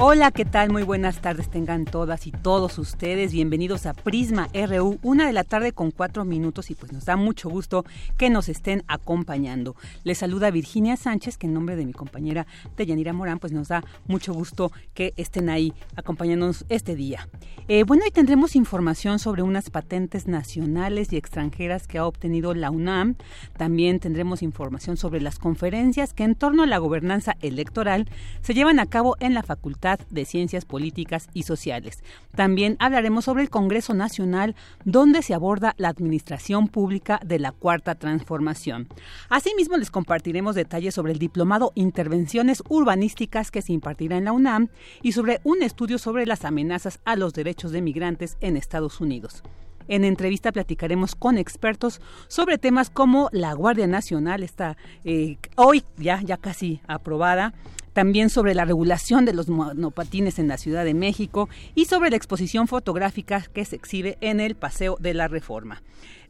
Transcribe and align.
Hola, 0.00 0.30
¿qué 0.30 0.44
tal? 0.44 0.70
Muy 0.70 0.84
buenas 0.84 1.20
tardes 1.20 1.50
tengan 1.50 1.84
todas 1.84 2.28
y 2.28 2.30
todos 2.30 2.78
ustedes. 2.78 3.32
Bienvenidos 3.32 3.84
a 3.84 3.94
Prisma 3.94 4.48
RU, 4.54 5.00
una 5.02 5.26
de 5.26 5.32
la 5.32 5.42
tarde 5.42 5.72
con 5.72 5.90
cuatro 5.90 6.24
minutos 6.24 6.70
y 6.70 6.76
pues 6.76 6.92
nos 6.92 7.04
da 7.04 7.16
mucho 7.16 7.50
gusto 7.50 7.84
que 8.16 8.30
nos 8.30 8.48
estén 8.48 8.84
acompañando. 8.86 9.74
Les 10.04 10.18
saluda 10.18 10.52
Virginia 10.52 10.96
Sánchez, 10.96 11.36
que 11.36 11.48
en 11.48 11.54
nombre 11.54 11.74
de 11.74 11.84
mi 11.84 11.92
compañera 11.92 12.46
Deyanira 12.76 13.12
Morán, 13.12 13.40
pues 13.40 13.52
nos 13.52 13.66
da 13.66 13.82
mucho 14.06 14.32
gusto 14.32 14.70
que 14.94 15.14
estén 15.16 15.50
ahí 15.50 15.74
acompañándonos 15.96 16.64
este 16.68 16.94
día. 16.94 17.28
Eh, 17.66 17.82
bueno, 17.82 18.04
hoy 18.04 18.12
tendremos 18.12 18.54
información 18.54 19.18
sobre 19.18 19.42
unas 19.42 19.68
patentes 19.68 20.28
nacionales 20.28 21.12
y 21.12 21.16
extranjeras 21.16 21.88
que 21.88 21.98
ha 21.98 22.06
obtenido 22.06 22.54
la 22.54 22.70
UNAM. 22.70 23.16
También 23.56 23.98
tendremos 23.98 24.44
información 24.44 24.96
sobre 24.96 25.20
las 25.20 25.40
conferencias 25.40 26.14
que 26.14 26.22
en 26.22 26.36
torno 26.36 26.62
a 26.62 26.66
la 26.66 26.78
gobernanza 26.78 27.34
electoral 27.40 28.08
se 28.42 28.54
llevan 28.54 28.78
a 28.78 28.86
cabo 28.86 29.16
en 29.18 29.34
la 29.34 29.42
Facultad 29.42 29.87
de 29.96 30.24
Ciencias 30.24 30.64
Políticas 30.64 31.28
y 31.32 31.44
Sociales. 31.44 32.02
También 32.34 32.76
hablaremos 32.78 33.24
sobre 33.24 33.42
el 33.42 33.50
Congreso 33.50 33.94
Nacional, 33.94 34.54
donde 34.84 35.22
se 35.22 35.34
aborda 35.34 35.74
la 35.78 35.88
administración 35.88 36.68
pública 36.68 37.20
de 37.24 37.38
la 37.38 37.52
Cuarta 37.52 37.94
Transformación. 37.94 38.88
Asimismo, 39.28 39.76
les 39.76 39.90
compartiremos 39.90 40.54
detalles 40.54 40.94
sobre 40.94 41.12
el 41.12 41.18
diplomado 41.18 41.72
Intervenciones 41.74 42.62
Urbanísticas 42.68 43.50
que 43.50 43.62
se 43.62 43.72
impartirá 43.72 44.16
en 44.16 44.24
la 44.24 44.32
UNAM 44.32 44.68
y 45.02 45.12
sobre 45.12 45.40
un 45.44 45.62
estudio 45.62 45.98
sobre 45.98 46.26
las 46.26 46.44
amenazas 46.44 47.00
a 47.04 47.16
los 47.16 47.32
derechos 47.32 47.72
de 47.72 47.82
migrantes 47.82 48.36
en 48.40 48.56
Estados 48.56 49.00
Unidos. 49.00 49.42
En 49.88 50.04
entrevista 50.04 50.52
platicaremos 50.52 51.14
con 51.14 51.38
expertos 51.38 52.00
sobre 52.28 52.58
temas 52.58 52.90
como 52.90 53.30
la 53.32 53.54
Guardia 53.54 53.86
Nacional, 53.86 54.42
está 54.42 54.76
eh, 55.04 55.38
hoy 55.56 55.82
ya, 55.96 56.20
ya 56.20 56.36
casi 56.36 56.82
aprobada, 56.86 57.54
también 57.98 58.30
sobre 58.30 58.54
la 58.54 58.64
regulación 58.64 59.24
de 59.24 59.32
los 59.32 59.48
monopatines 59.48 60.38
en 60.38 60.46
la 60.46 60.56
Ciudad 60.56 60.84
de 60.84 60.94
México 60.94 61.48
y 61.74 61.86
sobre 61.86 62.10
la 62.10 62.16
exposición 62.16 62.68
fotográfica 62.68 63.42
que 63.52 63.64
se 63.64 63.74
exhibe 63.74 64.16
en 64.20 64.38
el 64.38 64.54
Paseo 64.54 64.96
de 65.00 65.14
la 65.14 65.26
Reforma. 65.26 65.82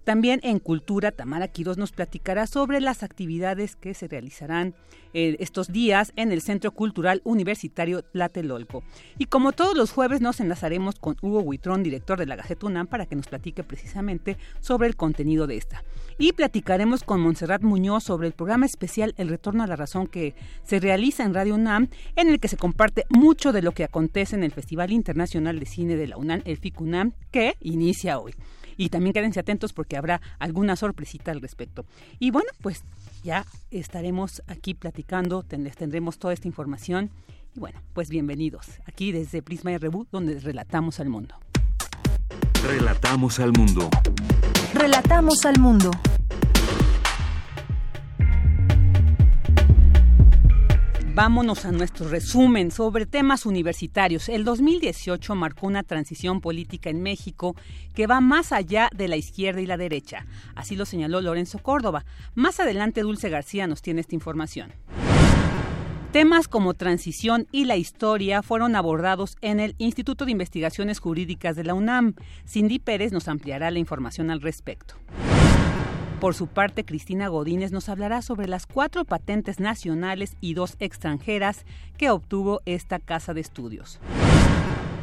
También 0.05 0.41
en 0.43 0.59
Cultura, 0.59 1.13
Tamara 1.13 1.49
Quiroz 1.49 1.77
nos 1.77 1.93
platicará 1.93 2.47
sobre 2.47 2.81
las 2.81 3.03
actividades 3.03 3.77
que 3.77 3.95
se 3.95 4.09
realizarán 4.09 4.75
eh, 5.15 5.37
estos 5.41 5.69
días 5.69 6.13
en 6.17 6.33
el 6.33 6.43
Centro 6.43 6.73
Cultural 6.73 7.23
Universitario 7.25 8.03
Tlatelolco. 8.03 8.83
Y 9.17 9.27
como 9.27 9.53
todos 9.53 9.77
los 9.77 9.91
jueves 9.91 10.21
nos 10.21 10.41
enlazaremos 10.41 10.97
con 10.97 11.17
Hugo 11.23 11.41
Huitrón, 11.41 11.83
director 11.83 12.19
de 12.19 12.27
la 12.27 12.37
Gaceta 12.37 12.67
UNAM, 12.67 12.87
para 12.87 13.07
que 13.07 13.17
nos 13.17 13.27
platique 13.27 13.65
precisamente 13.65 14.37
sobre 14.61 14.89
el 14.89 14.97
contenido 14.97 15.47
de 15.47 15.57
esta. 15.57 15.83
Y 16.19 16.33
platicaremos 16.33 17.05
con 17.05 17.21
Montserrat 17.21 17.63
Muñoz 17.63 18.05
sobre 18.05 18.27
el 18.27 18.35
programa 18.35 18.67
especial 18.67 19.15
El 19.17 19.29
Retorno 19.29 19.63
a 19.63 19.67
la 19.67 19.77
Razón 19.77 20.07
que 20.09 20.35
se 20.63 20.81
realiza 20.81 21.25
en 21.25 21.35
Radio 21.35 21.55
UNAM, 21.55 21.89
en 22.17 22.29
el 22.29 22.41
que 22.41 22.49
se 22.49 22.57
comparte 22.57 23.07
mucho 23.09 23.53
de 23.53 23.63
lo 23.63 23.73
que 23.73 23.85
acontece 23.85 24.37
en 24.37 24.45
el 24.45 24.53
Festival 24.53 24.93
Internacional 24.93 25.59
de 25.59 25.67
Cine 25.67 25.97
de 25.97 26.09
la 26.09 26.17
UNAM, 26.17 26.43
el 26.45 26.59
FICUNAM, 26.59 27.13
que 27.31 27.57
inicia 27.61 28.19
hoy 28.19 28.35
y 28.79 28.89
también 28.89 29.13
quédense 29.13 29.41
atentos 29.41 29.75
porque 29.75 29.99
habrá 29.99 30.23
alguna 30.39 30.77
sorpresita 30.77 31.33
al 31.33 31.43
respecto. 31.43 31.85
Y 32.19 32.31
bueno, 32.31 32.49
pues 32.63 32.85
ya 33.23 33.45
estaremos 33.71 34.43
aquí 34.47 34.73
platicando, 34.73 35.45
les 35.51 35.77
tendremos 35.77 36.19
toda 36.19 36.33
esta 36.33 36.49
información. 36.49 37.11
Y 37.55 37.61
bueno, 37.61 37.83
pues 37.93 38.09
bienvenidos 38.09 38.67
aquí 38.87 39.13
desde 39.13 39.43
Prisma 39.43 39.77
RU, 39.77 40.07
donde 40.11 40.39
relatamos 40.41 41.01
al 41.01 41.09
mundo. 41.09 41.35
Relatamos 42.65 43.41
al 43.41 43.53
mundo. 43.53 43.91
Relatamos 44.75 45.45
al 45.45 45.59
mundo. 45.59 45.91
Vámonos 51.19 51.65
a 51.65 51.73
nuestro 51.73 52.09
resumen 52.09 52.71
sobre 52.71 53.05
temas 53.05 53.45
universitarios. 53.45 54.29
El 54.29 54.45
2018 54.45 55.35
marcó 55.35 55.67
una 55.67 55.83
transición 55.83 56.41
política 56.41 56.91
en 56.91 57.03
México 57.03 57.57
que 57.93 58.07
va 58.07 58.21
más 58.21 58.53
allá 58.53 58.89
de 58.95 59.09
la 59.09 59.17
izquierda 59.17 59.61
y 59.61 59.67
la 59.67 59.77
derecha. 59.77 60.27
Así 60.55 60.77
lo 60.77 60.87
señaló 60.87 61.21
Lorenzo 61.21 61.59
Córdoba. 61.59 62.05
Más 62.37 62.61
adelante 62.61 63.01
Dulce 63.01 63.31
García 63.31 63.67
nos 63.67 63.83
tiene 63.83 64.01
esta 64.01 64.15
información. 64.15 64.71
Temas 66.13 66.47
como 66.47 66.75
transición 66.75 67.49
y 67.51 67.65
la 67.65 67.75
historia 67.75 68.45
fueron 68.45 68.77
abordados 68.77 69.39
en 69.41 69.59
el 69.59 69.75
Instituto 69.79 70.25
de 70.25 70.31
Investigaciones 70.31 71.01
Jurídicas 71.01 71.57
de 71.57 71.65
la 71.65 71.75
UNAM. 71.75 72.15
Cindy 72.47 72.79
Pérez 72.79 73.11
nos 73.11 73.27
ampliará 73.27 73.73
la 73.73 73.81
información 73.81 74.31
al 74.31 74.41
respecto. 74.41 74.95
Por 76.21 76.35
su 76.35 76.49
parte, 76.49 76.85
Cristina 76.85 77.29
Godínez 77.29 77.71
nos 77.71 77.89
hablará 77.89 78.23
sobre 78.23 78.49
las 78.49 78.67
cuatro 78.67 79.05
patentes 79.05 79.61
nacionales 79.61 80.37
y 80.41 80.55
dos 80.55 80.75
extranjeras 80.81 81.65
que 81.97 82.11
obtuvo 82.11 82.61
esta 82.65 82.99
casa 82.99 83.35
de 83.35 83.41
estudios. 83.41 84.01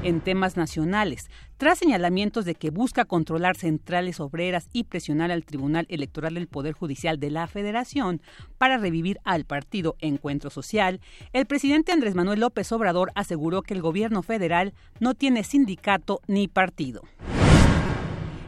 En 0.03 0.19
temas 0.19 0.57
nacionales, 0.57 1.29
tras 1.55 1.79
señalamientos 1.79 2.43
de 2.43 2.53
que 2.53 2.69
busca 2.69 3.05
controlar 3.05 3.55
centrales 3.55 4.19
obreras 4.19 4.67
y 4.73 4.83
presionar 4.83 5.31
al 5.31 5.45
Tribunal 5.45 5.85
Electoral 5.89 6.33
del 6.33 6.47
Poder 6.47 6.73
Judicial 6.73 7.17
de 7.17 7.31
la 7.31 7.47
Federación 7.47 8.21
para 8.57 8.77
revivir 8.77 9.19
al 9.23 9.45
partido 9.45 9.95
Encuentro 9.99 10.49
Social, 10.49 10.99
el 11.31 11.45
presidente 11.45 11.93
Andrés 11.93 12.13
Manuel 12.13 12.41
López 12.41 12.69
Obrador 12.73 13.13
aseguró 13.15 13.61
que 13.61 13.73
el 13.73 13.81
gobierno 13.81 14.21
federal 14.21 14.73
no 14.99 15.13
tiene 15.13 15.45
sindicato 15.45 16.19
ni 16.27 16.49
partido. 16.49 17.03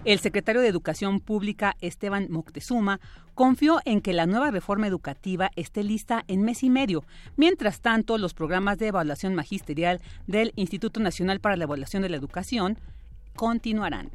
El 0.07 0.19
secretario 0.19 0.61
de 0.61 0.69
Educación 0.69 1.19
Pública, 1.19 1.75
Esteban 1.81 2.27
Moctezuma, 2.29 3.01
confió 3.35 3.81
en 3.83 3.99
que 3.99 4.13
la 4.13 4.25
nueva 4.25 4.51
reforma 4.51 4.87
educativa 4.87 5.51
esté 5.57 5.83
lista 5.83 6.23
en 6.29 6.43
mes 6.43 6.63
y 6.63 6.69
medio. 6.69 7.03
Mientras 7.35 7.81
tanto, 7.81 8.17
los 8.17 8.33
programas 8.33 8.77
de 8.77 8.87
evaluación 8.87 9.35
magisterial 9.35 9.99
del 10.25 10.53
Instituto 10.55 11.01
Nacional 11.01 11.41
para 11.41 11.57
la 11.57 11.65
Evaluación 11.65 12.03
de 12.03 12.07
la 12.07 12.15
Educación 12.15 12.79
continuarán. 13.35 14.09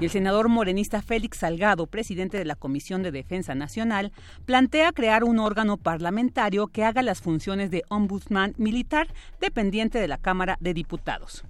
Y 0.00 0.06
el 0.06 0.10
senador 0.10 0.48
morenista 0.48 1.02
Félix 1.02 1.40
Salgado, 1.40 1.86
presidente 1.86 2.38
de 2.38 2.46
la 2.46 2.54
Comisión 2.54 3.02
de 3.02 3.12
Defensa 3.12 3.54
Nacional, 3.54 4.10
plantea 4.46 4.92
crear 4.92 5.22
un 5.22 5.38
órgano 5.38 5.76
parlamentario 5.76 6.68
que 6.68 6.82
haga 6.82 7.02
las 7.02 7.20
funciones 7.20 7.70
de 7.70 7.82
ombudsman 7.90 8.54
militar 8.56 9.08
dependiente 9.38 9.98
de 9.98 10.08
la 10.08 10.16
Cámara 10.16 10.56
de 10.60 10.72
Diputados. 10.72 11.44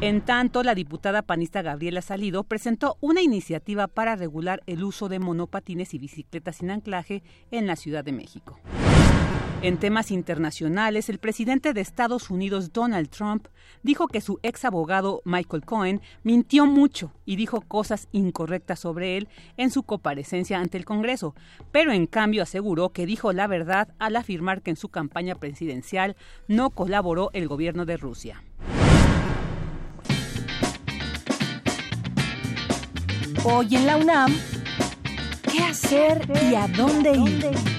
En 0.00 0.20
tanto, 0.20 0.62
la 0.62 0.76
diputada 0.76 1.22
panista 1.22 1.60
Gabriela 1.60 2.02
Salido 2.02 2.44
presentó 2.44 2.98
una 3.00 3.20
iniciativa 3.20 3.88
para 3.88 4.14
regular 4.14 4.62
el 4.66 4.84
uso 4.84 5.08
de 5.08 5.18
monopatines 5.18 5.92
y 5.92 5.98
bicicletas 5.98 6.56
sin 6.56 6.70
anclaje 6.70 7.24
en 7.50 7.66
la 7.66 7.74
Ciudad 7.74 8.04
de 8.04 8.12
México. 8.12 8.60
En 9.60 9.76
temas 9.76 10.12
internacionales, 10.12 11.08
el 11.08 11.18
presidente 11.18 11.72
de 11.72 11.80
Estados 11.80 12.30
Unidos, 12.30 12.72
Donald 12.72 13.08
Trump, 13.08 13.48
dijo 13.82 14.06
que 14.06 14.20
su 14.20 14.38
ex 14.44 14.64
abogado, 14.64 15.20
Michael 15.24 15.64
Cohen, 15.64 16.00
mintió 16.22 16.64
mucho 16.64 17.10
y 17.24 17.34
dijo 17.34 17.62
cosas 17.62 18.06
incorrectas 18.12 18.78
sobre 18.78 19.16
él 19.16 19.26
en 19.56 19.72
su 19.72 19.82
comparecencia 19.82 20.60
ante 20.60 20.78
el 20.78 20.84
Congreso, 20.84 21.34
pero 21.72 21.90
en 21.90 22.06
cambio 22.06 22.44
aseguró 22.44 22.90
que 22.90 23.04
dijo 23.04 23.32
la 23.32 23.48
verdad 23.48 23.88
al 23.98 24.14
afirmar 24.14 24.62
que 24.62 24.70
en 24.70 24.76
su 24.76 24.90
campaña 24.90 25.34
presidencial 25.34 26.14
no 26.46 26.70
colaboró 26.70 27.30
el 27.32 27.48
gobierno 27.48 27.84
de 27.84 27.96
Rusia. 27.96 28.44
Hoy 33.44 33.76
en 33.76 33.86
la 33.86 33.96
UNAM, 33.96 34.34
¿qué 35.50 35.60
hacer 35.60 36.26
y 36.50 36.54
a 36.54 36.66
dónde 36.68 37.12
ir? 37.12 37.78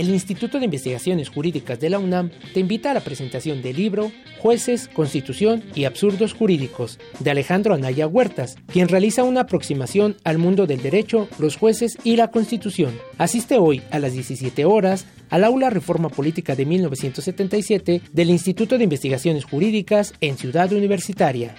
el 0.00 0.08
Instituto 0.08 0.58
de 0.58 0.64
Investigaciones 0.64 1.28
Jurídicas 1.28 1.78
de 1.78 1.90
la 1.90 1.98
UNAM 1.98 2.30
te 2.54 2.60
invita 2.60 2.90
a 2.90 2.94
la 2.94 3.00
presentación 3.00 3.60
del 3.60 3.76
libro 3.76 4.10
Jueces, 4.38 4.88
Constitución 4.88 5.62
y 5.74 5.84
Absurdos 5.84 6.32
Jurídicos 6.32 6.98
de 7.18 7.30
Alejandro 7.30 7.74
Anaya 7.74 8.06
Huertas, 8.06 8.56
quien 8.72 8.88
realiza 8.88 9.24
una 9.24 9.42
aproximación 9.42 10.16
al 10.24 10.38
mundo 10.38 10.66
del 10.66 10.80
derecho, 10.80 11.28
los 11.38 11.56
jueces 11.56 11.98
y 12.02 12.16
la 12.16 12.30
Constitución. 12.30 12.98
Asiste 13.18 13.58
hoy 13.58 13.82
a 13.90 13.98
las 13.98 14.14
17 14.14 14.64
horas 14.64 15.04
al 15.28 15.44
aula 15.44 15.68
Reforma 15.68 16.08
Política 16.08 16.56
de 16.56 16.64
1977 16.64 18.00
del 18.10 18.30
Instituto 18.30 18.78
de 18.78 18.84
Investigaciones 18.84 19.44
Jurídicas 19.44 20.14
en 20.22 20.38
Ciudad 20.38 20.72
Universitaria. 20.72 21.54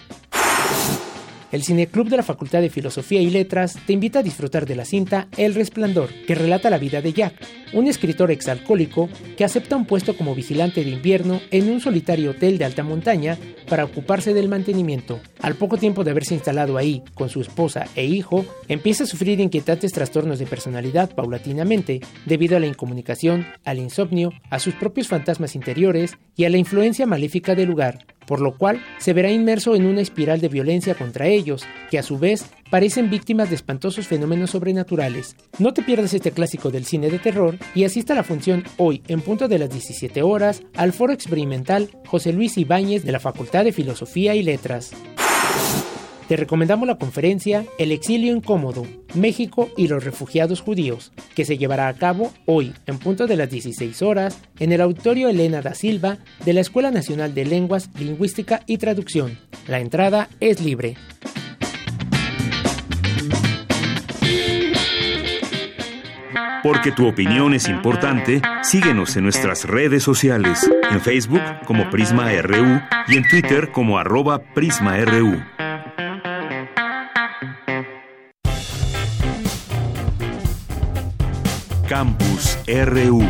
El 1.51 1.63
Cineclub 1.63 2.07
de 2.07 2.15
la 2.15 2.23
Facultad 2.23 2.61
de 2.61 2.69
Filosofía 2.69 3.21
y 3.21 3.29
Letras 3.29 3.77
te 3.85 3.91
invita 3.91 4.19
a 4.19 4.23
disfrutar 4.23 4.65
de 4.65 4.75
la 4.75 4.85
cinta 4.85 5.27
El 5.35 5.53
Resplandor, 5.53 6.09
que 6.25 6.33
relata 6.33 6.69
la 6.69 6.77
vida 6.77 7.01
de 7.01 7.11
Jack, 7.11 7.33
un 7.73 7.87
escritor 7.87 8.31
exalcohólico 8.31 9.09
que 9.35 9.43
acepta 9.43 9.75
un 9.75 9.85
puesto 9.85 10.15
como 10.15 10.33
vigilante 10.33 10.83
de 10.83 10.89
invierno 10.89 11.41
en 11.51 11.69
un 11.69 11.81
solitario 11.81 12.31
hotel 12.31 12.57
de 12.57 12.63
alta 12.63 12.83
montaña 12.83 13.37
para 13.67 13.83
ocuparse 13.83 14.33
del 14.33 14.47
mantenimiento. 14.47 15.19
Al 15.41 15.55
poco 15.55 15.77
tiempo 15.77 16.05
de 16.05 16.11
haberse 16.11 16.35
instalado 16.35 16.77
ahí 16.77 17.03
con 17.15 17.27
su 17.27 17.41
esposa 17.41 17.85
e 17.95 18.05
hijo, 18.05 18.45
empieza 18.69 19.03
a 19.03 19.07
sufrir 19.07 19.41
inquietantes 19.41 19.91
trastornos 19.91 20.39
de 20.39 20.45
personalidad 20.45 21.13
paulatinamente 21.13 21.99
debido 22.25 22.55
a 22.55 22.61
la 22.61 22.67
incomunicación, 22.67 23.45
al 23.65 23.79
insomnio, 23.79 24.31
a 24.49 24.59
sus 24.59 24.73
propios 24.75 25.09
fantasmas 25.09 25.55
interiores 25.55 26.17
y 26.37 26.45
a 26.45 26.49
la 26.49 26.57
influencia 26.57 27.05
maléfica 27.05 27.55
del 27.55 27.67
lugar 27.67 28.05
por 28.25 28.41
lo 28.41 28.57
cual 28.57 28.81
se 28.97 29.13
verá 29.13 29.31
inmerso 29.31 29.75
en 29.75 29.85
una 29.85 30.01
espiral 30.01 30.41
de 30.41 30.49
violencia 30.49 30.95
contra 30.95 31.27
ellos, 31.27 31.63
que 31.89 31.99
a 31.99 32.03
su 32.03 32.17
vez 32.17 32.45
parecen 32.69 33.09
víctimas 33.09 33.49
de 33.49 33.55
espantosos 33.55 34.07
fenómenos 34.07 34.51
sobrenaturales. 34.51 35.35
No 35.59 35.73
te 35.73 35.81
pierdas 35.81 36.13
este 36.13 36.31
clásico 36.31 36.71
del 36.71 36.85
cine 36.85 37.09
de 37.09 37.19
terror 37.19 37.57
y 37.75 37.83
asista 37.83 38.13
a 38.13 38.15
la 38.15 38.23
función 38.23 38.63
hoy 38.77 39.03
en 39.07 39.21
punto 39.21 39.47
de 39.47 39.59
las 39.59 39.69
17 39.69 40.21
horas 40.23 40.63
al 40.75 40.93
foro 40.93 41.13
experimental 41.13 41.89
José 42.07 42.33
Luis 42.33 42.57
Ibáñez 42.57 43.03
de 43.03 43.11
la 43.11 43.19
Facultad 43.19 43.65
de 43.65 43.73
Filosofía 43.73 44.35
y 44.35 44.43
Letras. 44.43 44.91
Te 46.31 46.37
recomendamos 46.37 46.87
la 46.87 46.95
conferencia 46.95 47.65
El 47.77 47.91
exilio 47.91 48.33
incómodo, 48.33 48.87
México 49.15 49.69
y 49.75 49.89
los 49.89 50.05
refugiados 50.05 50.61
judíos, 50.61 51.11
que 51.35 51.43
se 51.43 51.57
llevará 51.57 51.89
a 51.89 51.93
cabo 51.93 52.31
hoy 52.45 52.71
en 52.85 52.99
punto 52.99 53.27
de 53.27 53.35
las 53.35 53.49
16 53.49 54.01
horas 54.01 54.39
en 54.57 54.71
el 54.71 54.79
auditorio 54.79 55.27
Elena 55.27 55.61
da 55.61 55.73
Silva 55.73 56.19
de 56.45 56.53
la 56.53 56.61
Escuela 56.61 56.89
Nacional 56.89 57.33
de 57.33 57.43
Lenguas, 57.43 57.89
Lingüística 57.99 58.61
y 58.65 58.77
Traducción. 58.77 59.37
La 59.67 59.81
entrada 59.81 60.29
es 60.39 60.61
libre. 60.61 60.95
Porque 66.63 66.93
tu 66.93 67.09
opinión 67.09 67.53
es 67.53 67.67
importante, 67.67 68.41
síguenos 68.63 69.17
en 69.17 69.23
nuestras 69.23 69.65
redes 69.65 70.03
sociales, 70.03 70.65
en 70.91 71.01
Facebook 71.01 71.41
como 71.65 71.89
Prisma 71.89 72.31
RU 72.41 72.79
y 73.09 73.17
en 73.17 73.27
Twitter 73.27 73.73
como 73.73 73.97
arroba 73.97 74.41
PrismaRU. 74.53 75.41
Campus 81.91 82.57
RU. 82.85 83.21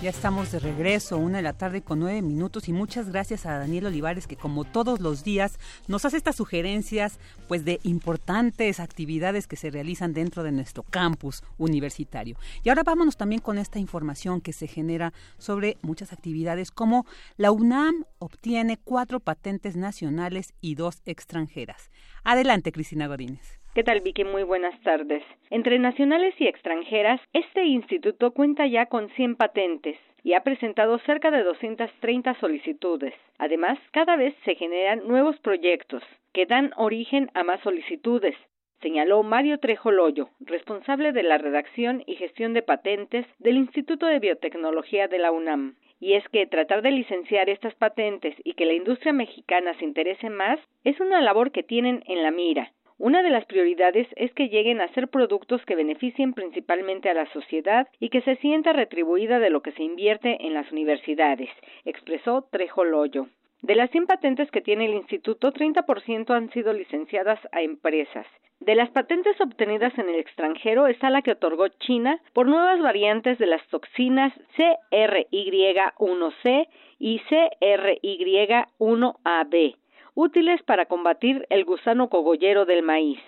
Ya 0.00 0.10
estamos 0.10 0.52
de 0.52 0.60
regreso, 0.60 1.18
una 1.18 1.38
de 1.38 1.42
la 1.42 1.54
tarde 1.54 1.82
con 1.82 1.98
nueve 1.98 2.22
minutos 2.22 2.68
y 2.68 2.72
muchas 2.72 3.10
gracias 3.10 3.44
a 3.44 3.58
Daniel 3.58 3.86
Olivares 3.86 4.28
que 4.28 4.36
como 4.36 4.62
todos 4.62 5.00
los 5.00 5.24
días 5.24 5.58
nos 5.88 6.04
hace 6.04 6.18
estas 6.18 6.36
sugerencias 6.36 7.18
pues 7.48 7.64
de 7.64 7.80
importantes 7.82 8.78
actividades 8.78 9.48
que 9.48 9.56
se 9.56 9.72
realizan 9.72 10.12
dentro 10.12 10.44
de 10.44 10.52
nuestro 10.52 10.84
campus 10.84 11.42
universitario. 11.58 12.36
Y 12.62 12.68
ahora 12.68 12.84
vámonos 12.84 13.16
también 13.16 13.40
con 13.40 13.58
esta 13.58 13.80
información 13.80 14.40
que 14.40 14.52
se 14.52 14.68
genera 14.68 15.12
sobre 15.38 15.78
muchas 15.82 16.12
actividades 16.12 16.70
como 16.70 17.06
la 17.36 17.50
UNAM 17.50 18.04
obtiene 18.20 18.76
cuatro 18.76 19.18
patentes 19.18 19.74
nacionales 19.74 20.54
y 20.60 20.76
dos 20.76 21.02
extranjeras. 21.06 21.90
Adelante, 22.22 22.70
Cristina 22.70 23.08
Godínez. 23.08 23.63
¿Qué 23.74 23.82
tal, 23.82 24.02
Vicky? 24.02 24.22
Muy 24.22 24.44
buenas 24.44 24.80
tardes. 24.82 25.24
Entre 25.50 25.80
nacionales 25.80 26.32
y 26.38 26.46
extranjeras, 26.46 27.20
este 27.32 27.64
instituto 27.64 28.30
cuenta 28.30 28.68
ya 28.68 28.86
con 28.86 29.10
100 29.10 29.34
patentes 29.34 29.98
y 30.22 30.34
ha 30.34 30.44
presentado 30.44 30.96
cerca 31.00 31.32
de 31.32 31.42
230 31.42 32.34
solicitudes. 32.38 33.14
Además, 33.36 33.76
cada 33.90 34.14
vez 34.14 34.32
se 34.44 34.54
generan 34.54 35.08
nuevos 35.08 35.40
proyectos 35.40 36.04
que 36.32 36.46
dan 36.46 36.70
origen 36.76 37.32
a 37.34 37.42
más 37.42 37.60
solicitudes, 37.62 38.36
señaló 38.80 39.24
Mario 39.24 39.58
Trejo 39.58 39.90
Loyo, 39.90 40.28
responsable 40.38 41.10
de 41.10 41.24
la 41.24 41.38
redacción 41.38 42.04
y 42.06 42.14
gestión 42.14 42.54
de 42.54 42.62
patentes 42.62 43.26
del 43.40 43.56
Instituto 43.56 44.06
de 44.06 44.20
Biotecnología 44.20 45.08
de 45.08 45.18
la 45.18 45.32
UNAM. 45.32 45.74
Y 45.98 46.12
es 46.12 46.22
que 46.28 46.46
tratar 46.46 46.80
de 46.82 46.92
licenciar 46.92 47.48
estas 47.48 47.74
patentes 47.74 48.36
y 48.44 48.54
que 48.54 48.66
la 48.66 48.74
industria 48.74 49.12
mexicana 49.12 49.76
se 49.80 49.84
interese 49.84 50.30
más 50.30 50.60
es 50.84 51.00
una 51.00 51.20
labor 51.20 51.50
que 51.50 51.64
tienen 51.64 52.04
en 52.06 52.22
la 52.22 52.30
mira 52.30 52.70
una 52.98 53.22
de 53.22 53.30
las 53.30 53.44
prioridades 53.46 54.06
es 54.14 54.32
que 54.34 54.48
lleguen 54.48 54.80
a 54.80 54.86
ser 54.94 55.08
productos 55.08 55.64
que 55.66 55.74
beneficien 55.74 56.32
principalmente 56.32 57.10
a 57.10 57.14
la 57.14 57.26
sociedad 57.32 57.88
y 57.98 58.08
que 58.08 58.22
se 58.22 58.36
sienta 58.36 58.72
retribuida 58.72 59.40
de 59.40 59.50
lo 59.50 59.62
que 59.62 59.72
se 59.72 59.82
invierte 59.82 60.46
en 60.46 60.54
las 60.54 60.70
universidades, 60.70 61.50
expresó 61.84 62.46
Trejo 62.52 62.84
Loyo. 62.84 63.26
De 63.62 63.74
las 63.74 63.90
100 63.90 64.06
patentes 64.06 64.48
que 64.50 64.60
tiene 64.60 64.84
el 64.84 64.94
instituto, 64.94 65.52
30% 65.52 66.30
han 66.30 66.50
sido 66.50 66.72
licenciadas 66.72 67.40
a 67.50 67.62
empresas. 67.62 68.26
De 68.60 68.76
las 68.76 68.90
patentes 68.90 69.40
obtenidas 69.40 69.98
en 69.98 70.08
el 70.08 70.20
extranjero 70.20 70.86
está 70.86 71.10
la 71.10 71.22
que 71.22 71.32
otorgó 71.32 71.66
China 71.68 72.20
por 72.32 72.46
nuevas 72.46 72.80
variantes 72.80 73.38
de 73.38 73.46
las 73.46 73.66
toxinas 73.68 74.32
CRY1C 74.56 76.68
y 76.98 77.20
CRY1AB 77.20 79.74
útiles 80.14 80.62
para 80.62 80.86
combatir 80.86 81.46
el 81.50 81.64
gusano 81.64 82.08
cogollero 82.08 82.64
del 82.64 82.82
maíz. 82.82 83.20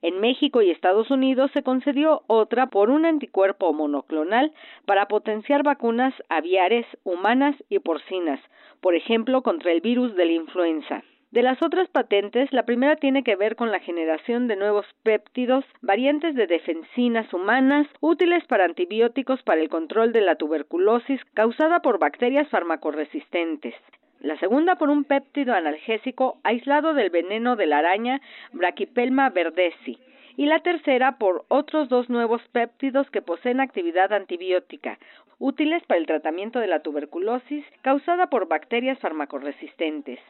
En 0.00 0.20
México 0.20 0.62
y 0.62 0.70
Estados 0.70 1.10
Unidos 1.10 1.50
se 1.52 1.64
concedió 1.64 2.22
otra 2.28 2.66
por 2.66 2.90
un 2.90 3.04
anticuerpo 3.04 3.72
monoclonal 3.72 4.52
para 4.84 5.08
potenciar 5.08 5.64
vacunas 5.64 6.14
aviares, 6.28 6.86
humanas 7.02 7.56
y 7.68 7.80
porcinas, 7.80 8.40
por 8.80 8.94
ejemplo 8.94 9.42
contra 9.42 9.72
el 9.72 9.80
virus 9.80 10.14
de 10.14 10.26
la 10.26 10.32
influenza. 10.32 11.02
De 11.32 11.42
las 11.42 11.62
otras 11.62 11.88
patentes, 11.90 12.50
la 12.52 12.64
primera 12.64 12.96
tiene 12.96 13.22
que 13.22 13.36
ver 13.36 13.54
con 13.54 13.70
la 13.70 13.80
generación 13.80 14.46
de 14.46 14.56
nuevos 14.56 14.86
péptidos, 15.02 15.64
variantes 15.82 16.34
de 16.34 16.46
defensinas 16.46 17.30
humanas, 17.34 17.86
útiles 18.00 18.46
para 18.46 18.64
antibióticos 18.64 19.42
para 19.42 19.60
el 19.60 19.68
control 19.68 20.12
de 20.12 20.22
la 20.22 20.36
tuberculosis 20.36 21.20
causada 21.34 21.82
por 21.82 21.98
bacterias 21.98 22.48
farmacoresistentes 22.48 23.74
la 24.20 24.38
segunda 24.38 24.76
por 24.76 24.90
un 24.90 25.04
péptido 25.04 25.54
analgésico 25.54 26.38
aislado 26.42 26.94
del 26.94 27.10
veneno 27.10 27.56
de 27.56 27.66
la 27.66 27.78
araña 27.78 28.20
Brachypelma 28.52 29.30
verdesi, 29.30 29.98
y 30.36 30.46
la 30.46 30.60
tercera 30.60 31.18
por 31.18 31.44
otros 31.48 31.88
dos 31.88 32.08
nuevos 32.08 32.40
péptidos 32.52 33.10
que 33.10 33.22
poseen 33.22 33.60
actividad 33.60 34.12
antibiótica, 34.12 34.98
útiles 35.38 35.82
para 35.86 35.98
el 35.98 36.06
tratamiento 36.06 36.60
de 36.60 36.68
la 36.68 36.80
tuberculosis 36.80 37.64
causada 37.82 38.28
por 38.28 38.46
bacterias 38.46 38.98
farmacoresistentes. 39.00 40.20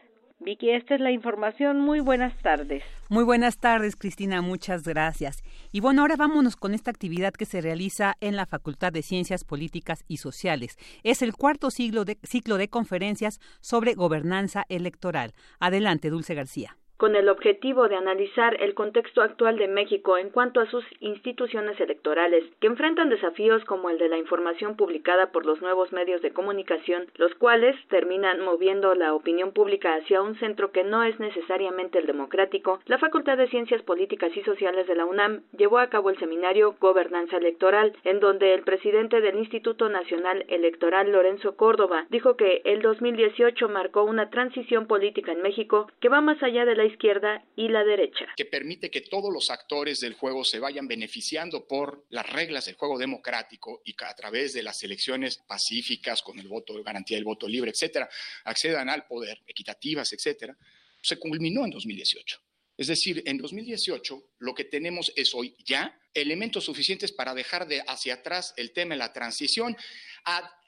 Vicky, 0.40 0.70
esta 0.70 0.94
es 0.94 1.00
la 1.00 1.10
información. 1.10 1.80
Muy 1.80 2.00
buenas 2.00 2.36
tardes. 2.42 2.82
Muy 3.08 3.24
buenas 3.24 3.58
tardes, 3.58 3.96
Cristina. 3.96 4.40
Muchas 4.40 4.84
gracias. 4.84 5.42
Y 5.72 5.80
bueno, 5.80 6.02
ahora 6.02 6.16
vámonos 6.16 6.54
con 6.54 6.74
esta 6.74 6.90
actividad 6.90 7.32
que 7.32 7.44
se 7.44 7.60
realiza 7.60 8.14
en 8.20 8.36
la 8.36 8.46
Facultad 8.46 8.92
de 8.92 9.02
Ciencias 9.02 9.44
Políticas 9.44 10.04
y 10.06 10.18
Sociales. 10.18 10.76
Es 11.02 11.22
el 11.22 11.34
cuarto 11.34 11.70
ciclo 11.70 12.04
de, 12.04 12.18
ciclo 12.22 12.56
de 12.56 12.68
conferencias 12.68 13.40
sobre 13.60 13.94
gobernanza 13.94 14.64
electoral. 14.68 15.34
Adelante, 15.58 16.10
Dulce 16.10 16.34
García 16.34 16.76
con 16.98 17.14
el 17.14 17.28
objetivo 17.28 17.88
de 17.88 17.94
analizar 17.94 18.60
el 18.60 18.74
contexto 18.74 19.22
actual 19.22 19.56
de 19.56 19.68
México 19.68 20.18
en 20.18 20.30
cuanto 20.30 20.60
a 20.60 20.66
sus 20.66 20.84
instituciones 20.98 21.80
electorales, 21.80 22.44
que 22.60 22.66
enfrentan 22.66 23.08
desafíos 23.08 23.64
como 23.64 23.88
el 23.88 23.98
de 23.98 24.08
la 24.08 24.18
información 24.18 24.76
publicada 24.76 25.30
por 25.30 25.46
los 25.46 25.62
nuevos 25.62 25.92
medios 25.92 26.20
de 26.22 26.32
comunicación, 26.32 27.06
los 27.14 27.32
cuales 27.36 27.76
terminan 27.88 28.40
moviendo 28.40 28.94
la 28.96 29.14
opinión 29.14 29.52
pública 29.52 29.94
hacia 29.94 30.22
un 30.22 30.34
centro 30.40 30.72
que 30.72 30.82
no 30.82 31.04
es 31.04 31.18
necesariamente 31.20 32.00
el 32.00 32.06
democrático, 32.06 32.80
la 32.86 32.98
Facultad 32.98 33.36
de 33.36 33.48
Ciencias 33.48 33.82
Políticas 33.82 34.36
y 34.36 34.42
Sociales 34.42 34.88
de 34.88 34.96
la 34.96 35.06
UNAM 35.06 35.42
llevó 35.56 35.78
a 35.78 35.90
cabo 35.90 36.10
el 36.10 36.18
seminario 36.18 36.74
Gobernanza 36.80 37.36
Electoral, 37.36 37.92
en 38.02 38.18
donde 38.18 38.54
el 38.54 38.62
presidente 38.62 39.20
del 39.20 39.38
Instituto 39.38 39.88
Nacional 39.88 40.44
Electoral, 40.48 41.12
Lorenzo 41.12 41.54
Córdoba, 41.54 42.06
dijo 42.10 42.36
que 42.36 42.60
el 42.64 42.82
2018 42.82 43.68
marcó 43.68 44.02
una 44.02 44.30
transición 44.30 44.88
política 44.88 45.30
en 45.30 45.42
México 45.42 45.88
que 46.00 46.08
va 46.08 46.20
más 46.20 46.42
allá 46.42 46.64
de 46.64 46.74
la 46.74 46.87
izquierda 46.88 47.44
y 47.56 47.68
la 47.68 47.84
derecha. 47.84 48.26
Que 48.36 48.44
permite 48.44 48.90
que 48.90 49.02
todos 49.02 49.32
los 49.32 49.50
actores 49.50 50.00
del 50.00 50.14
juego 50.14 50.44
se 50.44 50.58
vayan 50.58 50.88
beneficiando 50.88 51.66
por 51.66 52.06
las 52.10 52.28
reglas 52.28 52.66
del 52.66 52.74
juego 52.74 52.98
democrático 52.98 53.82
y 53.84 53.94
que 53.94 54.04
a 54.04 54.14
través 54.14 54.52
de 54.52 54.62
las 54.62 54.82
elecciones 54.82 55.38
pacíficas, 55.46 56.22
con 56.22 56.38
el 56.38 56.48
voto, 56.48 56.74
garantía 56.82 57.16
del 57.16 57.24
voto 57.24 57.48
libre, 57.48 57.70
etcétera, 57.70 58.08
accedan 58.44 58.88
al 58.88 59.06
poder, 59.06 59.40
equitativas, 59.46 60.12
etcétera, 60.12 60.56
se 61.00 61.18
culminó 61.18 61.64
en 61.64 61.70
2018. 61.70 62.40
Es 62.78 62.86
decir, 62.86 63.24
en 63.26 63.38
2018 63.38 64.22
lo 64.38 64.54
que 64.54 64.64
tenemos 64.64 65.12
es 65.16 65.34
hoy 65.34 65.56
ya 65.64 66.00
elementos 66.14 66.64
suficientes 66.64 67.10
para 67.10 67.34
dejar 67.34 67.66
de 67.66 67.82
hacia 67.86 68.14
atrás 68.14 68.54
el 68.56 68.72
tema 68.72 68.94
de 68.94 68.98
la 68.98 69.12
transición, 69.12 69.76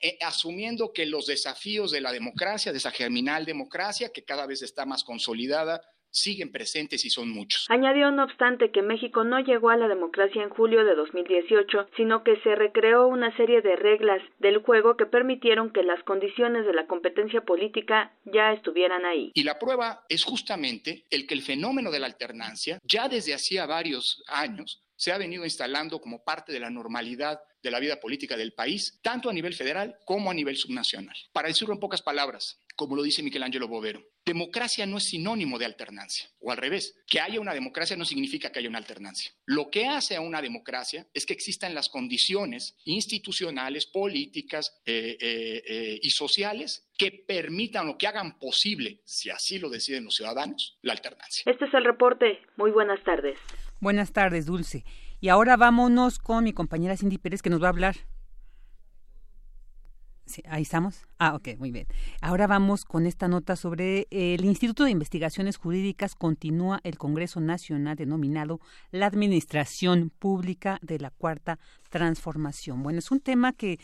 eh, 0.01 0.19
asumiendo 0.21 0.93
que 0.93 1.07
los 1.07 1.27
desafíos 1.27 1.93
de 1.93 2.01
la 2.01 2.11
democracia, 2.11 2.73
de 2.73 2.79
esa 2.79 2.91
germinal 2.91 3.45
democracia, 3.45 4.11
que 4.13 4.25
cada 4.25 4.47
vez 4.47 4.63
está 4.63 4.87
más 4.87 5.05
consolidada, 5.05 5.83
siguen 6.11 6.53
presentes 6.53 7.05
y 7.05 7.11
son 7.11 7.31
muchos. 7.31 7.67
Añadió, 7.69 8.11
no 8.11 8.25
obstante, 8.25 8.71
que 8.71 8.83
México 8.83 9.25
no 9.25 9.41
llegó 9.41 9.71
a 9.71 9.77
la 9.77 9.89
democracia 9.89 10.43
en 10.43 10.51
julio 10.51 10.85
de 10.85 10.95
2018, 10.95 11.89
sino 11.97 12.23
que 12.23 12.37
se 12.43 12.55
recreó 12.55 13.07
una 13.07 13.35
serie 13.37 13.63
de 13.63 13.77
reglas 13.77 14.23
del 14.39 14.59
juego 14.59 14.97
que 14.97 15.07
permitieron 15.07 15.73
que 15.73 15.83
las 15.83 16.03
condiciones 16.05 16.67
de 16.67 16.75
la 16.75 16.87
competencia 16.87 17.43
política 17.43 18.13
ya 18.25 18.53
estuvieran 18.53 19.05
ahí. 19.05 19.31
Y 19.35 19.45
la 19.45 19.59
prueba 19.59 20.05
es 20.09 20.25
justamente 20.25 21.05
el 21.11 21.27
que 21.27 21.35
el 21.35 21.43
fenómeno 21.43 21.91
de 21.91 22.01
la 22.01 22.07
alternancia, 22.07 22.79
ya 22.83 23.09
desde 23.09 23.35
hacía 23.35 23.67
varios 23.67 24.23
años, 24.27 24.83
se 25.01 25.13
ha 25.13 25.19
venido 25.19 25.45
instalando 25.45 25.99
como 25.99 26.23
parte 26.23 26.53
de 26.53 26.61
la 26.61 26.69
normalidad 26.69 27.41
de 27.63 27.71
la 27.71 27.81
vida 27.81 27.99
política 27.99 28.37
del 28.37 28.53
país, 28.53 29.01
tanto 29.03 29.31
a 29.31 29.33
nivel 29.33 29.55
federal 29.55 29.97
como 30.05 30.31
a 30.31 30.35
nivel 30.35 30.57
subnacional. 30.57 31.17
Para 31.33 31.49
decirlo 31.49 31.73
en 31.73 31.81
pocas 31.81 32.03
palabras, 32.03 32.61
como 32.77 32.97
lo 32.97 33.03
dice 33.03 33.23
Michelangelo 33.23 33.67
Bovero, 33.67 34.05
democracia 34.27 34.85
no 34.85 34.99
es 34.99 35.05
sinónimo 35.05 35.59
de 35.59 35.65
alternancia, 35.65 36.29
o 36.39 36.53
al 36.53 36.59
revés, 36.59 37.03
que 37.07 37.19
haya 37.19 37.41
una 37.41 37.55
democracia 37.55 37.97
no 37.97 38.05
significa 38.05 38.53
que 38.53 38.59
haya 38.59 38.69
una 38.69 38.77
alternancia. 38.77 39.33
Lo 39.47 39.71
que 39.71 39.87
hace 39.87 40.17
a 40.17 40.21
una 40.21 40.43
democracia 40.43 41.07
es 41.15 41.25
que 41.25 41.33
existan 41.33 41.75
las 41.75 41.89
condiciones 41.89 42.77
institucionales, 42.85 43.87
políticas 43.87 44.83
eh, 44.85 45.17
eh, 45.19 45.63
eh, 45.67 45.99
y 46.03 46.11
sociales 46.11 46.91
que 46.99 47.11
permitan 47.11 47.89
o 47.89 47.97
que 47.97 48.07
hagan 48.07 48.39
posible, 48.39 49.01
si 49.07 49.31
así 49.31 49.59
lo 49.59 49.71
deciden 49.71 50.05
los 50.05 50.17
ciudadanos, 50.17 50.79
la 50.83 50.93
alternancia. 50.93 51.51
Este 51.51 51.65
es 51.65 51.73
el 51.73 51.85
reporte. 51.85 52.41
Muy 52.57 52.71
buenas 52.71 53.03
tardes. 53.03 53.39
Buenas 53.81 54.13
tardes, 54.13 54.45
Dulce. 54.45 54.85
Y 55.21 55.31
ahora 55.31 55.57
vámonos 55.57 56.19
con 56.19 56.45
mi 56.45 56.53
compañera 56.53 56.99
Cindy 56.99 57.17
Pérez 57.17 57.41
que 57.41 57.49
nos 57.49 57.63
va 57.63 57.69
a 57.69 57.71
hablar 57.71 57.97
ahí 60.49 60.63
estamos. 60.63 61.07
Ah, 61.19 61.35
ok, 61.35 61.59
muy 61.59 61.71
bien. 61.71 61.87
Ahora 62.21 62.47
vamos 62.47 62.85
con 62.85 63.07
esta 63.07 63.29
nota 63.29 63.57
sobre 63.57 64.07
el 64.11 64.45
Instituto 64.45 64.85
de 64.85 64.91
Investigaciones 64.91 65.57
Jurídicas 65.57 66.15
continúa 66.15 66.81
el 66.85 66.99
Congreso 66.99 67.41
Nacional 67.41 67.97
denominado 67.97 68.61
la 68.91 69.07
Administración 69.07 70.11
Pública 70.11 70.79
de 70.83 70.99
la 70.99 71.11
Cuarta 71.11 71.59
Transformación. 71.91 72.83
Bueno, 72.83 73.01
es 73.01 73.11
un 73.11 73.21
tema 73.21 73.53
que 73.53 73.79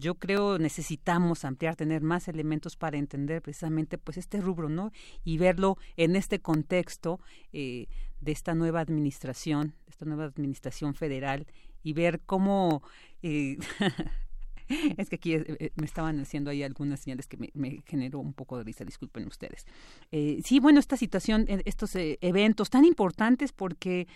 yo 0.00 0.14
creo 0.14 0.58
necesitamos 0.58 1.44
ampliar, 1.44 1.76
tener 1.76 2.00
más 2.02 2.26
elementos 2.26 2.76
para 2.76 2.96
entender 2.96 3.42
precisamente 3.42 3.98
pues 3.98 4.16
este 4.16 4.40
rubro, 4.40 4.68
¿no? 4.68 4.92
Y 5.24 5.38
verlo 5.38 5.76
en 5.96 6.16
este 6.16 6.40
contexto 6.40 7.20
eh, 7.52 7.86
de 8.20 8.32
esta 8.32 8.54
nueva 8.54 8.80
administración, 8.80 9.74
de 9.84 9.90
esta 9.90 10.06
nueva 10.06 10.24
administración 10.24 10.94
federal 10.94 11.46
y 11.82 11.92
ver 11.92 12.20
cómo 12.24 12.82
eh, 13.22 13.58
es 14.96 15.08
que 15.08 15.16
aquí 15.16 15.34
eh, 15.34 15.72
me 15.76 15.84
estaban 15.84 16.20
haciendo 16.20 16.50
ahí 16.50 16.62
algunas 16.62 17.00
señales 17.00 17.26
que 17.26 17.36
me, 17.36 17.82
generó 17.86 18.20
un 18.20 18.32
poco 18.32 18.56
de 18.58 18.64
risa, 18.64 18.84
disculpen 18.84 19.26
ustedes. 19.26 19.66
Eh, 20.12 20.40
sí, 20.44 20.60
bueno, 20.60 20.80
esta 20.80 20.96
situación, 20.96 21.46
eh, 21.48 21.62
estos 21.64 21.92
eventos 21.96 22.70
tan 22.70 22.84
importantes 22.84 23.52
porque... 23.52 24.06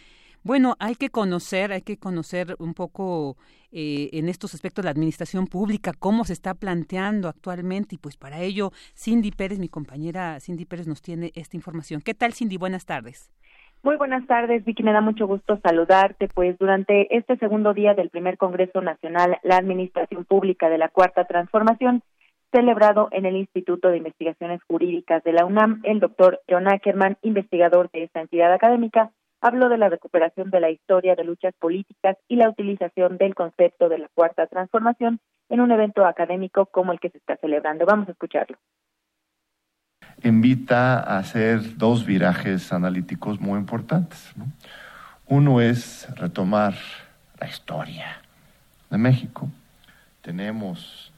Bueno, 0.46 0.76
hay 0.78 0.94
que 0.94 1.08
conocer, 1.08 1.72
hay 1.72 1.80
que 1.80 1.96
conocer 1.96 2.54
un 2.58 2.74
poco 2.74 3.38
en 3.72 4.28
estos 4.28 4.52
aspectos 4.52 4.84
la 4.84 4.90
administración 4.90 5.46
pública, 5.46 5.94
cómo 5.94 6.26
se 6.26 6.34
está 6.34 6.52
planteando 6.52 7.28
actualmente 7.28 7.94
y 7.94 7.98
pues 7.98 8.18
para 8.18 8.42
ello 8.42 8.70
Cindy 8.94 9.30
Pérez, 9.30 9.58
mi 9.58 9.70
compañera 9.70 10.38
Cindy 10.40 10.66
Pérez 10.66 10.86
nos 10.86 11.00
tiene 11.00 11.32
esta 11.34 11.56
información. 11.56 12.02
¿Qué 12.02 12.12
tal 12.12 12.34
Cindy? 12.34 12.58
Buenas 12.58 12.84
tardes. 12.84 13.30
Muy 13.84 13.96
buenas 13.96 14.26
tardes, 14.26 14.64
Vicky. 14.64 14.82
Me 14.82 14.94
da 14.94 15.02
mucho 15.02 15.26
gusto 15.26 15.58
saludarte. 15.62 16.28
Pues 16.28 16.56
durante 16.58 17.14
este 17.14 17.36
segundo 17.36 17.74
día 17.74 17.92
del 17.92 18.08
primer 18.08 18.38
Congreso 18.38 18.80
Nacional, 18.80 19.36
la 19.42 19.58
Administración 19.58 20.24
Pública 20.24 20.70
de 20.70 20.78
la 20.78 20.88
Cuarta 20.88 21.26
Transformación, 21.26 22.02
celebrado 22.50 23.08
en 23.10 23.26
el 23.26 23.36
Instituto 23.36 23.88
de 23.88 23.98
Investigaciones 23.98 24.62
Jurídicas 24.66 25.22
de 25.22 25.34
la 25.34 25.44
UNAM, 25.44 25.82
el 25.82 26.00
doctor 26.00 26.40
John 26.48 26.66
Ackerman, 26.66 27.18
investigador 27.20 27.90
de 27.90 28.04
esta 28.04 28.22
entidad 28.22 28.54
académica, 28.54 29.10
habló 29.42 29.68
de 29.68 29.76
la 29.76 29.90
recuperación 29.90 30.50
de 30.50 30.60
la 30.60 30.70
historia 30.70 31.14
de 31.14 31.24
luchas 31.24 31.52
políticas 31.60 32.16
y 32.26 32.36
la 32.36 32.48
utilización 32.48 33.18
del 33.18 33.34
concepto 33.34 33.90
de 33.90 33.98
la 33.98 34.08
Cuarta 34.14 34.46
Transformación 34.46 35.20
en 35.50 35.60
un 35.60 35.70
evento 35.70 36.06
académico 36.06 36.64
como 36.64 36.92
el 36.92 37.00
que 37.00 37.10
se 37.10 37.18
está 37.18 37.36
celebrando. 37.36 37.84
Vamos 37.84 38.08
a 38.08 38.12
escucharlo 38.12 38.56
invita 40.24 40.98
a 40.98 41.18
hacer 41.18 41.76
dos 41.76 42.04
virajes 42.06 42.72
analíticos 42.72 43.40
muy 43.40 43.58
importantes. 43.58 44.32
Uno 45.26 45.60
es 45.60 46.08
retomar 46.16 46.74
la 47.40 47.48
historia 47.48 48.16
de 48.90 48.98
México. 48.98 49.48
Tenemos 50.22 51.12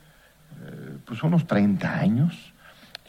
eh, 0.65 0.99
pues 1.05 1.23
unos 1.23 1.47
30 1.47 1.99
años 1.99 2.53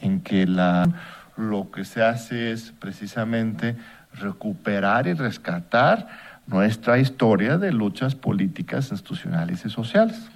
en 0.00 0.20
que 0.20 0.46
la, 0.46 0.88
lo 1.36 1.70
que 1.70 1.84
se 1.84 2.02
hace 2.02 2.52
es 2.52 2.72
precisamente 2.78 3.76
recuperar 4.12 5.06
y 5.06 5.14
rescatar 5.14 6.08
nuestra 6.46 6.98
historia 6.98 7.58
de 7.58 7.72
luchas 7.72 8.14
políticas, 8.14 8.90
institucionales 8.90 9.64
y 9.66 9.70
sociales, 9.70 10.30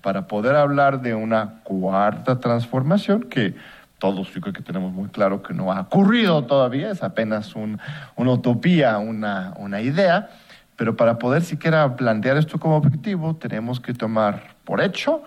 para 0.00 0.26
poder 0.26 0.56
hablar 0.56 1.02
de 1.02 1.14
una 1.14 1.60
cuarta 1.62 2.40
transformación 2.40 3.24
que 3.24 3.54
todos 3.98 4.32
yo 4.32 4.40
creo 4.40 4.52
que 4.52 4.62
tenemos 4.62 4.92
muy 4.92 5.08
claro 5.08 5.42
que 5.42 5.52
no 5.52 5.72
ha 5.72 5.80
ocurrido 5.80 6.44
todavía, 6.44 6.90
es 6.90 7.02
apenas 7.02 7.54
una 7.54 8.32
utopía, 8.32 8.98
una, 8.98 9.54
una 9.56 9.80
idea, 9.80 10.30
pero 10.76 10.96
para 10.96 11.18
poder 11.18 11.42
siquiera 11.42 11.96
plantear 11.96 12.36
esto 12.36 12.58
como 12.60 12.76
objetivo 12.76 13.36
tenemos 13.36 13.80
que 13.80 13.94
tomar 13.94 14.54
por 14.64 14.80
hecho 14.80 15.22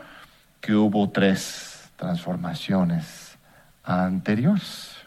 que 0.61 0.73
hubo 0.73 1.09
tres 1.09 1.91
transformaciones 1.97 3.37
anteriores, 3.83 4.97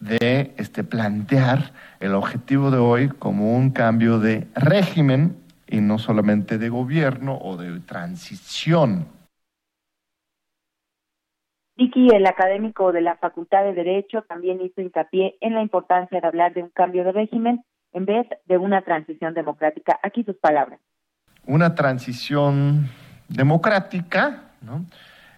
de 0.00 0.54
este, 0.56 0.84
plantear 0.84 1.72
el 1.98 2.14
objetivo 2.14 2.70
de 2.70 2.78
hoy 2.78 3.08
como 3.08 3.56
un 3.56 3.70
cambio 3.70 4.20
de 4.20 4.46
régimen 4.54 5.36
y 5.66 5.80
no 5.80 5.98
solamente 5.98 6.56
de 6.56 6.68
gobierno 6.68 7.36
o 7.36 7.56
de 7.56 7.80
transición 7.80 9.06
Vicky, 11.78 12.08
el 12.12 12.26
académico 12.26 12.90
de 12.90 13.00
la 13.00 13.16
Facultad 13.18 13.62
de 13.62 13.72
Derecho, 13.72 14.22
también 14.22 14.60
hizo 14.60 14.80
hincapié 14.80 15.36
en 15.40 15.54
la 15.54 15.62
importancia 15.62 16.20
de 16.20 16.26
hablar 16.26 16.52
de 16.52 16.64
un 16.64 16.70
cambio 16.70 17.04
de 17.04 17.12
régimen 17.12 17.64
en 17.92 18.04
vez 18.04 18.26
de 18.46 18.58
una 18.58 18.82
transición 18.82 19.32
democrática. 19.32 19.96
Aquí 20.02 20.24
sus 20.24 20.36
palabras. 20.38 20.80
Una 21.46 21.76
transición 21.76 22.88
democrática 23.28 24.50
¿no? 24.60 24.86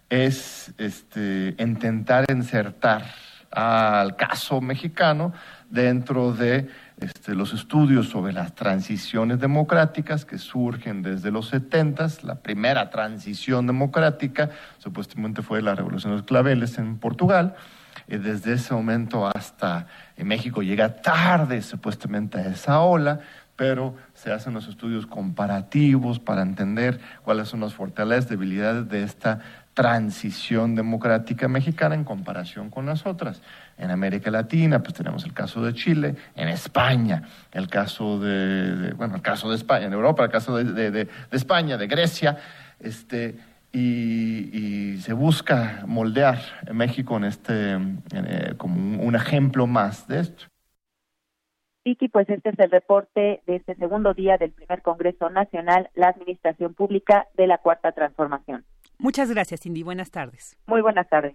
es 0.08 0.74
este, 0.78 1.54
intentar 1.58 2.24
insertar 2.30 3.02
al 3.50 4.16
caso 4.16 4.62
mexicano 4.62 5.34
dentro 5.68 6.32
de 6.32 6.68
este, 7.00 7.34
los 7.34 7.52
estudios 7.52 8.08
sobre 8.08 8.32
las 8.32 8.54
transiciones 8.54 9.40
democráticas 9.40 10.24
que 10.24 10.38
surgen 10.38 11.02
desde 11.02 11.30
los 11.30 11.48
70, 11.48 12.06
la 12.22 12.36
primera 12.36 12.90
transición 12.90 13.66
democrática 13.66 14.50
supuestamente 14.78 15.42
fue 15.42 15.62
la 15.62 15.74
Revolución 15.74 16.12
de 16.12 16.18
los 16.18 16.26
Claveles 16.26 16.78
en 16.78 16.98
Portugal, 16.98 17.54
desde 18.06 18.54
ese 18.54 18.74
momento 18.74 19.26
hasta 19.26 19.86
en 20.16 20.26
México 20.26 20.62
llega 20.62 21.00
tarde 21.00 21.62
supuestamente 21.62 22.38
a 22.38 22.48
esa 22.48 22.80
ola, 22.80 23.20
pero 23.56 23.94
se 24.14 24.32
hacen 24.32 24.54
los 24.54 24.68
estudios 24.68 25.06
comparativos 25.06 26.18
para 26.18 26.42
entender 26.42 26.98
cuáles 27.22 27.48
son 27.48 27.60
las 27.60 27.74
fortalezas, 27.74 28.28
debilidades 28.28 28.88
de 28.88 29.02
esta 29.02 29.40
transición 29.74 30.74
democrática 30.74 31.46
mexicana 31.46 31.94
en 31.94 32.04
comparación 32.04 32.70
con 32.70 32.86
las 32.86 33.06
otras. 33.06 33.42
En 33.80 33.90
América 33.90 34.30
Latina, 34.30 34.82
pues 34.82 34.94
tenemos 34.94 35.24
el 35.24 35.32
caso 35.32 35.64
de 35.64 35.72
Chile, 35.72 36.14
en 36.36 36.48
España, 36.48 37.22
el 37.50 37.66
caso 37.66 38.20
de, 38.20 38.92
bueno, 38.92 39.16
el 39.16 39.22
caso 39.22 39.48
de 39.48 39.56
España, 39.56 39.86
en 39.86 39.94
Europa, 39.94 40.24
el 40.24 40.30
caso 40.30 40.56
de, 40.56 40.90
de, 40.90 41.08
España, 41.30 41.78
de 41.78 41.86
Grecia, 41.86 42.36
este, 42.78 43.38
y, 43.72 44.98
se 44.98 45.14
busca 45.14 45.82
moldear 45.86 46.38
México 46.72 47.16
en 47.16 47.24
este, 47.24 47.74
eh, 48.14 48.54
como 48.58 49.02
un, 49.02 49.14
ejemplo 49.14 49.66
más 49.66 50.06
de 50.06 50.20
esto. 50.20 50.44
Vicky, 51.82 52.08
pues 52.08 52.28
este 52.28 52.50
es 52.50 52.58
el 52.58 52.70
reporte 52.70 53.42
de 53.46 53.56
este 53.56 53.74
segundo 53.76 54.12
día 54.12 54.36
del 54.36 54.52
primer 54.52 54.82
Congreso 54.82 55.30
Nacional, 55.30 55.88
la 55.94 56.08
Administración 56.08 56.74
Pública 56.74 57.28
de 57.34 57.46
la 57.46 57.56
Cuarta 57.58 57.92
Transformación. 57.92 58.66
Muchas 58.98 59.30
gracias, 59.30 59.60
Cindy. 59.62 59.82
Buenas 59.82 60.10
tardes. 60.10 60.58
Muy 60.66 60.82
buenas 60.82 61.08
tardes. 61.08 61.34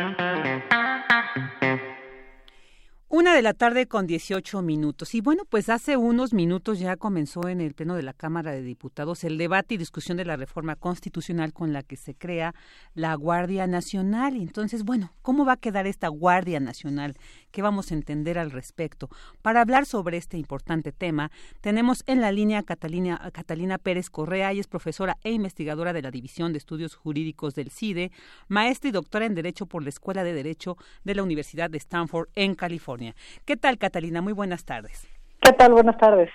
De 3.31 3.41
la 3.41 3.53
tarde 3.53 3.87
con 3.87 4.07
18 4.07 4.61
minutos. 4.61 5.15
Y 5.15 5.21
bueno, 5.21 5.43
pues 5.47 5.69
hace 5.69 5.95
unos 5.95 6.33
minutos 6.33 6.79
ya 6.79 6.97
comenzó 6.97 7.47
en 7.47 7.61
el 7.61 7.73
Pleno 7.73 7.95
de 7.95 8.03
la 8.03 8.11
Cámara 8.11 8.51
de 8.51 8.61
Diputados 8.61 9.23
el 9.23 9.37
debate 9.37 9.75
y 9.75 9.77
discusión 9.77 10.17
de 10.17 10.25
la 10.25 10.35
reforma 10.35 10.75
constitucional 10.75 11.53
con 11.53 11.71
la 11.71 11.81
que 11.81 11.95
se 11.95 12.13
crea 12.13 12.53
la 12.93 13.15
Guardia 13.15 13.67
Nacional. 13.67 14.35
Entonces, 14.35 14.83
bueno, 14.83 15.13
¿cómo 15.21 15.45
va 15.45 15.53
a 15.53 15.57
quedar 15.57 15.87
esta 15.87 16.09
Guardia 16.09 16.59
Nacional? 16.59 17.15
¿Qué 17.51 17.61
vamos 17.61 17.91
a 17.91 17.93
entender 17.93 18.39
al 18.39 18.51
respecto? 18.51 19.09
Para 19.41 19.61
hablar 19.61 19.85
sobre 19.85 20.17
este 20.17 20.37
importante 20.37 20.91
tema, 20.91 21.31
tenemos 21.59 22.03
en 22.07 22.21
la 22.21 22.31
línea 22.31 22.59
a 22.59 22.63
Catalina, 22.63 23.29
Catalina 23.33 23.77
Pérez 23.77 24.09
Correa, 24.09 24.53
y 24.53 24.59
es 24.59 24.67
profesora 24.67 25.17
e 25.23 25.31
investigadora 25.31 25.93
de 25.93 26.01
la 26.01 26.11
División 26.11 26.53
de 26.53 26.57
Estudios 26.57 26.95
Jurídicos 26.95 27.53
del 27.55 27.69
CIDE, 27.69 28.11
maestra 28.47 28.89
y 28.89 28.91
doctora 28.91 29.25
en 29.25 29.35
Derecho 29.35 29.65
por 29.65 29.83
la 29.83 29.89
Escuela 29.89 30.23
de 30.23 30.33
Derecho 30.33 30.77
de 31.03 31.15
la 31.15 31.23
Universidad 31.23 31.69
de 31.69 31.77
Stanford 31.77 32.29
en 32.35 32.55
California. 32.55 33.15
¿Qué 33.45 33.57
tal, 33.57 33.77
Catalina? 33.77 34.21
Muy 34.21 34.33
buenas 34.33 34.65
tardes. 34.65 35.07
¿Qué 35.41 35.51
tal? 35.53 35.73
Buenas 35.73 35.97
tardes. 35.97 36.29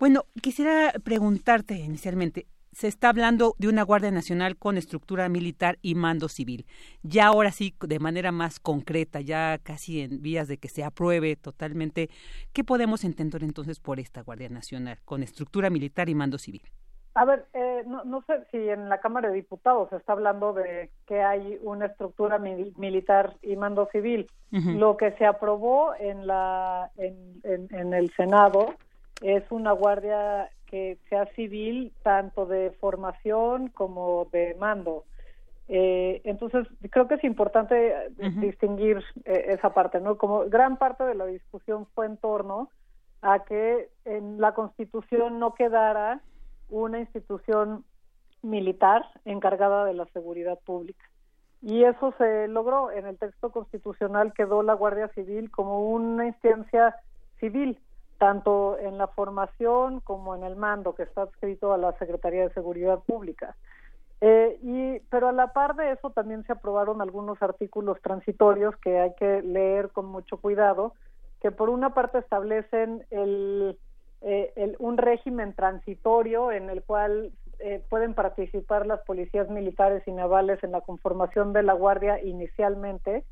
Bueno, 0.00 0.24
quisiera 0.40 0.92
preguntarte 1.04 1.74
inicialmente, 1.74 2.46
se 2.74 2.88
está 2.88 3.08
hablando 3.08 3.54
de 3.58 3.68
una 3.68 3.82
Guardia 3.82 4.10
Nacional 4.10 4.56
con 4.56 4.76
estructura 4.76 5.28
militar 5.28 5.78
y 5.80 5.94
mando 5.94 6.28
civil. 6.28 6.66
Ya 7.02 7.26
ahora 7.26 7.52
sí, 7.52 7.74
de 7.80 7.98
manera 7.98 8.32
más 8.32 8.60
concreta, 8.60 9.20
ya 9.20 9.58
casi 9.62 10.00
en 10.00 10.20
vías 10.22 10.48
de 10.48 10.58
que 10.58 10.68
se 10.68 10.84
apruebe 10.84 11.36
totalmente, 11.36 12.10
¿qué 12.52 12.64
podemos 12.64 13.04
entender 13.04 13.44
entonces 13.44 13.80
por 13.80 14.00
esta 14.00 14.22
Guardia 14.22 14.48
Nacional 14.48 14.98
con 15.04 15.22
estructura 15.22 15.70
militar 15.70 16.08
y 16.08 16.14
mando 16.14 16.38
civil? 16.38 16.62
A 17.16 17.24
ver, 17.24 17.46
eh, 17.54 17.84
no, 17.86 18.02
no, 18.02 18.22
sé 18.22 18.44
si 18.50 18.56
en 18.56 18.88
la 18.88 18.98
Cámara 18.98 19.28
de 19.28 19.36
Diputados 19.36 19.88
se 19.88 19.96
está 19.96 20.14
hablando 20.14 20.52
de 20.52 20.90
que 21.06 21.22
hay 21.22 21.58
una 21.62 21.86
estructura 21.86 22.38
militar 22.38 23.36
y 23.40 23.54
mando 23.54 23.88
civil. 23.92 24.26
Lo 24.50 24.96
que 24.96 25.10
se 25.12 25.26
aprobó 25.26 25.94
en, 25.98 26.28
la, 26.28 26.92
en, 26.96 27.40
en, 27.42 27.92
el 27.92 28.12
Senado 28.14 28.74
es 29.20 29.42
una 29.50 29.72
guardia 29.72 30.48
que 30.74 30.98
sea 31.08 31.26
civil 31.36 31.92
tanto 32.02 32.46
de 32.46 32.72
formación 32.80 33.68
como 33.68 34.24
de 34.32 34.56
mando. 34.58 35.04
Eh, 35.68 36.20
entonces, 36.24 36.66
creo 36.90 37.06
que 37.06 37.14
es 37.14 37.22
importante 37.22 37.94
distinguir 38.40 39.00
eh, 39.24 39.44
esa 39.50 39.72
parte, 39.72 40.00
¿no? 40.00 40.18
Como 40.18 40.40
gran 40.48 40.76
parte 40.76 41.04
de 41.04 41.14
la 41.14 41.26
discusión 41.26 41.86
fue 41.94 42.06
en 42.06 42.16
torno 42.16 42.70
a 43.22 43.44
que 43.44 43.88
en 44.04 44.40
la 44.40 44.52
Constitución 44.54 45.38
no 45.38 45.54
quedara 45.54 46.20
una 46.68 46.98
institución 46.98 47.84
militar 48.42 49.04
encargada 49.24 49.84
de 49.84 49.94
la 49.94 50.06
seguridad 50.06 50.58
pública. 50.58 51.04
Y 51.62 51.84
eso 51.84 52.12
se 52.18 52.48
logró. 52.48 52.90
En 52.90 53.06
el 53.06 53.16
texto 53.16 53.52
constitucional 53.52 54.32
quedó 54.32 54.64
la 54.64 54.74
Guardia 54.74 55.06
Civil 55.14 55.52
como 55.52 55.88
una 55.88 56.26
instancia 56.26 56.96
civil, 57.38 57.78
tanto 58.24 58.78
en 58.78 58.96
la 58.96 59.08
formación 59.08 60.00
como 60.00 60.34
en 60.34 60.44
el 60.44 60.56
mando, 60.56 60.94
que 60.94 61.02
está 61.02 61.24
adscrito 61.24 61.74
a 61.74 61.76
la 61.76 61.92
Secretaría 61.98 62.44
de 62.44 62.54
Seguridad 62.54 63.00
Pública. 63.00 63.54
Eh, 64.22 64.58
y, 64.62 65.00
pero 65.10 65.28
a 65.28 65.32
la 65.32 65.52
par 65.52 65.76
de 65.76 65.92
eso 65.92 66.08
también 66.08 66.42
se 66.44 66.52
aprobaron 66.52 67.02
algunos 67.02 67.42
artículos 67.42 68.00
transitorios 68.00 68.74
que 68.78 68.98
hay 68.98 69.14
que 69.16 69.42
leer 69.42 69.90
con 69.90 70.06
mucho 70.06 70.38
cuidado, 70.38 70.94
que 71.42 71.50
por 71.50 71.68
una 71.68 71.92
parte 71.92 72.16
establecen 72.16 73.04
el 73.10 73.78
eh, 74.22 74.74
un 74.78 74.96
régimen 74.96 75.52
transitorio 75.52 76.50
en 76.50 76.70
el 76.70 76.82
cual 76.82 77.30
eh, 77.58 77.82
pueden 77.90 78.14
participar 78.14 78.86
las 78.86 79.00
policías 79.00 79.50
militares 79.50 80.02
y 80.06 80.12
navales 80.12 80.64
en 80.64 80.72
la 80.72 80.80
conformación 80.80 81.52
de 81.52 81.62
la 81.62 81.74
Guardia 81.74 82.24
inicialmente 82.24 83.22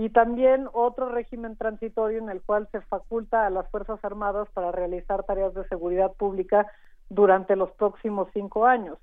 y 0.00 0.10
también 0.10 0.68
otro 0.72 1.08
régimen 1.08 1.56
transitorio 1.56 2.18
en 2.18 2.30
el 2.30 2.42
cual 2.42 2.68
se 2.72 2.80
faculta 2.82 3.46
a 3.46 3.50
las 3.50 3.68
Fuerzas 3.70 4.02
Armadas 4.04 4.48
para 4.54 4.72
realizar 4.72 5.24
tareas 5.24 5.54
de 5.54 5.66
seguridad 5.68 6.12
pública 6.12 6.66
durante 7.08 7.56
los 7.56 7.70
próximos 7.72 8.28
cinco 8.32 8.66
años. 8.66 8.98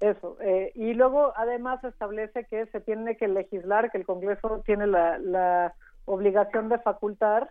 Eso. 0.00 0.36
Eh, 0.40 0.72
y 0.74 0.94
luego, 0.94 1.32
además, 1.36 1.82
establece 1.84 2.44
que 2.44 2.66
se 2.66 2.80
tiene 2.80 3.16
que 3.16 3.28
legislar, 3.28 3.90
que 3.90 3.98
el 3.98 4.06
Congreso 4.06 4.62
tiene 4.64 4.86
la, 4.86 5.18
la 5.18 5.74
obligación 6.04 6.68
de 6.68 6.78
facultar 6.78 7.50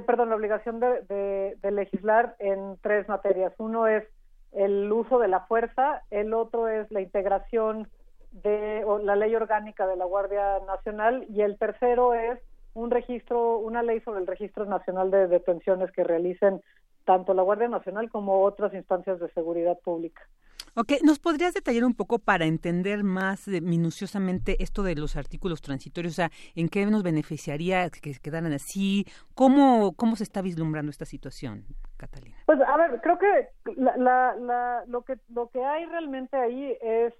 perdón, 0.00 0.30
la 0.30 0.36
obligación 0.36 0.80
de, 0.80 1.56
legislar 1.62 2.36
en 2.38 2.76
tres 2.82 3.08
materias. 3.08 3.52
Uno 3.58 3.86
es 3.86 4.04
el 4.52 4.90
uso 4.90 5.18
de 5.18 5.28
la 5.28 5.40
fuerza, 5.40 6.02
el 6.10 6.32
otro 6.32 6.68
es 6.68 6.90
la 6.90 7.00
integración 7.00 7.88
de 8.42 8.84
la 9.02 9.16
ley 9.16 9.34
orgánica 9.34 9.86
de 9.86 9.96
la 9.96 10.04
Guardia 10.04 10.60
Nacional 10.66 11.26
y 11.30 11.42
el 11.42 11.56
tercero 11.56 12.14
es 12.14 12.40
un 12.74 12.90
registro, 12.90 13.58
una 13.58 13.82
ley 13.82 14.00
sobre 14.00 14.20
el 14.20 14.26
registro 14.26 14.64
nacional 14.64 15.10
de 15.10 15.28
detenciones 15.28 15.92
que 15.92 16.02
realicen 16.02 16.60
tanto 17.04 17.32
la 17.34 17.42
Guardia 17.42 17.68
Nacional 17.68 18.10
como 18.10 18.42
otras 18.42 18.74
instancias 18.74 19.20
de 19.20 19.30
seguridad 19.30 19.78
pública. 19.80 20.22
Ok, 20.76 20.94
¿nos 21.04 21.20
podrías 21.20 21.54
detallar 21.54 21.84
un 21.84 21.94
poco 21.94 22.18
para 22.18 22.46
entender 22.46 23.04
más 23.04 23.46
minuciosamente 23.46 24.56
esto 24.60 24.82
de 24.82 24.96
los 24.96 25.14
artículos 25.14 25.62
transitorios? 25.62 26.14
O 26.14 26.16
sea, 26.16 26.30
¿en 26.56 26.68
qué 26.68 26.84
nos 26.86 27.04
beneficiaría 27.04 27.88
que 27.90 28.12
quedaran 28.20 28.52
así? 28.52 29.06
¿Cómo, 29.36 29.92
cómo 29.94 30.16
se 30.16 30.24
está 30.24 30.42
vislumbrando 30.42 30.90
esta 30.90 31.04
situación, 31.04 31.64
Catalina? 31.96 32.38
Pues, 32.46 32.58
a 32.60 32.76
ver, 32.76 33.00
creo 33.02 33.18
que 33.18 33.50
la, 33.76 34.34
la, 34.34 34.82
lo 34.88 35.02
que 35.02 35.16
lo 35.28 35.48
que 35.50 35.64
hay 35.64 35.84
realmente 35.86 36.36
ahí 36.36 36.76
es 36.82 37.14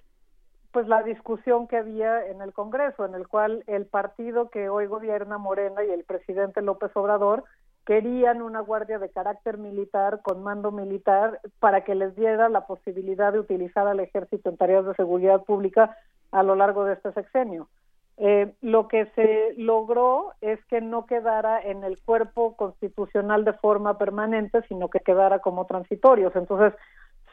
pues 0.74 0.88
la 0.88 1.04
discusión 1.04 1.68
que 1.68 1.76
había 1.76 2.26
en 2.26 2.42
el 2.42 2.52
Congreso, 2.52 3.06
en 3.06 3.14
el 3.14 3.28
cual 3.28 3.62
el 3.68 3.86
partido 3.86 4.50
que 4.50 4.68
hoy 4.68 4.86
gobierna 4.86 5.38
Morena 5.38 5.84
y 5.84 5.90
el 5.90 6.02
presidente 6.02 6.62
López 6.62 6.90
Obrador 6.96 7.44
querían 7.86 8.42
una 8.42 8.58
guardia 8.58 8.98
de 8.98 9.08
carácter 9.08 9.56
militar 9.56 10.20
con 10.22 10.42
mando 10.42 10.72
militar 10.72 11.40
para 11.60 11.84
que 11.84 11.94
les 11.94 12.16
diera 12.16 12.48
la 12.48 12.66
posibilidad 12.66 13.32
de 13.32 13.38
utilizar 13.38 13.86
al 13.86 14.00
ejército 14.00 14.50
en 14.50 14.56
tareas 14.56 14.84
de 14.84 14.94
seguridad 14.94 15.44
pública 15.44 15.96
a 16.32 16.42
lo 16.42 16.56
largo 16.56 16.84
de 16.84 16.94
este 16.94 17.12
sexenio. 17.12 17.68
Eh, 18.16 18.52
lo 18.60 18.88
que 18.88 19.06
se 19.14 19.54
logró 19.56 20.32
es 20.40 20.58
que 20.64 20.80
no 20.80 21.06
quedara 21.06 21.62
en 21.62 21.84
el 21.84 22.00
cuerpo 22.02 22.56
constitucional 22.56 23.44
de 23.44 23.52
forma 23.52 23.96
permanente, 23.96 24.62
sino 24.66 24.88
que 24.88 24.98
quedara 24.98 25.38
como 25.38 25.66
transitorios. 25.66 26.34
Entonces, 26.34 26.74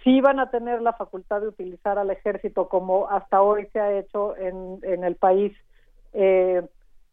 sí 0.04 0.22
van 0.22 0.40
a 0.40 0.50
tener 0.50 0.82
la 0.82 0.94
facultad 0.94 1.42
de 1.42 1.48
utilizar 1.48 1.98
al 1.98 2.10
ejército 2.10 2.68
como 2.68 3.10
hasta 3.10 3.42
hoy 3.42 3.68
se 3.74 3.80
ha 3.80 3.98
hecho 3.98 4.36
en, 4.38 4.80
en 4.84 5.04
el 5.04 5.16
país. 5.16 5.54
Eh, 6.14 6.62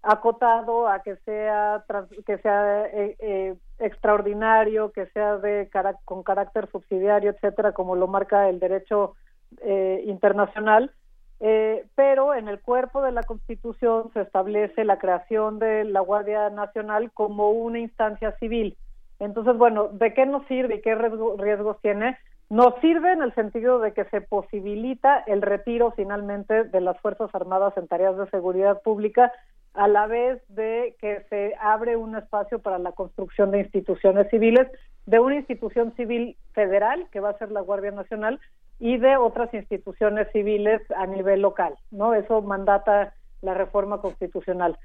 acotado 0.02 0.88
a 0.88 1.02
que 1.02 1.16
sea 1.16 1.84
que 2.26 2.38
sea 2.38 2.86
eh, 2.86 3.16
eh, 3.18 3.54
extraordinario, 3.78 4.92
que 4.92 5.06
sea 5.06 5.36
de 5.38 5.68
con 6.04 6.22
carácter 6.22 6.68
subsidiario, 6.70 7.30
etcétera, 7.30 7.72
como 7.72 7.96
lo 7.96 8.06
marca 8.06 8.48
el 8.48 8.60
derecho 8.60 9.14
eh, 9.60 10.02
internacional. 10.06 10.92
pero 11.94 12.34
en 12.34 12.48
el 12.48 12.60
cuerpo 12.60 13.02
de 13.02 13.12
la 13.12 13.22
Constitución 13.22 14.10
se 14.12 14.22
establece 14.22 14.84
la 14.84 14.98
creación 14.98 15.58
de 15.58 15.84
la 15.84 16.00
Guardia 16.00 16.50
Nacional 16.50 17.12
como 17.12 17.50
una 17.50 17.78
instancia 17.78 18.32
civil. 18.38 18.76
Entonces, 19.20 19.56
bueno, 19.56 19.88
¿de 19.88 20.14
qué 20.14 20.26
nos 20.26 20.46
sirve 20.46 20.76
y 20.76 20.80
qué 20.80 20.94
riesgos 20.94 21.80
tiene? 21.80 22.16
Nos 22.50 22.74
sirve 22.80 23.12
en 23.12 23.22
el 23.22 23.34
sentido 23.34 23.78
de 23.78 23.92
que 23.92 24.04
se 24.06 24.22
posibilita 24.22 25.18
el 25.26 25.42
retiro 25.42 25.92
finalmente 25.92 26.64
de 26.64 26.80
las 26.80 26.98
Fuerzas 27.00 27.34
Armadas 27.34 27.76
en 27.76 27.88
tareas 27.88 28.16
de 28.16 28.28
seguridad 28.30 28.80
pública 28.80 29.32
a 29.74 29.86
la 29.86 30.06
vez 30.06 30.42
de 30.48 30.96
que 30.98 31.26
se 31.28 31.54
abre 31.60 31.96
un 31.96 32.16
espacio 32.16 32.58
para 32.58 32.78
la 32.78 32.92
construcción 32.92 33.50
de 33.50 33.60
instituciones 33.60 34.28
civiles, 34.30 34.66
de 35.04 35.20
una 35.20 35.36
institución 35.36 35.94
civil 35.94 36.36
federal, 36.52 37.06
que 37.12 37.20
va 37.20 37.30
a 37.30 37.38
ser 37.38 37.50
la 37.52 37.60
Guardia 37.60 37.90
Nacional, 37.90 38.40
y 38.80 38.96
de 38.96 39.16
otras 39.16 39.52
instituciones 39.52 40.28
civiles 40.32 40.80
a 40.96 41.06
nivel 41.06 41.42
local, 41.42 41.74
¿no? 41.90 42.14
Eso 42.14 42.40
mandata 42.42 43.12
la 43.42 43.54
reforma 43.54 44.00
constitucional. 44.00 44.78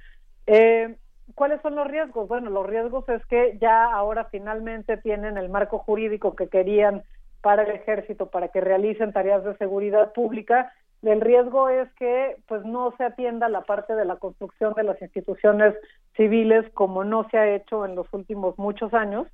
Eh, 0.47 0.95
¿Cuáles 1.36 1.62
son 1.62 1.76
los 1.76 1.88
riesgos? 1.88 2.28
Bueno, 2.28 2.49
los 2.49 2.65
riesgos 2.65 3.08
es 3.08 3.26
que 3.28 3.58
ya 3.62 3.86
ahora 3.86 4.26
finalmente 4.26 4.97
tienen 4.97 5.38
el 5.38 5.49
marco 5.49 5.80
jurídico 5.80 6.36
que 6.36 6.49
querían 6.49 7.04
para 7.43 7.63
el 7.63 7.71
ejército, 7.71 8.27
para 8.27 8.47
que 8.47 8.62
realicen 8.62 9.12
tareas 9.12 9.43
de 9.43 9.56
seguridad 9.58 10.13
pública, 10.13 10.71
el 11.03 11.19
riesgo 11.19 11.67
es 11.67 11.91
que 11.95 12.38
pues 12.47 12.63
no 12.63 12.93
se 12.97 13.03
atienda 13.03 13.49
la 13.49 13.62
parte 13.62 13.93
de 13.93 14.06
la 14.06 14.15
construcción 14.15 14.73
de 14.73 14.84
las 14.84 15.01
instituciones 15.01 15.75
civiles 16.15 16.65
como 16.73 17.03
no 17.03 17.27
se 17.29 17.38
ha 17.38 17.53
hecho 17.53 17.86
en 17.86 17.95
los 17.95 18.08
últimos 18.13 18.58
muchos 18.58 18.93
años 18.93 19.27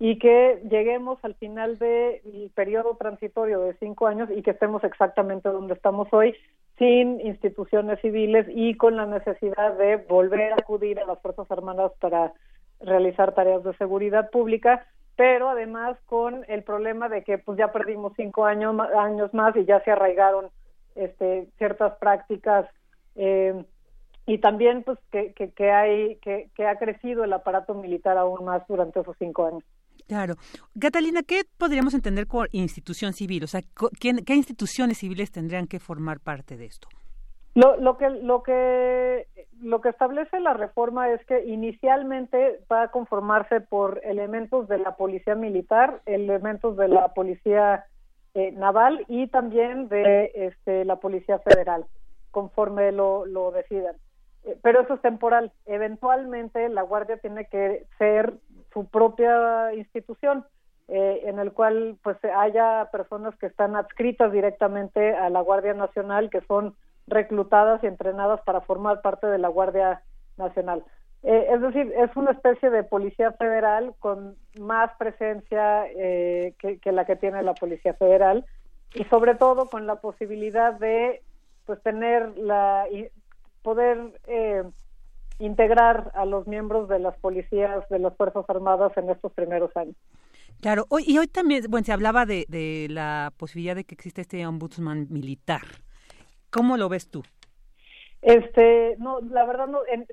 y 0.00 0.18
que 0.18 0.60
lleguemos 0.68 1.20
al 1.22 1.36
final 1.36 1.78
del 1.78 2.50
periodo 2.56 2.96
transitorio 2.96 3.60
de 3.60 3.74
cinco 3.74 4.08
años 4.08 4.28
y 4.34 4.42
que 4.42 4.50
estemos 4.50 4.82
exactamente 4.82 5.48
donde 5.48 5.74
estamos 5.74 6.08
hoy, 6.10 6.34
sin 6.76 7.20
instituciones 7.20 8.00
civiles 8.00 8.46
y 8.50 8.74
con 8.74 8.96
la 8.96 9.06
necesidad 9.06 9.78
de 9.78 9.98
volver 9.98 10.54
a 10.54 10.56
acudir 10.56 10.98
a 10.98 11.06
las 11.06 11.22
Fuerzas 11.22 11.48
Armadas 11.52 11.92
para 12.00 12.32
realizar 12.80 13.32
tareas 13.32 13.62
de 13.62 13.74
seguridad 13.74 14.28
pública, 14.30 14.84
pero 15.16 15.50
además 15.50 15.98
con 16.06 16.44
el 16.48 16.62
problema 16.62 17.08
de 17.08 17.22
que 17.22 17.38
pues 17.38 17.58
ya 17.58 17.72
perdimos 17.72 18.12
cinco 18.16 18.44
años, 18.44 18.74
años 18.96 19.32
más 19.34 19.54
y 19.56 19.64
ya 19.64 19.80
se 19.84 19.90
arraigaron 19.90 20.46
este, 20.94 21.48
ciertas 21.58 21.96
prácticas 21.98 22.66
eh, 23.14 23.64
y 24.26 24.38
también 24.38 24.82
pues 24.84 24.98
que, 25.10 25.32
que, 25.32 25.70
hay 25.70 26.16
que, 26.16 26.50
que 26.54 26.66
ha 26.66 26.76
crecido 26.76 27.24
el 27.24 27.32
aparato 27.32 27.74
militar 27.74 28.16
aún 28.16 28.44
más 28.44 28.66
durante 28.68 29.00
esos 29.00 29.16
cinco 29.18 29.46
años. 29.46 29.64
Claro. 30.06 30.34
Catalina, 30.78 31.22
¿qué 31.22 31.42
podríamos 31.58 31.94
entender 31.94 32.26
por 32.26 32.48
institución 32.52 33.12
civil? 33.12 33.44
O 33.44 33.46
sea, 33.46 33.62
¿qué 34.00 34.34
instituciones 34.34 34.98
civiles 34.98 35.30
tendrían 35.30 35.66
que 35.66 35.80
formar 35.80 36.20
parte 36.20 36.56
de 36.56 36.66
esto? 36.66 36.88
Lo, 37.54 37.76
lo, 37.76 37.98
que, 37.98 38.08
lo, 38.08 38.42
que, 38.42 39.26
lo 39.60 39.82
que 39.82 39.90
establece 39.90 40.40
la 40.40 40.54
reforma 40.54 41.10
es 41.10 41.24
que 41.26 41.44
inicialmente 41.44 42.60
va 42.70 42.84
a 42.84 42.90
conformarse 42.90 43.60
por 43.60 44.00
elementos 44.04 44.68
de 44.68 44.78
la 44.78 44.96
policía 44.96 45.34
militar, 45.34 46.00
elementos 46.06 46.78
de 46.78 46.88
la 46.88 47.08
policía 47.08 47.84
eh, 48.34 48.52
naval 48.52 49.04
y 49.08 49.26
también 49.26 49.88
de 49.88 50.32
este, 50.34 50.86
la 50.86 50.96
policía 50.96 51.38
federal, 51.40 51.84
conforme 52.30 52.90
lo, 52.90 53.26
lo 53.26 53.50
decidan. 53.50 53.96
Eh, 54.44 54.56
pero 54.62 54.80
eso 54.80 54.94
es 54.94 55.02
temporal. 55.02 55.52
Eventualmente 55.66 56.70
la 56.70 56.82
Guardia 56.82 57.18
tiene 57.18 57.44
que 57.46 57.84
ser 57.98 58.32
su 58.72 58.86
propia 58.86 59.74
institución. 59.74 60.46
Eh, 60.88 61.28
en 61.28 61.38
el 61.38 61.52
cual 61.52 61.96
pues 62.02 62.18
haya 62.24 62.88
personas 62.90 63.34
que 63.36 63.46
están 63.46 63.76
adscritas 63.76 64.32
directamente 64.32 65.14
a 65.14 65.30
la 65.30 65.40
Guardia 65.40 65.74
Nacional 65.74 66.28
que 66.28 66.40
son 66.42 66.74
reclutadas 67.06 67.82
y 67.82 67.86
entrenadas 67.86 68.40
para 68.42 68.60
formar 68.60 69.02
parte 69.02 69.26
de 69.26 69.38
la 69.38 69.48
Guardia 69.48 70.02
Nacional. 70.36 70.84
Eh, 71.22 71.46
es 71.52 71.60
decir, 71.60 71.92
es 71.96 72.14
una 72.16 72.32
especie 72.32 72.70
de 72.70 72.82
policía 72.82 73.32
federal 73.32 73.94
con 74.00 74.36
más 74.58 74.90
presencia 74.98 75.86
eh, 75.86 76.54
que, 76.58 76.92
la 76.92 77.04
que 77.04 77.16
tiene 77.16 77.42
la 77.42 77.54
policía 77.54 77.94
federal 77.94 78.44
y 78.94 79.04
sobre 79.04 79.36
todo 79.36 79.66
con 79.66 79.86
la 79.86 79.96
posibilidad 79.96 80.74
de 80.74 81.22
pues 81.64 81.80
tener 81.82 82.36
la 82.36 82.86
poder 83.62 84.20
eh, 84.26 84.64
integrar 85.38 86.10
a 86.14 86.24
los 86.24 86.48
miembros 86.48 86.88
de 86.88 86.98
las 86.98 87.16
policías 87.18 87.88
de 87.88 88.00
las 88.00 88.16
fuerzas 88.16 88.44
armadas 88.48 88.92
en 88.96 89.08
estos 89.08 89.32
primeros 89.32 89.70
años. 89.76 89.94
Claro, 90.60 90.86
hoy, 90.88 91.04
y 91.06 91.18
hoy 91.18 91.28
también, 91.28 91.64
bueno, 91.68 91.84
se 91.84 91.92
hablaba 91.92 92.26
de, 92.26 92.46
de 92.48 92.88
la 92.90 93.32
posibilidad 93.36 93.76
de 93.76 93.84
que 93.84 93.94
exista 93.94 94.20
este 94.20 94.44
ombudsman 94.46 95.06
militar. 95.10 95.62
¿Cómo 96.52 96.76
lo 96.76 96.88
ves 96.88 97.08
tú? 97.08 97.22
Este, 98.20 98.94
no, 98.98 99.20
la 99.20 99.44
verdad 99.44 99.66
no, 99.66 99.80
en, 99.90 100.06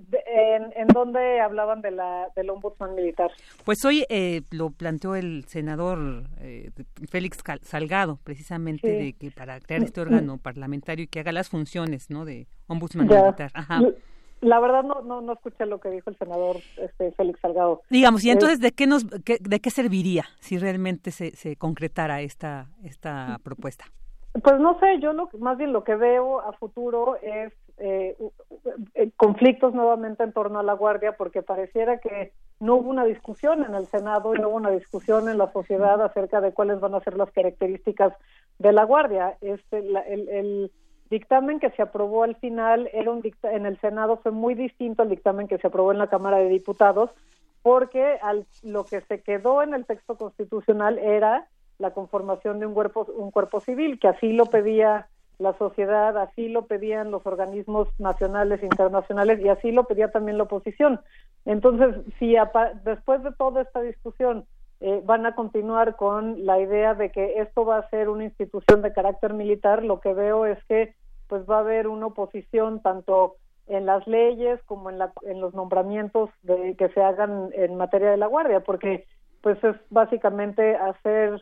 en, 0.75 0.88
dónde 0.88 1.39
hablaban 1.41 1.82
de 1.82 1.91
la, 1.91 2.30
del 2.36 2.49
ombudsman 2.49 2.95
militar. 2.95 3.30
Pues 3.65 3.86
hoy 3.86 4.04
eh, 4.10 4.41
lo 4.49 4.71
planteó 4.71 5.13
el 5.15 5.45
senador 5.45 6.23
eh, 6.39 6.71
Félix 7.08 7.38
Salgado, 7.62 8.17
precisamente, 8.23 8.88
de 8.89 9.13
que 9.13 9.30
para 9.30 9.60
crear 9.60 9.84
este 9.84 10.02
órgano 10.02 10.39
parlamentario 10.39 11.04
y 11.04 11.08
que 11.08 11.19
haga 11.19 11.32
las 11.32 11.49
funciones, 11.49 12.10
¿no? 12.10 12.25
De 12.25 12.47
ombudsman 12.65 13.06
militar. 13.06 13.52
Ajá. 13.54 13.80
La 14.41 14.60
verdad 14.60 14.84
no, 14.84 15.02
no, 15.02 15.21
no 15.21 15.34
escuché 15.34 15.67
lo 15.67 15.80
que 15.80 15.89
dijo 15.89 16.10
el 16.10 16.17
senador 16.17 16.56
este, 16.78 17.12
Félix 17.12 17.39
Salgado. 17.41 17.84
Digamos, 17.91 18.23
y 18.23 18.32
entonces, 18.32 18.60
¿de 18.60 18.71
qué 18.71 18.88
nos, 18.88 19.06
de 19.08 19.60
qué 19.60 19.69
serviría 19.69 20.25
si 20.39 20.58
realmente 20.58 21.12
se, 21.12 21.36
se 21.36 21.58
concretara 21.58 22.21
esta, 22.21 22.69
esta 22.84 23.39
propuesta? 23.43 23.86
Pues 24.43 24.60
no 24.60 24.80
sé, 24.80 24.99
yo 24.99 25.13
lo, 25.13 25.30
más 25.39 25.58
bien 25.58 25.73
lo 25.73 25.84
que 25.84 25.95
veo 25.95 26.41
a 26.41 26.54
futuro 26.54 27.17
es 27.21 27.52
eh, 27.78 28.15
eh, 28.93 29.12
conflictos 29.15 29.73
nuevamente 29.73 30.23
en 30.23 30.34
torno 30.34 30.60
a 30.60 30.63
la 30.63 30.73
Guardia, 30.73 31.13
porque 31.17 31.41
pareciera 31.41 31.99
que 31.99 32.34
no 32.60 32.75
hubo 32.75 32.89
una 32.89 33.06
discusión 33.06 33.63
en 33.63 33.73
el 33.73 33.88
Senado 33.88 34.36
y 34.36 34.39
no 34.39 34.49
hubo 34.49 34.58
una 34.58 34.71
discusión 34.71 35.30
en 35.30 35.38
la 35.38 35.52
sociedad 35.52 36.02
acerca 36.02 36.41
de 36.41 36.54
cuáles 36.54 36.80
van 36.80 36.93
a 36.93 36.99
ser 36.99 37.17
las 37.17 37.32
características 37.32 38.13
de 38.60 38.71
la 38.71 38.84
Guardia. 38.84 39.38
Este, 39.41 39.80
el, 39.80 40.71
dictamen 41.10 41.60
que 41.60 41.71
se 41.71 41.82
aprobó 41.82 42.23
al 42.23 42.36
final 42.36 42.88
era 42.93 43.10
un 43.10 43.23
en 43.43 43.65
el 43.65 43.80
Senado 43.80 44.17
fue 44.17 44.32
muy 44.32 44.54
distinto 44.54 45.02
al 45.02 45.10
dictamen 45.10 45.47
que 45.47 45.58
se 45.58 45.65
aprobó 45.65 45.91
en 45.91 45.97
la 45.97 46.06
Cámara 46.06 46.38
de 46.38 46.49
Diputados, 46.49 47.10
porque 47.63 48.19
al, 48.21 48.45
lo 48.62 48.86
que 48.86 49.02
se 49.02 49.21
quedó 49.21 49.63
en 49.63 49.73
el 49.73 49.86
texto 49.88 50.17
constitucional 50.17 50.99
era 50.99 51.47
la 51.79 51.91
conformación 51.91 52.59
de 52.59 52.67
un 52.67 52.73
cuerpo, 52.73 53.07
un 53.17 53.31
cuerpo 53.31 53.59
civil, 53.61 53.99
que 53.99 54.07
así 54.07 54.33
lo 54.33 54.45
pedía 54.45 55.07
la 55.39 55.57
sociedad, 55.57 56.17
así 56.17 56.49
lo 56.49 56.65
pedían 56.65 57.11
los 57.11 57.25
organismos 57.25 57.87
nacionales 57.97 58.61
e 58.61 58.65
internacionales 58.65 59.39
y 59.39 59.47
así 59.47 59.71
lo 59.71 59.85
pedía 59.85 60.11
también 60.11 60.37
la 60.37 60.43
oposición. 60.43 60.99
Entonces, 61.45 61.95
si 62.19 62.35
después 62.83 63.23
de 63.23 63.31
toda 63.31 63.61
esta 63.61 63.81
discusión 63.81 64.45
eh, 64.81 65.01
van 65.05 65.25
a 65.25 65.35
continuar 65.35 65.95
con 65.95 66.45
la 66.45 66.59
idea 66.59 66.93
de 66.93 67.11
que 67.11 67.39
esto 67.39 67.65
va 67.65 67.77
a 67.77 67.89
ser 67.89 68.09
una 68.09 68.25
institución 68.25 68.81
de 68.81 68.93
carácter 68.93 69.33
militar, 69.33 69.83
lo 69.83 70.01
que 70.01 70.13
veo 70.13 70.45
es 70.45 70.61
que 70.65 70.93
pues 71.27 71.43
va 71.49 71.57
a 71.57 71.59
haber 71.59 71.87
una 71.87 72.07
oposición 72.07 72.81
tanto 72.81 73.35
en 73.67 73.85
las 73.85 74.05
leyes 74.07 74.59
como 74.65 74.89
en, 74.89 74.97
la, 74.97 75.13
en 75.21 75.39
los 75.39 75.53
nombramientos 75.53 76.29
de, 76.41 76.75
que 76.75 76.89
se 76.89 77.01
hagan 77.01 77.49
en 77.53 77.75
materia 77.75 78.09
de 78.09 78.17
la 78.17 78.27
guardia, 78.27 78.61
porque 78.61 79.05
pues 79.41 79.63
es 79.63 79.75
básicamente 79.89 80.75
hacer 80.75 81.41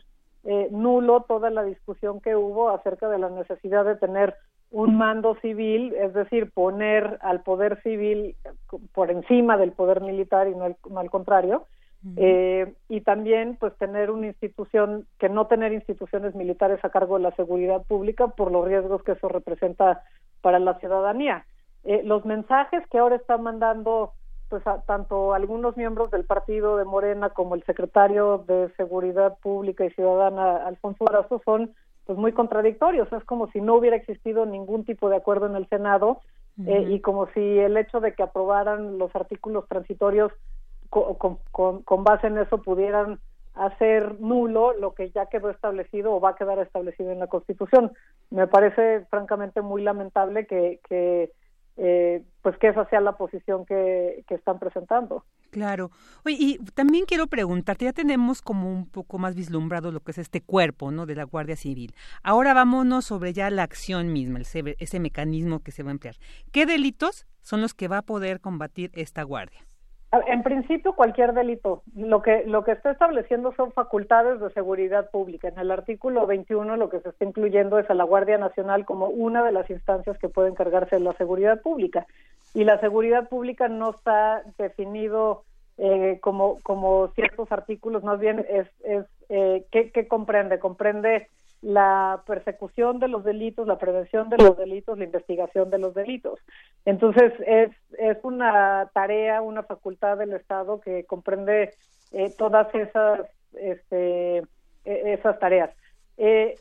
eh, 0.49 0.69
nulo 0.71 1.25
toda 1.27 1.49
la 1.49 1.61
discusión 1.63 2.21
que 2.21 2.37
hubo 2.37 2.69
acerca 2.69 3.09
de 3.09 3.19
la 3.19 3.29
necesidad 3.29 3.83
de 3.83 3.97
tener 3.97 4.33
un 4.71 4.97
mando 4.97 5.35
civil, 5.41 5.93
es 5.93 6.13
decir, 6.13 6.51
poner 6.51 7.17
al 7.21 7.41
poder 7.43 7.81
civil 7.83 8.37
por 8.93 9.11
encima 9.11 9.57
del 9.57 9.73
poder 9.73 9.99
militar 9.99 10.47
y 10.47 10.55
no, 10.55 10.63
al 10.97 11.09
contrario, 11.09 11.65
eh, 12.15 12.73
y 12.87 13.01
también 13.01 13.57
pues 13.59 13.75
tener 13.77 14.09
una 14.09 14.27
institución, 14.27 15.05
que 15.19 15.27
no 15.27 15.47
tener 15.47 15.73
instituciones 15.73 16.33
militares 16.33 16.79
a 16.83 16.91
cargo 16.91 17.17
de 17.17 17.23
la 17.23 17.35
seguridad 17.35 17.83
pública 17.83 18.29
por 18.29 18.49
los 18.49 18.65
riesgos 18.65 19.03
que 19.03 19.13
eso 19.13 19.27
representa 19.27 20.01
para 20.41 20.59
la 20.59 20.79
ciudadanía. 20.79 21.45
Eh, 21.83 22.03
los 22.05 22.23
mensajes 22.23 22.87
que 22.89 22.99
ahora 22.99 23.17
están 23.17 23.43
mandando 23.43 24.13
pues 24.49 24.63
tanto 24.85 25.33
algunos 25.33 25.75
miembros 25.75 26.11
del 26.11 26.25
partido 26.25 26.77
de 26.77 26.85
Morena 26.85 27.29
como 27.29 27.55
el 27.55 27.63
secretario 27.63 28.43
de 28.47 28.69
Seguridad 28.77 29.37
Pública 29.39 29.85
y 29.85 29.89
Ciudadana 29.91 30.65
Alfonso 30.65 31.05
Brazo 31.05 31.41
son 31.43 31.73
pues 32.05 32.17
muy 32.17 32.31
contradictorios 32.31 33.11
es 33.11 33.23
como 33.25 33.51
si 33.51 33.59
no 33.59 33.75
hubiera 33.75 33.97
existido 33.97 34.45
ningún 34.45 34.85
tipo 34.85 35.09
de 35.09 35.17
acuerdo 35.17 35.47
en 35.47 35.55
el 35.55 35.67
Senado 35.67 36.21
eh, 36.65 36.87
y 36.89 37.01
como 37.01 37.27
si 37.33 37.59
el 37.59 37.77
hecho 37.77 37.99
de 37.99 38.13
que 38.13 38.23
aprobaran 38.23 38.97
los 38.97 39.15
artículos 39.15 39.67
transitorios 39.67 40.31
con, 40.89 41.37
con, 41.51 42.03
base 42.03 42.27
en 42.27 42.37
eso 42.37 42.61
pudieran 42.61 43.19
hacer 43.53 44.19
nulo 44.19 44.73
lo 44.73 44.93
que 44.93 45.09
ya 45.11 45.25
quedó 45.27 45.49
establecido 45.49 46.13
o 46.13 46.19
va 46.19 46.29
a 46.29 46.35
quedar 46.35 46.59
establecido 46.59 47.11
en 47.11 47.19
la 47.19 47.27
Constitución. 47.27 47.91
Me 48.29 48.47
parece 48.47 49.05
francamente 49.09 49.61
muy 49.61 49.83
lamentable 49.83 50.47
que, 50.47 50.79
que 50.87 51.31
eh, 51.77 52.23
pues 52.41 52.57
que 52.57 52.67
esa 52.67 52.89
sea 52.89 53.01
la 53.01 53.17
posición 53.17 53.65
que, 53.65 54.23
que 54.27 54.35
están 54.35 54.57
presentando. 54.59 55.23
Claro. 55.51 55.91
Oye, 56.25 56.37
y 56.39 56.57
también 56.73 57.05
quiero 57.05 57.27
preguntarte, 57.27 57.85
ya 57.85 57.93
tenemos 57.93 58.41
como 58.41 58.71
un 58.71 58.87
poco 58.89 59.19
más 59.19 59.35
vislumbrado 59.35 59.91
lo 59.91 59.99
que 59.99 60.11
es 60.11 60.17
este 60.17 60.41
cuerpo, 60.41 60.91
¿no? 60.91 61.05
De 61.05 61.15
la 61.15 61.23
Guardia 61.23 61.55
Civil. 61.55 61.93
Ahora 62.23 62.53
vámonos 62.53 63.05
sobre 63.05 63.33
ya 63.33 63.49
la 63.49 63.63
acción 63.63 64.11
misma, 64.11 64.39
ese, 64.39 64.75
ese 64.79 64.99
mecanismo 64.99 65.59
que 65.59 65.71
se 65.71 65.83
va 65.83 65.89
a 65.89 65.93
emplear. 65.93 66.15
¿Qué 66.51 66.65
delitos 66.65 67.27
son 67.41 67.61
los 67.61 67.73
que 67.73 67.87
va 67.87 67.99
a 67.99 68.01
poder 68.01 68.41
combatir 68.41 68.91
esta 68.93 69.23
Guardia? 69.23 69.65
En 70.11 70.41
principio, 70.41 70.93
cualquier 70.93 71.33
delito. 71.33 71.83
Lo 71.95 72.21
que, 72.21 72.45
lo 72.45 72.63
que 72.63 72.71
está 72.71 72.91
estableciendo 72.91 73.53
son 73.55 73.73
facultades 73.73 74.39
de 74.39 74.49
seguridad 74.51 75.09
pública. 75.11 75.49
En 75.49 75.59
el 75.59 75.69
artículo 75.69 76.25
21 76.25 76.77
lo 76.77 76.89
que 76.89 77.01
se 77.01 77.09
está 77.09 77.25
incluyendo 77.25 77.77
es 77.77 77.89
a 77.89 77.93
la 77.93 78.05
Guardia 78.05 78.37
Nacional 78.37 78.85
como 78.85 79.07
una 79.07 79.43
de 79.43 79.51
las 79.51 79.69
instancias 79.69 80.17
que 80.17 80.29
puede 80.29 80.49
encargarse 80.49 80.95
de 80.95 81.01
la 81.01 81.13
seguridad 81.13 81.61
pública. 81.61 82.07
Y 82.53 82.63
la 82.63 82.79
seguridad 82.79 83.27
pública 83.27 83.67
no 83.67 83.89
está 83.89 84.43
definido 84.57 85.43
eh, 85.77 86.19
como, 86.21 86.59
como 86.63 87.09
ciertos 87.09 87.51
artículos, 87.51 88.03
más 88.03 88.19
bien 88.19 88.43
es, 88.49 88.67
es 88.83 89.05
eh, 89.29 89.65
¿qué, 89.71 89.91
¿qué 89.91 90.07
comprende? 90.07 90.57
Comprende 90.57 91.27
la 91.61 92.23
persecución 92.25 92.99
de 92.99 93.07
los 93.07 93.23
delitos, 93.23 93.67
la 93.67 93.77
prevención 93.77 94.29
de 94.29 94.37
los 94.37 94.57
delitos, 94.57 94.97
la 94.97 95.05
investigación 95.05 95.69
de 95.69 95.79
los 95.79 95.93
delitos. 95.93 96.39
Entonces, 96.85 97.33
es, 97.45 97.71
es 97.97 98.17
una 98.23 98.89
tarea, 98.93 99.41
una 99.41 99.63
facultad 99.63 100.17
del 100.17 100.33
Estado 100.33 100.79
que 100.79 101.05
comprende 101.05 101.73
eh, 102.11 102.33
todas 102.37 102.73
esas, 102.75 103.21
este, 103.53 104.37
e, 104.37 105.13
esas 105.13 105.39
tareas. 105.39 105.71
Eh, 106.17 106.55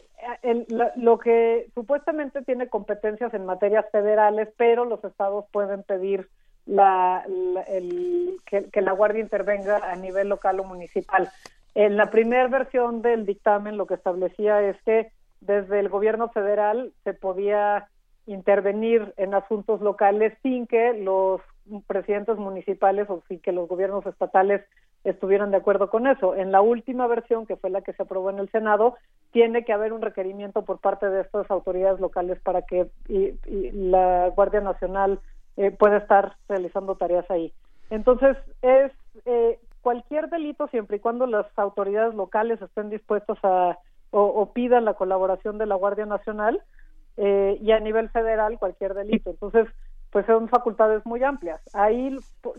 lo 0.97 1.19
que 1.19 1.69
supuestamente 1.75 2.43
tiene 2.43 2.69
competencias 2.69 3.33
en 3.35 3.45
materias 3.45 3.87
federales, 3.93 4.49
pero 4.57 4.85
los 4.85 5.05
estados 5.05 5.45
pueden 5.53 5.83
pedir 5.83 6.29
la, 6.65 7.25
el, 7.69 8.41
que, 8.45 8.81
la 8.81 8.93
Guardia 8.93 9.21
intervenga 9.21 9.77
a 9.77 9.95
nivel 9.97 10.29
local 10.29 10.61
o 10.61 10.65
municipal. 10.65 11.31
En 11.77 11.99
la 11.99 12.11
primera 12.11 12.49
versión 12.49 13.03
del 13.03 13.27
dictamen 13.27 13.77
lo 13.77 13.87
que 13.87 13.93
establecía 13.93 14.63
es 14.63 14.81
que 14.85 15.13
desde 15.43 15.79
el 15.79 15.91
gobierno 15.91 16.31
federal 16.31 16.95
se 17.05 17.13
podía 17.13 17.89
intervenir 18.25 19.13
en 19.19 19.35
asuntos 19.35 19.83
locales 19.83 20.33
sin 20.43 20.67
que 20.67 20.95
los 20.95 21.43
presidentes 21.87 22.39
municipales 22.39 23.11
o 23.11 23.23
sin 23.29 23.41
que 23.41 23.53
los 23.53 23.69
gobiernos 23.69 24.07
estatales 24.07 24.65
estuvieran 25.05 25.51
de 25.51 25.59
acuerdo 25.59 25.91
con 25.91 26.07
eso. 26.07 26.35
En 26.35 26.51
la 26.51 26.63
última 26.63 27.07
versión, 27.09 27.45
que 27.45 27.57
fue 27.57 27.69
la 27.69 27.83
que 27.83 27.93
se 27.93 28.05
aprobó 28.05 28.31
en 28.31 28.39
el 28.39 28.51
Senado, 28.51 28.97
tiene 29.31 29.67
que 29.67 29.75
haber 29.75 29.93
un 29.93 30.01
requerimiento 30.01 30.63
por 30.63 30.79
parte 30.79 31.11
de 31.11 31.21
estas 31.21 31.51
autoridades 31.51 32.01
locales 32.01 32.41
para 32.41 32.63
que 32.63 32.89
la 33.75 34.31
Guardia 34.35 34.63
Nacional 34.63 35.21
eh, 35.59 35.73
puede 35.73 35.99
estar 35.99 36.37
realizando 36.49 36.95
tareas 36.95 37.31
ahí. 37.31 37.53
Entonces, 37.91 38.39
es 38.63 38.93
eh, 39.27 39.59
cualquier 39.87 40.29
delito 40.31 40.67
siempre 40.67 40.97
y 40.97 41.01
cuando 41.01 41.29
las 41.29 41.47
autoridades 41.57 42.13
locales 42.13 42.61
estén 42.61 42.91
dispuestas 42.91 43.39
a 43.45 43.79
o, 44.11 44.53
pidan 44.53 44.85
la 44.85 44.95
colaboración 44.95 45.59
de 45.59 45.67
la 45.67 45.77
Guardia 45.77 46.07
Nacional 46.07 46.61
eh, 47.17 47.57
y 47.61 47.71
a 47.71 47.79
nivel 47.79 48.09
federal 48.09 48.59
cualquier 48.59 48.95
delito. 48.95 49.31
Entonces, 49.31 49.69
pues 50.11 50.27
son 50.27 50.49
facultades 50.49 51.07
muy 51.07 51.23
amplias. 51.23 51.61
Ahí, 51.73 52.17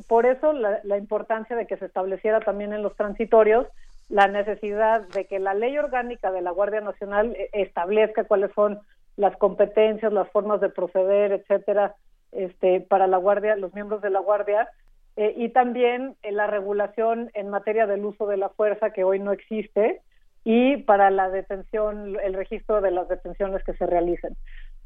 por 0.07 0.25
eso 0.25 0.53
la, 0.53 0.79
la 0.85 0.97
importancia 0.97 1.57
de 1.57 1.67
que 1.67 1.75
se 1.75 1.87
estableciera 1.87 2.39
también 2.39 2.71
en 2.71 2.81
los 2.81 2.95
transitorios 2.95 3.67
la 4.07 4.29
necesidad 4.29 5.01
de 5.09 5.25
que 5.25 5.39
la 5.39 5.53
ley 5.53 5.77
orgánica 5.77 6.31
de 6.31 6.41
la 6.41 6.51
Guardia 6.51 6.79
Nacional 6.79 7.35
establezca 7.51 8.23
cuáles 8.23 8.53
son 8.53 8.79
las 9.17 9.35
competencias, 9.35 10.13
las 10.13 10.29
formas 10.31 10.61
de 10.61 10.69
proceder, 10.69 11.33
etcétera, 11.33 11.93
este, 12.31 12.79
para 12.79 13.05
la 13.05 13.17
Guardia, 13.17 13.57
los 13.57 13.73
miembros 13.73 14.01
de 14.01 14.11
la 14.11 14.19
Guardia, 14.19 14.69
eh, 15.17 15.33
y 15.35 15.49
también 15.49 16.15
en 16.21 16.35
la 16.35 16.45
regulación 16.45 17.31
en 17.33 17.49
materia 17.49 17.87
del 17.87 18.05
uso 18.05 18.27
de 18.27 18.37
la 18.37 18.49
fuerza 18.49 18.91
que 18.91 19.03
hoy 19.03 19.19
no 19.19 19.31
existe 19.31 20.01
y 20.43 20.77
para 20.77 21.09
la 21.09 21.29
detención, 21.29 22.15
el 22.23 22.35
registro 22.35 22.81
de 22.81 22.91
las 22.91 23.09
detenciones 23.09 23.63
que 23.63 23.73
se 23.73 23.87
realicen. 23.87 24.37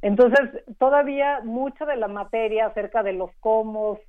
Entonces, 0.02 0.64
todavía 0.80 1.42
mucha 1.44 1.86
de 1.86 1.98
la 1.98 2.08
materia 2.08 2.68
acerca 2.68 3.04
de 3.04 3.14
los 3.14 3.30
cómo 3.42 4.00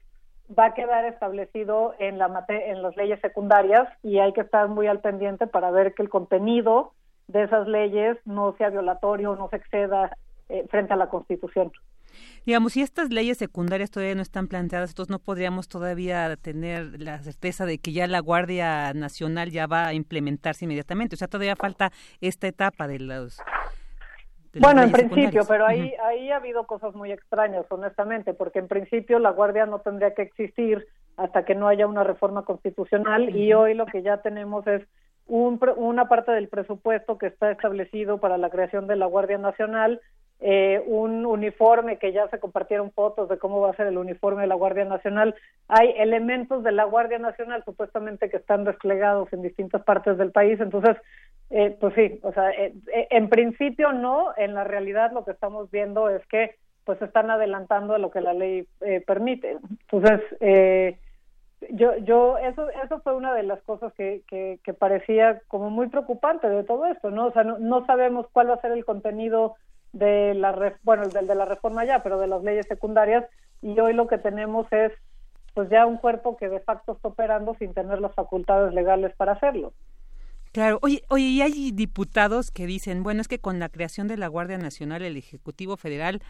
va 0.56 0.66
a 0.66 0.74
quedar 0.74 1.04
establecido 1.06 1.94
en, 1.98 2.18
la 2.18 2.44
en 2.48 2.82
las 2.82 2.96
leyes 2.96 3.20
secundarias 3.20 3.88
y 4.02 4.20
hay 4.20 4.32
que 4.32 4.42
estar 4.42 4.68
muy 4.68 4.86
al 4.86 5.00
pendiente 5.00 5.48
para 5.48 5.70
ver 5.72 5.92
que 5.92 6.02
el 6.02 6.08
contenido 6.08 6.92
de 7.26 7.42
esas 7.42 7.66
leyes 7.66 8.16
no 8.24 8.54
sea 8.58 8.70
violatorio, 8.70 9.34
no 9.34 9.48
se 9.48 9.56
exceda 9.56 10.16
eh, 10.48 10.66
frente 10.70 10.92
a 10.92 10.96
la 10.96 11.08
Constitución. 11.08 11.72
Digamos, 12.44 12.72
si 12.72 12.82
estas 12.82 13.10
leyes 13.10 13.38
secundarias 13.38 13.90
todavía 13.90 14.14
no 14.14 14.22
están 14.22 14.48
planteadas, 14.48 14.90
entonces 14.90 15.10
no 15.10 15.18
podríamos 15.18 15.68
todavía 15.68 16.36
tener 16.36 17.00
la 17.00 17.18
certeza 17.18 17.66
de 17.66 17.78
que 17.78 17.92
ya 17.92 18.06
la 18.06 18.20
Guardia 18.20 18.92
Nacional 18.94 19.50
ya 19.50 19.66
va 19.66 19.86
a 19.86 19.94
implementarse 19.94 20.64
inmediatamente. 20.64 21.14
O 21.14 21.18
sea, 21.18 21.28
todavía 21.28 21.54
falta 21.56 21.92
esta 22.20 22.48
etapa 22.48 22.88
de 22.88 22.98
los 22.98 23.40
bueno, 24.60 24.82
en 24.82 24.92
principio, 24.92 25.42
pero 25.48 25.66
ahí, 25.66 25.94
ahí 26.04 26.30
ha 26.30 26.36
habido 26.36 26.66
cosas 26.66 26.94
muy 26.94 27.10
extrañas, 27.10 27.64
honestamente, 27.70 28.34
porque 28.34 28.58
en 28.58 28.68
principio 28.68 29.18
la 29.18 29.30
Guardia 29.30 29.64
no 29.64 29.78
tendría 29.78 30.12
que 30.12 30.22
existir 30.22 30.86
hasta 31.16 31.44
que 31.44 31.54
no 31.54 31.68
haya 31.68 31.86
una 31.86 32.04
reforma 32.04 32.44
constitucional 32.44 33.34
y 33.34 33.52
hoy 33.54 33.74
lo 33.74 33.86
que 33.86 34.02
ya 34.02 34.18
tenemos 34.18 34.66
es 34.66 34.82
un, 35.26 35.58
una 35.76 36.08
parte 36.08 36.32
del 36.32 36.48
presupuesto 36.48 37.16
que 37.16 37.28
está 37.28 37.50
establecido 37.50 38.18
para 38.18 38.36
la 38.36 38.50
creación 38.50 38.86
de 38.86 38.96
la 38.96 39.06
Guardia 39.06 39.38
Nacional 39.38 40.00
eh, 40.44 40.82
un 40.86 41.24
uniforme 41.24 41.98
que 41.98 42.12
ya 42.12 42.26
se 42.28 42.40
compartieron 42.40 42.90
fotos 42.90 43.28
de 43.28 43.38
cómo 43.38 43.60
va 43.60 43.70
a 43.70 43.76
ser 43.76 43.86
el 43.86 43.96
uniforme 43.96 44.42
de 44.42 44.48
la 44.48 44.56
Guardia 44.56 44.84
Nacional. 44.84 45.36
Hay 45.68 45.94
elementos 45.96 46.64
de 46.64 46.72
la 46.72 46.82
Guardia 46.82 47.20
Nacional 47.20 47.62
supuestamente 47.64 48.28
que 48.28 48.38
están 48.38 48.64
desplegados 48.64 49.32
en 49.32 49.42
distintas 49.42 49.84
partes 49.84 50.18
del 50.18 50.32
país, 50.32 50.58
entonces, 50.60 50.96
eh, 51.50 51.76
pues 51.78 51.94
sí, 51.94 52.18
o 52.24 52.32
sea, 52.32 52.50
eh, 52.50 52.74
en 53.10 53.28
principio 53.28 53.92
no, 53.92 54.32
en 54.36 54.54
la 54.54 54.64
realidad 54.64 55.12
lo 55.12 55.24
que 55.24 55.30
estamos 55.30 55.70
viendo 55.70 56.10
es 56.10 56.26
que 56.26 56.56
pues 56.84 57.00
están 57.00 57.30
adelantando 57.30 57.96
lo 57.98 58.10
que 58.10 58.20
la 58.20 58.34
ley 58.34 58.66
permite. 59.06 59.58
Entonces, 59.82 60.20
yo, 61.70 61.96
yo, 61.98 62.38
eso, 62.38 62.68
eso 62.84 63.00
fue 63.02 63.14
una 63.14 63.32
de 63.32 63.44
las 63.44 63.62
cosas 63.62 63.92
que, 63.92 64.22
que, 64.26 64.58
que, 64.64 64.74
parecía 64.74 65.40
como 65.46 65.70
muy 65.70 65.88
preocupante 65.88 66.48
de 66.48 66.64
todo 66.64 66.86
esto, 66.86 67.12
¿no? 67.12 67.26
O 67.26 67.32
sea, 67.32 67.44
no, 67.44 67.58
no 67.58 67.86
sabemos 67.86 68.26
cuál 68.32 68.50
va 68.50 68.54
a 68.54 68.60
ser 68.60 68.72
el 68.72 68.84
contenido 68.84 69.54
de 69.92 70.34
la 70.34 70.76
bueno 70.82 71.06
del 71.08 71.26
de 71.26 71.34
la 71.34 71.44
reforma 71.44 71.84
ya 71.84 72.02
pero 72.02 72.18
de 72.18 72.26
las 72.26 72.42
leyes 72.42 72.66
secundarias 72.66 73.24
y 73.60 73.78
hoy 73.78 73.92
lo 73.92 74.08
que 74.08 74.18
tenemos 74.18 74.66
es 74.72 74.92
pues 75.54 75.68
ya 75.68 75.86
un 75.86 75.98
cuerpo 75.98 76.36
que 76.36 76.48
de 76.48 76.60
facto 76.60 76.92
está 76.92 77.08
operando 77.08 77.54
sin 77.58 77.74
tener 77.74 78.00
las 78.00 78.14
facultades 78.14 78.72
legales 78.72 79.14
para 79.16 79.32
hacerlo. 79.32 79.72
Claro, 80.52 80.78
oye, 80.82 81.02
oye, 81.08 81.24
y 81.24 81.42
hay 81.42 81.72
diputados 81.72 82.50
que 82.50 82.66
dicen, 82.66 83.02
bueno, 83.02 83.22
es 83.22 83.28
que 83.28 83.38
con 83.38 83.58
la 83.58 83.70
creación 83.70 84.06
de 84.06 84.18
la 84.18 84.28
Guardia 84.28 84.58
Nacional, 84.58 85.02
el 85.02 85.16
Ejecutivo 85.16 85.78
Federal 85.78 86.22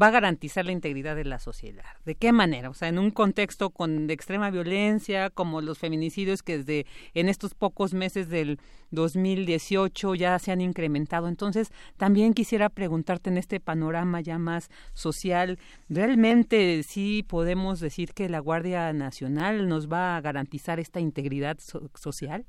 va 0.00 0.08
a 0.08 0.10
garantizar 0.10 0.64
la 0.64 0.72
integridad 0.72 1.16
de 1.16 1.24
la 1.24 1.38
sociedad. 1.38 1.84
¿De 2.04 2.14
qué 2.14 2.32
manera? 2.32 2.70
O 2.70 2.74
sea, 2.74 2.88
en 2.88 2.98
un 2.98 3.10
contexto 3.10 3.70
con 3.70 4.06
de 4.06 4.14
extrema 4.14 4.50
violencia, 4.50 5.30
como 5.30 5.60
los 5.60 5.78
feminicidios 5.78 6.42
que 6.42 6.58
desde 6.58 6.86
en 7.14 7.28
estos 7.28 7.54
pocos 7.54 7.94
meses 7.94 8.28
del 8.28 8.58
2018 8.90 10.14
ya 10.14 10.38
se 10.38 10.52
han 10.52 10.60
incrementado. 10.60 11.28
Entonces, 11.28 11.72
también 11.96 12.34
quisiera 12.34 12.68
preguntarte 12.68 13.30
en 13.30 13.38
este 13.38 13.60
panorama 13.60 14.20
ya 14.20 14.38
más 14.38 14.70
social, 14.94 15.58
¿realmente 15.88 16.82
sí 16.82 17.24
podemos 17.28 17.80
decir 17.80 18.12
que 18.14 18.28
la 18.28 18.38
Guardia 18.38 18.92
Nacional 18.92 19.68
nos 19.68 19.90
va 19.90 20.16
a 20.16 20.20
garantizar 20.20 20.80
esta 20.80 21.00
integridad 21.00 21.58
social? 21.58 22.44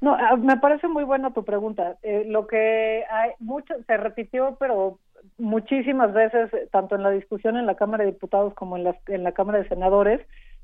No, 0.00 0.14
ah, 0.14 0.36
me 0.36 0.58
parece 0.58 0.86
muy 0.86 1.04
buena 1.04 1.32
tu 1.32 1.44
pregunta. 1.44 1.96
Eh, 2.02 2.24
lo 2.26 2.46
que 2.46 3.04
hay 3.10 3.30
mucho 3.38 3.74
se 3.86 3.96
repitió, 3.96 4.56
pero 4.60 4.98
muchísimas 5.38 6.12
veces, 6.12 6.50
tanto 6.70 6.94
en 6.94 7.02
la 7.02 7.10
discusión 7.10 7.56
en 7.56 7.66
la 7.66 7.76
Cámara 7.76 8.04
de 8.04 8.12
Diputados 8.12 8.54
como 8.54 8.76
en 8.76 8.84
la, 8.84 8.96
en 9.06 9.24
la 9.24 9.32
Cámara 9.32 9.58
de 9.58 9.68
Senadores, 9.68 10.20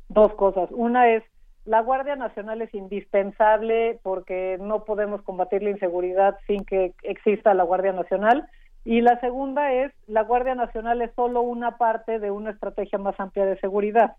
dos 0.08 0.32
cosas. 0.34 0.68
Una 0.72 1.08
es, 1.08 1.22
la 1.64 1.80
Guardia 1.80 2.16
Nacional 2.16 2.62
es 2.62 2.72
indispensable 2.74 3.98
porque 4.02 4.58
no 4.60 4.84
podemos 4.84 5.22
combatir 5.22 5.62
la 5.62 5.70
inseguridad 5.70 6.38
sin 6.46 6.64
que 6.64 6.94
exista 7.02 7.54
la 7.54 7.64
Guardia 7.64 7.92
Nacional. 7.92 8.48
Y 8.84 9.02
la 9.02 9.20
segunda 9.20 9.72
es, 9.72 9.92
la 10.06 10.22
Guardia 10.22 10.54
Nacional 10.54 11.02
es 11.02 11.10
solo 11.14 11.42
una 11.42 11.76
parte 11.76 12.18
de 12.18 12.30
una 12.30 12.50
estrategia 12.50 12.98
más 12.98 13.18
amplia 13.20 13.44
de 13.44 13.58
seguridad. 13.60 14.16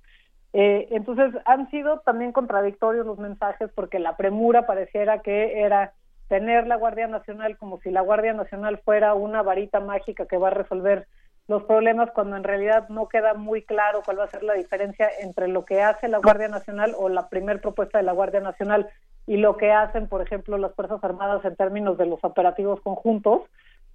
Eh, 0.54 0.90
entonces, 0.92 1.34
han 1.46 1.70
sido 1.72 2.00
también 2.02 2.32
contradictorios 2.32 3.06
los 3.06 3.18
mensajes 3.18 3.70
porque 3.74 4.00
la 4.00 4.18
premura 4.18 4.68
pareciera 4.68 5.22
que 5.22 5.62
era 5.62 5.94
tener 6.32 6.65
la 6.65 6.78
Guardia 6.78 7.08
Nacional 7.08 7.58
como 7.58 7.82
si 7.82 7.91
la 7.91 8.00
Guardia 8.00 8.32
Nacional 8.32 8.80
fuera 8.86 9.13
una 9.15 9.41
varita 9.41 9.82
mágica 9.82 10.28
que 10.28 10.38
va 10.38 10.48
a 10.48 10.52
resolver 10.52 11.06
los 11.50 11.63
problemas 11.63 12.10
cuando 12.12 12.38
en 12.38 12.46
realidad 12.46 12.88
no 12.88 13.10
queda 13.10 13.34
muy 13.34 13.63
claro 13.63 14.02
cuál 14.06 14.20
va 14.20 14.24
a 14.24 14.30
ser 14.30 14.41
la 14.41 14.54
diferencia 14.54 15.10
entre 15.20 15.50
lo 15.50 15.65
que 15.65 15.82
hace 15.82 16.08
la 16.08 16.20
Guardia 16.20 16.48
Nacional 16.48 16.96
o 16.98 17.10
la 17.10 17.28
primer 17.28 17.60
propuesta 17.60 17.98
de 17.98 18.06
la 18.06 18.13
Guardia 18.13 18.39
Nacional 18.39 18.88
y 19.28 19.36
lo 19.36 19.58
que 19.58 19.74
hacen, 19.74 20.08
por 20.08 20.22
ejemplo, 20.22 20.58
las 20.58 20.74
Fuerzas 20.74 21.04
Armadas 21.04 21.44
en 21.44 21.58
términos 21.58 21.98
de 21.98 22.06
los 22.06 22.24
operativos 22.24 22.80
conjuntos, 22.80 23.41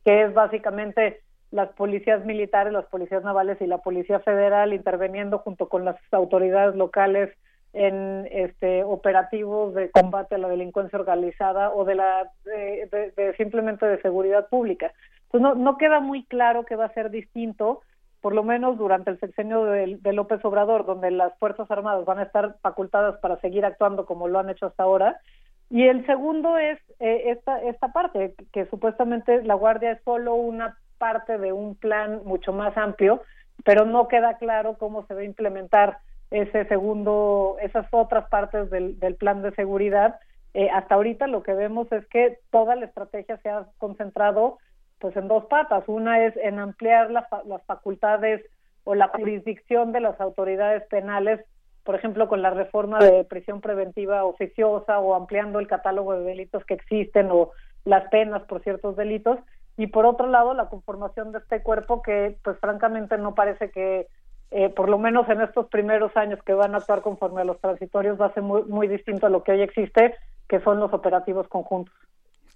que 0.05 0.25
es 0.25 0.35
básicamente 0.35 1.23
las 1.51 1.71
policías 1.71 2.23
militares, 2.27 2.71
las 2.71 2.85
policías 2.85 3.25
navales 3.25 3.59
y 3.63 3.67
la 3.67 3.79
Policía 3.79 4.21
Federal 4.21 4.75
interviniendo 4.75 5.39
junto 5.39 5.71
con 5.71 5.87
las 5.87 5.97
autoridades 6.13 6.75
locales 6.75 7.31
en 7.73 8.27
este 8.31 8.85
operativos 8.85 9.75
de 9.75 9.91
combate 9.91 10.35
a 10.35 10.39
la 10.39 10.49
delincuencia 10.49 10.99
organizada 10.99 11.71
o 11.73 11.85
de 11.85 11.95
la 11.95 12.31
de, 12.45 13.35
simplemente 13.37 13.87
de 13.87 14.01
seguridad 14.01 14.49
pública. 14.49 14.93
Entonces 15.25 15.43
no, 15.43 15.55
no 15.55 15.77
queda 15.77 16.01
muy 16.01 16.25
claro 16.25 16.65
que 16.65 16.77
va 16.77 16.87
a 16.87 16.95
ser 16.95 17.11
distinto, 17.11 17.83
por 18.21 18.35
lo 18.35 18.43
menos 18.43 18.79
durante 18.79 19.11
el 19.11 19.21
sexenio 19.21 19.65
de, 19.65 20.13
López 20.13 20.45
Obrador, 20.45 20.87
donde 20.87 21.11
las 21.11 21.37
Fuerzas 21.39 21.71
Armadas 21.71 22.05
van 22.05 22.19
a 22.19 22.25
estar 22.25 22.57
facultadas 22.63 23.19
para 23.19 23.39
seguir 23.41 23.65
actuando 23.65 24.07
como 24.07 24.29
lo 24.29 24.39
han 24.39 24.51
hecho 24.51 24.67
hasta 24.67 24.83
ahora. 24.83 25.21
Y 25.69 25.87
el 25.89 26.07
segundo 26.07 26.57
es 26.57 26.79
eh, 27.01 27.25
esta, 27.27 27.61
esta 27.61 27.93
parte, 27.93 28.35
que 28.53 28.67
supuestamente 28.67 29.43
la 29.43 29.55
Guardia 29.55 29.93
es 29.93 30.03
solo 30.05 30.35
una 30.35 30.79
parte 30.99 31.39
de 31.39 31.53
un 31.53 31.75
plan 31.75 32.23
mucho 32.25 32.53
más 32.53 32.77
amplio, 32.77 33.23
pero 33.65 33.85
no 33.85 34.09
queda 34.09 34.39
claro 34.39 34.77
cómo 34.79 35.05
se 35.07 35.15
va 35.15 35.21
a 35.21 35.25
implementar 35.25 35.99
ese 36.31 36.65
segundo, 36.67 37.57
esas 37.61 37.87
otras 37.91 38.29
partes 38.29 38.71
del, 38.71 38.99
del 38.99 39.15
plan 39.17 39.43
de 39.43 39.53
seguridad. 39.53 40.19
Eh, 40.55 40.71
hasta 40.71 40.95
ahorita 40.95 41.27
lo 41.27 41.43
que 41.43 41.53
vemos 41.53 41.91
es 41.93 42.07
que 42.07 42.39
toda 42.51 42.77
la 42.77 42.87
estrategia 42.87 43.37
se 43.39 43.51
ha 43.51 43.67
concentrado 43.79 44.59
pues 44.99 45.17
en 45.17 45.29
dos 45.29 45.45
patas. 45.47 45.85
Una 45.87 46.25
es 46.25 46.37
en 46.39 46.59
ampliar 46.59 47.11
las 47.11 47.27
facultades 47.67 48.43
o 48.85 48.95
la 48.95 49.09
jurisdicción 49.09 49.93
de 49.93 50.01
las 50.01 50.19
autoridades 50.21 50.83
penales, 50.89 51.45
por 51.85 51.95
ejemplo, 51.95 52.29
con 52.29 52.41
la 52.41 52.51
reforma 52.51 52.99
de 53.01 53.25
prisión 53.25 53.61
preventiva 53.61 54.25
oficiosa 54.25 54.99
o 54.99 55.15
ampliando 55.15 55.59
el 55.59 55.67
catálogo 55.67 56.15
de 56.15 56.25
delitos 56.25 56.65
que 56.65 56.75
existen 56.75 57.29
o 57.31 57.51
las 57.85 58.09
penas 58.09 58.43
por 58.45 58.63
ciertos 58.63 58.97
delitos. 58.97 59.39
Y 59.77 59.89
por 59.89 60.07
otro 60.07 60.27
lado, 60.27 60.55
la 60.55 60.69
conformación 60.69 61.33
de 61.33 61.39
este 61.39 61.63
cuerpo 61.63 62.01
que, 62.01 62.39
pues 62.43 62.59
francamente, 62.61 63.19
no 63.19 63.35
parece 63.35 63.71
que 63.71 64.07
eh, 64.51 64.69
por 64.69 64.89
lo 64.89 64.99
menos 64.99 65.29
en 65.29 65.41
estos 65.41 65.67
primeros 65.67 66.17
años 66.17 66.41
que 66.45 66.55
van 66.55 66.75
a 66.75 66.79
actuar 66.79 67.03
conforme 67.03 67.41
a 67.41 67.45
los 67.45 67.61
transitorios, 67.61 68.21
va 68.21 68.27
a 68.27 68.35
ser 68.35 68.43
muy, 68.43 68.63
muy 68.65 68.89
distinto 68.89 69.27
a 69.27 69.31
lo 69.31 69.43
que 69.43 69.53
hoy 69.53 69.63
existe, 69.63 70.15
que 70.49 70.61
son 70.61 70.81
los 70.81 70.93
operativos 70.93 71.49
conjuntos. 71.49 71.95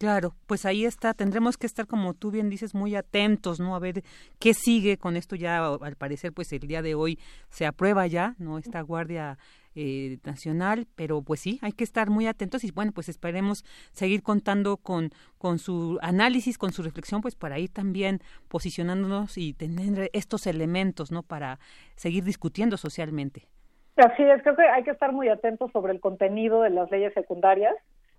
Claro, 0.01 0.35
pues 0.47 0.65
ahí 0.65 0.87
está. 0.87 1.13
Tendremos 1.13 1.59
que 1.59 1.67
estar, 1.67 1.87
como 1.87 2.15
tú 2.15 2.31
bien 2.31 2.49
dices, 2.49 2.75
muy 2.75 2.97
atentos, 2.97 3.61
¿no? 3.61 3.77
A 3.77 3.79
ver 3.79 4.03
qué 4.39 4.55
sigue 4.55 4.97
con 4.97 5.15
esto 5.15 5.37
ya. 5.37 5.67
Al 5.67 5.97
parecer, 5.97 6.33
pues 6.33 6.51
el 6.55 6.61
día 6.61 6.81
de 6.81 6.95
hoy 6.95 7.19
se 7.51 7.67
aprueba 7.67 8.07
ya, 8.07 8.35
¿no? 8.39 8.57
Esta 8.57 8.81
Guardia 8.81 9.37
eh, 9.75 10.19
nacional, 10.25 10.87
pero 10.97 11.23
pues 11.23 11.41
sí, 11.41 11.59
hay 11.63 11.73
que 11.73 11.85
estar 11.85 12.11
muy 12.11 12.27
atentos 12.27 12.65
y 12.65 12.73
bueno, 12.73 12.93
pues 12.93 13.09
esperemos 13.09 13.65
seguir 13.93 14.23
contando 14.23 14.77
con, 14.77 15.11
con 15.39 15.59
su 15.59 15.99
análisis, 16.03 16.59
con 16.59 16.73
su 16.73 16.83
reflexión, 16.83 17.21
pues 17.21 17.37
para 17.37 17.59
ir 17.59 17.73
también 17.73 18.21
posicionándonos 18.49 19.39
y 19.39 19.53
tener 19.53 20.11
estos 20.13 20.47
elementos, 20.47 21.13
¿no? 21.13 21.23
Para 21.23 21.59
seguir 21.95 22.25
discutiendo 22.25 22.77
socialmente. 22.77 23.47
Así 23.97 24.23
es, 24.23 24.43
creo 24.43 24.57
que 24.57 24.63
hay 24.63 24.83
que 24.83 24.93
estar 24.93 25.13
muy 25.13 25.29
atentos 25.29 25.71
sobre 25.73 25.93
el 25.93 26.01
contenido 26.01 26.63
de 26.63 26.71
las 26.71 26.91
leyes 26.91 27.13
secundarias, 27.15 27.75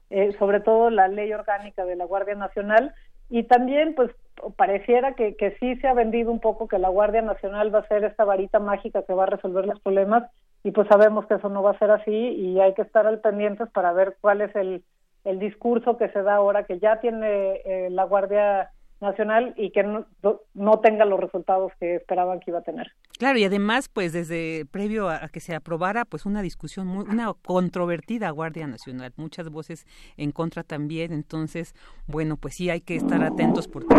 eh, 0.09 0.35
sobre 0.37 0.59
todo 0.59 0.89
la 0.89 1.07
ley 1.07 1.33
orgánica 1.33 1.85
de 1.85 1.95
la 1.95 2.05
Guardia 2.05 2.35
Nacional, 2.35 2.93
y 3.29 3.43
también 3.43 3.95
pues 3.95 4.11
pareciera 4.57 5.15
que, 5.15 5.35
que 5.35 5.55
sí 5.59 5.75
se 5.77 5.87
ha 5.87 5.93
vendido 5.93 6.31
un 6.31 6.39
poco 6.39 6.67
que 6.67 6.77
la 6.77 6.89
Guardia 6.89 7.21
Nacional 7.21 7.73
va 7.73 7.79
a 7.79 7.87
ser 7.87 8.03
esta 8.03 8.25
varita 8.25 8.59
mágica 8.59 9.03
que 9.03 9.13
va 9.13 9.23
a 9.23 9.27
resolver 9.27 9.65
los 9.65 9.79
problemas, 9.79 10.29
y 10.63 10.71
pues 10.71 10.87
sabemos 10.87 11.25
que 11.25 11.35
eso 11.35 11.49
no 11.49 11.63
va 11.63 11.71
a 11.71 11.79
ser 11.79 11.91
así 11.91 12.11
y 12.11 12.59
hay 12.59 12.73
que 12.73 12.83
estar 12.83 13.07
al 13.07 13.19
pendientes 13.19 13.69
para 13.69 13.93
ver 13.93 14.17
cuál 14.21 14.41
es 14.41 14.55
el, 14.55 14.83
el 15.23 15.39
discurso 15.39 15.97
que 15.97 16.09
se 16.09 16.21
da 16.21 16.35
ahora 16.35 16.65
que 16.65 16.79
ya 16.79 16.99
tiene 16.99 17.61
eh, 17.65 17.89
la 17.89 18.03
Guardia 18.03 18.71
nacional 19.01 19.53
y 19.57 19.71
que 19.71 19.83
no, 19.83 20.05
no, 20.53 20.79
tenga 20.79 21.05
los 21.05 21.19
resultados 21.19 21.71
que 21.79 21.95
esperaban 21.95 22.39
que 22.39 22.51
iba 22.51 22.59
a 22.59 22.63
tener. 22.63 22.91
Claro, 23.17 23.39
y 23.39 23.43
además, 23.43 23.89
pues 23.89 24.13
desde 24.13 24.65
previo 24.65 25.09
a, 25.09 25.27
que 25.29 25.39
se 25.39 25.55
aprobara, 25.55 26.05
pues 26.05 26.25
una 26.25 26.41
discusión, 26.41 26.87
muy, 26.87 27.05
una 27.05 27.33
controvertida 27.33 28.29
Guardia 28.29 28.67
Nacional, 28.67 29.11
muchas 29.17 29.49
voces 29.49 29.85
en 30.17 30.31
contra 30.31 30.63
también, 30.63 31.11
entonces, 31.11 31.73
bueno, 32.07 32.37
pues 32.37 32.55
sí 32.55 32.69
hay 32.69 32.81
que 32.81 32.95
estar 32.95 33.23
atentos 33.23 33.67
porque 33.67 33.95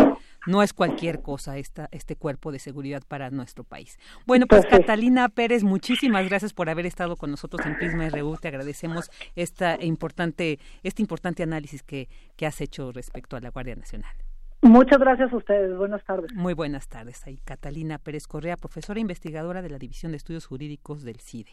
no 0.46 0.62
es 0.62 0.72
cualquier 0.72 1.20
cosa 1.22 1.58
esta, 1.58 1.88
este 1.90 2.16
cuerpo 2.16 2.52
de 2.52 2.58
seguridad 2.58 3.02
para 3.06 3.30
nuestro 3.30 3.64
país. 3.64 3.98
Bueno, 4.26 4.46
pues 4.46 4.66
Catalina 4.66 5.28
Pérez, 5.28 5.64
muchísimas 5.64 6.28
gracias 6.28 6.52
por 6.52 6.70
haber 6.70 6.86
estado 6.86 7.16
con 7.16 7.30
nosotros 7.30 7.66
en 7.66 7.76
Prisma 7.76 8.08
RU, 8.08 8.36
te 8.36 8.48
agradecemos 8.48 9.10
esta 9.34 9.82
importante, 9.82 10.58
este 10.82 11.02
importante 11.02 11.42
análisis 11.42 11.82
que, 11.82 12.08
que 12.36 12.46
has 12.46 12.60
hecho 12.60 12.92
respecto 12.92 13.36
a 13.36 13.40
la 13.40 13.50
Guardia 13.50 13.76
Nacional. 13.76 14.12
Muchas 14.62 15.00
gracias 15.00 15.32
a 15.32 15.36
ustedes. 15.36 15.76
Buenas 15.76 16.04
tardes. 16.04 16.32
Muy 16.34 16.54
buenas 16.54 16.88
tardes. 16.88 17.26
Ahí 17.26 17.38
Catalina 17.44 17.98
Pérez 17.98 18.28
Correa, 18.28 18.56
profesora 18.56 19.00
investigadora 19.00 19.60
de 19.60 19.68
la 19.68 19.78
División 19.78 20.12
de 20.12 20.18
Estudios 20.18 20.46
Jurídicos 20.46 21.02
del 21.02 21.20
CIDE. 21.20 21.52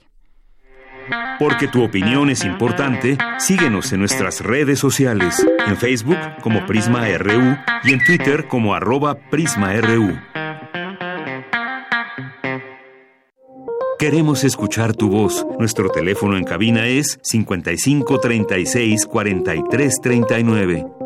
Porque 1.40 1.68
tu 1.68 1.84
opinión 1.84 2.30
es 2.30 2.46
importante, 2.46 3.18
síguenos 3.40 3.92
en 3.94 4.00
nuestras 4.00 4.42
redes 4.42 4.78
sociales, 4.78 5.46
en 5.66 5.78
Facebook 5.78 6.18
como 6.42 6.66
Prisma 6.66 7.08
RU 7.18 7.58
y 7.84 7.94
en 7.94 8.04
Twitter 8.06 8.48
como 8.48 8.76
arroba 8.76 9.16
PrismaRU. 9.32 10.20
Queremos 13.98 14.44
escuchar 14.44 14.96
tu 14.96 15.10
voz. 15.10 15.46
Nuestro 15.58 15.90
teléfono 15.90 16.38
en 16.38 16.44
cabina 16.44 16.88
es 16.88 17.20
55 17.24 18.20
36 18.20 19.06
43 19.06 20.02
39. 20.02 20.99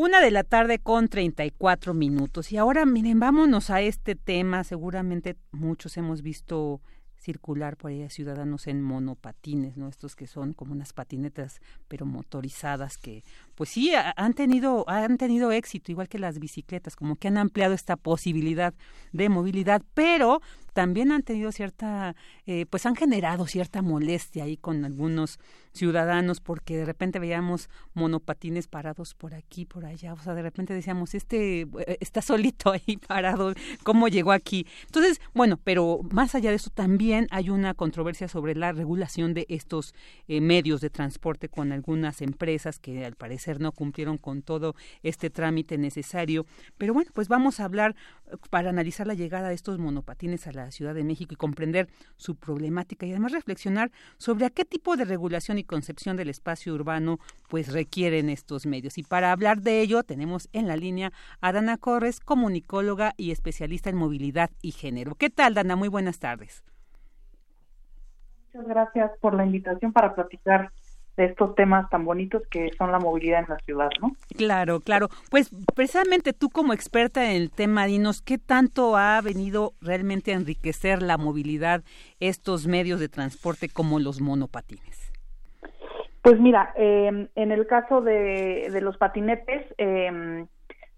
Una 0.00 0.20
de 0.20 0.30
la 0.30 0.44
tarde 0.44 0.78
con 0.78 1.08
34 1.08 1.92
minutos. 1.92 2.52
Y 2.52 2.56
ahora, 2.56 2.86
miren, 2.86 3.18
vámonos 3.18 3.68
a 3.68 3.80
este 3.80 4.14
tema. 4.14 4.62
Seguramente 4.62 5.36
muchos 5.50 5.96
hemos 5.96 6.22
visto 6.22 6.80
circular 7.16 7.76
por 7.76 7.90
ahí 7.90 8.04
a 8.04 8.08
ciudadanos 8.08 8.68
en 8.68 8.80
monopatines, 8.80 9.76
¿no? 9.76 9.88
Estos 9.88 10.14
que 10.14 10.28
son 10.28 10.52
como 10.52 10.70
unas 10.70 10.92
patinetas 10.92 11.60
pero 11.88 12.06
motorizadas 12.06 12.96
que 12.96 13.24
pues 13.58 13.70
sí 13.70 13.90
han 13.92 14.34
tenido 14.34 14.88
han 14.88 15.18
tenido 15.18 15.50
éxito 15.50 15.90
igual 15.90 16.08
que 16.08 16.20
las 16.20 16.38
bicicletas, 16.38 16.94
como 16.94 17.16
que 17.16 17.26
han 17.26 17.38
ampliado 17.38 17.74
esta 17.74 17.96
posibilidad 17.96 18.72
de 19.10 19.28
movilidad, 19.28 19.82
pero 19.94 20.40
también 20.78 21.10
han 21.10 21.24
tenido 21.24 21.50
cierta, 21.50 22.14
eh, 22.46 22.64
pues 22.70 22.86
han 22.86 22.94
generado 22.94 23.48
cierta 23.48 23.82
molestia 23.82 24.44
ahí 24.44 24.56
con 24.56 24.84
algunos 24.84 25.40
ciudadanos 25.72 26.40
porque 26.40 26.76
de 26.76 26.84
repente 26.84 27.18
veíamos 27.18 27.68
monopatines 27.94 28.68
parados 28.68 29.14
por 29.14 29.34
aquí, 29.34 29.64
por 29.64 29.84
allá, 29.84 30.12
o 30.12 30.18
sea, 30.18 30.34
de 30.34 30.42
repente 30.42 30.74
decíamos, 30.74 31.16
este 31.16 31.62
eh, 31.62 31.98
está 31.98 32.22
solito 32.22 32.70
ahí 32.70 32.96
parado, 33.08 33.54
¿cómo 33.82 34.06
llegó 34.06 34.30
aquí? 34.30 34.68
Entonces, 34.86 35.20
bueno, 35.34 35.58
pero 35.64 35.98
más 36.12 36.36
allá 36.36 36.50
de 36.50 36.56
eso 36.56 36.70
también 36.70 37.26
hay 37.32 37.50
una 37.50 37.74
controversia 37.74 38.28
sobre 38.28 38.54
la 38.54 38.70
regulación 38.70 39.34
de 39.34 39.46
estos 39.48 39.94
eh, 40.28 40.40
medios 40.40 40.80
de 40.80 40.90
transporte 40.90 41.48
con 41.48 41.72
algunas 41.72 42.22
empresas 42.22 42.78
que 42.78 43.04
al 43.04 43.16
parecer 43.16 43.47
no 43.56 43.72
cumplieron 43.72 44.18
con 44.18 44.42
todo 44.42 44.74
este 45.02 45.30
trámite 45.30 45.78
necesario, 45.78 46.46
pero 46.76 46.94
bueno, 46.94 47.10
pues 47.14 47.28
vamos 47.28 47.60
a 47.60 47.64
hablar 47.64 47.96
para 48.50 48.70
analizar 48.70 49.06
la 49.06 49.14
llegada 49.14 49.48
de 49.48 49.54
estos 49.54 49.78
monopatines 49.78 50.46
a 50.46 50.52
la 50.52 50.70
Ciudad 50.70 50.94
de 50.94 51.04
México 51.04 51.32
y 51.32 51.36
comprender 51.36 51.88
su 52.16 52.36
problemática 52.36 53.06
y 53.06 53.10
además 53.10 53.32
reflexionar 53.32 53.90
sobre 54.18 54.46
a 54.46 54.50
qué 54.50 54.64
tipo 54.64 54.96
de 54.96 55.04
regulación 55.04 55.58
y 55.58 55.64
concepción 55.64 56.16
del 56.16 56.28
espacio 56.28 56.74
urbano 56.74 57.18
pues 57.48 57.72
requieren 57.72 58.28
estos 58.28 58.66
medios. 58.66 58.98
Y 58.98 59.02
para 59.02 59.32
hablar 59.32 59.62
de 59.62 59.80
ello 59.80 60.02
tenemos 60.02 60.48
en 60.52 60.68
la 60.68 60.76
línea 60.76 61.12
a 61.40 61.52
Dana 61.52 61.78
Corres, 61.78 62.20
comunicóloga 62.20 63.14
y 63.16 63.30
especialista 63.30 63.90
en 63.90 63.96
movilidad 63.96 64.50
y 64.62 64.72
género. 64.72 65.14
¿Qué 65.14 65.30
tal, 65.30 65.54
Dana? 65.54 65.76
Muy 65.76 65.88
buenas 65.88 66.18
tardes. 66.18 66.62
Muchas 68.52 68.68
gracias 68.68 69.10
por 69.20 69.34
la 69.34 69.44
invitación 69.44 69.92
para 69.92 70.14
platicar 70.14 70.72
de 71.18 71.24
estos 71.24 71.56
temas 71.56 71.90
tan 71.90 72.04
bonitos 72.04 72.42
que 72.48 72.70
son 72.78 72.92
la 72.92 73.00
movilidad 73.00 73.40
en 73.40 73.48
la 73.48 73.58
ciudad, 73.58 73.90
¿no? 74.00 74.12
Claro, 74.36 74.78
claro. 74.78 75.08
Pues 75.30 75.50
precisamente 75.74 76.32
tú 76.32 76.48
como 76.48 76.72
experta 76.72 77.28
en 77.28 77.42
el 77.42 77.50
tema, 77.50 77.86
dinos, 77.86 78.22
¿qué 78.22 78.38
tanto 78.38 78.96
ha 78.96 79.20
venido 79.20 79.72
realmente 79.80 80.32
a 80.32 80.36
enriquecer 80.36 81.02
la 81.02 81.18
movilidad 81.18 81.82
estos 82.20 82.68
medios 82.68 83.00
de 83.00 83.08
transporte 83.08 83.68
como 83.68 83.98
los 83.98 84.20
monopatines? 84.20 85.12
Pues 86.22 86.38
mira, 86.38 86.72
em, 86.76 87.26
en 87.34 87.50
el 87.50 87.66
caso 87.66 88.00
de, 88.00 88.78
los 88.80 88.96
patinetes, 88.96 89.66
eh, 89.76 90.46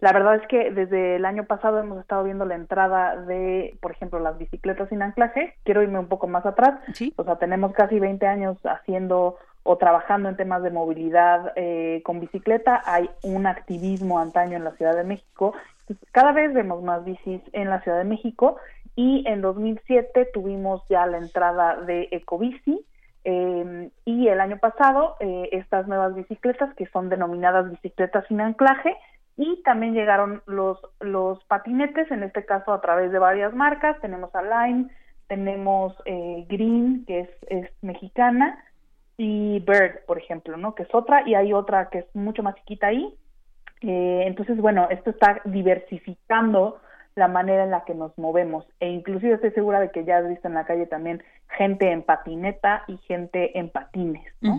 la 0.01 0.13
verdad 0.13 0.37
es 0.37 0.47
que 0.49 0.71
desde 0.71 1.17
el 1.17 1.25
año 1.25 1.45
pasado 1.45 1.79
hemos 1.79 1.99
estado 2.01 2.25
viendo 2.25 2.45
la 2.45 2.57
entrada 2.57 3.17
de, 3.17 3.77
por 3.81 3.93
ejemplo, 3.93 4.19
las 4.19 4.37
bicicletas 4.39 4.89
sin 4.89 5.03
anclaje. 5.03 5.55
Quiero 5.65 5.83
irme 5.83 5.99
un 5.99 6.09
poco 6.09 6.27
más 6.27 6.45
atrás. 6.47 6.81
¿Sí? 6.95 7.13
O 7.17 7.25
sea, 7.25 7.37
tenemos 7.37 7.73
casi 7.73 7.99
20 7.99 8.27
años 8.27 8.57
haciendo 8.65 9.37
o 9.63 9.77
trabajando 9.77 10.29
en 10.29 10.37
temas 10.37 10.63
de 10.63 10.71
movilidad 10.71 11.53
eh, 11.57 12.03
con 12.05 12.21
bicicleta. 12.21 12.83
Hay 12.85 13.11
un 13.23 13.47
activismo 13.47 14.19
antaño 14.19 14.57
en 14.57 14.65
la 14.65 14.73
Ciudad 14.73 14.97
de 14.97 15.05
México. 15.05 15.55
cada 16.13 16.33
vez 16.33 16.53
vemos 16.55 16.83
más 16.83 17.05
bicis 17.05 17.43
en 17.53 17.69
la 17.69 17.81
Ciudad 17.83 17.99
de 17.99 18.05
México 18.05 18.57
y 18.97 19.25
en 19.27 19.41
2007 19.41 20.31
tuvimos 20.33 20.83
ya 20.89 21.07
la 21.07 21.19
entrada 21.19 21.77
de 21.83 22.09
Ecobici 22.11 22.85
eh, 23.25 23.91
y 24.05 24.29
el 24.29 24.41
año 24.41 24.59
pasado 24.59 25.17
eh, 25.21 25.49
estas 25.53 25.87
nuevas 25.87 26.15
bicicletas 26.15 26.75
que 26.75 26.87
son 26.87 27.09
denominadas 27.09 27.71
bicicletas 27.71 28.27
sin 28.29 28.41
anclaje 28.41 28.97
y 29.37 29.63
también 29.63 29.95
llegaron 29.95 30.43
los 30.47 30.79
los 31.01 31.45
patinetes 31.45 32.11
en 32.11 32.23
este 32.23 32.45
caso 32.45 32.73
a 32.73 32.81
través 32.81 33.13
de 33.13 33.19
varias 33.19 33.55
marcas 33.55 34.01
tenemos 34.01 34.35
a 34.35 34.43
tenemos 35.29 35.95
eh, 36.07 36.47
Green 36.49 37.05
que 37.07 37.29
es 37.49 37.71
mexicana 37.83 38.65
y 39.23 39.61
Bird, 39.61 40.07
por 40.07 40.17
ejemplo, 40.17 40.57
¿no? 40.57 40.75
Que 40.75 40.85
es 40.85 40.95
otra 40.95 41.29
y 41.29 41.35
hay 41.35 41.53
otra 41.53 41.91
que 41.91 41.99
es 41.99 42.07
mucho 42.15 42.43
más 42.43 42.55
chiquita 42.55 42.87
ahí. 42.87 43.15
Eh, 43.83 44.23
entonces, 44.27 44.57
bueno, 44.57 44.89
esto 44.89 45.11
está 45.11 45.43
diversificando 45.45 46.81
la 47.17 47.29
manera 47.29 47.65
en 47.65 47.71
la 47.71 47.85
que 47.85 47.95
nos 47.95 48.17
movemos 48.17 48.65
e 48.79 48.89
inclusive 48.89 49.35
estoy 49.35 49.51
segura 49.51 49.79
de 49.79 49.91
que 49.91 50.07
ya 50.07 50.17
has 50.19 50.29
visto 50.29 50.49
en 50.49 50.55
la 50.55 50.65
calle 50.65 50.87
también 50.87 51.23
gente 51.59 51.93
en 51.93 52.03
patineta 52.03 52.85
y 52.89 52.97
gente 52.97 53.59
en 53.59 53.69
patines, 53.69 54.25
¿no? 54.41 54.59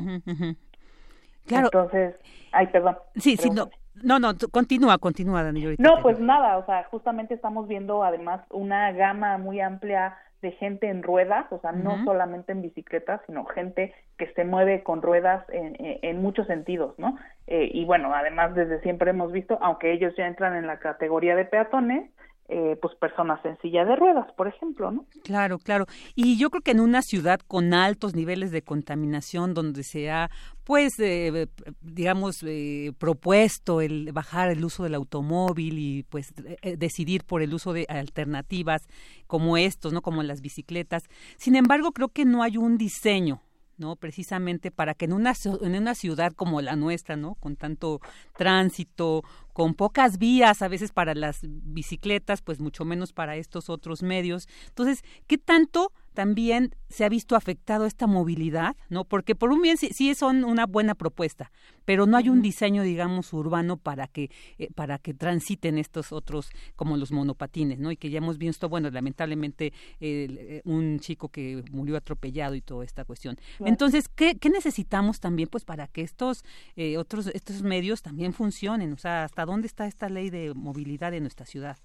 Claro. 1.47 1.65
Entonces, 1.73 2.13
ay, 2.51 2.67
perdón. 2.67 2.97
Sí, 3.15 3.37
sí, 3.37 3.49
no. 3.49 3.67
No, 4.03 4.19
no, 4.19 4.33
continúa, 4.51 4.99
continúa, 4.99 5.41
Dani. 5.43 5.75
No, 5.79 6.01
pues 6.03 6.19
nada, 6.19 6.59
o 6.59 6.65
sea, 6.67 6.83
justamente 6.83 7.33
estamos 7.33 7.67
viendo 7.67 8.03
además 8.03 8.41
una 8.51 8.91
gama 8.91 9.39
muy 9.39 9.59
amplia 9.59 10.15
de 10.41 10.51
gente 10.53 10.87
en 10.87 11.03
ruedas, 11.03 11.45
o 11.51 11.59
sea, 11.59 11.71
no 11.71 12.03
solamente 12.03 12.51
en 12.51 12.61
bicicletas, 12.61 13.21
sino 13.27 13.45
gente 13.45 13.93
que 14.17 14.27
se 14.33 14.43
mueve 14.43 14.83
con 14.83 15.01
ruedas 15.01 15.45
en, 15.49 15.75
en, 15.79 16.21
muchos 16.21 16.47
sentidos, 16.47 16.97
¿no? 16.97 17.17
Eh, 17.47 17.69
y 17.73 17.85
bueno, 17.85 18.13
además 18.13 18.55
desde 18.55 18.81
siempre 18.81 19.11
hemos 19.11 19.31
visto, 19.31 19.59
aunque 19.61 19.91
ellos 19.91 20.15
ya 20.17 20.27
entran 20.27 20.55
en 20.55 20.67
la 20.67 20.79
categoría 20.79 21.35
de 21.35 21.45
peatones, 21.45 22.09
eh, 22.49 22.77
pues 22.81 22.93
personas 22.95 23.39
en 23.45 23.57
silla 23.59 23.85
de 23.85 23.95
ruedas, 23.95 24.31
por 24.33 24.47
ejemplo, 24.47 24.91
¿no? 24.91 25.05
Claro, 25.23 25.57
claro. 25.57 25.85
Y 26.15 26.37
yo 26.37 26.49
creo 26.49 26.61
que 26.61 26.71
en 26.71 26.81
una 26.81 27.01
ciudad 27.01 27.39
con 27.39 27.73
altos 27.73 28.13
niveles 28.13 28.51
de 28.51 28.61
contaminación, 28.61 29.53
donde 29.53 29.83
se 29.83 30.11
ha, 30.11 30.29
pues, 30.65 30.99
eh, 30.99 31.47
digamos, 31.81 32.43
eh, 32.43 32.91
propuesto 32.97 33.79
el 33.79 34.11
bajar 34.11 34.49
el 34.51 34.65
uso 34.65 34.83
del 34.83 34.95
automóvil 34.95 35.79
y, 35.79 36.03
pues, 36.03 36.33
decidir 36.77 37.23
por 37.23 37.41
el 37.41 37.53
uso 37.53 37.71
de 37.71 37.85
alternativas 37.87 38.81
como 39.27 39.55
estos, 39.55 39.93
¿no? 39.93 40.01
Como 40.01 40.21
las 40.21 40.41
bicicletas. 40.41 41.03
Sin 41.37 41.55
embargo, 41.55 41.93
creo 41.93 42.09
que 42.09 42.25
no 42.25 42.43
hay 42.43 42.57
un 42.57 42.77
diseño 42.77 43.41
¿no? 43.81 43.95
Precisamente 43.97 44.71
para 44.71 44.93
que 44.93 45.05
en 45.05 45.13
una, 45.13 45.33
en 45.61 45.75
una 45.75 45.95
ciudad 45.95 46.31
como 46.33 46.61
la 46.61 46.77
nuestra, 46.77 47.17
¿no? 47.17 47.35
Con 47.35 47.57
tanto 47.57 47.99
tránsito, 48.37 49.23
con 49.61 49.75
pocas 49.75 50.17
vías, 50.17 50.63
a 50.63 50.67
veces 50.67 50.91
para 50.91 51.13
las 51.13 51.41
bicicletas, 51.43 52.41
pues 52.41 52.59
mucho 52.59 52.83
menos 52.83 53.13
para 53.13 53.35
estos 53.35 53.69
otros 53.69 54.01
medios. 54.01 54.47
Entonces, 54.69 55.03
¿qué 55.27 55.37
tanto 55.37 55.91
también 56.13 56.75
se 56.89 57.05
ha 57.05 57.09
visto 57.09 57.35
afectado 57.35 57.85
esta 57.85 58.05
movilidad, 58.05 58.75
¿no? 58.89 59.05
Porque 59.05 59.33
por 59.33 59.51
un 59.51 59.61
bien 59.61 59.77
sí, 59.77 60.13
son 60.13 60.43
una 60.43 60.65
buena 60.65 60.93
propuesta, 60.93 61.51
pero 61.85 62.05
no 62.05 62.17
hay 62.17 62.27
un 62.27 62.41
diseño, 62.41 62.83
digamos, 62.83 63.31
urbano 63.31 63.77
para 63.77 64.07
que 64.07 64.29
eh, 64.57 64.67
para 64.75 64.97
que 64.97 65.13
transiten 65.13 65.77
estos 65.77 66.11
otros 66.11 66.49
como 66.75 66.97
los 66.97 67.11
monopatines, 67.13 67.79
¿no? 67.79 67.91
Y 67.91 67.97
que 67.97 68.09
ya 68.09 68.17
hemos 68.17 68.37
visto, 68.37 68.67
bueno, 68.67 68.89
lamentablemente 68.89 69.71
eh, 70.01 70.61
un 70.65 70.99
chico 70.99 71.29
que 71.29 71.63
murió 71.71 71.95
atropellado 71.95 72.55
y 72.55 72.61
toda 72.61 72.83
esta 72.83 73.05
cuestión. 73.05 73.37
Entonces, 73.59 74.09
¿qué, 74.09 74.35
¿qué, 74.35 74.49
necesitamos 74.49 75.21
también, 75.21 75.47
pues, 75.47 75.63
para 75.63 75.87
que 75.87 76.01
estos 76.01 76.43
eh, 76.75 76.97
otros 76.97 77.27
estos 77.27 77.61
medios 77.61 78.01
también 78.01 78.33
funcionen? 78.33 78.91
O 78.91 78.97
sea, 78.97 79.23
¿hasta 79.23 79.45
dónde 79.51 79.67
está 79.67 79.85
esta 79.85 80.09
ley 80.09 80.29
de 80.29 80.53
movilidad 80.55 81.13
en 81.13 81.23
nuestra 81.23 81.45
ciudad? 81.45 81.77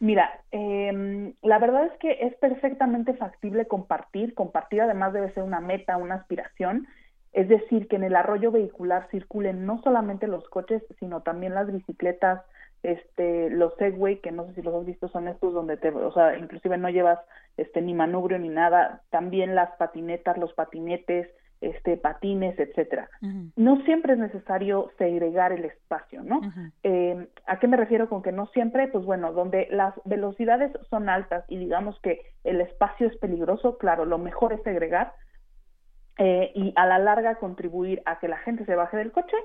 Mira, 0.00 0.40
eh, 0.52 1.34
la 1.42 1.58
verdad 1.58 1.86
es 1.86 1.98
que 1.98 2.26
es 2.26 2.34
perfectamente 2.36 3.14
factible 3.14 3.66
compartir. 3.66 4.34
Compartir 4.34 4.82
además 4.82 5.12
debe 5.12 5.32
ser 5.32 5.44
una 5.44 5.60
meta, 5.60 5.96
una 5.96 6.16
aspiración. 6.16 6.86
Es 7.32 7.48
decir, 7.48 7.88
que 7.88 7.96
en 7.96 8.04
el 8.04 8.14
arroyo 8.14 8.52
vehicular 8.52 9.08
circulen 9.10 9.64
no 9.64 9.80
solamente 9.82 10.26
los 10.26 10.48
coches, 10.48 10.82
sino 11.00 11.22
también 11.22 11.54
las 11.54 11.72
bicicletas, 11.72 12.42
este, 12.82 13.50
los 13.50 13.74
Segway, 13.76 14.20
que 14.20 14.30
no 14.30 14.46
sé 14.46 14.54
si 14.54 14.62
los 14.62 14.74
has 14.74 14.84
visto, 14.84 15.08
son 15.08 15.26
estos 15.26 15.54
donde 15.54 15.76
te, 15.78 15.88
o 15.88 16.12
sea, 16.12 16.36
inclusive 16.36 16.76
no 16.76 16.90
llevas 16.90 17.18
este 17.56 17.80
ni 17.80 17.94
manubrio 17.94 18.38
ni 18.38 18.50
nada. 18.50 19.02
También 19.10 19.54
las 19.54 19.70
patinetas, 19.78 20.36
los 20.36 20.52
patinetes, 20.52 21.28
este, 21.64 21.96
patines, 21.96 22.58
etcétera. 22.58 23.08
No 23.56 23.82
siempre 23.84 24.14
es 24.14 24.18
necesario 24.18 24.90
segregar 24.98 25.52
el 25.52 25.64
espacio, 25.64 26.22
¿no? 26.22 26.40
Eh, 26.82 27.28
¿A 27.46 27.58
qué 27.58 27.68
me 27.68 27.76
refiero 27.76 28.08
con 28.08 28.22
que 28.22 28.32
no 28.32 28.46
siempre? 28.48 28.88
Pues 28.88 29.04
bueno, 29.04 29.32
donde 29.32 29.68
las 29.70 29.94
velocidades 30.04 30.72
son 30.90 31.08
altas 31.08 31.44
y 31.48 31.58
digamos 31.58 31.98
que 32.00 32.20
el 32.44 32.60
espacio 32.60 33.06
es 33.06 33.16
peligroso, 33.16 33.78
claro, 33.78 34.04
lo 34.04 34.18
mejor 34.18 34.52
es 34.52 34.62
segregar 34.62 35.14
eh, 36.18 36.52
y 36.54 36.72
a 36.76 36.86
la 36.86 36.98
larga 36.98 37.36
contribuir 37.36 38.02
a 38.06 38.18
que 38.18 38.28
la 38.28 38.38
gente 38.38 38.64
se 38.64 38.74
baje 38.74 38.96
del 38.96 39.12
coche 39.12 39.36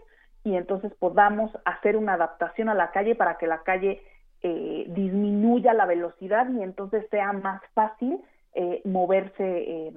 y 0.44 0.56
entonces 0.56 0.94
podamos 1.00 1.52
hacer 1.66 1.98
una 1.98 2.14
adaptación 2.14 2.70
a 2.70 2.74
la 2.74 2.92
calle 2.92 3.16
para 3.16 3.38
que 3.38 3.48
la 3.48 3.64
calle 3.64 4.02
eh, 4.42 4.86
disminuya 4.90 5.74
la 5.74 5.86
velocidad 5.86 6.48
y 6.50 6.62
entonces 6.62 7.06
sea 7.10 7.34
más 7.34 7.62
fácil 7.74 8.22
eh, 8.54 8.82
moverse 8.86 9.92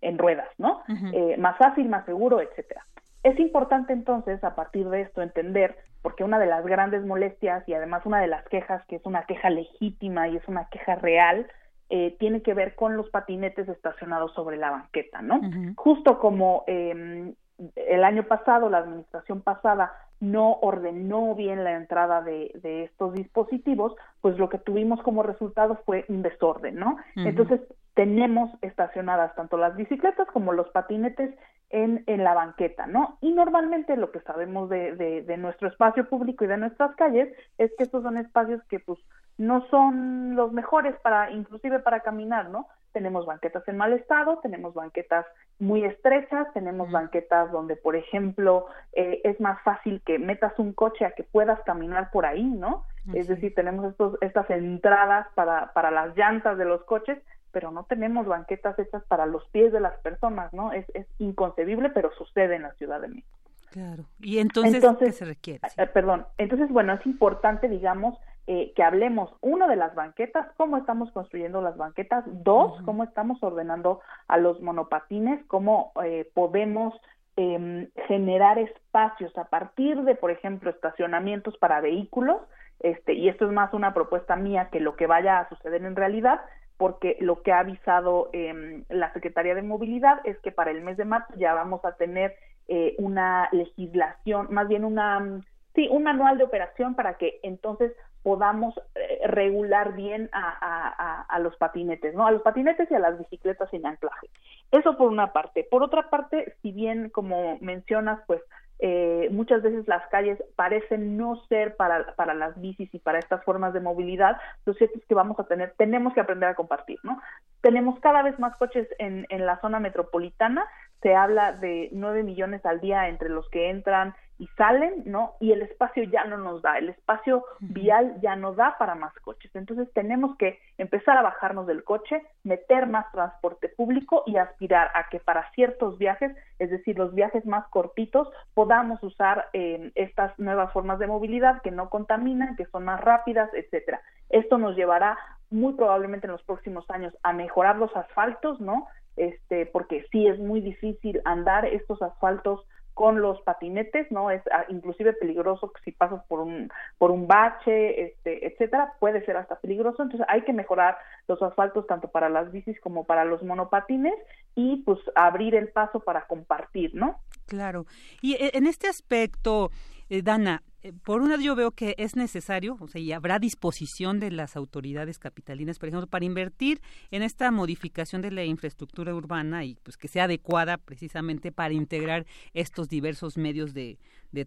en 0.00 0.18
ruedas, 0.18 0.48
¿no? 0.58 0.82
Eh, 1.12 1.36
más 1.38 1.56
fácil, 1.58 1.88
más 1.88 2.04
seguro, 2.04 2.40
etcétera. 2.40 2.86
Es 3.22 3.38
importante 3.40 3.92
entonces, 3.92 4.42
a 4.44 4.54
partir 4.54 4.88
de 4.88 5.02
esto, 5.02 5.20
entender, 5.20 5.76
porque 6.02 6.22
una 6.22 6.38
de 6.38 6.46
las 6.46 6.64
grandes 6.64 7.04
molestias 7.04 7.68
y 7.68 7.74
además 7.74 8.06
una 8.06 8.20
de 8.20 8.28
las 8.28 8.46
quejas, 8.48 8.84
que 8.86 8.96
es 8.96 9.04
una 9.04 9.24
queja 9.24 9.50
legítima 9.50 10.28
y 10.28 10.36
es 10.36 10.46
una 10.46 10.68
queja 10.68 10.94
real, 10.94 11.48
eh, 11.88 12.16
tiene 12.18 12.42
que 12.42 12.54
ver 12.54 12.74
con 12.74 12.96
los 12.96 13.10
patinetes 13.10 13.68
estacionados 13.68 14.32
sobre 14.34 14.56
la 14.56 14.70
banqueta, 14.70 15.22
¿no? 15.22 15.40
Justo 15.76 16.18
como 16.18 16.64
em, 16.66 17.34
el 17.74 18.04
año 18.04 18.24
pasado, 18.24 18.68
la 18.68 18.78
administración 18.78 19.40
pasada 19.40 19.92
no 20.20 20.54
ordenó 20.60 21.34
bien 21.34 21.64
la 21.64 21.72
entrada 21.72 22.22
de, 22.22 22.52
de, 22.62 22.84
estos 22.84 23.14
dispositivos, 23.14 23.94
pues 24.20 24.38
lo 24.38 24.48
que 24.48 24.58
tuvimos 24.58 25.02
como 25.02 25.22
resultado 25.22 25.80
fue 25.84 26.04
un 26.08 26.22
desorden, 26.22 26.76
¿no? 26.76 26.96
Entonces, 27.16 27.60
tenemos 27.94 28.50
estacionadas 28.62 29.34
tanto 29.34 29.56
las 29.56 29.76
bicicletas 29.76 30.26
como 30.28 30.52
los 30.52 30.68
patinetes 30.70 31.34
en, 31.70 32.04
en 32.06 32.24
la 32.24 32.34
banqueta, 32.34 32.86
¿no? 32.86 33.18
Y 33.20 33.32
normalmente 33.32 33.96
lo 33.96 34.10
que 34.10 34.20
sabemos 34.20 34.70
de, 34.70 34.94
de, 34.94 35.22
de, 35.22 35.36
nuestro 35.36 35.68
espacio 35.68 36.08
público 36.08 36.44
y 36.44 36.48
de 36.48 36.58
nuestras 36.58 36.94
calles 36.96 37.28
es 37.58 37.70
que 37.76 37.84
estos 37.84 38.02
son 38.02 38.18
espacios 38.18 38.62
que 38.68 38.78
pues 38.80 38.98
no 39.38 39.66
son 39.68 40.36
los 40.36 40.52
mejores 40.52 40.94
para, 41.00 41.30
inclusive 41.30 41.80
para 41.80 42.00
caminar, 42.00 42.50
¿no? 42.50 42.68
Tenemos 42.96 43.26
banquetas 43.26 43.62
en 43.68 43.76
mal 43.76 43.92
estado, 43.92 44.38
tenemos 44.38 44.72
banquetas 44.72 45.26
muy 45.58 45.84
estrechas, 45.84 46.50
tenemos 46.54 46.90
banquetas 46.90 47.52
donde, 47.52 47.76
por 47.76 47.94
ejemplo, 47.94 48.68
eh, 48.94 49.20
es 49.22 49.38
más 49.38 49.62
fácil 49.64 50.00
que 50.06 50.18
metas 50.18 50.58
un 50.58 50.72
coche 50.72 51.04
a 51.04 51.10
que 51.10 51.22
puedas 51.22 51.60
caminar 51.64 52.10
por 52.10 52.24
ahí, 52.24 52.42
¿no? 52.42 52.86
Es 53.12 53.28
decir, 53.28 53.54
tenemos 53.54 53.84
estos, 53.84 54.16
estas 54.22 54.48
entradas 54.48 55.26
para, 55.34 55.74
para 55.74 55.90
las 55.90 56.16
llantas 56.16 56.56
de 56.56 56.64
los 56.64 56.82
coches 56.84 57.18
pero 57.52 57.70
no 57.70 57.84
tenemos 57.84 58.26
banquetas 58.26 58.78
hechas 58.78 59.02
para 59.08 59.24
los 59.24 59.46
pies 59.48 59.72
de 59.72 59.80
las 59.80 59.98
personas, 60.00 60.52
¿no? 60.52 60.72
Es, 60.72 60.84
es 60.94 61.06
inconcebible, 61.18 61.88
pero 61.88 62.10
sucede 62.12 62.56
en 62.56 62.62
la 62.62 62.72
Ciudad 62.74 63.00
de 63.00 63.08
México. 63.08 63.38
Claro. 63.70 64.04
Y 64.20 64.38
entonces, 64.38 64.82
¿qué 64.98 65.12
se 65.12 65.24
requiere? 65.26 65.60
Eh, 65.76 65.86
perdón. 65.86 66.26
Entonces, 66.38 66.70
bueno, 66.70 66.94
es 66.94 67.04
importante, 67.06 67.68
digamos, 67.68 68.18
eh, 68.46 68.72
que 68.76 68.82
hablemos, 68.82 69.30
uno, 69.40 69.66
de 69.66 69.76
las 69.76 69.94
banquetas, 69.94 70.46
cómo 70.56 70.76
estamos 70.76 71.10
construyendo 71.12 71.60
las 71.60 71.76
banquetas, 71.76 72.24
dos, 72.26 72.80
cómo 72.84 73.02
estamos 73.04 73.42
ordenando 73.42 74.00
a 74.28 74.38
los 74.38 74.60
monopatines, 74.60 75.44
cómo 75.46 75.92
eh, 76.04 76.30
podemos 76.32 76.94
em, 77.36 77.88
generar 78.06 78.58
espacios 78.58 79.36
a 79.36 79.44
partir 79.44 80.02
de, 80.02 80.14
por 80.14 80.30
ejemplo, 80.30 80.70
estacionamientos 80.70 81.56
para 81.58 81.80
vehículos, 81.80 82.40
este, 82.80 83.14
y 83.14 83.28
esto 83.28 83.46
es 83.46 83.52
más 83.52 83.72
una 83.74 83.94
propuesta 83.94 84.36
mía 84.36 84.68
que 84.70 84.80
lo 84.80 84.96
que 84.96 85.06
vaya 85.06 85.40
a 85.40 85.48
suceder 85.48 85.84
en 85.84 85.96
realidad, 85.96 86.40
porque 86.76 87.16
lo 87.20 87.42
que 87.42 87.52
ha 87.52 87.60
avisado 87.60 88.28
eh, 88.32 88.84
la 88.90 89.12
Secretaría 89.12 89.54
de 89.54 89.62
Movilidad 89.62 90.20
es 90.24 90.38
que 90.40 90.52
para 90.52 90.70
el 90.70 90.82
mes 90.82 90.96
de 90.96 91.04
marzo 91.04 91.32
ya 91.36 91.54
vamos 91.54 91.84
a 91.84 91.96
tener 91.96 92.34
eh, 92.68 92.94
una 92.98 93.48
legislación, 93.52 94.48
más 94.50 94.68
bien 94.68 94.84
una, 94.84 95.40
sí, 95.74 95.88
un 95.90 96.02
manual 96.02 96.36
de 96.36 96.44
operación 96.44 96.94
para 96.94 97.14
que 97.14 97.38
entonces 97.42 97.92
podamos 98.26 98.74
eh, 98.96 99.20
regular 99.28 99.94
bien 99.94 100.28
a, 100.32 101.38
los 101.38 101.56
patinetes, 101.58 102.12
¿no? 102.12 102.26
A 102.26 102.32
los 102.32 102.42
patinetes 102.42 102.90
y 102.90 102.94
a 102.96 102.98
las 102.98 103.16
bicicletas 103.16 103.70
sin 103.70 103.86
anclaje. 103.86 104.28
Eso 104.72 104.96
por 104.96 105.12
una 105.12 105.32
parte. 105.32 105.64
Por 105.70 105.84
otra 105.84 106.10
parte, 106.10 106.56
si 106.60 106.72
bien, 106.72 107.08
como 107.10 107.56
mencionas, 107.60 108.18
pues 108.26 108.42
eh, 108.80 109.28
muchas 109.30 109.62
veces 109.62 109.86
las 109.86 110.04
calles 110.08 110.42
parecen 110.56 111.16
no 111.16 111.36
ser 111.48 111.76
para, 111.76 112.34
las 112.34 112.60
bicis 112.60 112.92
y 112.92 112.98
para 112.98 113.20
estas 113.20 113.44
formas 113.44 113.72
de 113.72 113.78
movilidad, 113.78 114.38
lo 114.64 114.74
cierto 114.74 114.98
es 114.98 115.04
que 115.06 115.14
vamos 115.14 115.38
a 115.38 115.44
tener, 115.44 115.74
tenemos 115.78 116.12
que 116.12 116.20
aprender 116.20 116.48
a 116.48 116.56
compartir, 116.56 116.98
¿no? 117.04 117.22
Tenemos 117.60 118.00
cada 118.00 118.24
vez 118.24 118.36
más 118.40 118.56
coches 118.56 118.88
en, 118.98 119.24
en 119.28 119.46
la 119.46 119.60
zona 119.60 119.78
metropolitana, 119.78 120.66
se 121.00 121.14
habla 121.14 121.52
de 121.52 121.90
nueve 121.92 122.24
millones 122.24 122.66
al 122.66 122.80
día 122.80 123.06
entre 123.06 123.28
los 123.28 123.48
que 123.50 123.70
entran 123.70 124.16
y 124.38 124.46
salen, 124.48 125.02
¿no? 125.06 125.34
Y 125.40 125.52
el 125.52 125.62
espacio 125.62 126.04
ya 126.04 126.24
no 126.24 126.36
nos 126.36 126.62
da, 126.62 126.78
el 126.78 126.90
espacio 126.90 127.44
vial 127.60 128.16
ya 128.20 128.36
no 128.36 128.52
da 128.52 128.76
para 128.78 128.94
más 128.94 129.14
coches. 129.20 129.50
Entonces 129.54 129.90
tenemos 129.94 130.36
que 130.36 130.58
empezar 130.78 131.16
a 131.16 131.22
bajarnos 131.22 131.66
del 131.66 131.84
coche, 131.84 132.22
meter 132.44 132.86
más 132.86 133.10
transporte 133.12 133.68
público 133.70 134.22
y 134.26 134.36
aspirar 134.36 134.90
a 134.94 135.08
que 135.08 135.20
para 135.20 135.50
ciertos 135.52 135.98
viajes, 135.98 136.36
es 136.58 136.70
decir, 136.70 136.98
los 136.98 137.14
viajes 137.14 137.46
más 137.46 137.66
cortitos, 137.68 138.28
podamos 138.54 139.02
usar 139.02 139.48
eh, 139.52 139.90
estas 139.94 140.38
nuevas 140.38 140.72
formas 140.72 140.98
de 140.98 141.06
movilidad 141.06 141.62
que 141.62 141.70
no 141.70 141.88
contaminan, 141.88 142.56
que 142.56 142.66
son 142.66 142.84
más 142.84 143.00
rápidas, 143.00 143.50
etcétera. 143.54 144.00
Esto 144.28 144.58
nos 144.58 144.76
llevará 144.76 145.16
muy 145.50 145.74
probablemente 145.74 146.26
en 146.26 146.32
los 146.32 146.42
próximos 146.42 146.84
años 146.90 147.14
a 147.22 147.32
mejorar 147.32 147.76
los 147.76 147.94
asfaltos, 147.96 148.60
¿no? 148.60 148.86
Este, 149.16 149.64
porque 149.66 150.04
sí 150.12 150.26
es 150.26 150.38
muy 150.38 150.60
difícil 150.60 151.22
andar 151.24 151.64
estos 151.64 152.02
asfaltos 152.02 152.66
con 152.96 153.20
los 153.20 153.38
patinetes, 153.42 154.10
¿no? 154.10 154.30
Es 154.30 154.40
ah, 154.50 154.64
inclusive 154.70 155.12
peligroso 155.12 155.70
si 155.84 155.92
pasas 155.92 156.24
por 156.28 156.40
un 156.40 156.72
por 156.96 157.10
un 157.10 157.26
bache, 157.26 158.06
este, 158.06 158.46
etcétera, 158.46 158.94
puede 158.98 159.22
ser 159.26 159.36
hasta 159.36 159.60
peligroso, 159.60 160.02
entonces 160.02 160.26
hay 160.30 160.44
que 160.44 160.54
mejorar 160.54 160.96
los 161.28 161.42
asfaltos 161.42 161.86
tanto 161.86 162.08
para 162.08 162.30
las 162.30 162.50
bicis 162.50 162.80
como 162.80 163.04
para 163.04 163.26
los 163.26 163.42
monopatines 163.42 164.14
y 164.54 164.78
pues 164.78 164.98
abrir 165.14 165.54
el 165.54 165.68
paso 165.68 166.00
para 166.00 166.26
compartir, 166.26 166.94
¿no? 166.94 167.20
Claro. 167.44 167.84
Y 168.22 168.36
eh, 168.36 168.52
en 168.54 168.66
este 168.66 168.88
aspecto, 168.88 169.70
eh, 170.08 170.22
Dana, 170.22 170.62
por 171.04 171.22
una 171.22 171.36
yo 171.40 171.54
veo 171.56 171.72
que 171.72 171.94
es 171.98 172.16
necesario, 172.16 172.76
o 172.80 172.88
sea, 172.88 173.00
y 173.00 173.12
habrá 173.12 173.38
disposición 173.38 174.20
de 174.20 174.30
las 174.30 174.56
autoridades 174.56 175.18
capitalinas, 175.18 175.78
por 175.78 175.88
ejemplo, 175.88 176.06
para 176.06 176.24
invertir 176.24 176.80
en 177.10 177.22
esta 177.22 177.50
modificación 177.50 178.22
de 178.22 178.30
la 178.30 178.44
infraestructura 178.44 179.14
urbana 179.14 179.64
y 179.64 179.76
pues 179.82 179.96
que 179.96 180.08
sea 180.08 180.24
adecuada 180.24 180.76
precisamente 180.76 181.52
para 181.52 181.74
integrar 181.74 182.26
estos 182.54 182.88
diversos 182.88 183.36
medios 183.36 183.74
de, 183.74 183.98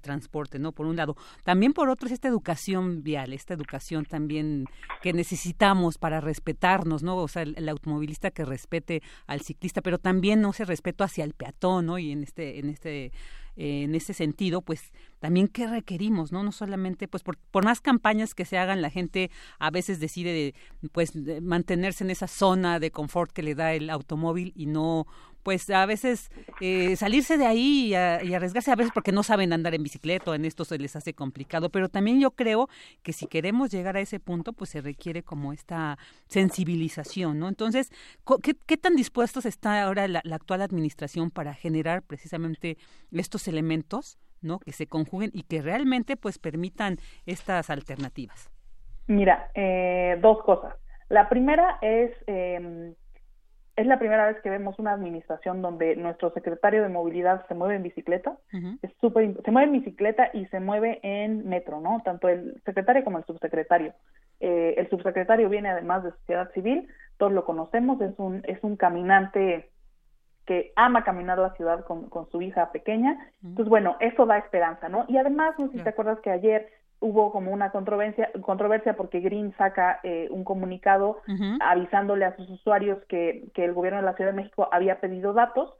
transporte, 0.04 0.60
¿no? 0.60 0.72
Por 0.72 0.86
un 0.86 0.98
lado. 0.98 1.18
También 1.44 1.74
por 1.74 1.90
otro 1.90 2.06
es 2.06 2.14
esta 2.14 2.28
educación 2.28 3.02
vial, 3.02 3.34
esta 3.34 3.56
educación 3.56 4.06
también 4.06 4.66
que 5.02 5.14
necesitamos 5.14 5.98
para 5.98 6.22
respetarnos, 6.22 7.02
¿no? 7.02 7.18
O 7.18 7.28
sea, 7.28 7.42
el, 7.42 7.68
automovilista 7.68 8.30
que 8.30 8.46
respete 8.46 9.02
al 9.26 9.42
ciclista, 9.42 9.82
pero 9.82 9.98
también 9.98 10.42
no 10.42 10.54
se 10.54 10.64
respeto 10.64 11.04
hacia 11.04 11.24
el 11.24 11.34
peatón, 11.34 11.88
¿no? 11.88 11.98
Y 11.98 12.12
en 12.12 12.22
este, 12.22 12.60
en 12.60 12.70
este 12.70 13.12
en 13.60 13.94
ese 13.94 14.14
sentido, 14.14 14.62
pues 14.62 14.94
también 15.20 15.50
qué 15.50 15.68
requerimos, 15.68 16.19
¿no? 16.32 16.44
No 16.44 16.52
solamente, 16.52 17.08
pues 17.08 17.24
por, 17.24 17.38
por, 17.38 17.64
más 17.64 17.82
campañas 17.82 18.36
que 18.36 18.46
se 18.46 18.58
hagan, 18.58 18.82
la 18.82 18.90
gente 18.90 19.32
a 19.60 19.72
veces 19.72 20.00
decide, 20.00 20.54
pues, 20.92 21.14
mantenerse 21.42 22.04
en 22.04 22.12
esa 22.12 22.28
zona 22.28 22.80
de 22.80 22.92
confort 22.92 23.32
que 23.32 23.44
le 23.44 23.56
da 23.56 23.74
el 23.74 23.90
automóvil 23.90 24.54
y 24.56 24.66
no 24.66 25.08
pues 25.44 25.70
a 25.70 25.86
veces 25.86 26.30
eh, 26.62 26.96
salirse 26.96 27.38
de 27.38 27.46
ahí 27.46 27.88
y, 27.88 27.94
arriesgarse 27.96 28.72
a 28.72 28.76
veces 28.76 28.92
porque 28.94 29.12
no 29.12 29.24
saben 29.24 29.54
andar 29.54 29.74
en 29.74 29.84
bicicleta, 29.84 30.36
en 30.36 30.46
esto 30.46 30.66
se 30.66 30.78
les 30.78 30.96
hace 30.96 31.14
complicado, 31.14 31.70
pero 31.70 31.90
también 31.90 32.20
yo 32.20 32.32
creo 32.32 32.70
que 33.04 33.14
si 33.14 33.28
queremos 33.28 33.72
llegar 33.72 33.98
a 33.98 34.02
ese 34.02 34.20
punto, 34.20 34.54
pues 34.54 34.70
se 34.72 34.82
requiere 34.82 35.24
como 35.24 35.54
esta 35.54 35.98
sensibilización, 36.28 37.40
¿no? 37.40 37.48
Entonces, 37.48 37.92
¿qué, 38.44 38.78
tan 38.78 38.96
dispuestos 38.96 39.46
está 39.46 39.84
ahora 39.84 40.08
la, 40.08 40.22
actual 40.32 40.62
administración 40.62 41.32
para 41.32 41.54
generar 41.54 42.04
precisamente 42.04 42.78
estos 43.12 43.48
elementos, 43.48 44.18
¿no? 44.42 44.60
Que 44.60 44.72
se 44.72 44.88
conjuguen 44.88 45.32
y 45.34 45.44
que 45.44 45.62
realmente 45.62 46.16
pues 46.18 46.40
permitan 46.40 46.98
estas 47.26 47.70
alternativas. 47.70 48.50
Mira, 49.08 49.50
eh, 49.56 50.18
dos 50.22 50.44
cosas. 50.44 50.76
La 51.10 51.28
primera 51.30 51.80
es, 51.82 52.12
eh, 52.28 52.94
es 53.76 53.88
la 53.88 53.98
primera 53.98 54.28
vez 54.28 54.40
que 54.42 54.50
vemos 54.50 54.78
una 54.78 54.92
administración 54.92 55.62
donde 55.62 55.96
nuestro 55.96 56.32
secretario 56.34 56.84
de 56.84 56.90
movilidad 56.90 57.48
se 57.48 57.56
mueve 57.56 57.76
en 57.76 57.84
bicicleta, 57.84 58.38
es 58.82 58.92
súper, 59.02 59.42
se 59.44 59.52
mueve 59.52 59.68
en 59.68 59.80
bicicleta 59.80 60.30
y 60.34 60.46
se 60.48 60.60
mueve 60.60 61.00
en 61.02 61.48
metro, 61.48 61.82
¿no? 61.82 62.02
Tanto 62.04 62.28
el 62.30 62.62
secretario 62.66 63.04
como 63.04 63.18
el 63.18 63.26
subsecretario. 63.26 63.94
Eh, 64.40 64.76
el 64.78 64.90
subsecretario 64.90 65.50
viene 65.50 65.70
además 65.70 66.04
de 66.04 66.12
sociedad 66.12 66.52
civil, 66.52 66.88
todos 67.18 67.32
lo 67.32 67.46
conocemos, 67.46 68.00
es 68.02 68.14
un, 68.18 68.44
es 68.46 68.60
un 68.64 68.76
caminante 68.76 69.70
que 70.50 70.74
ama 70.76 71.04
caminar 71.04 71.38
la 71.38 71.54
ciudad 71.54 71.86
con, 71.86 72.10
con 72.10 72.28
su 72.32 72.42
hija 72.42 72.72
pequeña. 72.72 73.32
Entonces, 73.44 73.70
bueno, 73.70 73.98
eso 74.00 74.26
da 74.26 74.40
esperanza, 74.40 74.90
¿no? 74.90 75.06
Y 75.08 75.18
además, 75.18 75.54
no 75.60 75.68
sé 75.68 75.78
si 75.78 75.84
te 75.84 75.90
acuerdas 75.90 76.18
que 76.22 76.32
ayer 76.32 76.68
hubo 77.02 77.32
como 77.32 77.52
una 77.52 77.72
controversia, 77.72 78.32
controversia 78.42 78.96
porque 78.96 79.20
Green 79.20 79.54
saca 79.60 80.00
eh, 80.02 80.28
un 80.32 80.44
comunicado 80.44 81.22
avisándole 81.60 82.26
a 82.26 82.36
sus 82.36 82.50
usuarios 82.50 82.98
que, 83.08 83.52
que 83.54 83.64
el 83.64 83.74
gobierno 83.74 84.00
de 84.00 84.08
la 84.08 84.16
Ciudad 84.16 84.32
de 84.32 84.38
México 84.38 84.68
había 84.72 85.00
pedido 85.00 85.34
datos. 85.34 85.72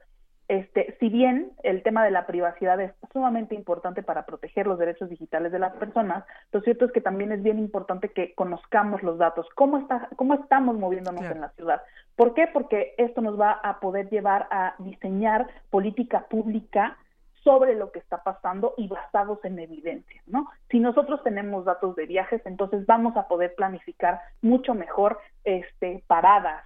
Este, 0.50 0.96
si 0.98 1.08
bien 1.10 1.52
el 1.62 1.84
tema 1.84 2.04
de 2.04 2.10
la 2.10 2.26
privacidad 2.26 2.80
es 2.80 2.92
sumamente 3.12 3.54
importante 3.54 4.02
para 4.02 4.26
proteger 4.26 4.66
los 4.66 4.80
derechos 4.80 5.08
digitales 5.08 5.52
de 5.52 5.60
las 5.60 5.72
personas, 5.76 6.24
lo 6.50 6.60
cierto 6.62 6.86
es 6.86 6.90
que 6.90 7.00
también 7.00 7.30
es 7.30 7.40
bien 7.40 7.60
importante 7.60 8.08
que 8.08 8.34
conozcamos 8.34 9.00
los 9.04 9.16
datos, 9.16 9.46
cómo, 9.54 9.78
está, 9.78 10.08
cómo 10.16 10.34
estamos 10.34 10.76
moviéndonos 10.76 11.22
en 11.22 11.40
la 11.40 11.50
ciudad. 11.50 11.82
¿Por 12.16 12.34
qué? 12.34 12.48
Porque 12.52 12.96
esto 12.98 13.20
nos 13.20 13.40
va 13.40 13.52
a 13.62 13.78
poder 13.78 14.10
llevar 14.10 14.48
a 14.50 14.74
diseñar 14.80 15.46
política 15.70 16.26
pública 16.28 16.96
sobre 17.44 17.76
lo 17.76 17.92
que 17.92 18.00
está 18.00 18.24
pasando 18.24 18.74
y 18.76 18.88
basados 18.88 19.38
en 19.44 19.56
evidencia, 19.56 20.20
¿no? 20.26 20.50
Si 20.68 20.80
nosotros 20.80 21.22
tenemos 21.22 21.64
datos 21.64 21.94
de 21.94 22.06
viajes, 22.06 22.42
entonces 22.44 22.84
vamos 22.86 23.16
a 23.16 23.28
poder 23.28 23.54
planificar 23.54 24.20
mucho 24.42 24.74
mejor 24.74 25.20
este, 25.44 26.02
paradas, 26.08 26.64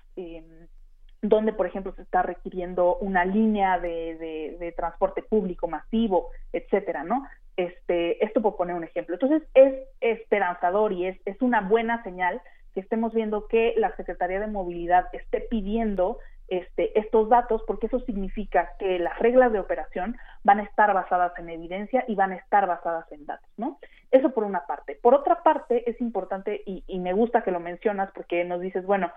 donde, 1.29 1.55
por 1.55 1.67
ejemplo, 1.67 1.95
se 1.95 2.03
está 2.03 2.21
requiriendo 2.23 2.97
una 2.97 3.25
línea 3.25 3.79
de, 3.79 4.57
de, 4.61 4.73
transporte 4.73 5.23
público 5.23 5.69
masivo, 5.69 6.29
etcétera, 6.53 7.03
¿no? 7.03 7.27
Este, 7.57 8.23
esto 8.23 8.43
por 8.43 8.57
poner 8.57 8.77
un 8.77 8.85
ejemplo. 8.85 9.15
Entonces, 9.15 9.43
es 9.55 9.75
esperanzador 10.03 10.93
y 10.93 11.07
es, 11.07 11.19
es 11.25 11.41
una 11.41 11.63
buena 11.63 12.03
señal 12.03 12.43
que 12.75 12.81
estemos 12.81 13.15
viendo 13.15 13.49
que 13.49 13.73
la 13.79 13.97
Secretaría 13.97 14.39
de 14.39 14.49
Movilidad 14.49 15.07
esté 15.15 15.41
pidiendo 15.41 16.19
este, 16.49 16.99
estos 16.99 17.31
datos 17.31 17.63
porque 17.67 17.87
eso 17.87 18.01
significa 18.01 18.73
que 18.79 18.99
las 18.99 19.19
reglas 19.19 19.51
de 19.51 19.61
operación 19.61 20.17
van 20.43 20.61
a 20.61 20.65
estar 20.65 20.93
basadas 20.93 21.33
en 21.39 21.49
evidencia 21.49 22.05
y 22.07 22.17
van 22.17 22.33
a 22.33 22.37
estar 22.37 22.67
basadas 22.67 23.11
en 23.13 23.25
datos, 23.25 23.49
¿no? 23.57 23.79
Eso 24.11 24.31
por 24.31 24.45
una 24.45 24.67
parte. 24.67 24.99
Por 25.01 25.15
otra 25.15 25.43
parte, 25.43 25.89
es 25.89 25.99
importante 26.03 26.63
y, 26.67 26.85
me 26.99 27.15
gusta 27.15 27.43
que 27.43 27.51
lo 27.51 27.61
mencionas 27.61 28.11
porque 28.15 28.45
nos 28.45 28.61
dices, 28.61 28.85
bueno, 28.85 29.11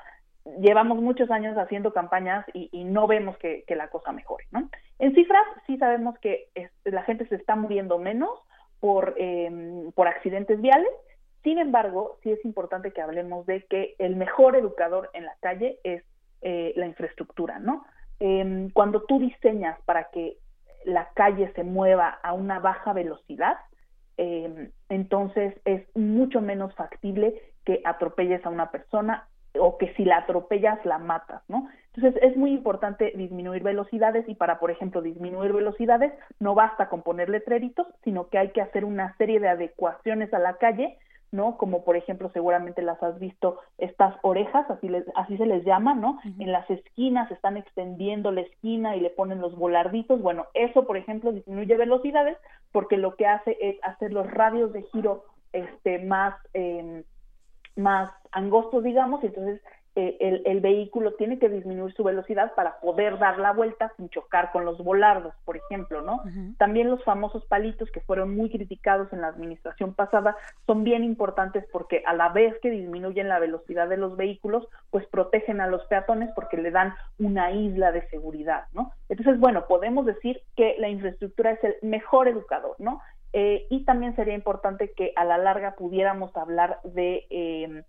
llevamos 0.59 1.01
muchos 1.01 1.29
años 1.31 1.57
haciendo 1.57 1.93
campañas 1.93 2.45
y, 2.53 2.83
no 2.83 3.07
vemos 3.07 3.37
que, 3.37 3.63
la 3.69 3.89
cosa 3.89 4.11
mejore, 4.11 4.45
¿no? 4.51 4.69
En 4.99 5.13
cifras 5.13 5.43
sí 5.65 5.77
sabemos 5.77 6.17
que 6.19 6.49
la 6.83 7.03
gente 7.03 7.27
se 7.27 7.35
está 7.35 7.55
muriendo 7.55 7.97
menos 7.97 8.29
por, 8.79 9.15
em, 9.17 9.91
por 9.93 10.07
accidentes 10.07 10.61
viales, 10.61 10.91
sin 11.43 11.59
embargo, 11.59 12.17
sí 12.23 12.31
es 12.31 12.43
importante 12.43 12.91
que 12.91 13.01
hablemos 13.01 13.45
de 13.45 13.63
que 13.67 13.95
el 13.99 14.15
mejor 14.15 14.55
educador 14.55 15.09
en 15.13 15.25
la 15.25 15.35
calle 15.39 15.79
es 15.83 16.03
eh, 16.41 16.73
la 16.75 16.87
infraestructura, 16.87 17.57
¿no? 17.59 17.85
Em, 18.19 18.69
cuando 18.71 19.03
tú 19.03 19.19
diseñas 19.19 19.79
para 19.85 20.09
que 20.09 20.37
la 20.83 21.09
calle 21.13 21.51
se 21.53 21.63
mueva 21.63 22.19
a 22.21 22.33
una 22.33 22.59
baja 22.59 22.93
velocidad, 22.93 23.57
em, 24.17 24.71
entonces 24.89 25.55
es 25.65 25.83
mucho 25.95 26.41
menos 26.41 26.75
factible 26.75 27.41
que 27.65 27.81
atropelles 27.85 28.45
a 28.45 28.49
una 28.49 28.69
persona 28.71 29.27
o 29.59 29.77
que 29.77 29.93
si 29.93 30.05
la 30.05 30.17
atropellas 30.17 30.83
la 30.85 30.97
matas, 30.97 31.41
¿no? 31.47 31.67
Entonces 31.93 32.21
es 32.23 32.37
muy 32.37 32.51
importante 32.51 33.11
disminuir 33.15 33.63
velocidades 33.63 34.27
y 34.29 34.35
para, 34.35 34.59
por 34.59 34.69
ejemplo, 34.69 35.01
disminuir 35.01 35.51
velocidades 35.53 36.13
no 36.39 36.53
basta 36.53 36.89
con 36.89 37.01
poner 37.01 37.29
letreritos, 37.29 37.87
sino 38.03 38.29
que 38.29 38.37
hay 38.37 38.49
que 38.49 38.61
hacer 38.61 38.85
una 38.85 39.15
serie 39.17 39.39
de 39.39 39.49
adecuaciones 39.49 40.33
a 40.33 40.39
la 40.39 40.57
calle 40.57 40.97
¿no? 41.31 41.57
Como 41.57 41.83
por 41.83 41.97
ejemplo, 41.97 42.29
seguramente 42.33 42.81
las 42.81 43.01
has 43.03 43.19
visto, 43.19 43.59
estas 43.77 44.15
orejas, 44.21 44.69
así, 44.69 44.89
así 45.15 45.37
se 45.37 45.45
les 45.45 45.63
llama, 45.65 45.93
¿no? 45.93 46.19
En 46.39 46.51
las 46.51 46.69
esquinas 46.69 47.29
están 47.31 47.57
extendiendo 47.57 48.31
la 48.31 48.41
esquina 48.41 48.95
y 48.95 49.01
le 49.01 49.09
ponen 49.09 49.41
los 49.41 49.55
volarditos. 49.55 50.21
Bueno, 50.21 50.45
eso, 50.53 50.85
por 50.85 50.97
ejemplo, 50.97 51.31
disminuye 51.31 51.75
velocidades 51.75 52.37
porque 52.71 52.97
lo 52.97 53.15
que 53.15 53.27
hace 53.27 53.57
es 53.59 53.77
hacer 53.83 54.13
los 54.13 54.29
radios 54.29 54.71
de 54.73 54.83
giro 54.83 55.25
este, 55.51 55.99
más, 55.99 56.35
eh, 56.53 57.03
más 57.78 58.11
angostos, 58.32 58.84
digamos, 58.84 59.23
y 59.23 59.28
entonces 59.28 59.61
eh, 59.99 60.43
el, 60.45 60.59
vehículo 60.59 61.13
tiene 61.13 61.39
que 61.39 61.49
disminuir 61.49 61.91
su 61.95 62.03
velocidad 62.03 62.53
para 62.53 62.80
poder 62.82 63.17
dar 63.17 63.39
la 63.39 63.51
vuelta 63.51 63.91
sin 63.97 64.09
chocar 64.09 64.51
con 64.51 64.63
los 64.63 64.78
volardos, 64.78 65.34
por 65.43 65.57
ejemplo, 65.57 66.03
¿no? 66.03 66.21
También 66.59 66.88
los 66.88 67.03
famosos 67.03 67.43
palitos 67.45 67.89
que 67.89 68.01
fueron 68.01 68.36
muy 68.36 68.51
criticados 68.51 69.11
en 69.11 69.21
la 69.21 69.30
administración 69.30 69.95
pasada 69.95 70.36
son 70.67 70.84
bien 70.84 71.03
importantes 71.03 71.65
porque 71.71 72.03
a 72.05 72.13
la 72.13 72.30
vez 72.30 72.53
que 72.61 72.69
disminuyen 72.69 73.28
la 73.28 73.39
velocidad 73.39 73.89
de 73.89 73.97
los 73.97 74.15
vehículos, 74.15 74.67
pues 74.91 75.07
protegen 75.07 75.61
a 75.61 75.67
los 75.67 75.84
peatones 75.86 76.30
porque 76.36 76.57
le 76.57 76.69
dan 76.69 76.93
una 77.17 77.49
isla 77.51 77.91
de 77.91 78.07
seguridad, 78.09 78.65
¿no? 78.73 78.91
Entonces, 79.09 79.39
bueno, 79.39 79.65
podemos 79.67 80.05
decir 80.05 80.43
que 80.55 80.75
la 80.78 80.89
infraestructura 80.89 81.53
es 81.53 81.63
el 81.63 81.75
mejor 81.82 82.28
educador, 82.28 82.75
¿no? 82.78 83.01
Eh, 83.34 83.67
y 83.69 83.84
también 83.86 84.15
sería 84.15 84.34
importante 84.34 84.93
que 84.95 85.13
a 85.15 85.25
la 85.25 85.38
larga 85.38 85.75
pudiéramos 85.75 86.36
hablar 86.36 86.80
de 86.84 87.28
eh, 87.30 87.84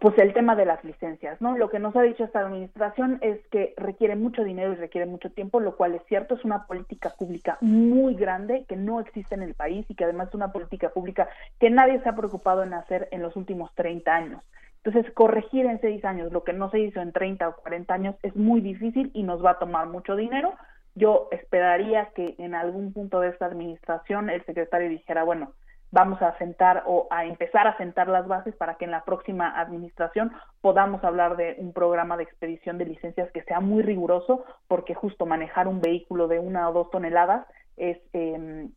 pues 0.00 0.16
el 0.18 0.32
tema 0.32 0.56
de 0.56 0.64
las 0.64 0.82
licencias, 0.82 1.38
¿no? 1.42 1.58
Lo 1.58 1.68
que 1.68 1.78
nos 1.78 1.94
ha 1.94 2.00
dicho 2.00 2.24
esta 2.24 2.40
administración 2.40 3.18
es 3.20 3.38
que 3.48 3.74
requiere 3.76 4.16
mucho 4.16 4.42
dinero 4.42 4.72
y 4.72 4.76
requiere 4.76 5.06
mucho 5.06 5.30
tiempo, 5.30 5.60
lo 5.60 5.76
cual 5.76 5.94
es 5.94 6.02
cierto, 6.08 6.34
es 6.34 6.44
una 6.44 6.66
política 6.66 7.10
pública 7.18 7.58
muy 7.60 8.14
grande 8.14 8.64
que 8.66 8.76
no 8.76 8.98
existe 9.00 9.34
en 9.34 9.42
el 9.42 9.54
país 9.54 9.84
y 9.90 9.94
que 9.94 10.04
además 10.04 10.28
es 10.28 10.34
una 10.34 10.52
política 10.52 10.88
pública 10.88 11.28
que 11.58 11.68
nadie 11.68 12.00
se 12.02 12.08
ha 12.08 12.16
preocupado 12.16 12.62
en 12.62 12.72
hacer 12.72 13.08
en 13.10 13.20
los 13.20 13.36
últimos 13.36 13.74
30 13.74 14.14
años. 14.14 14.42
Entonces, 14.82 15.12
corregir 15.12 15.66
en 15.66 15.78
seis 15.82 16.02
años 16.06 16.32
lo 16.32 16.44
que 16.44 16.54
no 16.54 16.70
se 16.70 16.80
hizo 16.80 17.02
en 17.02 17.12
30 17.12 17.48
o 17.48 17.56
40 17.56 17.92
años 17.92 18.16
es 18.22 18.34
muy 18.34 18.62
difícil 18.62 19.10
y 19.12 19.22
nos 19.22 19.44
va 19.44 19.50
a 19.52 19.58
tomar 19.58 19.86
mucho 19.86 20.16
dinero. 20.16 20.54
Yo 20.94 21.28
esperaría 21.30 22.10
que 22.14 22.34
en 22.38 22.54
algún 22.54 22.92
punto 22.92 23.20
de 23.20 23.28
esta 23.28 23.46
administración 23.46 24.30
el 24.30 24.44
secretario 24.44 24.88
dijera, 24.88 25.22
bueno, 25.22 25.52
vamos 25.92 26.20
a 26.22 26.36
sentar 26.38 26.84
o 26.86 27.08
a 27.10 27.24
empezar 27.24 27.66
a 27.66 27.76
sentar 27.76 28.08
las 28.08 28.26
bases 28.26 28.54
para 28.56 28.76
que 28.76 28.84
en 28.84 28.90
la 28.90 29.04
próxima 29.04 29.60
administración 29.60 30.32
podamos 30.60 31.02
hablar 31.04 31.36
de 31.36 31.56
un 31.58 31.72
programa 31.72 32.16
de 32.16 32.24
expedición 32.24 32.78
de 32.78 32.86
licencias 32.86 33.30
que 33.32 33.42
sea 33.42 33.60
muy 33.60 33.82
riguroso, 33.82 34.44
porque 34.68 34.94
justo 34.94 35.26
manejar 35.26 35.68
un 35.68 35.80
vehículo 35.80 36.28
de 36.28 36.38
una 36.38 36.68
o 36.68 36.72
dos 36.72 36.90
toneladas 36.90 37.46
es 37.76 37.98
em, 38.12 38.70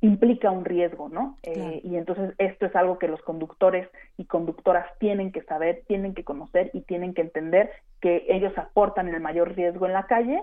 implica 0.00 0.50
un 0.50 0.64
riesgo, 0.64 1.08
¿no? 1.08 1.36
Eh, 1.42 1.82
y 1.84 1.96
entonces 1.96 2.34
esto 2.38 2.66
es 2.66 2.74
algo 2.74 2.98
que 2.98 3.06
los 3.06 3.20
conductores 3.22 3.88
y 4.16 4.24
conductoras 4.24 4.86
tienen 4.98 5.30
que 5.30 5.42
saber, 5.42 5.82
tienen 5.86 6.14
que 6.14 6.24
conocer 6.24 6.70
y 6.72 6.80
tienen 6.82 7.12
que 7.12 7.20
entender 7.20 7.70
que 8.00 8.24
ellos 8.28 8.56
aportan 8.56 9.08
el 9.08 9.20
mayor 9.20 9.54
riesgo 9.54 9.86
en 9.86 9.92
la 9.92 10.06
calle 10.06 10.42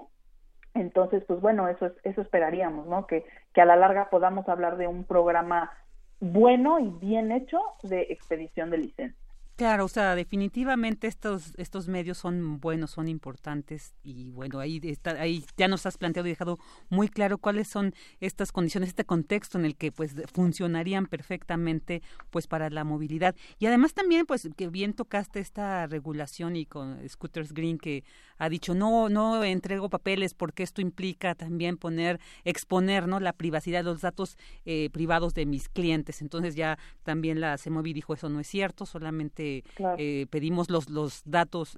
entonces, 0.80 1.23
pues 1.25 1.41
bueno, 1.41 1.67
eso 1.67 1.88
es, 1.88 1.93
eso 2.03 2.21
esperaríamos, 2.21 2.88
¿no? 2.88 3.07
Que, 3.07 3.25
que 3.53 3.61
a 3.61 3.65
la 3.65 3.75
larga 3.75 4.09
podamos 4.09 4.47
hablar 4.49 4.78
de 4.78 4.88
un 4.88 5.03
programa 5.03 5.71
bueno 6.19 6.80
y 6.80 6.89
bien 6.89 7.32
hecho 7.32 7.59
de 7.84 8.07
expedición 8.09 8.69
de 8.69 8.78
licencia. 8.80 9.26
Claro, 9.58 9.86
o 9.86 9.88
sea, 9.88 10.14
definitivamente 10.14 11.08
estos 11.08 11.55
estos 11.58 11.88
medios 11.88 12.20
son 12.20 12.60
buenos, 12.60 12.91
son 12.91 13.08
importantes 13.08 13.95
y 14.03 14.30
bueno, 14.30 14.60
ahí 14.60 14.80
está 14.84 15.20
ahí 15.20 15.43
ya 15.58 15.68
nos 15.68 15.88
has 15.88 15.97
planteado 15.97 16.28
y 16.28 16.32
dejado 16.34 16.60
muy 16.89 17.08
claro 17.10 17.39
cuáles 17.39 17.68
son 17.68 17.95
estas 18.20 18.51
condiciones, 18.51 18.89
este 18.89 19.03
contexto 19.03 19.58
en 19.58 19.66
el 19.66 19.76
que 19.76 19.91
pues 19.91 20.14
funcionarían 20.32 21.08
perfectamente 21.08 22.03
pues 22.30 22.45
para 22.45 22.70
la 22.70 22.84
movilidad. 22.84 23.36
Y 23.58 23.66
además 23.66 23.95
también 23.95 24.28
pues 24.28 24.47
que 24.55 24.68
bien 24.68 24.93
tocaste 24.93 25.39
esta 25.39 25.88
regulación 25.88 26.55
y 26.55 26.68
con 26.68 26.99
Scooters 27.10 27.51
Green 27.51 27.80
que 27.80 28.03
ha 28.38 28.49
dicho 28.49 28.76
no 28.76 29.10
no 29.10 29.43
entrego 29.43 29.89
papeles 29.89 30.36
porque 30.36 30.62
esto 30.62 30.82
implica 30.82 31.34
también 31.34 31.78
poner 31.78 32.20
exponer, 32.43 33.08
¿no? 33.08 33.20
la 33.20 33.34
privacidad 33.34 33.84
los 33.84 34.01
datos 34.01 34.38
eh, 34.66 34.91
privados 34.91 35.34
de 35.34 35.47
mis 35.47 35.68
clientes. 35.68 36.22
Entonces 36.22 36.53
ya 36.55 36.78
también 37.01 37.41
la 37.41 37.58
CEMOVI 37.58 37.93
dijo 37.93 38.14
eso 38.14 38.30
no 38.30 38.39
es 38.39 38.45
cierto, 38.45 38.86
solamente 38.86 39.47
eh, 39.56 39.64
eh, 39.98 40.28
pedimos 40.30 40.70
los, 40.70 40.89
los 40.89 41.24
datos 41.26 41.78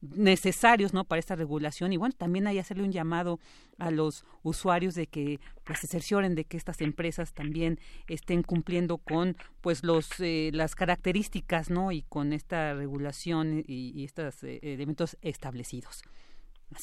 necesarios 0.00 0.92
no 0.94 1.04
para 1.04 1.18
esta 1.18 1.36
regulación. 1.36 1.92
Y 1.92 1.96
bueno 1.96 2.14
también 2.16 2.46
hay 2.46 2.58
hacerle 2.58 2.84
un 2.84 2.92
llamado 2.92 3.38
a 3.78 3.90
los 3.90 4.24
usuarios 4.42 4.94
de 4.94 5.06
que 5.06 5.38
pues 5.64 5.78
se 5.78 5.86
cercioren 5.86 6.34
de 6.34 6.44
que 6.44 6.56
estas 6.56 6.80
empresas 6.80 7.32
también 7.32 7.78
estén 8.08 8.42
cumpliendo 8.42 8.98
con 8.98 9.36
pues 9.60 9.84
los 9.84 10.08
las 10.18 10.74
características 10.74 11.70
no 11.70 11.92
y 11.92 12.02
con 12.02 12.32
esta 12.32 12.74
regulación 12.74 13.64
y, 13.66 13.92
y 13.94 14.04
estos 14.04 14.42
elementos 14.42 15.16
establecidos. 15.22 16.02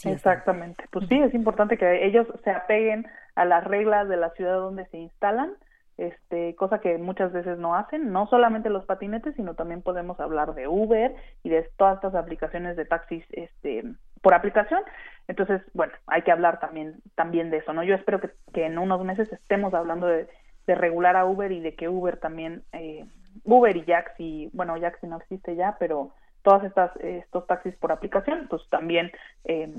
Exactamente. 0.05 0.85
Pues 0.91 1.07
sí, 1.07 1.17
es 1.17 1.33
importante 1.33 1.77
que 1.77 2.05
ellos 2.05 2.27
se 2.43 2.51
apeguen 2.51 3.07
a 3.35 3.45
las 3.45 3.63
reglas 3.63 4.09
de 4.09 4.17
la 4.17 4.31
ciudad 4.31 4.57
donde 4.57 4.85
se 4.87 4.97
instalan, 4.97 5.53
este, 5.97 6.55
cosa 6.55 6.79
que 6.79 6.97
muchas 6.97 7.31
veces 7.31 7.57
no 7.57 7.75
hacen, 7.75 8.11
no 8.11 8.27
solamente 8.27 8.69
los 8.69 8.85
patinetes, 8.85 9.35
sino 9.35 9.55
también 9.55 9.81
podemos 9.81 10.19
hablar 10.19 10.53
de 10.53 10.67
Uber 10.67 11.15
y 11.43 11.49
de 11.49 11.67
todas 11.75 11.95
estas 11.95 12.15
aplicaciones 12.15 12.77
de 12.77 12.85
taxis 12.85 13.25
este, 13.31 13.83
por 14.21 14.33
aplicación. 14.33 14.81
Entonces, 15.27 15.61
bueno, 15.73 15.93
hay 16.05 16.21
que 16.21 16.31
hablar 16.31 16.59
también, 16.59 17.01
también 17.15 17.49
de 17.49 17.57
eso, 17.57 17.73
¿no? 17.73 17.83
Yo 17.83 17.95
espero 17.95 18.19
que, 18.19 18.29
que 18.53 18.65
en 18.65 18.77
unos 18.77 19.03
meses 19.03 19.31
estemos 19.31 19.73
hablando 19.73 20.07
de, 20.07 20.27
regular 20.67 21.15
a 21.15 21.23
Uber 21.23 21.49
y 21.53 21.61
de 21.61 21.75
que 21.75 21.87
Uber 21.87 22.17
también, 22.17 22.61
eh, 22.73 23.05
Uber 23.45 23.75
y 23.77 23.85
Jaxi, 23.85 24.49
bueno, 24.51 24.77
Jaxi 24.77 25.07
no 25.07 25.15
existe 25.15 25.55
ya, 25.55 25.77
pero 25.79 26.11
todas 26.41 26.65
estas 26.65 26.95
estos 26.97 27.47
taxis 27.47 27.73
por 27.77 27.93
aplicación 27.93 28.47
pues 28.49 28.61
también 28.69 29.11
eh, 29.45 29.69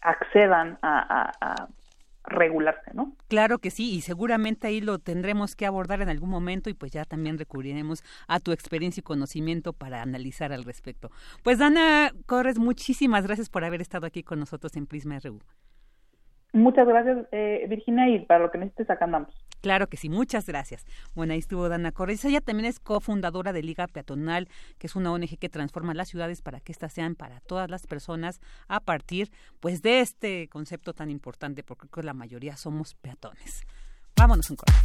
accedan 0.00 0.78
a, 0.82 1.68
regularse, 2.24 2.90
¿no? 2.94 3.16
Claro 3.28 3.58
que 3.58 3.70
sí, 3.70 3.94
y 3.94 4.00
seguramente 4.00 4.66
ahí 4.66 4.80
lo 4.80 4.98
tendremos 4.98 5.56
que 5.56 5.66
abordar 5.66 6.00
en 6.02 6.08
algún 6.08 6.30
momento 6.30 6.70
y 6.70 6.74
pues 6.74 6.92
ya 6.92 7.04
también 7.04 7.38
recurriremos 7.38 8.02
a 8.28 8.40
tu 8.40 8.52
experiencia 8.52 9.00
y 9.00 9.04
conocimiento 9.04 9.72
para 9.72 10.02
analizar 10.02 10.52
al 10.52 10.64
respecto. 10.64 11.10
Pues 11.42 11.58
Dana 11.58 12.12
Corres, 12.26 12.58
muchísimas 12.58 13.26
gracias 13.26 13.48
por 13.48 13.64
haber 13.64 13.80
estado 13.80 14.06
aquí 14.06 14.22
con 14.22 14.38
nosotros 14.38 14.76
en 14.76 14.86
Prisma 14.86 15.18
RU. 15.18 15.40
Muchas 16.52 16.86
gracias, 16.86 17.26
eh, 17.32 17.64
Virginia, 17.68 18.08
y 18.08 18.26
para 18.26 18.40
lo 18.40 18.50
que 18.50 18.58
necesites 18.58 18.90
acá 18.90 19.06
andamos. 19.06 19.34
Claro 19.62 19.86
que 19.86 19.96
sí, 19.96 20.08
muchas 20.08 20.44
gracias. 20.44 20.84
Bueno, 21.14 21.32
ahí 21.32 21.38
estuvo 21.38 21.68
Dana 21.68 21.92
Corres. 21.92 22.24
Ella 22.24 22.40
también 22.40 22.66
es 22.66 22.80
cofundadora 22.80 23.52
de 23.52 23.62
Liga 23.62 23.86
Peatonal, 23.86 24.48
que 24.78 24.88
es 24.88 24.96
una 24.96 25.12
ONG 25.12 25.38
que 25.38 25.48
transforma 25.48 25.94
las 25.94 26.08
ciudades 26.08 26.42
para 26.42 26.58
que 26.60 26.72
éstas 26.72 26.92
sean 26.92 27.14
para 27.14 27.38
todas 27.40 27.70
las 27.70 27.86
personas 27.86 28.40
a 28.66 28.80
partir 28.80 29.30
pues 29.60 29.80
de 29.80 30.00
este 30.00 30.48
concepto 30.48 30.94
tan 30.94 31.10
importante, 31.10 31.62
porque 31.62 31.86
creo 31.88 32.02
que 32.02 32.06
la 32.06 32.12
mayoría 32.12 32.56
somos 32.56 32.96
peatones. 32.96 33.62
Vámonos 34.16 34.50
un 34.50 34.56
correo. 34.56 34.80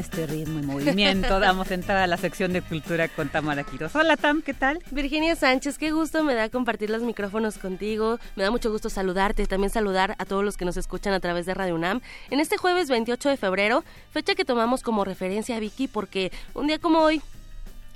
Este 0.00 0.26
ritmo 0.26 0.58
y 0.58 0.62
movimiento 0.62 1.38
damos 1.40 1.70
entrada 1.70 2.04
a 2.04 2.06
la 2.06 2.16
sección 2.16 2.54
de 2.54 2.62
cultura 2.62 3.08
con 3.08 3.28
Tamara 3.28 3.64
Quiroz. 3.64 3.94
Hola 3.94 4.16
Tam, 4.16 4.40
¿qué 4.40 4.54
tal? 4.54 4.82
Virginia 4.90 5.36
Sánchez, 5.36 5.76
qué 5.76 5.90
gusto 5.90 6.24
me 6.24 6.34
da 6.34 6.48
compartir 6.48 6.88
los 6.88 7.02
micrófonos 7.02 7.58
contigo. 7.58 8.18
Me 8.34 8.42
da 8.42 8.50
mucho 8.50 8.72
gusto 8.72 8.88
saludarte, 8.88 9.46
también 9.46 9.70
saludar 9.70 10.16
a 10.18 10.24
todos 10.24 10.42
los 10.42 10.56
que 10.56 10.64
nos 10.64 10.78
escuchan 10.78 11.12
a 11.12 11.20
través 11.20 11.44
de 11.44 11.52
Radio 11.52 11.74
UNAM. 11.74 12.00
En 12.30 12.40
este 12.40 12.56
jueves 12.56 12.88
28 12.88 13.28
de 13.28 13.36
febrero, 13.36 13.84
fecha 14.10 14.34
que 14.34 14.46
tomamos 14.46 14.82
como 14.82 15.04
referencia 15.04 15.56
a 15.56 15.60
Vicky 15.60 15.86
porque 15.86 16.32
un 16.54 16.66
día 16.66 16.78
como 16.78 17.00
hoy, 17.00 17.20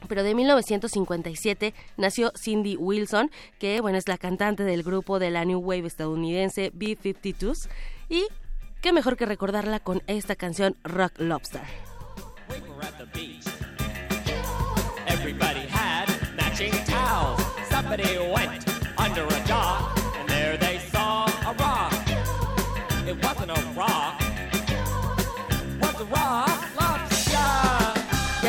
pero 0.06 0.22
de 0.22 0.34
1957 0.34 1.72
nació 1.96 2.32
Cindy 2.36 2.76
Wilson, 2.76 3.30
que 3.58 3.80
bueno, 3.80 3.96
es 3.96 4.08
la 4.08 4.18
cantante 4.18 4.62
del 4.62 4.82
grupo 4.82 5.18
de 5.18 5.30
la 5.30 5.46
New 5.46 5.60
Wave 5.60 5.86
estadounidense 5.86 6.70
B-52s 6.74 7.68
y 8.10 8.26
qué 8.82 8.92
mejor 8.92 9.16
que 9.16 9.24
recordarla 9.24 9.80
con 9.80 10.02
esta 10.06 10.36
canción 10.36 10.76
Rock 10.84 11.14
Lobster. 11.16 11.62
we 12.48 12.60
were 12.68 12.82
at 12.82 12.98
the 12.98 13.06
beach. 13.06 13.46
Everybody 15.06 15.60
had 15.60 16.06
matching 16.36 16.72
towels. 16.84 17.42
Somebody 17.68 18.18
went 18.18 18.73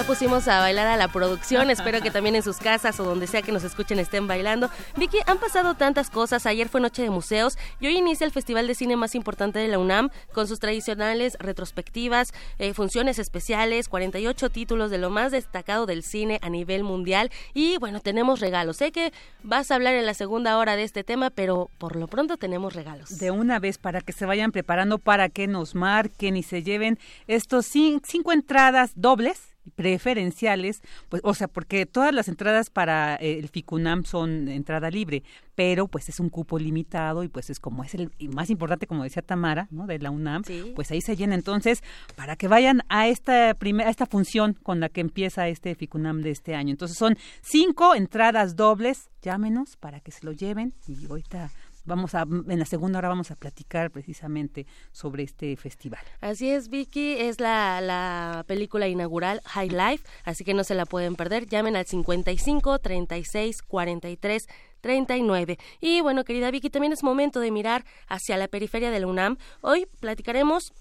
pusimos 0.06 0.48
a 0.48 0.60
bailar 0.60 0.86
a 0.86 0.98
la 0.98 1.08
producción, 1.08 1.70
espero 1.72 2.00
que 2.00 2.12
también 2.12 2.36
en 2.36 2.44
sus 2.44 2.58
casas 2.58 3.00
o 3.00 3.04
donde 3.04 3.26
sea 3.26 3.42
que 3.42 3.52
nos 3.52 3.64
escuchen 3.64 3.98
estén 3.98 4.28
bailando. 4.28 4.70
Vicky, 4.98 5.18
han 5.26 5.40
pasado 5.40 5.74
tantas 5.74 6.12
cosas, 6.12 6.46
ayer 6.46 6.70
fue 6.70 6.80
Noche 6.80 7.02
de 7.02 7.10
Museos 7.10 7.58
y 7.80 7.88
hoy 7.88 7.98
inicia 7.98 8.26
el 8.26 8.32
festival 8.32 8.68
de 8.68 8.76
cine 8.76 8.98
más 8.98 9.16
importante 9.16 9.58
de 9.58 9.68
la 9.68 9.80
UNAM 9.80 10.12
con 10.32 10.48
sus 10.48 10.60
tradicionales 10.60 11.38
retrospectivas, 11.40 12.34
eh, 12.60 12.74
funciones 12.74 13.18
especiales, 13.18 13.90
48 13.90 14.50
títulos 14.50 14.92
de 14.92 15.00
lo 15.00 15.10
más 15.10 15.32
destacado 15.32 15.88
del 15.88 16.04
cine 16.04 16.40
a 16.44 16.50
nivel 16.50 16.84
mundial 16.84 17.32
y 17.54 17.78
bueno, 17.78 18.00
tenemos 18.00 18.42
regalos. 18.42 18.78
Sé 18.78 18.92
que 18.92 19.12
vas 19.42 19.72
a 19.72 19.76
hablar 19.76 19.96
en 19.96 20.06
la 20.06 20.14
segunda 20.14 20.58
hora 20.60 20.76
de 20.76 20.84
este 20.84 21.04
tema, 21.04 21.32
pero 21.32 21.72
por 21.80 21.96
lo 21.96 22.08
pronto 22.08 22.38
tenemos 22.38 22.76
regalos. 22.76 23.18
De 23.18 23.32
una 23.32 23.60
vez 23.60 23.80
para 23.80 24.02
que 24.02 24.14
se 24.14 24.28
vayan 24.28 24.52
preparando 24.52 25.00
para 25.00 25.30
que 25.30 25.48
nos 25.48 25.74
marquen 25.74 26.38
y 26.38 26.44
se 26.44 26.62
lleven 26.62 27.00
estos 27.28 27.66
cinco 27.66 28.32
entradas 28.32 28.92
dobles 28.96 29.55
preferenciales, 29.76 30.82
pues, 31.10 31.22
o 31.26 31.34
sea, 31.34 31.48
porque 31.48 31.86
todas 31.86 32.14
las 32.14 32.28
entradas 32.28 32.70
para 32.70 33.16
eh, 33.16 33.40
el 33.40 33.50
FICUNAM 33.50 34.06
son 34.06 34.48
entrada 34.48 34.90
libre, 34.90 35.24
pero 35.56 35.88
pues 35.88 36.10
es 36.10 36.20
un 36.20 36.30
cupo 36.30 36.60
limitado 36.60 37.24
y 37.24 37.28
pues 37.28 37.50
es 37.50 37.60
como 37.60 37.84
es 37.84 37.96
el 37.96 38.12
más 38.30 38.50
importante, 38.50 38.88
como 38.88 39.04
decía 39.04 39.22
Tamara, 39.22 39.68
¿no? 39.72 39.88
De 39.88 40.00
la 40.00 40.12
UNAM, 40.12 40.44
pues 40.76 40.92
ahí 40.92 41.02
se 41.02 41.16
llena. 41.16 41.36
Entonces, 41.36 41.84
para 42.16 42.36
que 42.36 42.48
vayan 42.48 42.82
a 42.90 43.08
esta 43.08 43.54
primera, 43.56 43.88
a 43.90 43.92
esta 43.92 44.06
función 44.06 44.54
con 44.54 44.80
la 44.80 44.90
que 44.90 45.02
empieza 45.02 45.48
este 45.48 45.74
FICUNAM 45.76 46.22
de 46.22 46.32
este 46.32 46.56
año. 46.56 46.72
Entonces 46.72 46.98
son 46.98 47.18
cinco 47.42 47.96
entradas 47.96 48.56
dobles, 48.56 49.10
llámenos 49.22 49.78
para 49.78 50.00
que 50.00 50.12
se 50.12 50.26
lo 50.26 50.32
lleven 50.32 50.74
y 50.88 51.06
ahorita 51.08 51.50
vamos 51.86 52.16
a 52.16 52.22
en 52.24 52.60
la 52.60 52.66
segunda 52.66 53.00
hora 53.00 53.10
vamos 53.10 53.32
a 53.32 53.36
platicar 53.36 53.92
precisamente 53.92 54.66
sobre 54.92 55.24
este 55.24 55.56
festival. 55.56 56.02
Así 56.22 56.50
es, 56.50 56.70
Vicky, 56.70 57.14
es 57.14 57.40
la, 57.40 57.82
la 57.82 58.44
película 58.48 58.88
inaugural 58.88 59.42
High 59.46 59.70
Life, 59.70 60.06
así 60.24 60.44
que 60.44 60.54
no 60.54 60.64
se 60.64 60.76
la 60.76 60.86
pueden 60.86 61.16
perder. 61.16 61.46
Llamen 61.48 61.76
al 61.76 61.86
55 61.86 62.80
36 62.80 63.62
43 63.62 64.48
39. 64.82 65.58
Y 65.82 66.02
bueno, 66.02 66.24
querida 66.24 66.52
Vicky, 66.52 66.70
también 66.70 66.94
es 66.94 67.04
momento 67.04 67.40
de 67.40 67.50
mirar 67.50 67.86
hacia 68.08 68.38
la 68.38 68.48
periferia 68.48 68.92
de 68.92 69.00
la 69.00 69.08
UNAM. 69.08 69.38
Hoy 69.62 69.88
platicaremos 70.00 70.74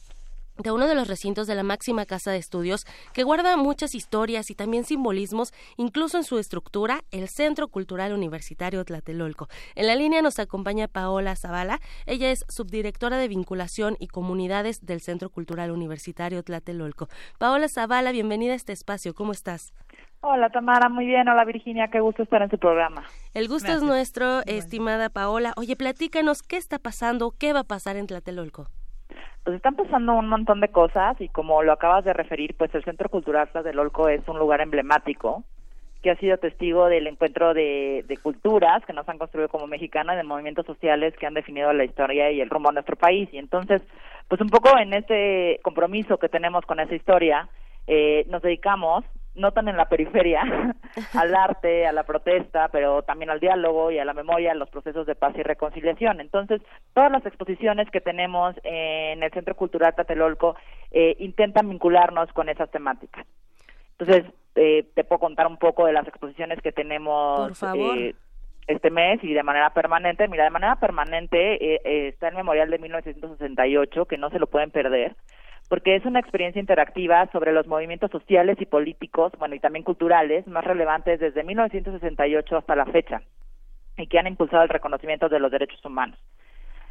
de 0.59 0.71
uno 0.71 0.87
de 0.87 0.95
los 0.95 1.09
recintos 1.09 1.47
de 1.47 1.55
la 1.55 1.63
máxima 1.63 2.07
casa 2.07 2.31
de 2.31 2.39
estudios 2.39 2.85
que 3.13 3.25
guarda 3.25 3.57
muchas 3.57 3.95
historias 3.95 4.51
y 4.51 4.55
también 4.55 4.85
simbolismos, 4.85 5.53
incluso 5.77 6.17
en 6.17 6.25
su 6.25 6.39
estructura, 6.39 7.01
el 7.11 7.29
Centro 7.29 7.69
Cultural 7.69 8.13
Universitario 8.13 8.85
Tlatelolco. 8.85 9.49
En 9.75 9.87
la 9.87 9.97
línea 9.97 10.23
nos 10.23 10.39
acompaña 10.39 10.87
Paola 10.87 11.35
Zavala, 11.35 11.81
ella 12.07 12.31
es 12.31 12.45
subdirectora 12.49 13.17
de 13.17 13.29
vinculación 13.29 13.97
y 13.99 14.07
comunidades 14.07 14.87
del 14.87 15.01
Centro 15.01 15.29
Cultural 15.29 15.71
Universitario 15.73 16.43
Tlatelolco. 16.43 17.09
Paola 17.39 17.69
Zavala, 17.69 18.13
bienvenida 18.13 18.53
a 18.53 18.57
este 18.57 18.73
espacio, 18.73 19.15
¿cómo 19.15 19.33
estás? 19.33 19.75
Hola 20.21 20.49
Tamara, 20.49 20.89
muy 20.89 21.05
bien. 21.05 21.29
Hola 21.29 21.45
Virginia, 21.45 21.89
qué 21.89 22.01
gusto 22.01 22.23
estar 22.23 22.41
en 22.41 22.49
su 22.49 22.59
programa. 22.59 23.05
El 23.35 23.47
gusto 23.47 23.73
es 23.73 23.83
nuestro, 23.83 24.41
estimada 24.47 25.11
Paola. 25.11 25.53
Oye, 25.57 25.77
platícanos 25.77 26.43
qué 26.43 26.57
está 26.57 26.79
pasando, 26.79 27.35
qué 27.39 27.53
va 27.53 27.61
a 27.61 27.65
pasar 27.65 27.97
en 27.97 28.07
Tlatelolco 28.07 28.69
pues 29.45 29.57
están 29.57 29.77
pasando 29.77 30.15
un 30.15 30.29
montón 30.29 30.61
de 30.61 30.69
cosas 30.69 31.21
y 31.21 31.29
como 31.29 31.63
lo 31.63 31.73
acabas 31.73 32.05
de 32.05 32.15
referir, 32.15 32.55
pues 32.57 32.75
el 32.75 32.85
Centro 32.85 33.09
Cultural 33.11 33.49
del 33.63 33.79
Olco 33.79 34.09
es 34.09 34.27
un 34.27 34.39
lugar 34.39 34.63
emblemático 34.63 35.45
que 36.05 36.11
ha 36.11 36.17
sido 36.17 36.37
testigo 36.37 36.87
del 36.87 37.07
encuentro 37.07 37.55
de, 37.55 38.05
culturas 38.23 38.85
que 38.85 38.93
nos 38.93 39.09
han 39.09 39.17
construido 39.17 39.49
como 39.49 39.67
mexicanas, 39.67 40.17
de 40.17 40.23
movimientos 40.23 40.67
sociales 40.67 41.15
que 41.19 41.27
han 41.27 41.33
definido 41.33 41.73
la 41.73 41.85
historia 41.85 42.31
y 42.31 42.43
el 42.43 42.51
rumbo 42.51 42.69
de 42.69 42.75
nuestro 42.75 42.97
país. 42.97 43.29
Y 43.33 43.39
entonces, 43.39 43.81
pues 44.29 44.39
un 44.43 44.51
poco 44.51 44.77
en 44.79 44.93
este 44.93 45.61
compromiso 45.63 46.19
que 46.19 46.29
tenemos 46.29 46.67
con 46.67 46.79
esa 46.79 46.95
historia, 46.95 47.49
eh, 47.87 48.27
nos 48.29 48.43
dedicamos 48.43 49.05
no 49.35 49.53
tan 49.53 49.69
en 49.69 49.77
la 49.77 49.89
periferia, 49.89 50.43
al 51.15 51.35
arte, 51.35 51.87
a 51.87 51.93
la 51.93 52.05
protesta, 52.05 52.69
pero 52.69 53.03
también 53.03 53.31
al 53.31 53.41
diálogo 53.41 53.91
y 53.91 53.99
a 53.99 54.05
la 54.05 54.15
memoria, 54.15 54.53
a 54.53 54.55
los 54.55 54.71
procesos 54.71 55.07
de 55.07 55.15
paz 55.15 55.35
y 55.37 55.43
reconciliación. 55.43 56.21
Entonces, 56.21 56.61
todas 56.93 57.11
las 57.11 57.25
exposiciones 57.27 57.91
que 57.91 58.01
tenemos 58.01 58.55
en 58.63 59.23
el 59.23 59.33
Centro 59.33 59.55
Cultural 59.55 59.95
Tatelolco 59.95 60.57
eh, 60.91 61.17
intentan 61.19 61.69
vincularnos 61.69 62.33
con 62.33 62.49
esas 62.49 62.71
temáticas. 62.71 63.27
Entonces, 63.99 64.25
eh, 64.57 64.87
te 64.95 65.05
puedo 65.05 65.21
contar 65.21 65.47
un 65.47 65.57
poco 65.57 65.87
de 65.87 65.93
las 65.93 66.07
exposiciones 66.07 66.61
que 66.61 66.73
tenemos 66.73 67.63
eh, 67.63 68.15
este 68.67 68.91
mes 68.91 69.23
y 69.23 69.33
de 69.33 69.43
manera 69.43 69.71
permanente. 69.71 70.29
Mira, 70.29 70.45
de 70.45 70.51
manera 70.51 70.77
permanente 70.77 71.55
eh, 71.55 71.81
eh, 71.85 72.09
está 72.09 72.29
el 72.29 72.37
Memorial 72.37 72.71
de 72.71 72.79
1968, 72.79 74.07
que 74.07 74.19
no 74.19 74.31
se 74.31 74.39
lo 74.39 74.47
pueden 74.47 74.71
perder 74.71 75.17
porque 75.69 75.97
es 75.97 76.05
una 76.05 76.21
experiencia 76.21 76.61
interactiva 76.61 77.29
sobre 77.33 77.53
los 77.53 77.67
movimientos 77.67 78.11
sociales 78.11 78.57
y 78.61 78.67
políticos, 78.67 79.33
bueno, 79.39 79.55
y 79.55 79.61
también 79.61 79.85
culturales 79.85 80.47
más 80.47 80.65
relevantes 80.65 81.21
desde 81.21 81.43
1968 81.43 82.57
hasta 82.57 82.77
la 82.77 82.87
fecha 82.87 83.23
y 83.97 84.07
que 84.07 84.19
han 84.19 84.27
impulsado 84.27 84.63
el 84.63 84.69
reconocimiento 84.69 85.29
de 85.29 85.39
los 85.39 85.51
derechos 85.51 85.85
humanos. 85.85 86.19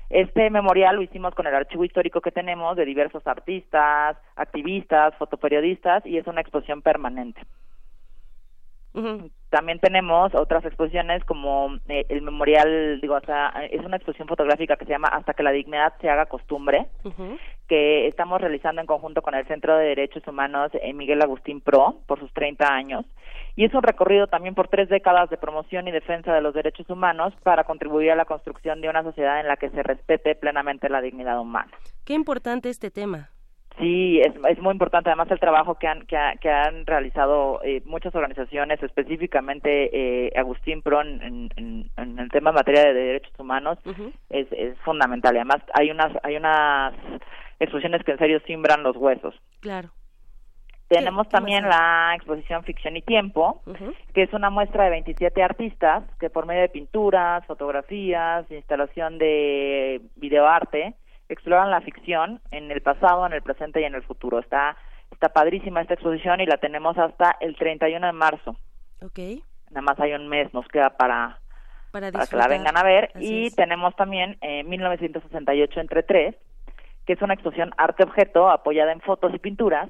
Este 0.09 0.49
memorial 0.49 0.95
lo 0.95 1.01
hicimos 1.01 1.33
con 1.33 1.47
el 1.47 1.55
archivo 1.55 1.85
histórico 1.85 2.21
que 2.21 2.31
tenemos 2.31 2.75
de 2.77 2.85
diversos 2.85 3.25
artistas, 3.25 4.17
activistas, 4.35 5.15
fotoperiodistas 5.15 6.05
y 6.05 6.17
es 6.17 6.27
una 6.27 6.41
exposición 6.41 6.81
permanente. 6.81 7.41
También 9.49 9.79
tenemos 9.79 10.33
otras 10.35 10.65
exposiciones 10.65 11.23
como 11.25 11.75
eh, 11.87 12.05
el 12.09 12.21
memorial, 12.21 12.99
digo, 13.01 13.15
hasta, 13.15 13.49
es 13.65 13.83
una 13.83 13.97
exposición 13.97 14.27
fotográfica 14.27 14.77
que 14.77 14.85
se 14.85 14.91
llama 14.91 15.09
Hasta 15.09 15.33
que 15.33 15.43
la 15.43 15.51
dignidad 15.51 15.93
se 15.99 16.09
haga 16.09 16.25
costumbre, 16.27 16.87
que 17.67 18.07
estamos 18.07 18.39
realizando 18.39 18.81
en 18.81 18.87
conjunto 18.87 19.21
con 19.21 19.35
el 19.35 19.47
Centro 19.47 19.77
de 19.77 19.85
Derechos 19.85 20.27
Humanos 20.27 20.71
eh, 20.73 20.93
Miguel 20.93 21.21
Agustín 21.21 21.61
Pro 21.61 21.97
por 22.07 22.19
sus 22.19 22.31
30 22.33 22.65
años. 22.67 23.05
Y 23.55 23.65
es 23.65 23.73
un 23.73 23.83
recorrido 23.83 24.27
también 24.27 24.55
por 24.55 24.67
tres 24.67 24.89
décadas 24.89 25.29
de 25.29 25.37
promoción 25.37 25.87
y 25.87 25.91
defensa 25.91 26.33
de 26.33 26.41
los 26.41 26.53
derechos 26.53 26.89
humanos 26.89 27.33
para 27.43 27.63
contribuir 27.63 28.11
a 28.11 28.15
la 28.15 28.25
construcción 28.25 28.81
de 28.81 28.89
una 28.89 29.03
sociedad 29.03 29.39
en 29.39 29.47
la 29.47 29.57
que 29.57 29.69
se 29.69 29.83
respete 29.83 30.35
plenamente 30.35 30.89
la 30.89 31.01
dignidad 31.01 31.39
humana. 31.39 31.71
Qué 32.05 32.13
importante 32.13 32.69
este 32.69 32.89
tema. 32.89 33.29
Sí, 33.79 34.21
es, 34.21 34.33
es 34.49 34.59
muy 34.59 34.71
importante 34.71 35.09
además 35.09 35.31
el 35.31 35.39
trabajo 35.39 35.75
que 35.75 35.87
han, 35.87 36.05
que, 36.05 36.17
que 36.39 36.49
han 36.49 36.85
realizado 36.85 37.59
eh, 37.63 37.81
muchas 37.85 38.13
organizaciones, 38.13 38.81
específicamente 38.83 39.89
eh, 40.27 40.31
Agustín 40.37 40.83
Pro 40.83 41.01
en, 41.01 41.49
en, 41.55 41.89
en, 41.97 42.19
el 42.19 42.29
tema 42.29 42.51
en 42.51 42.55
materia 42.55 42.83
de 42.83 42.93
derechos 42.93 43.33
humanos, 43.39 43.79
es, 44.29 44.47
es 44.51 44.77
fundamental. 44.79 45.35
Además 45.35 45.61
hay 45.73 45.89
unas, 45.89 46.11
hay 46.23 46.35
unas 46.35 46.93
exposiciones 47.59 48.03
que 48.03 48.11
en 48.11 48.19
serio 48.19 48.39
simbran 48.45 48.83
los 48.83 48.95
huesos. 48.95 49.33
Claro. 49.61 49.89
Tenemos 50.87 51.27
también 51.29 51.67
la 51.67 52.13
exposición 52.15 52.63
Ficción 52.63 52.95
y 52.95 53.01
Tiempo, 53.01 53.63
que 54.13 54.23
es 54.23 54.33
una 54.33 54.51
muestra 54.51 54.83
de 54.83 54.91
27 54.91 55.41
artistas 55.41 56.03
que 56.19 56.29
por 56.29 56.45
medio 56.45 56.61
de 56.61 56.69
pinturas, 56.69 57.43
fotografías, 57.47 58.45
instalación 58.51 59.17
de 59.17 60.01
videoarte, 60.17 60.93
exploran 61.29 61.71
la 61.71 61.81
ficción 61.81 62.41
en 62.51 62.71
el 62.71 62.81
pasado, 62.81 63.25
en 63.25 63.33
el 63.33 63.41
presente 63.41 63.81
y 63.81 63.85
en 63.85 63.95
el 63.95 64.03
futuro. 64.03 64.39
Está 64.39 64.77
está 65.13 65.29
padrísima 65.29 65.81
esta 65.81 65.93
exposición 65.93 66.41
y 66.41 66.45
la 66.45 66.57
tenemos 66.57 66.97
hasta 66.97 67.35
el 67.39 67.55
31 67.55 68.05
de 68.05 68.13
marzo. 68.13 68.55
Ok. 69.01 69.19
Nada 69.69 69.81
más 69.81 69.99
hay 69.99 70.13
un 70.13 70.27
mes, 70.27 70.53
nos 70.53 70.67
queda 70.67 70.97
para, 70.97 71.39
para, 71.91 72.11
para 72.11 72.27
que 72.27 72.35
la 72.35 72.47
vengan 72.47 72.77
a 72.77 72.83
ver. 72.83 73.11
y 73.19 73.51
tenemos 73.51 73.95
también 73.95 74.37
eh, 74.41 74.63
1968 74.63 75.79
entre 75.79 76.03
tres, 76.03 76.35
que 77.05 77.13
es 77.13 77.21
una 77.21 77.33
exposición 77.33 77.71
arte-objeto 77.77 78.49
apoyada 78.49 78.91
en 78.91 79.01
fotos 79.01 79.33
y 79.33 79.39
pinturas 79.39 79.89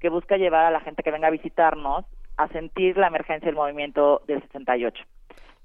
que 0.00 0.08
busca 0.10 0.36
llevar 0.36 0.66
a 0.66 0.70
la 0.70 0.80
gente 0.80 1.02
que 1.02 1.10
venga 1.10 1.28
a 1.28 1.32
visitarnos 1.32 2.04
a 2.36 2.48
sentir 2.48 2.96
la 2.98 3.06
emergencia 3.06 3.46
del 3.46 3.56
movimiento 3.56 4.22
del 4.26 4.42
68. 4.42 5.02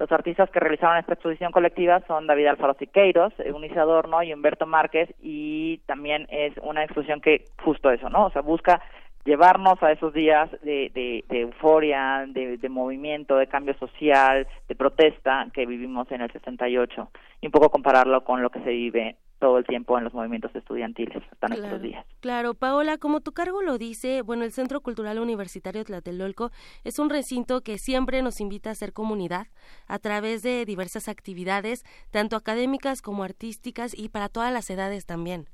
Los 0.02 0.12
artistas 0.12 0.50
que 0.50 0.60
realizaron 0.60 0.98
esta 0.98 1.14
exposición 1.14 1.52
colectiva 1.52 2.02
son 2.08 2.26
David 2.26 2.48
Alfaro 2.48 2.74
Siqueiros, 2.74 3.34
Eunice 3.38 3.80
Adorno 3.80 4.24
y 4.24 4.34
Humberto 4.34 4.66
Márquez 4.66 5.14
y 5.22 5.78
también 5.86 6.26
es 6.32 6.58
una 6.64 6.84
exposición 6.84 7.22
que 7.22 7.46
justo 7.64 7.92
eso, 7.92 8.10
¿no? 8.10 8.26
O 8.26 8.32
sea, 8.32 8.42
busca 8.42 8.82
llevarnos 9.26 9.76
a 9.84 9.92
esos 9.92 10.12
días 10.12 10.50
de, 10.64 10.90
de, 10.96 11.24
de 11.30 11.42
euforia, 11.42 12.26
de, 12.28 12.58
de, 12.58 12.70
movimiento, 12.70 13.38
de 13.38 13.46
cambio 13.46 13.76
social, 13.76 14.48
de 14.68 14.76
protesta 14.76 15.46
que 15.54 15.68
vivimos 15.68 16.12
en 16.12 16.22
el 16.22 16.32
68 16.32 17.12
y 17.42 17.46
un 17.46 17.52
poco 17.52 17.70
compararlo 17.70 18.24
con 18.24 18.42
lo 18.42 18.50
que 18.50 18.62
se 18.62 18.72
vive 18.72 19.18
todo 19.42 19.58
el 19.58 19.66
tiempo 19.66 19.98
en 19.98 20.06
los 20.06 20.14
movimientos 20.14 20.56
estudiantiles 20.56 21.18
hasta 21.18 21.48
claro, 21.48 21.62
nuestros 21.62 21.82
días. 21.82 22.06
Claro, 22.22 22.54
Paola, 22.54 22.98
como 22.98 23.22
tu 23.22 23.34
cargo 23.34 23.62
lo 23.64 23.78
dice, 23.80 24.22
bueno, 24.22 24.46
el 24.46 24.52
Centro 24.52 24.82
Cultural 24.82 25.20
Universitario 25.20 25.84
Tlatelolco 25.84 26.52
es 26.86 27.00
un 27.00 27.10
recinto 27.10 27.62
que 27.62 27.80
siempre 27.80 28.22
nos 28.22 28.40
invita 28.40 28.70
a 28.70 28.74
hacer 28.74 28.94
comunidad 28.94 29.48
a 29.88 29.98
través 29.98 30.44
de 30.44 30.64
diversas 30.66 31.10
actividades, 31.10 31.84
tanto 32.12 32.36
académicas 32.36 33.02
como 33.02 33.24
artísticas 33.24 33.98
y 33.98 34.10
para 34.10 34.30
todas 34.30 34.54
las 34.54 34.70
edades 34.70 35.08
también. 35.08 35.48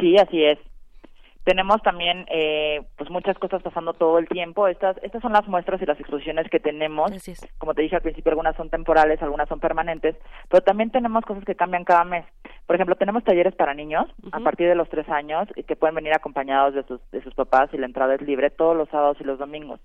Sí, 0.00 0.16
así 0.16 0.44
es 0.44 0.58
tenemos 1.44 1.82
también 1.82 2.26
eh, 2.30 2.82
pues 2.96 3.10
muchas 3.10 3.38
cosas 3.38 3.62
pasando 3.62 3.92
todo 3.94 4.18
el 4.18 4.28
tiempo 4.28 4.68
estas 4.68 4.96
estas 5.02 5.22
son 5.22 5.32
las 5.32 5.46
muestras 5.48 5.80
y 5.80 5.86
las 5.86 5.98
exposiciones 5.98 6.48
que 6.50 6.60
tenemos 6.60 7.10
como 7.58 7.74
te 7.74 7.82
dije 7.82 7.96
al 7.96 8.02
principio 8.02 8.30
algunas 8.30 8.56
son 8.56 8.70
temporales 8.70 9.22
algunas 9.22 9.48
son 9.48 9.60
permanentes 9.60 10.16
pero 10.48 10.62
también 10.62 10.90
tenemos 10.90 11.24
cosas 11.24 11.44
que 11.44 11.54
cambian 11.54 11.84
cada 11.84 12.04
mes 12.04 12.24
por 12.66 12.76
ejemplo 12.76 12.96
tenemos 12.96 13.24
talleres 13.24 13.54
para 13.54 13.74
niños 13.74 14.06
uh 14.22 14.28
-huh. 14.28 14.40
a 14.40 14.44
partir 14.44 14.68
de 14.68 14.74
los 14.74 14.88
tres 14.88 15.08
años 15.08 15.48
que 15.66 15.76
pueden 15.76 15.94
venir 15.94 16.12
acompañados 16.14 16.74
de 16.74 16.82
sus 16.84 17.00
de 17.10 17.22
sus 17.22 17.34
papás 17.34 17.70
y 17.72 17.78
la 17.78 17.86
entrada 17.86 18.14
es 18.14 18.22
libre 18.22 18.50
todos 18.50 18.76
los 18.76 18.88
sábados 18.90 19.16
y 19.20 19.24
los 19.24 19.38
domingos 19.38 19.80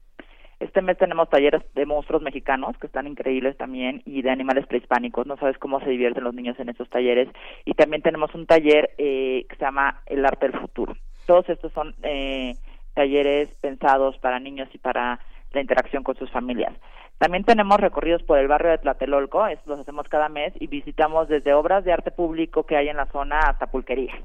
este 0.59 0.81
mes 0.81 0.97
tenemos 0.97 1.29
talleres 1.29 1.61
de 1.73 1.85
monstruos 1.85 2.21
mexicanos 2.21 2.77
que 2.77 2.87
están 2.87 3.07
increíbles 3.07 3.57
también 3.57 4.01
y 4.05 4.21
de 4.21 4.29
animales 4.31 4.65
prehispánicos. 4.67 5.27
No 5.27 5.35
sabes 5.35 5.57
cómo 5.57 5.81
se 5.81 5.89
divierten 5.89 6.23
los 6.23 6.33
niños 6.33 6.57
en 6.59 6.69
esos 6.69 6.89
talleres. 6.89 7.27
Y 7.65 7.73
también 7.73 8.01
tenemos 8.01 8.33
un 8.33 8.45
taller 8.45 8.91
eh, 8.97 9.45
que 9.49 9.55
se 9.57 9.61
llama 9.65 10.01
El 10.05 10.25
arte 10.25 10.47
del 10.47 10.59
futuro. 10.59 10.95
Todos 11.25 11.47
estos 11.49 11.71
son 11.73 11.95
eh, 12.03 12.55
talleres 12.93 13.49
pensados 13.61 14.17
para 14.19 14.39
niños 14.39 14.69
y 14.73 14.77
para 14.77 15.19
la 15.51 15.61
interacción 15.61 16.03
con 16.03 16.15
sus 16.15 16.31
familias. 16.31 16.73
También 17.17 17.43
tenemos 17.45 17.79
recorridos 17.79 18.23
por 18.23 18.37
el 18.39 18.47
barrio 18.47 18.71
de 18.71 18.77
Tlatelolco, 18.79 19.47
estos 19.47 19.67
los 19.67 19.79
hacemos 19.79 20.07
cada 20.09 20.27
mes 20.27 20.53
y 20.59 20.67
visitamos 20.67 21.29
desde 21.29 21.53
obras 21.53 21.85
de 21.85 21.93
arte 21.93 22.11
público 22.11 22.65
que 22.65 22.75
hay 22.75 22.89
en 22.89 22.97
la 22.97 23.05
zona 23.07 23.39
hasta 23.39 23.67
pulquerías. 23.67 24.17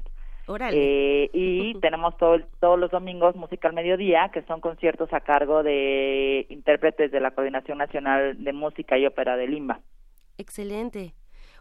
Eh, 0.71 1.29
y 1.31 1.73
tenemos 1.81 2.17
todo, 2.17 2.39
todos 2.59 2.77
los 2.77 2.91
domingos 2.91 3.35
música 3.35 3.69
al 3.69 3.73
mediodía, 3.73 4.29
que 4.33 4.41
son 4.43 4.59
conciertos 4.59 5.11
a 5.13 5.21
cargo 5.21 5.63
de 5.63 6.45
intérpretes 6.49 7.11
de 7.11 7.19
la 7.21 7.31
Coordinación 7.31 7.77
Nacional 7.77 8.43
de 8.43 8.53
Música 8.53 8.97
y 8.97 9.05
Ópera 9.05 9.37
de 9.37 9.47
Lima. 9.47 9.79
Excelente. 10.37 11.13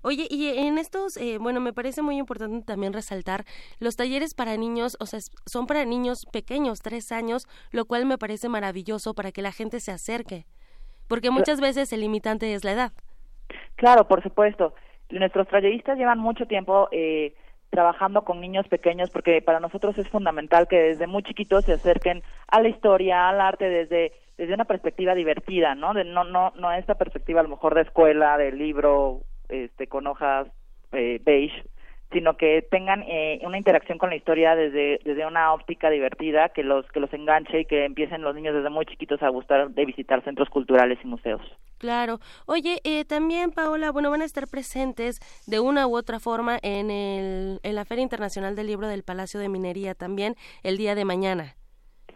Oye, 0.03 0.27
y 0.31 0.49
en 0.49 0.79
estos, 0.79 1.17
eh, 1.19 1.39
bueno, 1.39 1.61
me 1.61 1.73
parece 1.73 2.01
muy 2.01 2.17
importante 2.17 2.65
también 2.65 2.93
resaltar 2.93 3.45
los 3.79 3.97
talleres 3.97 4.35
para 4.35 4.57
niños, 4.57 4.97
o 4.99 5.07
sea, 5.07 5.21
son 5.45 5.67
para 5.67 5.85
niños 5.85 6.27
pequeños, 6.33 6.81
tres 6.81 7.13
años, 7.13 7.47
lo 7.71 7.85
cual 7.85 8.07
me 8.07 8.17
parece 8.17 8.49
maravilloso 8.49 9.15
para 9.15 9.31
que 9.31 9.43
la 9.43 9.53
gente 9.53 9.79
se 9.79 9.93
acerque, 9.93 10.47
porque 11.07 11.31
muchas 11.31 11.61
veces 11.61 11.93
el 11.93 12.01
limitante 12.01 12.55
es 12.55 12.65
la 12.65 12.73
edad. 12.73 12.93
Claro, 13.77 14.09
por 14.09 14.23
supuesto. 14.23 14.75
Nuestros 15.11 15.49
talleristas 15.49 15.99
llevan 15.99 16.19
mucho 16.19 16.47
tiempo 16.47 16.89
eh, 16.93 17.35
trabajando 17.69 18.25
con 18.25 18.41
niños 18.41 18.69
pequeños 18.69 19.11
porque 19.11 19.43
para 19.43 19.61
nosotros 19.61 19.99
es 19.99 20.09
fundamental 20.09 20.69
que 20.69 20.77
desde 20.77 21.07
muy 21.07 21.23
chiquitos 21.23 21.65
se 21.65 21.73
acerquen 21.73 22.23
a 22.49 22.61
la 22.61 22.69
historia, 22.69 23.29
al 23.29 23.41
arte 23.41 23.69
desde 23.69 24.13
desde 24.37 24.55
una 24.55 24.65
perspectiva 24.65 25.15
divertida, 25.15 25.75
¿no? 25.75 25.93
De 25.93 26.05
no 26.05 26.25
no 26.25 26.53
no 26.57 26.73
esta 26.73 26.95
perspectiva 26.95 27.41
a 27.41 27.43
lo 27.43 27.51
mejor 27.51 27.75
de 27.75 27.83
escuela, 27.83 28.39
de 28.39 28.53
libro 28.53 29.23
este 29.51 29.87
con 29.87 30.07
hojas 30.07 30.49
eh, 30.93 31.21
beige, 31.25 31.65
sino 32.13 32.37
que 32.37 32.67
tengan 32.71 33.03
eh, 33.03 33.41
una 33.45 33.59
interacción 33.59 33.99
con 33.99 34.11
la 34.11 34.17
historia 34.17 34.57
desde 34.57 35.01
desde 35.05 35.27
una 35.27 35.53
óptica 35.53 35.91
divertida 35.91 36.49
que 36.49 36.63
los 36.63 36.87
que 36.93 37.01
los 37.01 37.13
enganche 37.13 37.61
y 37.61 37.65
que 37.65 37.85
empiecen 37.85 38.23
los 38.23 38.35
niños 38.35 38.55
desde 38.55 38.71
muy 38.71 38.87
chiquitos 38.87 39.23
a 39.23 39.29
gustar 39.29 39.71
de 39.71 39.85
visitar 39.85 40.23
centros 40.25 40.49
culturales 40.49 40.99
y 41.03 41.07
museos. 41.07 41.43
Claro. 41.79 42.19
Oye, 42.47 42.81
eh, 42.85 43.05
también 43.05 43.53
Paola, 43.53 43.91
bueno, 43.91 44.11
van 44.11 44.23
a 44.23 44.27
estar 44.27 44.47
presentes 44.49 45.21
de 45.47 45.61
una 45.61 45.87
u 45.87 45.97
otra 45.97 46.19
forma 46.19 46.59
en 46.63 46.91
el 46.91 47.61
en 47.63 47.75
la 47.75 47.85
Feria 47.85 48.03
Internacional 48.03 48.57
del 48.57 48.67
Libro 48.67 48.89
del 48.89 49.05
Palacio 49.05 49.39
de 49.41 49.49
Minería 49.49 49.95
también 49.95 50.35
el 50.63 50.77
día 50.77 50.95
de 50.95 51.05
mañana. 51.05 51.55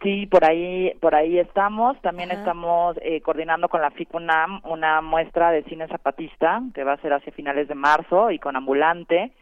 Sí, 0.04 0.26
por 0.26 0.44
ahí, 0.44 0.92
por 1.00 1.14
ahí 1.14 1.38
estamos. 1.38 1.98
También 2.02 2.30
Ajá. 2.30 2.40
estamos 2.40 2.96
eh, 3.00 3.22
coordinando 3.22 3.70
con 3.70 3.80
la 3.80 3.90
FICUNAM 3.90 4.60
una 4.64 5.00
muestra 5.00 5.50
de 5.50 5.64
cine 5.64 5.88
zapatista 5.88 6.62
que 6.74 6.84
va 6.84 6.92
a 6.92 7.00
ser 7.00 7.14
hacia 7.14 7.32
finales 7.32 7.68
de 7.68 7.74
marzo 7.74 8.30
y 8.30 8.38
con 8.38 8.54
ambulante. 8.54 9.32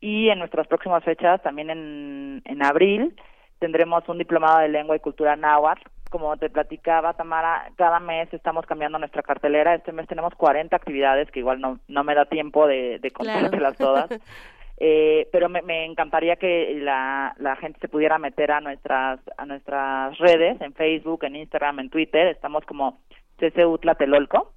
Y 0.00 0.28
en 0.28 0.38
nuestras 0.38 0.66
próximas 0.66 1.02
fechas, 1.02 1.42
también 1.42 1.70
en, 1.70 2.42
en 2.44 2.62
abril, 2.62 3.16
tendremos 3.58 4.06
un 4.06 4.18
diplomado 4.18 4.58
de 4.58 4.68
lengua 4.68 4.96
y 4.96 5.00
cultura 5.00 5.34
náhuatl 5.34 5.88
como 6.12 6.36
te 6.36 6.50
platicaba 6.50 7.14
Tamara, 7.14 7.72
cada 7.76 7.98
mes 7.98 8.32
estamos 8.34 8.66
cambiando 8.66 8.98
nuestra 8.98 9.22
cartelera. 9.22 9.74
Este 9.74 9.92
mes 9.92 10.06
tenemos 10.06 10.34
40 10.34 10.76
actividades 10.76 11.30
que 11.30 11.40
igual 11.40 11.58
no, 11.58 11.80
no 11.88 12.04
me 12.04 12.14
da 12.14 12.26
tiempo 12.26 12.66
de, 12.66 12.98
de 12.98 13.10
contártelas 13.10 13.76
todas. 13.78 14.10
Eh, 14.78 15.28
pero 15.30 15.48
me, 15.48 15.62
me, 15.62 15.84
encantaría 15.84 16.36
que 16.36 16.74
la, 16.80 17.34
la 17.38 17.56
gente 17.56 17.78
se 17.80 17.88
pudiera 17.88 18.18
meter 18.18 18.50
a 18.50 18.60
nuestras 18.60 19.20
a 19.36 19.46
nuestras 19.46 20.18
redes, 20.18 20.60
en 20.60 20.74
Facebook, 20.74 21.24
en 21.24 21.36
Instagram, 21.36 21.80
en 21.80 21.90
Twitter. 21.90 22.26
Estamos 22.26 22.64
como 22.64 22.98
CCU 23.38 23.78
Tlatelolco. 23.78 24.52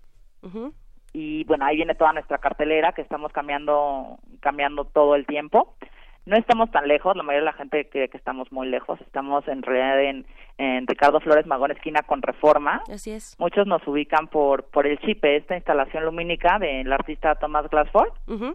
Y 1.12 1.44
bueno, 1.46 1.66
ahí 1.66 1.78
viene 1.78 1.96
toda 1.96 2.14
nuestra 2.14 2.38
cartelera 2.38 2.92
que 2.92 3.02
estamos 3.02 3.32
cambiando 3.32 4.20
cambiando 4.42 4.86
todo 4.86 5.16
el 5.16 5.26
tiempo 5.26 5.76
no 6.26 6.38
estamos 6.38 6.72
tan 6.72 6.88
lejos, 6.88 7.16
la 7.16 7.24
mayoría 7.24 7.42
de 7.42 7.52
la 7.52 7.58
gente 7.58 7.88
cree 7.90 8.10
que 8.10 8.18
estamos 8.18 8.52
muy 8.52 8.68
lejos, 8.68 9.00
estamos 9.02 9.48
en 9.48 9.62
realidad 9.62 10.02
en, 10.02 10.26
en 10.58 10.88
Ricardo 10.88 11.20
Flores 11.20 11.46
Magón, 11.46 11.72
esquina 11.72 12.02
con 12.02 12.22
Reforma. 12.22 12.82
Así 12.92 13.12
es. 13.12 13.36
Muchos 13.40 13.68
nos 13.68 13.86
ubican 13.88 14.28
por, 14.28 14.64
por 14.66 14.88
el 14.88 14.98
CHIPE, 15.00 15.38
esta 15.38 15.56
instalación 15.56 16.06
lumínica 16.06 16.58
del 16.60 16.92
artista 16.92 17.36
Thomas 17.36 17.70
Glassford, 17.70 18.12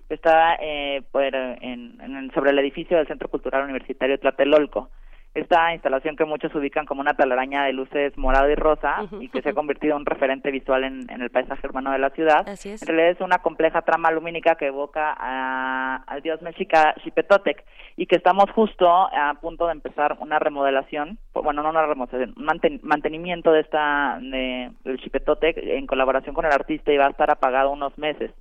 que 0.09 0.15
está 0.15 0.57
eh, 0.61 1.03
en, 1.13 2.31
sobre 2.35 2.51
el 2.51 2.59
edificio 2.59 2.97
del 2.97 3.07
Centro 3.07 3.29
Cultural 3.29 3.65
Universitario 3.65 4.19
Tlatelolco 4.19 4.91
esta 5.35 5.73
instalación 5.73 6.17
que 6.17 6.25
muchos 6.25 6.55
ubican 6.55 6.87
como 6.87 7.01
una 7.01 7.15
talaraña 7.15 7.65
de 7.65 7.73
luces 7.73 8.17
morado 8.19 8.51
y 8.51 8.57
rosa 8.57 9.09
y 9.21 9.29
que 9.29 9.43
se 9.43 9.51
ha 9.51 9.55
convertido 9.55 9.95
en 9.95 10.01
un 10.01 10.07
referente 10.07 10.51
visual 10.51 10.85
en, 10.85 11.09
el 11.09 11.31
paisaje 11.31 11.67
urbano 11.67 11.93
de 11.93 11.99
la 11.99 12.11
ciudad. 12.11 12.47
En 12.49 12.87
realidad 12.87 13.11
es 13.11 13.21
una 13.21 13.39
compleja 13.39 13.83
trama 13.83 14.11
lumínica 14.11 14.57
que 14.57 14.67
evoca 14.67 15.13
al 15.13 16.23
dios 16.23 16.43
mexica 16.43 16.95
Xipetotec 17.05 17.65
y 17.97 18.07
que 18.07 18.17
estamos 18.17 18.51
justo 18.51 18.89
a 18.89 19.35
punto 19.41 19.67
de 19.67 19.73
empezar 19.73 20.17
una 20.21 20.39
remodelación, 20.39 21.19
bueno, 21.33 21.63
no 21.63 21.71
una 21.71 21.87
remodelación, 21.87 22.35
un 22.37 22.81
mantenimiento 22.83 23.53
de 23.53 23.61
esta 23.61 24.19
de, 24.21 24.71
del 24.85 25.01
Xipetotec 25.01 25.59
en 25.59 25.87
colaboración 25.87 26.35
con 26.35 26.45
el 26.45 26.53
artista 26.53 26.93
y 26.93 26.97
va 26.97 27.07
a 27.07 27.11
estar 27.11 27.31
apagado 27.31 27.71
unos 27.71 27.97
meses. 27.99 28.33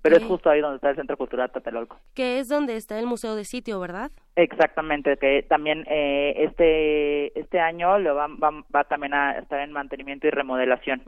Pero 0.00 0.16
es 0.16 0.24
justo 0.24 0.50
ahí 0.50 0.60
donde 0.60 0.76
está 0.76 0.90
el 0.90 0.96
Centro 0.96 1.16
Cultural 1.16 1.50
Tatelolco. 1.50 1.98
Que 2.14 2.38
es 2.38 2.48
donde 2.48 2.76
está 2.76 2.98
el 2.98 3.06
Museo 3.06 3.34
de 3.34 3.44
Sitio, 3.44 3.80
¿verdad? 3.80 4.10
Exactamente, 4.36 5.16
que 5.18 5.42
también 5.42 5.84
eh, 5.88 6.34
este 6.38 7.38
este 7.38 7.60
año 7.60 7.98
lo 7.98 8.14
va, 8.14 8.28
va, 8.28 8.84
también 8.84 9.12
a 9.12 9.38
estar 9.38 9.60
en 9.60 9.72
mantenimiento 9.72 10.26
y 10.26 10.30
remodelación. 10.30 11.02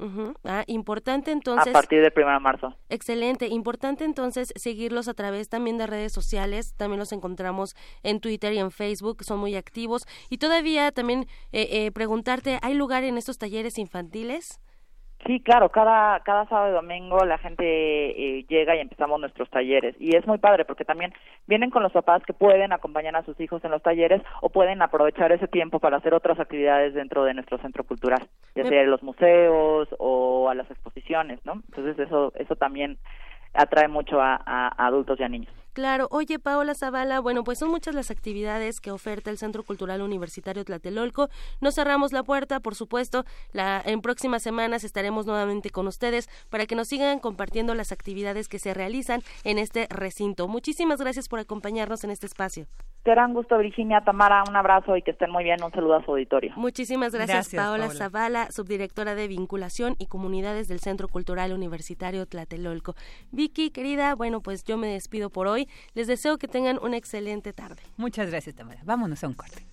Ah, 0.45 0.65
importante 0.67 1.31
entonces. 1.31 1.69
A 1.69 1.73
partir 1.73 2.03
del 2.03 2.13
1 2.15 2.33
de 2.33 2.41
marzo. 2.41 2.77
Excelente, 2.91 3.49
importante 3.49 4.05
entonces 4.05 4.53
seguirlos 4.57 5.09
a 5.09 5.15
través 5.15 5.49
también 5.49 5.79
de 5.79 5.87
redes 5.87 6.13
sociales, 6.13 6.75
también 6.77 6.99
los 6.99 7.13
encontramos 7.13 7.75
en 8.03 8.21
Twitter 8.21 8.53
y 8.53 8.59
en 8.59 8.71
Facebook, 8.71 9.25
son 9.25 9.41
muy 9.41 9.57
activos. 9.57 10.07
Y 10.29 10.39
todavía 10.39 10.93
también 10.93 11.27
eh, 11.53 11.69
eh, 11.71 11.93
preguntarte, 11.93 12.59
¿hay 12.63 12.75
lugar 12.75 13.05
en 13.05 13.17
estos 13.17 13.39
talleres 13.39 13.79
infantiles? 13.79 14.61
Sí, 15.27 15.41
claro, 15.41 15.71
cada, 15.71 16.21
cada 16.21 16.47
sábado 16.47 16.71
y 16.71 16.75
domingo 16.75 17.25
la 17.25 17.39
gente 17.39 17.65
eh, 17.65 18.45
llega 18.47 18.77
y 18.77 18.81
empezamos 18.81 19.19
nuestros 19.19 19.49
talleres. 19.49 19.97
Y 19.99 20.17
es 20.17 20.27
muy 20.27 20.37
padre 20.37 20.67
porque 20.67 20.85
también 20.85 21.15
vienen 21.47 21.71
con 21.71 21.83
los 21.83 21.93
papás 21.93 22.23
que 22.27 22.35
pueden 22.35 22.73
acompañar 22.73 23.17
a 23.17 23.25
sus 23.25 23.41
hijos 23.41 23.65
en 23.65 23.71
los 23.71 23.83
talleres 23.83 24.21
o 24.43 24.51
pueden 24.51 24.83
aprovechar 24.83 25.33
ese 25.33 25.49
tiempo 25.49 25.81
para 25.81 25.97
hacer 25.97 26.13
otras 26.13 26.39
actividades 26.39 26.93
dentro 26.93 27.25
de 27.25 27.33
nuestro 27.33 27.57
centro 27.59 27.85
cultural, 27.85 28.29
ya 28.55 28.65
sea 28.65 28.83
en 28.83 28.91
los 28.91 29.03
museos 29.03 29.89
o 29.99 30.51
a 30.51 30.55
las 30.55 30.71
exposiciones, 30.71 31.41
¿no? 31.47 31.55
Entonces 31.71 31.99
eso, 31.99 32.33
eso 32.35 32.57
también 32.57 32.99
atrae 33.55 33.89
mucho 33.89 34.21
a 34.21 34.69
adultos 34.77 35.19
y 35.21 35.23
a 35.23 35.29
niños. 35.29 35.64
Claro, 35.75 36.07
oye 36.13 36.39
Paola 36.39 36.75
Zavala, 36.75 37.19
bueno, 37.19 37.43
pues 37.43 37.59
son 37.59 37.69
muchas 37.69 37.97
las 37.97 38.13
actividades 38.13 38.81
que 38.81 38.93
oferta 38.93 39.31
el 39.31 39.39
Centro 39.39 39.65
Cultural 39.65 40.03
Universitario 40.03 40.65
Tlatelolco. 40.65 41.29
No 41.61 41.73
cerramos 41.73 42.13
la 42.13 42.23
puerta, 42.23 42.61
por 42.61 42.77
supuesto, 42.77 43.25
la, 43.53 43.83
en 43.85 44.01
próximas 44.01 44.45
semanas 44.45 44.85
estaremos 44.85 45.27
nuevamente 45.27 45.71
con 45.71 45.89
ustedes 45.89 46.31
para 46.49 46.67
que 46.67 46.77
nos 46.77 46.87
sigan 46.87 47.19
compartiendo 47.19 47.75
las 47.75 47.91
actividades 47.91 48.49
que 48.49 48.61
se 48.61 48.73
realizan 48.73 49.23
en 49.43 49.59
este 49.59 49.89
recinto. 49.91 50.47
Muchísimas 50.47 51.01
gracias 51.01 51.29
por 51.29 51.41
acompañarnos 51.41 52.05
en 52.05 52.11
este 52.11 52.27
espacio. 52.27 52.67
Gran 53.05 53.35
gusto, 53.35 53.59
Virginia, 53.59 54.01
Tamara, 54.01 54.45
un 54.49 54.57
abrazo 54.57 54.97
y 54.97 55.03
que 55.03 55.11
estén 55.11 55.31
muy 55.31 55.45
bien. 55.45 55.63
Un 55.63 55.71
saludo 55.73 55.97
a 55.97 56.05
su 56.05 56.13
auditorio. 56.13 56.55
Muchísimas 56.57 57.13
gracias, 57.13 57.51
Paola, 57.55 57.91
Zavala, 57.91 58.51
subdirectora 58.51 59.15
de 59.15 59.29
Vinculación 59.29 59.95
y 59.99 60.07
Comunidades 60.07 60.69
del 60.69 60.81
Centro 60.81 61.09
Cultural 61.09 61.53
Universitario 61.53 62.25
Tlatelolco. 62.25 62.95
Vicky, 63.31 63.71
querida, 63.71 64.15
bueno, 64.15 64.41
pues 64.41 64.65
yo 64.65 64.79
me 64.79 64.87
despido 64.87 65.29
por 65.29 65.49
hoy. 65.49 65.64
Les 65.95 66.07
deseo 66.07 66.39
que 66.39 66.49
tengan 66.49 66.79
una 66.83 66.97
excelente 66.97 67.53
tarde. 67.53 67.83
Muchas 67.97 68.31
gracias, 68.31 68.55
Tamara. 68.55 68.81
Vámonos 68.85 69.23
a 69.25 69.29
un 69.29 69.35
corte. 69.35 69.65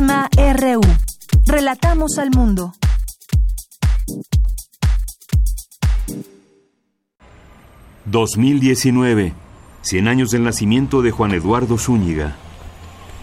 RU. 0.00 0.80
Relatamos 1.46 2.18
al 2.18 2.30
mundo. 2.30 2.72
...2019... 8.08 9.32
...100 9.82 10.08
años 10.08 10.30
del 10.30 10.44
nacimiento 10.44 11.02
de 11.02 11.10
Juan 11.10 11.32
Eduardo 11.32 11.78
Zúñiga. 11.78 12.36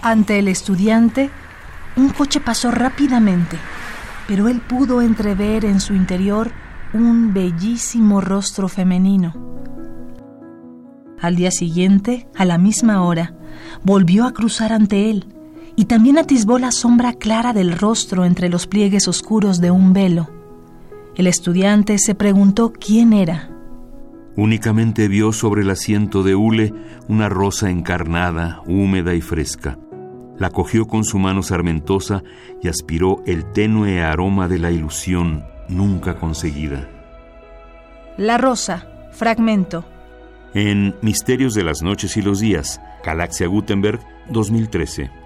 Ante 0.02 0.40
el 0.40 0.50
estudiante... 0.50 1.30
...un 1.96 2.10
coche 2.10 2.42
pasó 2.42 2.72
rápidamente... 2.72 3.58
...pero 4.28 4.50
él 4.50 4.60
pudo 4.60 5.02
entrever 5.02 5.64
en 5.64 5.80
su 5.80 5.94
interior... 5.94 6.52
...un 6.94 7.34
bellísimo 7.34 8.20
rostro 8.20 8.68
femenino. 8.68 9.34
Al 11.22 11.38
día 11.38 11.52
siguiente, 11.52 12.28
a 12.36 12.44
la 12.44 12.58
misma 12.58 13.02
hora... 13.02 13.34
...volvió 13.84 14.26
a 14.26 14.34
cruzar 14.34 14.74
ante 14.74 15.10
él 15.10 15.35
y 15.76 15.86
también 15.86 16.18
atisbó 16.18 16.58
la 16.60 16.72
sombra 16.72 17.14
clara 17.14 17.54
del 17.54 17.78
rostro 17.78 18.26
entre 18.26 18.50
los 18.50 18.68
pliegues 18.68 19.08
oscuros 19.08 19.60
de 19.60 19.72
un 19.72 19.94
velo. 19.94 20.30
El 21.16 21.28
estudiante 21.28 21.98
se 21.98 22.16
preguntó 22.16 22.74
quién 22.74 23.14
era. 23.14 23.50
Únicamente 24.36 25.08
vio 25.08 25.32
sobre 25.32 25.62
el 25.62 25.70
asiento 25.70 26.24
de 26.24 26.36
hule 26.36 26.74
una 27.08 27.30
rosa 27.30 27.70
encarnada, 27.70 28.62
húmeda 28.68 29.14
y 29.14 29.22
fresca. 29.22 29.78
La 30.38 30.50
cogió 30.50 30.88
con 30.88 31.06
su 31.06 31.20
mano 31.20 31.42
sarmentosa 31.42 32.22
y 32.62 32.68
aspiró 32.68 33.24
el 33.26 33.46
tenue 33.54 34.04
aroma 34.04 34.50
de 34.50 34.60
la 34.60 34.72
ilusión 34.72 35.46
nunca 35.70 36.16
conseguida. 36.16 36.90
La 38.18 38.38
rosa, 38.38 38.88
fragmento. 39.14 39.86
En 40.54 40.96
Misterios 41.02 41.54
de 41.54 41.64
las 41.64 41.82
Noches 41.82 42.18
y 42.18 42.22
los 42.22 42.40
Días, 42.40 42.82
Galaxia 43.06 43.48
Gutenberg, 43.48 44.00
2013. 44.30 45.25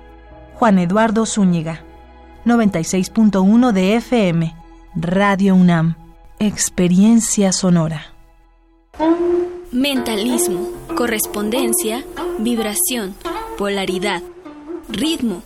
Juan 0.59 0.77
Eduardo 0.77 1.25
Zúñiga. 1.25 1.85
96.1 2.43 3.71
de 3.71 3.95
FM. 3.95 4.53
Radio 4.93 5.55
UNAM. 5.55 5.95
Experiencia 6.37 7.53
sonora. 7.53 8.13
Mentalismo, 9.71 10.69
correspondencia, 10.97 12.03
vibración, 12.39 13.15
polaridad, 13.57 14.21
ritmo, 14.89 15.43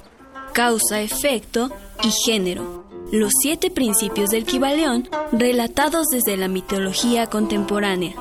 causa-efecto 0.51 1.70
y 2.03 2.09
género. 2.26 2.84
Los 3.11 3.34
siete 3.39 3.70
principios 3.70 4.32
del 4.32 4.45
Kibaleón 4.45 5.09
relatados 5.32 6.07
desde 6.07 6.38
la 6.38 6.47
mitología 6.47 7.28
contemporánea. 7.28 8.16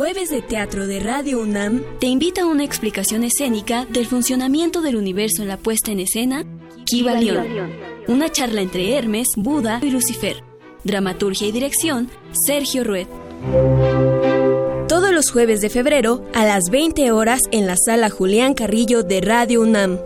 Jueves 0.00 0.30
de 0.30 0.40
Teatro 0.40 0.86
de 0.86 0.98
Radio 0.98 1.42
UNAM 1.42 1.82
te 1.98 2.06
invita 2.06 2.40
a 2.40 2.46
una 2.46 2.64
explicación 2.64 3.22
escénica 3.22 3.84
del 3.84 4.06
funcionamiento 4.06 4.80
del 4.80 4.96
universo 4.96 5.42
en 5.42 5.48
la 5.48 5.58
puesta 5.58 5.92
en 5.92 6.00
escena 6.00 6.46
Kibalión. 6.86 7.46
Una 8.08 8.32
charla 8.32 8.62
entre 8.62 8.96
Hermes, 8.96 9.26
Buda 9.36 9.78
y 9.82 9.90
Lucifer. 9.90 10.42
Dramaturgia 10.84 11.48
y 11.48 11.52
dirección 11.52 12.08
Sergio 12.32 12.82
Rued. 12.82 13.08
Todo 14.88 15.12
los 15.12 15.30
jueves 15.30 15.60
de 15.60 15.68
febrero 15.68 16.24
a 16.32 16.46
las 16.46 16.70
20 16.70 17.12
horas 17.12 17.42
en 17.50 17.66
la 17.66 17.76
sala 17.76 18.08
Julián 18.08 18.54
Carrillo 18.54 19.02
de 19.02 19.20
Radio 19.20 19.60
UNAM. 19.60 19.98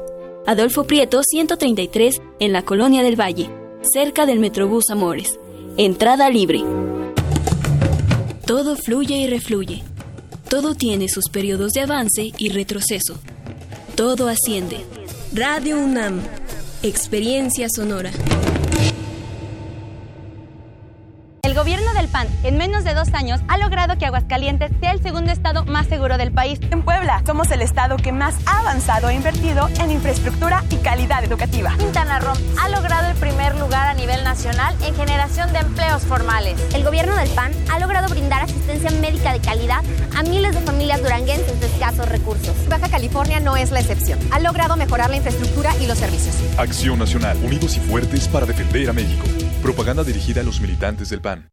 Adolfo 0.44 0.88
Prieto 0.88 1.22
133 1.22 2.20
en 2.40 2.52
la 2.52 2.64
Colonia 2.64 3.04
del 3.04 3.14
Valle, 3.14 3.48
cerca 3.92 4.26
del 4.26 4.40
Metrobús 4.40 4.90
Amores. 4.90 5.38
Entrada 5.76 6.30
libre. 6.30 6.64
Todo 8.46 8.76
fluye 8.76 9.16
y 9.16 9.26
refluye. 9.26 9.82
Todo 10.50 10.74
tiene 10.74 11.08
sus 11.08 11.30
periodos 11.30 11.72
de 11.72 11.80
avance 11.80 12.30
y 12.36 12.50
retroceso. 12.50 13.18
Todo 13.96 14.28
asciende. 14.28 14.84
Radio 15.32 15.78
UNAM. 15.80 16.20
Experiencia 16.82 17.68
sonora. 17.74 18.10
En 22.42 22.58
menos 22.58 22.84
de 22.84 22.94
dos 22.94 23.12
años, 23.14 23.40
ha 23.48 23.58
logrado 23.58 23.96
que 23.98 24.06
Aguascalientes 24.06 24.70
sea 24.80 24.92
el 24.92 25.02
segundo 25.02 25.32
estado 25.32 25.64
más 25.64 25.86
seguro 25.86 26.18
del 26.18 26.32
país. 26.32 26.58
En 26.70 26.82
Puebla, 26.82 27.22
somos 27.26 27.50
el 27.50 27.62
estado 27.62 27.96
que 27.96 28.12
más 28.12 28.34
ha 28.46 28.60
avanzado 28.60 29.08
e 29.08 29.14
invertido 29.14 29.68
en 29.80 29.90
infraestructura 29.90 30.64
y 30.70 30.76
calidad 30.76 31.24
educativa. 31.24 31.74
Quintana 31.78 32.20
Roo 32.20 32.34
ha 32.60 32.68
logrado 32.68 33.08
el 33.10 33.16
primer 33.16 33.56
lugar 33.56 33.88
a 33.88 33.94
nivel 33.94 34.22
nacional 34.24 34.74
en 34.86 34.94
generación 34.94 35.52
de 35.52 35.60
empleos 35.60 36.02
formales. 36.02 36.60
El 36.74 36.84
gobierno 36.84 37.14
del 37.16 37.28
PAN 37.30 37.52
ha 37.72 37.78
logrado 37.78 38.08
brindar 38.08 38.42
asistencia 38.42 38.90
médica 38.90 39.32
de 39.32 39.40
calidad 39.40 39.82
a 40.16 40.22
miles 40.22 40.54
de 40.54 40.60
familias 40.60 41.02
duranguenses 41.02 41.60
de 41.60 41.66
escasos 41.66 42.08
recursos. 42.08 42.54
Baja 42.68 42.88
California 42.88 43.40
no 43.40 43.56
es 43.56 43.70
la 43.70 43.80
excepción. 43.80 44.18
Ha 44.30 44.40
logrado 44.40 44.76
mejorar 44.76 45.10
la 45.10 45.16
infraestructura 45.16 45.72
y 45.80 45.86
los 45.86 45.98
servicios. 45.98 46.36
Acción 46.58 46.98
Nacional, 46.98 47.36
unidos 47.42 47.76
y 47.76 47.80
fuertes 47.80 48.28
para 48.28 48.46
defender 48.46 48.88
a 48.88 48.92
México. 48.92 49.24
Propaganda 49.64 50.04
dirigida 50.04 50.42
a 50.42 50.44
los 50.44 50.60
militantes 50.60 51.08
del 51.08 51.22
PAN. 51.22 51.48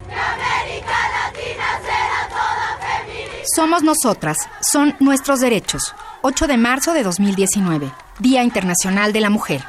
Somos 3.55 3.83
nosotras, 3.83 4.35
son 4.59 4.97
nuestros 4.99 5.39
derechos. 5.39 5.95
8 6.21 6.47
de 6.47 6.57
marzo 6.57 6.93
de 6.93 7.03
2019, 7.03 7.89
Día 8.19 8.43
Internacional 8.43 9.13
de 9.13 9.21
la 9.21 9.29
Mujer. 9.29 9.63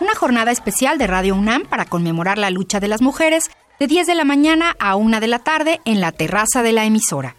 Una 0.00 0.16
jornada 0.16 0.50
especial 0.50 0.98
de 0.98 1.06
Radio 1.06 1.36
UNAM 1.36 1.62
para 1.62 1.84
conmemorar 1.84 2.36
la 2.36 2.50
lucha 2.50 2.80
de 2.80 2.88
las 2.88 3.00
mujeres 3.00 3.44
de 3.78 3.86
10 3.86 4.08
de 4.08 4.16
la 4.16 4.24
mañana 4.24 4.74
a 4.80 4.96
1 4.96 5.20
de 5.20 5.28
la 5.28 5.38
tarde 5.38 5.80
en 5.84 6.00
la 6.00 6.10
terraza 6.10 6.64
de 6.64 6.72
la 6.72 6.84
emisora. 6.84 7.36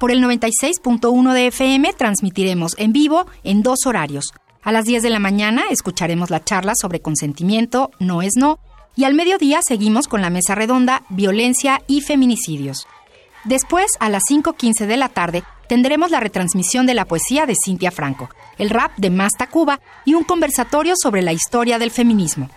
Por 0.00 0.10
el 0.10 0.20
96.1 0.20 1.32
de 1.32 1.46
FM 1.46 1.92
transmitiremos 1.92 2.74
en 2.76 2.92
vivo 2.92 3.28
en 3.44 3.62
dos 3.62 3.86
horarios. 3.86 4.34
A 4.64 4.72
las 4.72 4.84
10 4.84 5.04
de 5.04 5.10
la 5.10 5.20
mañana 5.20 5.62
escucharemos 5.70 6.30
la 6.30 6.42
charla 6.42 6.72
sobre 6.74 7.00
consentimiento, 7.00 7.92
no 8.00 8.20
es 8.20 8.32
no, 8.34 8.58
y 8.96 9.04
al 9.04 9.14
mediodía 9.14 9.60
seguimos 9.62 10.08
con 10.08 10.22
la 10.22 10.30
mesa 10.30 10.54
redonda 10.54 11.02
Violencia 11.08 11.82
y 11.86 12.00
Feminicidios. 12.00 12.86
Después, 13.44 13.92
a 14.00 14.08
las 14.08 14.22
5.15 14.30 14.86
de 14.86 14.96
la 14.96 15.08
tarde, 15.08 15.44
tendremos 15.68 16.10
la 16.10 16.20
retransmisión 16.20 16.86
de 16.86 16.94
la 16.94 17.04
poesía 17.04 17.46
de 17.46 17.54
Cintia 17.62 17.90
Franco, 17.90 18.30
el 18.58 18.70
rap 18.70 18.92
de 18.96 19.10
Masta 19.10 19.48
Cuba 19.48 19.80
y 20.04 20.14
un 20.14 20.24
conversatorio 20.24 20.94
sobre 20.96 21.22
la 21.22 21.32
historia 21.32 21.78
del 21.78 21.90
feminismo. 21.90 22.48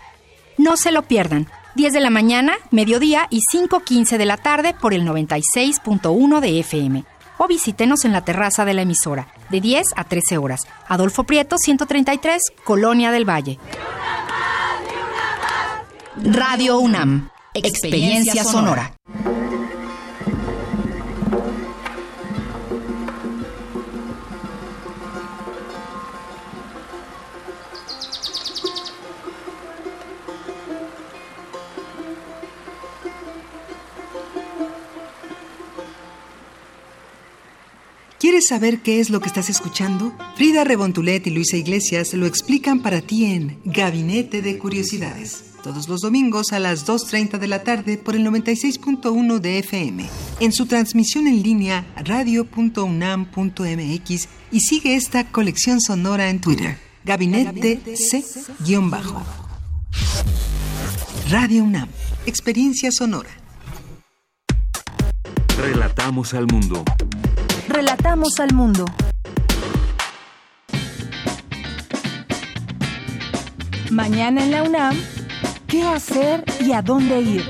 No 0.57 0.77
se 0.77 0.91
lo 0.91 1.03
pierdan, 1.03 1.47
10 1.75 1.93
de 1.93 1.99
la 1.99 2.09
mañana, 2.09 2.53
mediodía 2.71 3.27
y 3.29 3.41
5.15 3.53 4.17
de 4.17 4.25
la 4.25 4.37
tarde 4.37 4.73
por 4.73 4.93
el 4.93 5.03
96.1 5.03 6.39
de 6.39 6.59
FM. 6.59 7.03
O 7.37 7.47
visítenos 7.47 8.03
en 8.03 8.13
la 8.13 8.25
terraza 8.25 8.65
de 8.65 8.73
la 8.73 8.81
emisora, 8.81 9.27
de 9.49 9.61
10 9.61 9.85
a 9.95 10.03
13 10.03 10.39
horas. 10.39 10.61
Adolfo 10.87 11.23
Prieto, 11.25 11.57
133, 11.57 12.41
Colonia 12.63 13.11
del 13.11 13.29
Valle. 13.29 13.59
Radio 16.23 16.79
UNAM, 16.79 17.29
experiencia 17.53 18.43
sonora. 18.43 18.93
¿Quieres 38.19 38.47
saber 38.47 38.79
qué 38.79 38.99
es 38.99 39.09
lo 39.09 39.19
que 39.19 39.27
estás 39.27 39.49
escuchando? 39.49 40.11
Frida 40.35 40.63
Rebontulet 40.63 41.25
y 41.27 41.29
Luisa 41.29 41.55
Iglesias 41.55 42.13
lo 42.13 42.25
explican 42.25 42.81
para 42.81 43.01
ti 43.01 43.25
en 43.25 43.59
Gabinete 43.63 44.41
de 44.41 44.57
Curiosidades, 44.57 45.53
todos 45.67 45.89
los 45.89 45.99
domingos 45.99 46.53
a 46.53 46.59
las 46.59 46.87
2.30 46.87 47.39
de 47.39 47.47
la 47.49 47.61
tarde 47.61 47.97
por 47.97 48.15
el 48.15 48.25
96.1 48.25 49.39
de 49.39 49.59
FM, 49.59 50.07
en 50.39 50.53
su 50.53 50.65
transmisión 50.65 51.27
en 51.27 51.43
línea 51.43 51.85
radio.unam.mx 51.97 52.69
y 54.49 54.59
sigue 54.61 54.95
esta 54.95 55.29
colección 55.29 55.81
sonora 55.81 56.29
en 56.29 56.39
Twitter, 56.39 56.77
Gabinete 57.03 57.81
C-Bajo. 57.97 59.21
Radio 61.29 61.65
UNAM, 61.65 61.89
experiencia 62.25 62.89
sonora. 62.93 63.31
Relatamos 65.57 66.33
al 66.33 66.47
mundo. 66.47 66.85
Relatamos 67.67 68.39
al 68.39 68.53
mundo. 68.53 68.85
Mañana 73.91 74.45
en 74.45 74.51
la 74.51 74.63
UNAM, 74.63 74.95
¿qué 75.67 75.83
hacer 75.83 76.43
y 76.65 76.71
a 76.71 76.81
dónde 76.81 77.21
ir? 77.21 77.43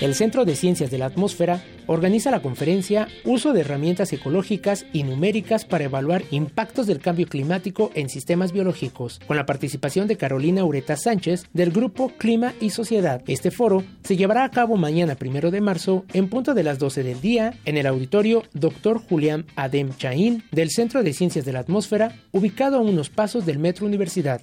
El 0.00 0.14
Centro 0.14 0.44
de 0.44 0.54
Ciencias 0.54 0.90
de 0.90 0.98
la 0.98 1.06
Atmósfera 1.06 1.62
organiza 1.86 2.30
la 2.30 2.42
conferencia 2.42 3.08
Uso 3.24 3.52
de 3.52 3.60
herramientas 3.60 4.12
ecológicas 4.12 4.86
y 4.92 5.02
numéricas 5.02 5.64
para 5.64 5.84
evaluar 5.84 6.22
impactos 6.30 6.86
del 6.86 7.00
cambio 7.00 7.26
climático 7.26 7.90
en 7.94 8.08
sistemas 8.08 8.52
biológicos, 8.52 9.20
con 9.26 9.36
la 9.36 9.46
participación 9.46 10.06
de 10.06 10.16
Carolina 10.16 10.64
Ureta 10.64 10.96
Sánchez 10.96 11.46
del 11.52 11.70
grupo 11.70 12.12
Clima 12.18 12.54
y 12.60 12.70
Sociedad. 12.70 13.22
Este 13.26 13.50
foro 13.50 13.84
se 14.04 14.16
llevará 14.16 14.44
a 14.44 14.50
cabo 14.50 14.76
mañana 14.76 15.14
primero 15.16 15.50
de 15.50 15.60
marzo 15.60 16.04
en 16.12 16.28
punto 16.28 16.54
de 16.54 16.62
las 16.62 16.78
12 16.78 17.02
del 17.02 17.20
día 17.20 17.54
en 17.64 17.76
el 17.76 17.86
auditorio 17.86 18.42
Dr. 18.52 19.00
Julián 19.00 19.46
Adem 19.56 19.90
Chaín 19.96 20.44
del 20.52 20.70
Centro 20.70 21.02
de 21.02 21.12
Ciencias 21.12 21.44
de 21.44 21.52
la 21.52 21.60
Atmósfera, 21.60 22.16
ubicado 22.32 22.78
a 22.78 22.80
unos 22.80 23.10
pasos 23.10 23.46
del 23.46 23.58
Metro 23.58 23.86
Universidad. 23.86 24.40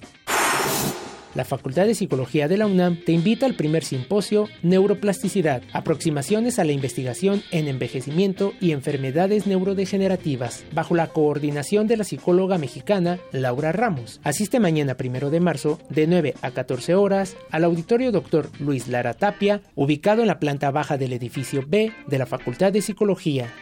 La 1.34 1.44
Facultad 1.44 1.86
de 1.86 1.96
Psicología 1.96 2.46
de 2.46 2.56
la 2.56 2.66
UNAM 2.66 2.96
te 3.04 3.10
invita 3.10 3.44
al 3.46 3.54
primer 3.54 3.82
simposio 3.82 4.48
Neuroplasticidad, 4.62 5.62
aproximaciones 5.72 6.60
a 6.60 6.64
la 6.64 6.70
investigación 6.70 7.42
en 7.50 7.66
envejecimiento 7.66 8.52
y 8.60 8.70
enfermedades 8.70 9.46
neurodegenerativas, 9.46 10.64
bajo 10.72 10.94
la 10.94 11.08
coordinación 11.08 11.88
de 11.88 11.96
la 11.96 12.04
psicóloga 12.04 12.56
mexicana 12.56 13.18
Laura 13.32 13.72
Ramos. 13.72 14.20
Asiste 14.22 14.60
mañana 14.60 14.96
primero 14.96 15.30
de 15.30 15.40
marzo 15.40 15.80
de 15.88 16.06
9 16.06 16.34
a 16.40 16.52
14 16.52 16.94
horas 16.94 17.36
al 17.50 17.64
auditorio 17.64 18.12
Dr. 18.12 18.48
Luis 18.60 18.86
Lara 18.86 19.14
Tapia, 19.14 19.60
ubicado 19.74 20.22
en 20.22 20.28
la 20.28 20.38
planta 20.38 20.70
baja 20.70 20.96
del 20.98 21.12
edificio 21.12 21.64
B 21.66 21.92
de 22.06 22.18
la 22.18 22.26
Facultad 22.26 22.72
de 22.72 22.80
Psicología. 22.80 23.52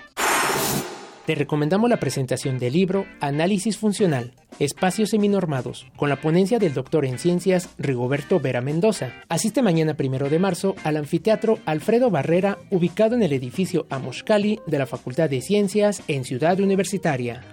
Te 1.27 1.37
recomendamos 1.37 1.89
la 1.89 1.99
presentación 1.99 2.59
del 2.59 2.73
libro 2.73 3.07
Análisis 3.21 3.79
Funcional, 3.79 4.33
Espacios 4.59 5.11
Seminormados, 5.11 5.87
con 5.97 6.09
la 6.09 6.21
ponencia 6.21 6.59
del 6.59 6.75
doctor 6.75 7.05
en 7.05 7.17
ciencias 7.17 7.69
Rigoberto 7.79 8.41
Vera 8.41 8.61
Mendoza. 8.61 9.13
Asiste 9.29 9.63
mañana 9.63 9.95
primero 9.95 10.29
de 10.29 10.41
marzo 10.41 10.75
al 10.83 10.97
anfiteatro 10.97 11.61
Alfredo 11.65 12.11
Barrera, 12.11 12.59
ubicado 12.71 13.15
en 13.15 13.23
el 13.23 13.33
edificio 13.33 13.87
Amoshkali 13.89 14.59
de 14.67 14.79
la 14.79 14.87
Facultad 14.87 15.31
de 15.31 15.43
Ciencias 15.43 16.03
en 16.09 16.25
Ciudad 16.25 16.59
Universitaria. 16.59 17.45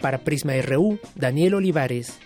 Para 0.00 0.18
Prisma 0.18 0.54
RU, 0.60 0.98
Daniel 1.14 1.54
Olivares. 1.54 2.18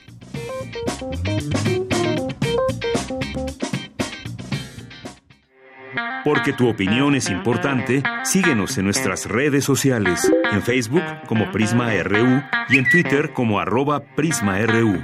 Porque 6.24 6.52
tu 6.52 6.68
opinión 6.68 7.14
es 7.14 7.30
importante, 7.30 8.02
síguenos 8.24 8.76
en 8.78 8.84
nuestras 8.84 9.26
redes 9.26 9.64
sociales, 9.64 10.30
en 10.52 10.62
Facebook 10.62 11.02
como 11.26 11.50
Prisma 11.52 11.92
RU 12.02 12.42
y 12.68 12.78
en 12.78 12.88
Twitter 12.90 13.32
como 13.32 13.60
arroba 13.60 14.00
PrismaRU. 14.14 14.98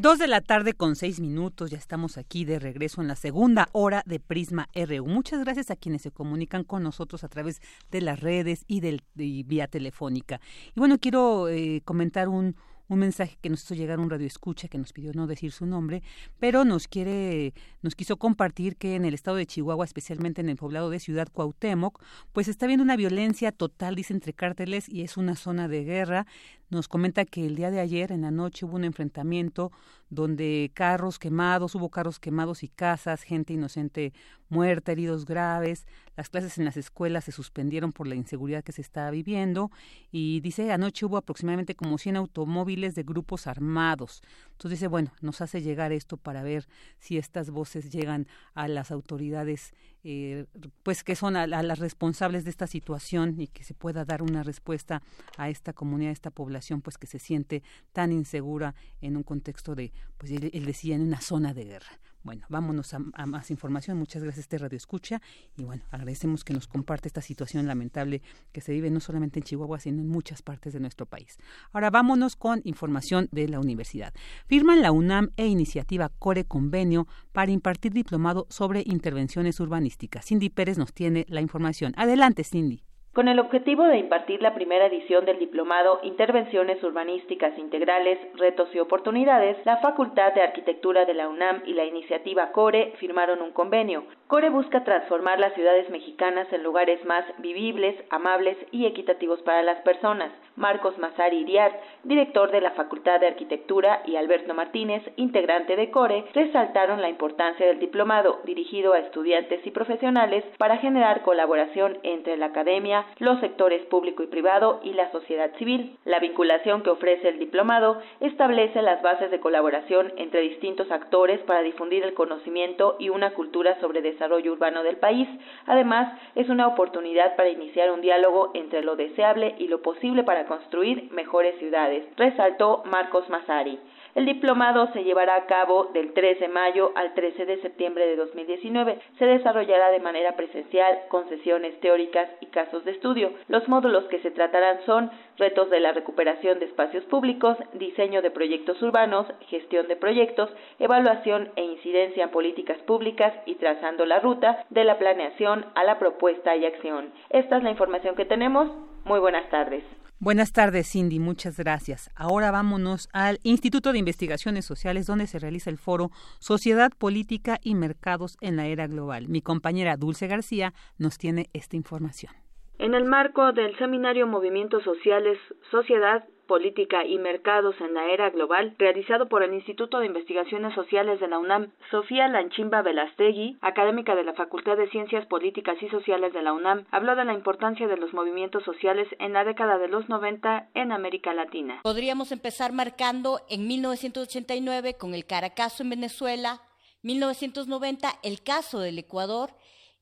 Dos 0.00 0.18
de 0.18 0.28
la 0.28 0.40
tarde 0.40 0.72
con 0.72 0.96
seis 0.96 1.20
minutos, 1.20 1.70
ya 1.70 1.76
estamos 1.76 2.16
aquí 2.16 2.46
de 2.46 2.58
regreso 2.58 3.02
en 3.02 3.08
la 3.08 3.16
segunda 3.16 3.68
hora 3.72 4.02
de 4.06 4.18
Prisma 4.18 4.66
RU. 4.74 5.04
Muchas 5.04 5.40
gracias 5.40 5.70
a 5.70 5.76
quienes 5.76 6.00
se 6.00 6.10
comunican 6.10 6.64
con 6.64 6.82
nosotros 6.82 7.22
a 7.22 7.28
través 7.28 7.60
de 7.90 8.00
las 8.00 8.18
redes 8.18 8.64
y, 8.66 8.80
del, 8.80 9.02
vía 9.14 9.66
telefónica. 9.66 10.40
Y 10.74 10.80
bueno, 10.80 10.96
quiero 10.98 11.50
eh, 11.50 11.82
comentar 11.84 12.30
un, 12.30 12.56
un 12.90 12.98
mensaje 12.98 13.38
que 13.40 13.48
nos 13.48 13.62
hizo 13.62 13.74
llegar 13.74 14.00
un 14.00 14.10
radio 14.10 14.26
escucha 14.26 14.68
que 14.68 14.76
nos 14.76 14.92
pidió 14.92 15.12
no 15.14 15.28
decir 15.28 15.52
su 15.52 15.64
nombre, 15.64 16.02
pero 16.40 16.64
nos 16.64 16.88
quiere, 16.88 17.54
nos 17.82 17.94
quiso 17.94 18.16
compartir 18.16 18.76
que 18.76 18.96
en 18.96 19.04
el 19.04 19.14
estado 19.14 19.36
de 19.36 19.46
Chihuahua, 19.46 19.84
especialmente 19.84 20.40
en 20.40 20.48
el 20.48 20.56
poblado 20.56 20.90
de 20.90 20.98
Ciudad 20.98 21.28
Cuauhtémoc, 21.32 22.02
pues 22.32 22.48
está 22.48 22.66
habiendo 22.66 22.82
una 22.82 22.96
violencia 22.96 23.52
total, 23.52 23.94
dice, 23.94 24.12
entre 24.12 24.32
cárteles 24.32 24.88
y 24.88 25.02
es 25.02 25.16
una 25.16 25.36
zona 25.36 25.68
de 25.68 25.84
guerra. 25.84 26.26
Nos 26.70 26.88
comenta 26.88 27.24
que 27.24 27.44
el 27.44 27.56
día 27.56 27.70
de 27.70 27.80
ayer 27.80 28.12
en 28.12 28.22
la 28.22 28.30
noche 28.30 28.64
hubo 28.64 28.76
un 28.76 28.84
enfrentamiento 28.84 29.72
donde 30.08 30.70
carros 30.74 31.18
quemados, 31.18 31.74
hubo 31.74 31.88
carros 31.88 32.18
quemados 32.18 32.62
y 32.62 32.68
casas, 32.68 33.22
gente 33.22 33.52
inocente 33.52 34.12
muerta, 34.48 34.92
heridos 34.92 35.24
graves. 35.24 35.86
Las 36.16 36.28
clases 36.28 36.58
en 36.58 36.64
las 36.64 36.76
escuelas 36.76 37.24
se 37.24 37.32
suspendieron 37.32 37.92
por 37.92 38.06
la 38.06 38.14
inseguridad 38.14 38.64
que 38.64 38.72
se 38.72 38.82
estaba 38.82 39.10
viviendo 39.10 39.70
y 40.10 40.40
dice 40.40 40.72
anoche 40.72 41.06
hubo 41.06 41.16
aproximadamente 41.16 41.74
como 41.74 41.98
100 41.98 42.16
automóviles 42.16 42.94
de 42.94 43.02
grupos 43.02 43.46
armados. 43.46 44.22
Entonces 44.52 44.78
dice, 44.78 44.88
bueno, 44.88 45.12
nos 45.20 45.40
hace 45.40 45.62
llegar 45.62 45.92
esto 45.92 46.16
para 46.16 46.42
ver 46.42 46.68
si 46.98 47.18
estas 47.18 47.50
voces 47.50 47.90
llegan 47.90 48.26
a 48.54 48.68
las 48.68 48.90
autoridades 48.90 49.72
eh, 50.02 50.46
pues 50.82 51.04
que 51.04 51.14
son 51.14 51.36
a, 51.36 51.46
las 51.46 51.78
responsables 51.78 52.44
de 52.44 52.50
esta 52.50 52.66
situación 52.66 53.38
y 53.38 53.48
que 53.48 53.64
se 53.64 53.74
pueda 53.74 54.04
dar 54.04 54.22
una 54.22 54.42
respuesta 54.42 55.02
a 55.36 55.50
esta 55.50 55.72
comunidad, 55.72 56.10
a 56.10 56.12
esta 56.12 56.30
población 56.30 56.80
pues 56.80 56.96
que 56.96 57.06
se 57.06 57.18
siente 57.18 57.62
tan 57.92 58.12
insegura 58.12 58.74
en 59.00 59.16
un 59.16 59.22
contexto 59.22 59.74
de 59.74 59.92
pues 60.16 60.32
él, 60.32 60.64
decía 60.64 60.94
en 60.94 61.02
una 61.02 61.20
zona 61.20 61.52
de 61.52 61.64
guerra. 61.64 62.00
Bueno, 62.22 62.44
vámonos 62.48 62.92
a, 62.92 62.98
más 62.98 63.50
información. 63.50 63.96
Muchas 63.98 64.22
gracias, 64.22 64.44
este 64.44 64.58
Radio 64.58 64.76
Escucha. 64.76 65.22
Y 65.56 65.64
bueno, 65.64 65.82
agradecemos 65.90 66.44
que 66.44 66.52
nos 66.52 66.66
comparte 66.66 67.08
esta 67.08 67.22
situación 67.22 67.66
lamentable 67.66 68.20
que 68.52 68.60
se 68.60 68.72
vive 68.72 68.90
no 68.90 69.00
solamente 69.00 69.38
en 69.38 69.44
Chihuahua, 69.44 69.80
sino 69.80 70.02
en 70.02 70.08
muchas 70.08 70.42
partes 70.42 70.72
de 70.72 70.80
nuestro 70.80 71.06
país. 71.06 71.38
Ahora 71.72 71.90
vámonos 71.90 72.36
con 72.36 72.60
información 72.64 73.28
de 73.32 73.48
la 73.48 73.58
universidad. 73.58 74.12
Firman 74.46 74.82
la 74.82 74.92
UNAM 74.92 75.30
e 75.36 75.46
iniciativa 75.46 76.10
Core 76.18 76.44
Convenio 76.44 77.06
para 77.32 77.52
impartir 77.52 77.92
diplomado 77.92 78.46
sobre 78.50 78.82
intervenciones 78.84 79.58
urbanísticas. 79.60 80.26
Cindy 80.26 80.50
Pérez 80.50 80.76
nos 80.76 80.92
tiene 80.92 81.24
la 81.28 81.40
información. 81.40 81.94
Adelante, 81.96 82.44
Cindy. 82.44 82.84
Con 83.12 83.26
el 83.26 83.40
objetivo 83.40 83.82
de 83.86 83.98
impartir 83.98 84.40
la 84.40 84.54
primera 84.54 84.86
edición 84.86 85.24
del 85.24 85.40
diplomado 85.40 85.98
Intervenciones 86.04 86.80
Urbanísticas 86.84 87.58
Integrales, 87.58 88.20
Retos 88.36 88.72
y 88.72 88.78
Oportunidades, 88.78 89.56
la 89.64 89.78
Facultad 89.78 90.32
de 90.32 90.42
Arquitectura 90.42 91.04
de 91.04 91.14
la 91.14 91.28
UNAM 91.28 91.62
y 91.66 91.72
la 91.72 91.84
iniciativa 91.84 92.52
CORE 92.52 92.92
firmaron 93.00 93.42
un 93.42 93.50
convenio. 93.50 94.04
CORE 94.28 94.50
busca 94.50 94.84
transformar 94.84 95.40
las 95.40 95.54
ciudades 95.54 95.90
mexicanas 95.90 96.46
en 96.52 96.62
lugares 96.62 97.04
más 97.04 97.24
vivibles, 97.38 97.96
amables 98.10 98.56
y 98.70 98.86
equitativos 98.86 99.42
para 99.42 99.64
las 99.64 99.80
personas. 99.80 100.30
Marcos 100.54 100.96
Mazari 100.98 101.38
Iriart, 101.38 101.74
director 102.04 102.52
de 102.52 102.60
la 102.60 102.70
Facultad 102.72 103.18
de 103.18 103.26
Arquitectura, 103.26 104.02
y 104.06 104.16
Alberto 104.16 104.54
Martínez, 104.54 105.02
integrante 105.16 105.74
de 105.74 105.90
CORE, 105.90 106.26
resaltaron 106.32 107.00
la 107.00 107.08
importancia 107.08 107.66
del 107.66 107.80
diplomado 107.80 108.40
dirigido 108.44 108.92
a 108.92 109.00
estudiantes 109.00 109.66
y 109.66 109.70
profesionales 109.72 110.44
para 110.58 110.76
generar 110.76 111.22
colaboración 111.22 111.98
entre 112.04 112.36
la 112.36 112.46
academia, 112.46 113.00
los 113.18 113.40
sectores 113.40 113.82
público 113.86 114.22
y 114.22 114.26
privado 114.26 114.80
y 114.82 114.92
la 114.92 115.10
sociedad 115.12 115.50
civil. 115.56 115.96
La 116.04 116.18
vinculación 116.18 116.82
que 116.82 116.90
ofrece 116.90 117.28
el 117.28 117.38
diplomado 117.38 118.00
establece 118.20 118.82
las 118.82 119.02
bases 119.02 119.30
de 119.30 119.40
colaboración 119.40 120.12
entre 120.16 120.40
distintos 120.40 120.90
actores 120.90 121.40
para 121.40 121.62
difundir 121.62 122.04
el 122.04 122.14
conocimiento 122.14 122.96
y 122.98 123.08
una 123.08 123.32
cultura 123.32 123.78
sobre 123.80 124.02
desarrollo 124.02 124.52
urbano 124.52 124.82
del 124.82 124.96
país. 124.96 125.28
Además, 125.66 126.18
es 126.34 126.48
una 126.48 126.66
oportunidad 126.66 127.36
para 127.36 127.48
iniciar 127.48 127.90
un 127.90 128.00
diálogo 128.00 128.50
entre 128.54 128.82
lo 128.82 128.96
deseable 128.96 129.54
y 129.58 129.68
lo 129.68 129.82
posible 129.82 130.24
para 130.24 130.46
construir 130.46 131.10
mejores 131.12 131.58
ciudades, 131.58 132.04
resaltó 132.16 132.82
Marcos 132.86 133.28
Massari. 133.28 133.78
El 134.14 134.26
diplomado 134.26 134.92
se 134.92 135.04
llevará 135.04 135.36
a 135.36 135.46
cabo 135.46 135.84
del 135.92 136.12
3 136.12 136.40
de 136.40 136.48
mayo 136.48 136.92
al 136.96 137.14
13 137.14 137.46
de 137.46 137.60
septiembre 137.60 138.06
de 138.06 138.16
2019. 138.16 138.98
Se 139.18 139.26
desarrollará 139.26 139.90
de 139.90 140.00
manera 140.00 140.32
presencial 140.36 140.98
con 141.08 141.28
sesiones 141.28 141.78
teóricas 141.80 142.28
y 142.40 142.46
casos 142.46 142.84
de 142.84 142.90
estudio. 142.90 143.32
Los 143.48 143.68
módulos 143.68 144.04
que 144.04 144.18
se 144.18 144.32
tratarán 144.32 144.80
son 144.84 145.10
retos 145.38 145.70
de 145.70 145.80
la 145.80 145.92
recuperación 145.92 146.58
de 146.58 146.66
espacios 146.66 147.04
públicos, 147.04 147.56
diseño 147.74 148.20
de 148.20 148.30
proyectos 148.30 148.82
urbanos, 148.82 149.26
gestión 149.48 149.86
de 149.86 149.96
proyectos, 149.96 150.50
evaluación 150.78 151.50
e 151.54 151.62
incidencia 151.62 152.24
en 152.24 152.30
políticas 152.30 152.78
públicas 152.82 153.32
y 153.46 153.54
trazando 153.56 154.06
la 154.06 154.18
ruta 154.18 154.64
de 154.70 154.84
la 154.84 154.98
planeación 154.98 155.66
a 155.74 155.84
la 155.84 155.98
propuesta 155.98 156.56
y 156.56 156.66
acción. 156.66 157.12
Esta 157.30 157.58
es 157.58 157.62
la 157.62 157.70
información 157.70 158.16
que 158.16 158.24
tenemos. 158.24 158.70
Muy 159.04 159.20
buenas 159.20 159.48
tardes. 159.50 159.84
Buenas 160.22 160.52
tardes, 160.52 160.86
Cindy. 160.86 161.18
Muchas 161.18 161.56
gracias. 161.56 162.10
Ahora 162.14 162.50
vámonos 162.50 163.08
al 163.14 163.40
Instituto 163.42 163.90
de 163.90 164.00
Investigaciones 164.00 164.66
Sociales, 164.66 165.06
donde 165.06 165.26
se 165.26 165.38
realiza 165.38 165.70
el 165.70 165.78
foro 165.78 166.10
Sociedad, 166.40 166.92
Política 166.98 167.58
y 167.62 167.74
Mercados 167.74 168.36
en 168.42 168.56
la 168.56 168.66
Era 168.66 168.86
Global. 168.86 169.28
Mi 169.28 169.40
compañera 169.40 169.96
Dulce 169.96 170.26
García 170.26 170.74
nos 170.98 171.16
tiene 171.16 171.48
esta 171.54 171.76
información. 171.76 172.34
En 172.80 172.94
el 172.94 173.04
marco 173.04 173.52
del 173.52 173.76
seminario 173.76 174.26
Movimientos 174.26 174.82
Sociales, 174.84 175.36
Sociedad, 175.70 176.24
Política 176.46 177.04
y 177.04 177.18
Mercados 177.18 177.74
en 177.78 177.92
la 177.92 178.06
Era 178.10 178.30
Global, 178.30 178.74
realizado 178.78 179.28
por 179.28 179.42
el 179.42 179.52
Instituto 179.52 179.98
de 179.98 180.06
Investigaciones 180.06 180.74
Sociales 180.74 181.20
de 181.20 181.28
la 181.28 181.38
UNAM, 181.38 181.72
Sofía 181.90 182.26
Lanchimba 182.28 182.80
Velastegui, 182.80 183.58
académica 183.60 184.14
de 184.14 184.24
la 184.24 184.32
Facultad 184.32 184.78
de 184.78 184.88
Ciencias 184.88 185.26
Políticas 185.26 185.76
y 185.82 185.90
Sociales 185.90 186.32
de 186.32 186.40
la 186.40 186.54
UNAM, 186.54 186.86
habló 186.90 187.16
de 187.16 187.26
la 187.26 187.34
importancia 187.34 187.86
de 187.86 187.98
los 187.98 188.14
movimientos 188.14 188.64
sociales 188.64 189.06
en 189.18 189.34
la 189.34 189.44
década 189.44 189.76
de 189.76 189.88
los 189.88 190.08
90 190.08 190.70
en 190.72 190.90
América 190.90 191.34
Latina. 191.34 191.80
Podríamos 191.82 192.32
empezar 192.32 192.72
marcando 192.72 193.42
en 193.50 193.68
1989 193.68 194.94
con 194.94 195.12
el 195.12 195.26
Caracazo 195.26 195.82
en 195.82 195.90
Venezuela, 195.90 196.62
1990 197.02 198.08
el 198.22 198.42
caso 198.42 198.80
del 198.80 198.98
Ecuador, 198.98 199.50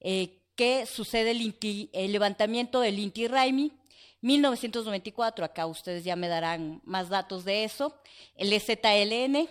eh, 0.01 0.39
que 0.59 0.87
sucede 0.87 1.31
el, 1.31 1.89
el 1.93 2.11
levantamiento 2.11 2.81
del 2.81 2.99
Inti 2.99 3.29
Raimi, 3.29 3.71
1994, 4.23 5.45
acá 5.45 5.67
ustedes 5.67 6.03
ya 6.03 6.17
me 6.17 6.27
darán 6.27 6.83
más 6.85 7.09
datos 7.09 7.45
de 7.45 7.63
eso, 7.63 7.95
el 8.35 8.53
EZLN. 8.53 9.49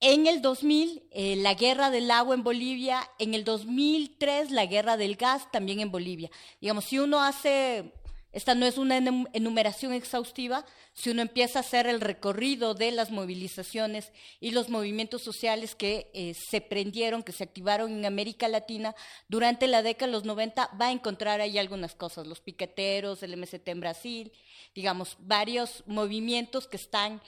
En 0.00 0.26
el 0.26 0.42
2000, 0.42 1.04
eh, 1.10 1.36
la 1.36 1.54
guerra 1.54 1.88
del 1.88 2.10
agua 2.10 2.34
en 2.34 2.42
Bolivia. 2.42 3.08
En 3.18 3.32
el 3.32 3.44
2003, 3.44 4.50
la 4.50 4.66
guerra 4.66 4.98
del 4.98 5.16
gas 5.16 5.50
también 5.50 5.80
en 5.80 5.90
Bolivia. 5.90 6.30
Digamos, 6.60 6.84
si 6.84 6.98
uno 6.98 7.22
hace 7.22 7.94
esta 8.34 8.56
no 8.56 8.66
es 8.66 8.78
una 8.78 8.98
enumeración 9.32 9.92
exhaustiva, 9.92 10.66
si 10.92 11.10
uno 11.10 11.22
empieza 11.22 11.60
a 11.60 11.62
hacer 11.62 11.86
el 11.86 12.00
recorrido 12.00 12.74
de 12.74 12.90
las 12.90 13.12
movilizaciones 13.12 14.12
y 14.40 14.50
los 14.50 14.68
movimientos 14.68 15.22
sociales 15.22 15.76
que 15.76 16.10
eh, 16.14 16.34
se 16.34 16.60
prendieron, 16.60 17.22
que 17.22 17.30
se 17.30 17.44
activaron 17.44 17.92
en 17.92 18.04
América 18.04 18.48
Latina 18.48 18.96
durante 19.28 19.68
la 19.68 19.82
década 19.82 20.08
de 20.08 20.12
los 20.12 20.24
90, 20.24 20.70
va 20.80 20.88
a 20.88 20.92
encontrar 20.92 21.40
ahí 21.40 21.58
algunas 21.58 21.94
cosas, 21.94 22.26
los 22.26 22.40
piqueteros, 22.40 23.22
el 23.22 23.36
MST 23.36 23.68
en 23.68 23.80
Brasil, 23.80 24.32
digamos, 24.74 25.16
varios 25.20 25.84
movimientos 25.86 26.66
que 26.66 26.76
están 26.76 27.22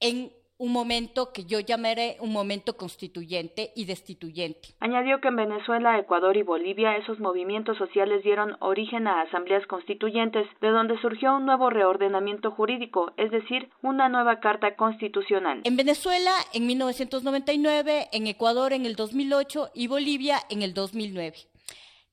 en 0.00 0.32
un 0.58 0.72
momento 0.72 1.32
que 1.32 1.44
yo 1.44 1.60
llamaré 1.60 2.16
un 2.20 2.32
momento 2.32 2.76
constituyente 2.76 3.72
y 3.76 3.84
destituyente. 3.84 4.74
Añadió 4.80 5.20
que 5.20 5.28
en 5.28 5.36
Venezuela, 5.36 5.98
Ecuador 5.98 6.36
y 6.36 6.42
Bolivia 6.42 6.96
esos 6.96 7.20
movimientos 7.20 7.78
sociales 7.78 8.24
dieron 8.24 8.56
origen 8.58 9.06
a 9.06 9.22
asambleas 9.22 9.64
constituyentes, 9.66 10.46
de 10.60 10.68
donde 10.68 11.00
surgió 11.00 11.36
un 11.36 11.46
nuevo 11.46 11.70
reordenamiento 11.70 12.50
jurídico, 12.50 13.12
es 13.16 13.30
decir, 13.30 13.70
una 13.82 14.08
nueva 14.08 14.40
carta 14.40 14.74
constitucional. 14.74 15.60
En 15.62 15.76
Venezuela 15.76 16.32
en 16.52 16.66
1999, 16.66 18.08
en 18.12 18.26
Ecuador 18.26 18.72
en 18.72 18.84
el 18.84 18.96
2008 18.96 19.70
y 19.74 19.86
Bolivia 19.86 20.38
en 20.50 20.62
el 20.62 20.74
2009 20.74 21.36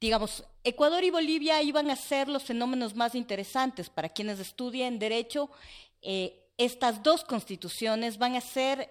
digamos, 0.01 0.43
Ecuador 0.63 1.03
y 1.03 1.09
Bolivia 1.09 1.63
iban 1.63 1.89
a 1.89 1.95
ser 1.95 2.27
los 2.27 2.43
fenómenos 2.43 2.95
más 2.95 3.15
interesantes 3.15 3.89
para 3.89 4.09
quienes 4.09 4.39
estudian 4.39 4.99
derecho 4.99 5.49
eh, 6.03 6.44
estas 6.58 7.03
dos 7.03 7.24
constituciones 7.24 8.18
van 8.18 8.36
a 8.36 8.41
ser 8.41 8.89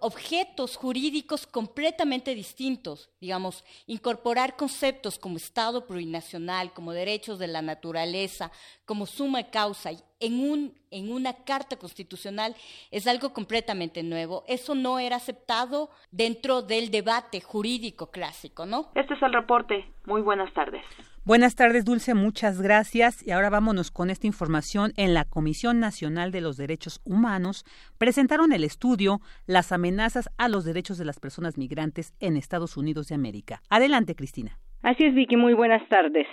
objetos 0.00 0.76
jurídicos 0.76 1.46
completamente 1.46 2.34
distintos, 2.34 3.10
digamos, 3.20 3.64
incorporar 3.86 4.56
conceptos 4.56 5.18
como 5.18 5.36
Estado 5.36 5.86
plurinacional, 5.86 6.72
como 6.72 6.92
derechos 6.92 7.38
de 7.38 7.46
la 7.46 7.62
naturaleza, 7.62 8.50
como 8.84 9.06
suma 9.06 9.44
causa 9.44 9.90
en, 10.20 10.40
un, 10.40 10.74
en 10.90 11.12
una 11.12 11.32
carta 11.32 11.76
constitucional 11.76 12.56
es 12.90 13.06
algo 13.06 13.32
completamente 13.32 14.02
nuevo. 14.02 14.44
Eso 14.48 14.74
no 14.74 14.98
era 14.98 15.16
aceptado 15.16 15.90
dentro 16.10 16.62
del 16.62 16.90
debate 16.90 17.40
jurídico 17.40 18.10
clásico, 18.10 18.66
¿no? 18.66 18.90
Este 18.94 19.14
es 19.14 19.22
el 19.22 19.32
reporte. 19.32 19.84
Muy 20.06 20.22
buenas 20.22 20.52
tardes. 20.54 20.82
Buenas 21.28 21.56
tardes, 21.56 21.84
Dulce, 21.84 22.14
muchas 22.14 22.62
gracias. 22.62 23.22
Y 23.22 23.32
ahora 23.32 23.50
vámonos 23.50 23.90
con 23.90 24.08
esta 24.08 24.26
información. 24.26 24.92
En 24.96 25.12
la 25.12 25.26
Comisión 25.26 25.78
Nacional 25.78 26.32
de 26.32 26.40
los 26.40 26.56
Derechos 26.56 27.02
Humanos 27.04 27.66
presentaron 27.98 28.54
el 28.54 28.64
estudio 28.64 29.20
Las 29.46 29.70
amenazas 29.70 30.30
a 30.38 30.48
los 30.48 30.64
derechos 30.64 30.96
de 30.96 31.04
las 31.04 31.20
personas 31.20 31.58
migrantes 31.58 32.14
en 32.18 32.38
Estados 32.38 32.78
Unidos 32.78 33.08
de 33.08 33.16
América. 33.16 33.60
Adelante, 33.68 34.14
Cristina. 34.14 34.58
Así 34.80 35.04
es, 35.04 35.14
Vicky, 35.14 35.36
muy 35.36 35.52
buenas 35.52 35.86
tardes. 35.90 36.26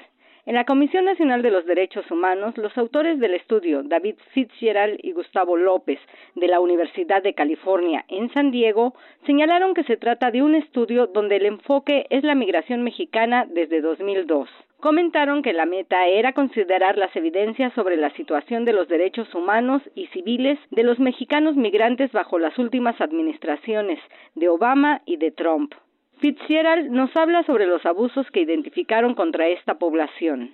En 0.48 0.54
la 0.54 0.66
Comisión 0.66 1.06
Nacional 1.06 1.42
de 1.42 1.50
los 1.50 1.66
Derechos 1.66 2.10
Humanos, 2.12 2.56
los 2.56 2.78
autores 2.78 3.20
del 3.20 3.34
estudio, 3.34 3.82
David 3.82 4.14
Fitzgerald 4.32 5.00
y 5.02 5.12
Gustavo 5.12 5.58
López, 5.58 5.98
de 6.36 6.48
la 6.48 6.60
Universidad 6.60 7.24
de 7.24 7.34
California 7.34 8.06
en 8.10 8.32
San 8.32 8.52
Diego, 8.52 8.94
señalaron 9.26 9.74
que 9.74 9.84
se 9.86 9.98
trata 9.98 10.30
de 10.30 10.44
un 10.44 10.54
estudio 10.54 11.08
donde 11.08 11.38
el 11.38 11.48
enfoque 11.48 12.06
es 12.12 12.24
la 12.24 12.36
migración 12.36 12.84
mexicana 12.84 13.48
desde 13.50 13.82
2002. 13.82 14.48
comentaron 14.80 15.42
que 15.42 15.52
la 15.52 15.66
meta 15.66 16.06
era 16.06 16.34
considerar 16.34 16.96
las 16.96 17.16
evidencias 17.16 17.74
sobre 17.74 17.98
la 17.98 18.12
situación 18.12 18.66
de 18.66 18.74
los 18.74 18.88
derechos 18.88 19.34
humanos 19.34 19.82
y 19.96 20.06
civiles 20.08 20.60
de 20.70 20.84
los 20.84 21.00
mexicanos 21.00 21.56
migrantes 21.56 22.12
bajo 22.12 22.38
las 22.38 22.56
últimas 22.60 23.02
administraciones 23.02 23.98
de 24.36 24.48
Obama 24.50 25.02
y 25.08 25.18
de 25.18 25.32
Trump. 25.32 25.74
Fitzgerald 26.20 26.90
nos 26.90 27.16
habla 27.16 27.44
sobre 27.46 27.68
los 27.68 27.86
abusos 27.86 28.26
que 28.32 28.42
identificaron 28.42 29.16
contra 29.16 29.48
esta 29.48 29.76
población. 29.76 30.54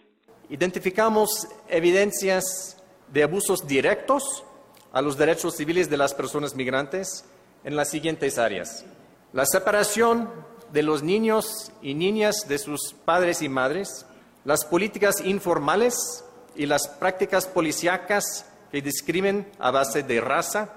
Identificamos 0.50 1.48
evidencias 1.70 2.82
de 3.12 3.24
abusos 3.24 3.68
directos 3.68 4.44
a 4.92 5.02
los 5.02 5.18
derechos 5.18 5.56
civiles 5.56 5.90
de 5.90 5.98
las 5.98 6.14
personas 6.14 6.56
migrantes 6.56 7.26
en 7.64 7.76
las 7.76 7.90
siguientes 7.90 8.38
áreas. 8.38 8.86
La 9.34 9.46
separación 9.46 10.30
de 10.74 10.84
los 10.84 11.04
niños 11.04 11.72
y 11.82 11.94
niñas 11.94 12.48
de 12.48 12.58
sus 12.58 12.94
padres 13.06 13.42
y 13.42 13.50
madres, 13.50 14.06
las 14.44 14.66
políticas 14.66 15.24
informales 15.26 16.26
y 16.56 16.66
las 16.66 16.88
prácticas 16.88 17.48
policíacas 17.48 18.46
que 18.72 18.82
discriminan 18.82 19.48
a 19.60 19.72
base 19.72 20.04
de 20.04 20.20
raza 20.20 20.74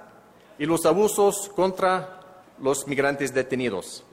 y 0.59 0.67
los 0.67 0.85
abusos 0.87 1.51
contra 1.55 2.21
los 2.61 2.87
migrantes 2.87 3.35
detenidos. 3.35 4.05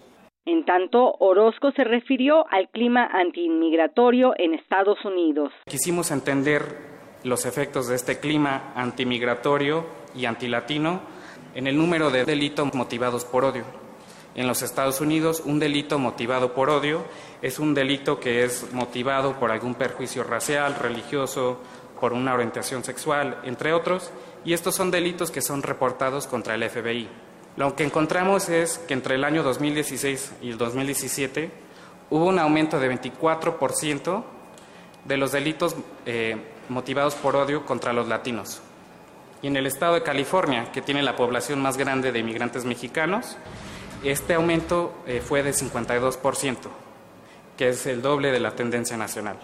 En 0.45 0.65
tanto, 0.65 1.17
Orozco 1.19 1.71
se 1.71 1.83
refirió 1.83 2.45
al 2.49 2.67
clima 2.69 3.05
antiinmigratorio 3.05 4.33
en 4.37 4.55
Estados 4.55 4.97
Unidos. 5.05 5.53
Quisimos 5.65 6.09
entender 6.09 6.63
los 7.23 7.45
efectos 7.45 7.87
de 7.87 7.95
este 7.95 8.19
clima 8.19 8.73
antimigratorio 8.75 9.85
y 10.15 10.25
antilatino 10.25 11.01
en 11.53 11.67
el 11.67 11.77
número 11.77 12.09
de 12.09 12.25
delitos 12.25 12.73
motivados 12.73 13.23
por 13.23 13.45
odio. 13.45 13.65
En 14.33 14.47
los 14.47 14.63
Estados 14.63 14.99
Unidos, 14.99 15.43
un 15.45 15.59
delito 15.59 15.99
motivado 15.99 16.55
por 16.55 16.71
odio 16.71 17.03
es 17.43 17.59
un 17.59 17.75
delito 17.75 18.19
que 18.19 18.43
es 18.43 18.73
motivado 18.73 19.39
por 19.39 19.51
algún 19.51 19.75
perjuicio 19.75 20.23
racial, 20.23 20.73
religioso, 20.73 21.59
por 21.99 22.13
una 22.13 22.33
orientación 22.33 22.83
sexual, 22.83 23.37
entre 23.43 23.73
otros, 23.73 24.11
y 24.43 24.53
estos 24.53 24.73
son 24.73 24.89
delitos 24.89 25.29
que 25.29 25.41
son 25.41 25.61
reportados 25.61 26.25
contra 26.25 26.55
el 26.55 26.67
FBI. 26.67 27.07
Lo 27.57 27.75
que 27.75 27.83
encontramos 27.83 28.49
es 28.49 28.77
que 28.77 28.93
entre 28.93 29.15
el 29.15 29.23
año 29.23 29.43
2016 29.43 30.33
y 30.41 30.51
el 30.51 30.57
2017 30.57 31.51
hubo 32.09 32.25
un 32.25 32.39
aumento 32.39 32.79
de 32.79 32.89
24% 32.91 34.23
de 35.05 35.17
los 35.17 35.31
delitos 35.31 35.75
eh, 36.05 36.37
motivados 36.69 37.15
por 37.15 37.35
odio 37.35 37.65
contra 37.65 37.93
los 37.93 38.07
latinos. 38.07 38.61
Y 39.41 39.47
en 39.47 39.57
el 39.57 39.65
estado 39.65 39.95
de 39.95 40.03
California, 40.03 40.71
que 40.71 40.81
tiene 40.81 41.01
la 41.01 41.15
población 41.15 41.61
más 41.61 41.77
grande 41.77 42.11
de 42.11 42.19
inmigrantes 42.19 42.63
mexicanos, 42.63 43.37
este 44.03 44.35
aumento 44.35 44.93
eh, 45.05 45.21
fue 45.21 45.43
de 45.43 45.51
52%, 45.51 46.57
que 47.57 47.69
es 47.69 47.85
el 47.85 48.01
doble 48.01 48.31
de 48.31 48.39
la 48.39 48.51
tendencia 48.51 48.97
nacional. 48.97 49.37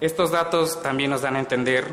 Estos 0.00 0.30
datos 0.30 0.82
también 0.82 1.10
nos 1.10 1.22
dan 1.22 1.36
a 1.36 1.40
entender 1.40 1.84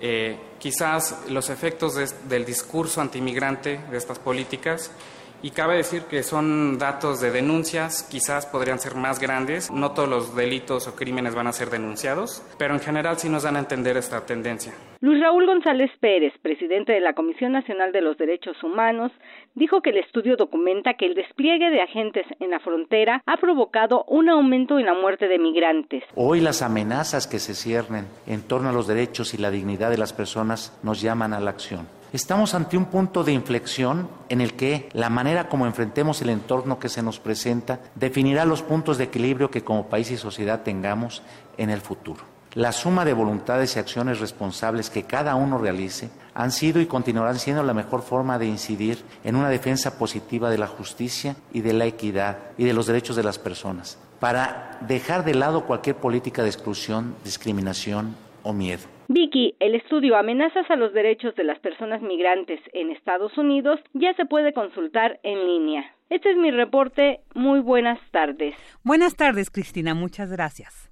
eh, 0.00 0.36
quizás 0.62 1.26
los 1.28 1.50
efectos 1.50 1.96
del 2.28 2.44
discurso 2.44 3.00
antimigrante 3.00 3.80
de 3.90 3.96
estas 3.96 4.20
políticas 4.20 4.96
y 5.42 5.50
cabe 5.50 5.74
decir 5.74 6.02
que 6.02 6.22
son 6.22 6.78
datos 6.78 7.20
de 7.20 7.32
denuncias, 7.32 8.04
quizás 8.08 8.46
podrían 8.46 8.78
ser 8.78 8.94
más 8.94 9.18
grandes, 9.18 9.72
no 9.72 9.90
todos 9.90 10.08
los 10.08 10.36
delitos 10.36 10.86
o 10.86 10.94
crímenes 10.94 11.34
van 11.34 11.48
a 11.48 11.52
ser 11.52 11.68
denunciados, 11.68 12.46
pero 12.58 12.74
en 12.74 12.80
general 12.80 13.18
sí 13.18 13.28
nos 13.28 13.42
dan 13.42 13.56
a 13.56 13.58
entender 13.58 13.96
esta 13.96 14.24
tendencia. 14.24 14.72
Luis 15.00 15.20
Raúl 15.20 15.46
González 15.46 15.90
Pérez, 15.98 16.32
presidente 16.42 16.92
de 16.92 17.00
la 17.00 17.14
Comisión 17.14 17.50
Nacional 17.50 17.90
de 17.90 18.02
los 18.02 18.16
Derechos 18.16 18.62
Humanos, 18.62 19.10
dijo 19.54 19.82
que 19.82 19.90
el 19.90 19.98
estudio 19.98 20.36
documenta 20.36 20.94
que 20.94 21.06
el 21.06 21.14
despliegue 21.14 21.70
de 21.70 21.82
agentes 21.82 22.26
en 22.40 22.50
la 22.50 22.60
frontera 22.60 23.22
ha 23.26 23.36
provocado 23.36 24.04
un 24.08 24.28
aumento 24.28 24.78
en 24.78 24.86
la 24.86 24.94
muerte 24.94 25.28
de 25.28 25.38
migrantes. 25.38 26.04
Hoy 26.14 26.40
las 26.40 26.62
amenazas 26.62 27.26
que 27.26 27.38
se 27.38 27.54
ciernen 27.54 28.06
en 28.26 28.42
torno 28.42 28.70
a 28.70 28.72
los 28.72 28.86
derechos 28.86 29.34
y 29.34 29.38
la 29.38 29.50
dignidad 29.50 29.90
de 29.90 29.98
las 29.98 30.12
personas 30.12 30.78
nos 30.82 31.00
llaman 31.00 31.32
a 31.32 31.40
la 31.40 31.50
acción. 31.50 31.86
Estamos 32.12 32.54
ante 32.54 32.76
un 32.76 32.86
punto 32.86 33.24
de 33.24 33.32
inflexión 33.32 34.06
en 34.28 34.42
el 34.42 34.52
que 34.52 34.90
la 34.92 35.08
manera 35.08 35.48
como 35.48 35.64
enfrentemos 35.64 36.20
el 36.20 36.28
entorno 36.28 36.78
que 36.78 36.90
se 36.90 37.02
nos 37.02 37.18
presenta 37.18 37.80
definirá 37.94 38.44
los 38.44 38.62
puntos 38.62 38.98
de 38.98 39.04
equilibrio 39.04 39.50
que 39.50 39.64
como 39.64 39.88
país 39.88 40.10
y 40.10 40.18
sociedad 40.18 40.62
tengamos 40.62 41.22
en 41.56 41.70
el 41.70 41.80
futuro. 41.80 42.20
La 42.52 42.72
suma 42.72 43.06
de 43.06 43.14
voluntades 43.14 43.76
y 43.76 43.78
acciones 43.78 44.20
responsables 44.20 44.90
que 44.90 45.04
cada 45.04 45.36
uno 45.36 45.56
realice 45.56 46.10
han 46.34 46.50
sido 46.50 46.80
y 46.80 46.86
continuarán 46.86 47.38
siendo 47.38 47.62
la 47.62 47.74
mejor 47.74 48.02
forma 48.02 48.38
de 48.38 48.46
incidir 48.46 48.98
en 49.24 49.36
una 49.36 49.48
defensa 49.48 49.98
positiva 49.98 50.50
de 50.50 50.58
la 50.58 50.66
justicia 50.66 51.36
y 51.52 51.60
de 51.60 51.72
la 51.72 51.86
equidad 51.86 52.38
y 52.58 52.64
de 52.64 52.72
los 52.72 52.86
derechos 52.86 53.16
de 53.16 53.22
las 53.22 53.38
personas, 53.38 53.98
para 54.20 54.78
dejar 54.80 55.24
de 55.24 55.34
lado 55.34 55.66
cualquier 55.66 55.96
política 55.96 56.42
de 56.42 56.48
exclusión, 56.48 57.14
discriminación 57.24 58.14
o 58.42 58.52
miedo. 58.52 58.82
Vicky, 59.08 59.54
el 59.60 59.74
estudio 59.74 60.16
Amenazas 60.16 60.70
a 60.70 60.76
los 60.76 60.94
Derechos 60.94 61.34
de 61.34 61.44
las 61.44 61.58
Personas 61.58 62.00
Migrantes 62.00 62.60
en 62.72 62.90
Estados 62.90 63.36
Unidos 63.36 63.78
ya 63.92 64.14
se 64.14 64.24
puede 64.24 64.54
consultar 64.54 65.20
en 65.22 65.46
línea. 65.46 65.84
Este 66.08 66.30
es 66.30 66.36
mi 66.36 66.50
reporte. 66.50 67.20
Muy 67.34 67.60
buenas 67.60 67.98
tardes. 68.10 68.54
Buenas 68.84 69.16
tardes, 69.16 69.50
Cristina. 69.50 69.94
Muchas 69.94 70.30
gracias. 70.30 70.91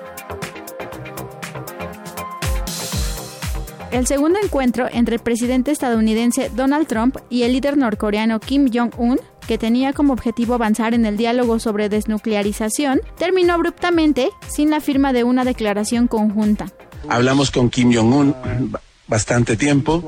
El 3.91 4.07
segundo 4.07 4.39
encuentro 4.41 4.87
entre 4.89 5.15
el 5.15 5.21
presidente 5.21 5.71
estadounidense 5.71 6.49
Donald 6.55 6.87
Trump 6.87 7.17
y 7.29 7.43
el 7.43 7.51
líder 7.51 7.77
norcoreano 7.77 8.39
Kim 8.39 8.69
Jong-un 8.73 9.19
que 9.47 9.57
tenía 9.57 9.91
como 9.91 10.13
objetivo 10.13 10.53
avanzar 10.53 10.93
en 10.93 11.05
el 11.05 11.17
diálogo 11.17 11.59
sobre 11.59 11.89
desnuclearización, 11.89 13.01
terminó 13.17 13.53
abruptamente 13.53 14.29
sin 14.47 14.69
la 14.69 14.79
firma 14.79 15.11
de 15.11 15.25
una 15.25 15.43
declaración 15.43 16.07
conjunta. 16.07 16.67
Hablamos 17.09 17.51
con 17.51 17.69
Kim 17.69 17.93
Jong-un 17.93 18.33
bastante 19.07 19.57
tiempo. 19.57 20.01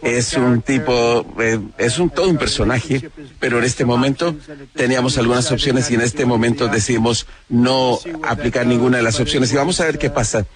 Es 0.00 0.34
un 0.34 0.62
tipo, 0.62 1.26
eh, 1.40 1.58
es 1.78 1.98
un 1.98 2.10
todo 2.10 2.28
un 2.30 2.36
personaje, 2.36 3.10
pero 3.40 3.58
en 3.58 3.64
este 3.64 3.84
momento 3.84 4.36
teníamos 4.72 5.18
algunas 5.18 5.50
opciones 5.50 5.90
y 5.90 5.94
en 5.94 6.02
este 6.02 6.24
momento 6.24 6.68
decidimos 6.68 7.26
no 7.48 7.98
aplicar 8.22 8.66
ninguna 8.68 8.98
de 8.98 9.02
las 9.02 9.18
opciones 9.18 9.52
y 9.52 9.56
vamos 9.56 9.80
a 9.80 9.86
ver 9.86 9.98
qué 9.98 10.10
pasa. 10.10 10.46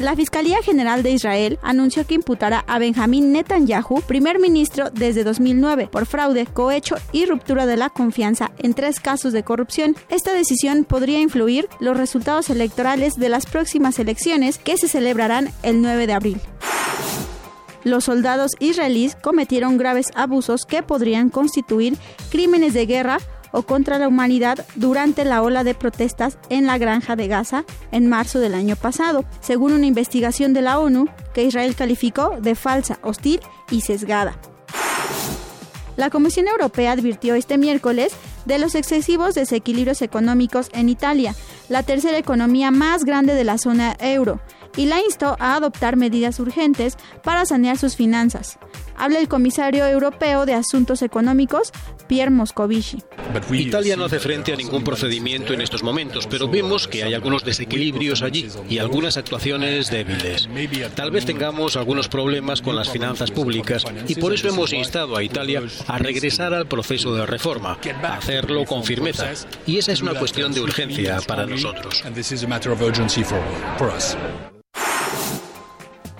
La 0.00 0.16
Fiscalía 0.16 0.62
General 0.62 1.02
de 1.02 1.10
Israel 1.10 1.58
anunció 1.60 2.06
que 2.06 2.14
imputará 2.14 2.64
a 2.66 2.78
Benjamín 2.78 3.32
Netanyahu, 3.32 4.00
primer 4.06 4.38
ministro 4.38 4.88
desde 4.88 5.24
2009, 5.24 5.88
por 5.88 6.06
fraude, 6.06 6.46
cohecho 6.46 6.96
y 7.12 7.26
ruptura 7.26 7.66
de 7.66 7.76
la 7.76 7.90
confianza 7.90 8.50
en 8.56 8.72
tres 8.72 8.98
casos 8.98 9.34
de 9.34 9.42
corrupción. 9.42 9.94
Esta 10.08 10.32
decisión 10.32 10.84
podría 10.84 11.20
influir 11.20 11.68
los 11.80 11.98
resultados 11.98 12.48
electorales 12.48 13.16
de 13.16 13.28
las 13.28 13.44
próximas 13.44 13.98
elecciones 13.98 14.56
que 14.56 14.78
se 14.78 14.88
celebrarán 14.88 15.50
el 15.62 15.82
9 15.82 16.06
de 16.06 16.12
abril. 16.14 16.40
Los 17.84 18.04
soldados 18.04 18.52
israelíes 18.58 19.16
cometieron 19.16 19.76
graves 19.76 20.06
abusos 20.14 20.64
que 20.64 20.82
podrían 20.82 21.28
constituir 21.28 21.98
crímenes 22.30 22.72
de 22.72 22.86
guerra 22.86 23.18
o 23.52 23.62
contra 23.62 23.98
la 23.98 24.08
humanidad 24.08 24.64
durante 24.74 25.24
la 25.24 25.42
ola 25.42 25.64
de 25.64 25.74
protestas 25.74 26.38
en 26.48 26.66
la 26.66 26.78
granja 26.78 27.16
de 27.16 27.28
Gaza 27.28 27.64
en 27.92 28.08
marzo 28.08 28.38
del 28.40 28.54
año 28.54 28.76
pasado, 28.76 29.24
según 29.40 29.72
una 29.72 29.86
investigación 29.86 30.52
de 30.52 30.62
la 30.62 30.78
ONU 30.78 31.08
que 31.34 31.44
Israel 31.44 31.74
calificó 31.74 32.36
de 32.40 32.54
falsa, 32.54 32.98
hostil 33.02 33.40
y 33.70 33.80
sesgada. 33.80 34.38
La 35.96 36.08
Comisión 36.08 36.48
Europea 36.48 36.92
advirtió 36.92 37.34
este 37.34 37.58
miércoles 37.58 38.12
de 38.46 38.58
los 38.58 38.74
excesivos 38.74 39.34
desequilibrios 39.34 40.00
económicos 40.02 40.70
en 40.72 40.88
Italia, 40.88 41.34
la 41.68 41.82
tercera 41.82 42.16
economía 42.16 42.70
más 42.70 43.04
grande 43.04 43.34
de 43.34 43.44
la 43.44 43.58
zona 43.58 43.96
euro, 44.00 44.40
y 44.76 44.86
la 44.86 45.00
instó 45.00 45.36
a 45.38 45.56
adoptar 45.56 45.96
medidas 45.96 46.40
urgentes 46.40 46.96
para 47.22 47.44
sanear 47.44 47.76
sus 47.76 47.96
finanzas. 47.96 48.58
Habla 49.00 49.18
el 49.18 49.28
comisario 49.28 49.86
europeo 49.86 50.44
de 50.44 50.52
Asuntos 50.52 51.00
Económicos, 51.00 51.72
Pierre 52.06 52.30
Moscovici. 52.30 52.98
Italia 53.50 53.96
no 53.96 54.04
hace 54.04 54.20
frente 54.20 54.52
a 54.52 54.56
ningún 54.56 54.84
procedimiento 54.84 55.54
en 55.54 55.62
estos 55.62 55.82
momentos, 55.82 56.26
pero 56.26 56.48
vemos 56.48 56.86
que 56.86 57.02
hay 57.02 57.14
algunos 57.14 57.42
desequilibrios 57.42 58.20
allí 58.20 58.46
y 58.68 58.76
algunas 58.76 59.16
actuaciones 59.16 59.90
débiles. 59.90 60.50
Tal 60.94 61.10
vez 61.10 61.24
tengamos 61.24 61.76
algunos 61.76 62.08
problemas 62.08 62.60
con 62.60 62.76
las 62.76 62.90
finanzas 62.90 63.30
públicas 63.30 63.86
y 64.06 64.16
por 64.16 64.34
eso 64.34 64.48
hemos 64.48 64.74
instado 64.74 65.16
a 65.16 65.22
Italia 65.22 65.62
a 65.86 65.96
regresar 65.96 66.52
al 66.52 66.66
proceso 66.66 67.14
de 67.14 67.24
reforma, 67.24 67.78
a 68.02 68.16
hacerlo 68.16 68.66
con 68.66 68.84
firmeza. 68.84 69.32
Y 69.66 69.78
esa 69.78 69.92
es 69.92 70.02
una 70.02 70.12
cuestión 70.12 70.52
de 70.52 70.60
urgencia 70.60 71.20
para 71.26 71.46
nosotros. 71.46 72.04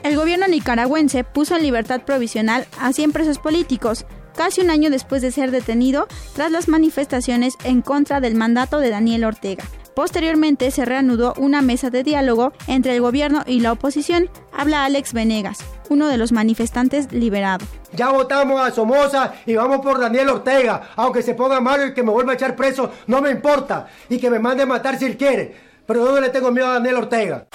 El 0.03 0.17
gobierno 0.17 0.49
nicaragüense 0.49 1.25
puso 1.25 1.57
en 1.57 1.63
libertad 1.63 2.03
provisional 2.03 2.67
a 2.81 2.93
100 2.93 3.13
presos 3.13 3.39
políticos, 3.39 4.07
casi 4.35 4.63
un 4.63 4.71
año 4.71 4.89
después 4.89 5.21
de 5.21 5.31
ser 5.31 5.51
detenido 5.51 6.09
tras 6.35 6.51
las 6.51 6.69
manifestaciones 6.69 7.57
en 7.65 7.83
contra 7.83 8.21
del 8.21 8.35
mandato 8.35 8.79
de 8.79 8.89
Daniel 8.89 9.25
Ortega. 9.25 9.65
Posteriormente 9.95 10.71
se 10.71 10.87
reanudó 10.87 11.35
una 11.37 11.61
mesa 11.61 11.91
de 11.91 12.03
diálogo 12.03 12.55
entre 12.67 12.95
el 12.95 13.03
gobierno 13.03 13.43
y 13.47 13.61
la 13.61 13.73
oposición. 13.73 14.31
Habla 14.57 14.85
Alex 14.85 15.13
Venegas, 15.13 15.59
uno 15.91 16.07
de 16.07 16.17
los 16.17 16.33
manifestantes 16.33 17.13
liberados. 17.13 17.69
Ya 17.93 18.11
votamos 18.11 18.59
a 18.59 18.71
Somoza 18.71 19.35
y 19.45 19.57
vamos 19.57 19.81
por 19.81 20.01
Daniel 20.01 20.31
Ortega. 20.31 20.91
Aunque 20.97 21.23
se 21.23 21.35
ponga 21.35 21.61
malo 21.61 21.87
y 21.87 21.93
que 21.93 22.03
me 22.03 22.13
vuelva 22.13 22.33
a 22.33 22.37
echar 22.37 22.57
preso, 22.57 22.91
no 23.09 23.21
me 23.21 23.31
importa. 23.31 23.89
Y 24.09 24.19
que 24.19 24.31
me 24.31 24.39
mande 24.39 24.63
a 24.63 24.67
matar 24.67 24.99
si 24.99 25.05
él 25.05 25.19
quiere. 25.19 25.55
Pero 25.85 26.05
no 26.05 26.21
le 26.21 26.31
tengo 26.31 26.51
miedo 26.51 26.69
a 26.69 26.75
Daniel 26.75 26.97
Ortega. 26.97 27.47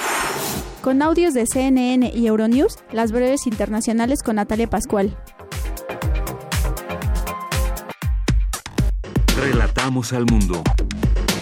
Con 0.86 1.02
audios 1.02 1.34
de 1.34 1.48
CNN 1.48 2.12
y 2.14 2.28
Euronews, 2.28 2.78
las 2.91 3.12
breves 3.12 3.48
internacionales 3.48 4.22
con 4.22 4.36
Natalia 4.36 4.68
Pascual. 4.68 5.18
Relatamos 9.36 10.14
al 10.14 10.28
mundo. 10.28 10.62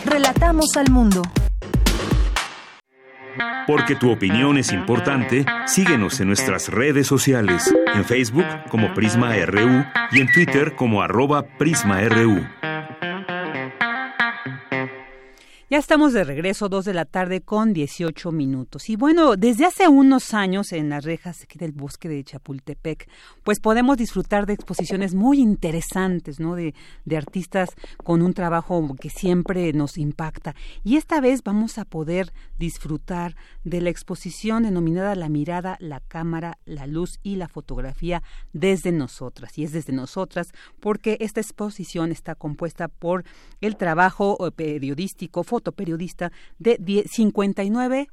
Relatamos 0.05 0.77
al 0.77 0.89
mundo. 0.89 1.21
Porque 3.67 3.97
tu 3.97 4.11
opinión 4.11 4.57
es 4.57 4.71
importante, 4.71 5.45
síguenos 5.65 6.21
en 6.21 6.27
nuestras 6.27 6.69
redes 6.69 7.05
sociales, 7.07 7.69
en 7.93 8.05
Facebook 8.05 8.45
como 8.69 8.93
Prisma 8.93 9.35
RU 9.45 9.83
y 10.13 10.21
en 10.21 10.31
Twitter 10.31 10.73
como 10.77 11.01
arroba 11.01 11.43
PrismaRU. 11.57 12.45
Ya 15.73 15.79
estamos 15.79 16.13
de 16.13 16.23
regreso, 16.23 16.69
dos 16.69 16.85
de 16.85 16.93
la 16.93 17.05
tarde 17.05 17.41
con 17.41 17.73
18 17.73 18.31
minutos. 18.31 18.91
Y 18.91 18.95
bueno, 18.95 19.35
desde 19.37 19.65
hace 19.65 19.87
unos 19.87 20.35
años 20.35 20.71
en 20.71 20.89
las 20.89 21.03
rejas 21.03 21.41
aquí 21.41 21.57
del 21.57 21.71
bosque 21.71 22.07
de 22.07 22.23
Chapultepec, 22.23 23.09
pues 23.41 23.59
podemos 23.59 23.97
disfrutar 23.97 24.45
de 24.45 24.53
exposiciones 24.53 25.15
muy 25.15 25.39
interesantes, 25.39 26.39
¿no? 26.39 26.53
De, 26.53 26.75
de 27.05 27.17
artistas 27.17 27.71
con 28.03 28.21
un 28.21 28.35
trabajo 28.35 28.95
que 29.01 29.09
siempre 29.09 29.73
nos 29.73 29.97
impacta. 29.97 30.53
Y 30.83 30.97
esta 30.97 31.19
vez 31.19 31.41
vamos 31.41 31.79
a 31.79 31.85
poder 31.85 32.33
disfrutar 32.59 33.35
de 33.63 33.81
la 33.81 33.89
exposición 33.89 34.61
denominada 34.61 35.15
La 35.15 35.27
mirada, 35.27 35.77
la 35.79 36.01
cámara, 36.01 36.59
la 36.65 36.85
luz 36.85 37.17
y 37.23 37.37
la 37.37 37.47
fotografía 37.47 38.21
desde 38.51 38.91
nosotras. 38.91 39.57
Y 39.57 39.63
es 39.63 39.71
desde 39.71 39.91
nosotras 39.91 40.51
porque 40.79 41.17
esta 41.19 41.41
exposición 41.41 42.11
está 42.11 42.35
compuesta 42.35 42.89
por 42.89 43.23
el 43.59 43.75
trabajo 43.75 44.37
eh, 44.45 44.51
periodístico, 44.51 45.43
fotoperiodista 45.63 46.31
de 46.59 47.05
59 47.07 48.07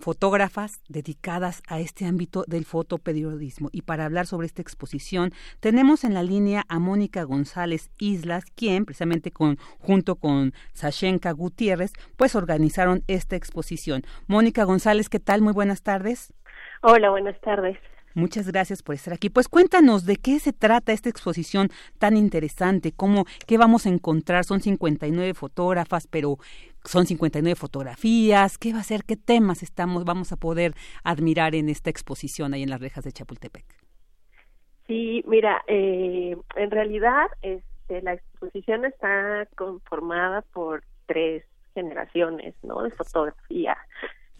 fotógrafas 0.00 0.80
dedicadas 0.88 1.62
a 1.68 1.80
este 1.80 2.06
ámbito 2.06 2.44
del 2.46 2.64
fotoperiodismo. 2.64 3.68
Y 3.72 3.82
para 3.82 4.04
hablar 4.04 4.26
sobre 4.26 4.46
esta 4.46 4.62
exposición, 4.62 5.32
tenemos 5.60 6.04
en 6.04 6.14
la 6.14 6.22
línea 6.22 6.64
a 6.68 6.78
Mónica 6.78 7.24
González 7.24 7.90
Islas, 7.98 8.44
quien 8.54 8.84
precisamente 8.84 9.32
con, 9.32 9.56
junto 9.80 10.16
con 10.16 10.52
Sashenka 10.72 11.32
Gutiérrez, 11.32 11.92
pues 12.16 12.36
organizaron 12.36 13.02
esta 13.08 13.34
exposición. 13.34 14.02
Mónica 14.28 14.64
González, 14.64 15.08
¿qué 15.08 15.18
tal? 15.18 15.42
Muy 15.42 15.52
buenas 15.52 15.82
tardes. 15.82 16.32
Hola, 16.82 17.10
buenas 17.10 17.40
tardes. 17.40 17.78
Muchas 18.18 18.50
gracias 18.50 18.82
por 18.82 18.96
estar 18.96 19.14
aquí. 19.14 19.30
Pues 19.30 19.48
cuéntanos 19.48 20.04
de 20.04 20.16
qué 20.16 20.40
se 20.40 20.52
trata 20.52 20.90
esta 20.90 21.08
exposición 21.08 21.68
tan 22.00 22.16
interesante, 22.16 22.90
cómo, 22.90 23.26
qué 23.46 23.56
vamos 23.58 23.86
a 23.86 23.90
encontrar. 23.90 24.44
Son 24.44 24.60
59 24.60 25.34
fotógrafas, 25.34 26.08
pero 26.08 26.36
son 26.82 27.06
59 27.06 27.54
fotografías. 27.54 28.58
¿Qué 28.58 28.72
va 28.72 28.80
a 28.80 28.82
ser? 28.82 29.04
¿Qué 29.04 29.14
temas 29.14 29.62
estamos, 29.62 30.04
vamos 30.04 30.32
a 30.32 30.36
poder 30.36 30.72
admirar 31.04 31.54
en 31.54 31.68
esta 31.68 31.90
exposición 31.90 32.54
ahí 32.54 32.64
en 32.64 32.70
las 32.70 32.80
rejas 32.80 33.04
de 33.04 33.12
Chapultepec? 33.12 33.64
Sí, 34.88 35.22
mira, 35.28 35.62
eh, 35.68 36.36
en 36.56 36.70
realidad 36.72 37.28
este, 37.42 38.02
la 38.02 38.14
exposición 38.14 38.84
está 38.84 39.46
conformada 39.56 40.42
por 40.52 40.82
tres 41.06 41.44
generaciones, 41.72 42.56
¿no? 42.64 42.82
De 42.82 42.90
fotografía 42.90 43.76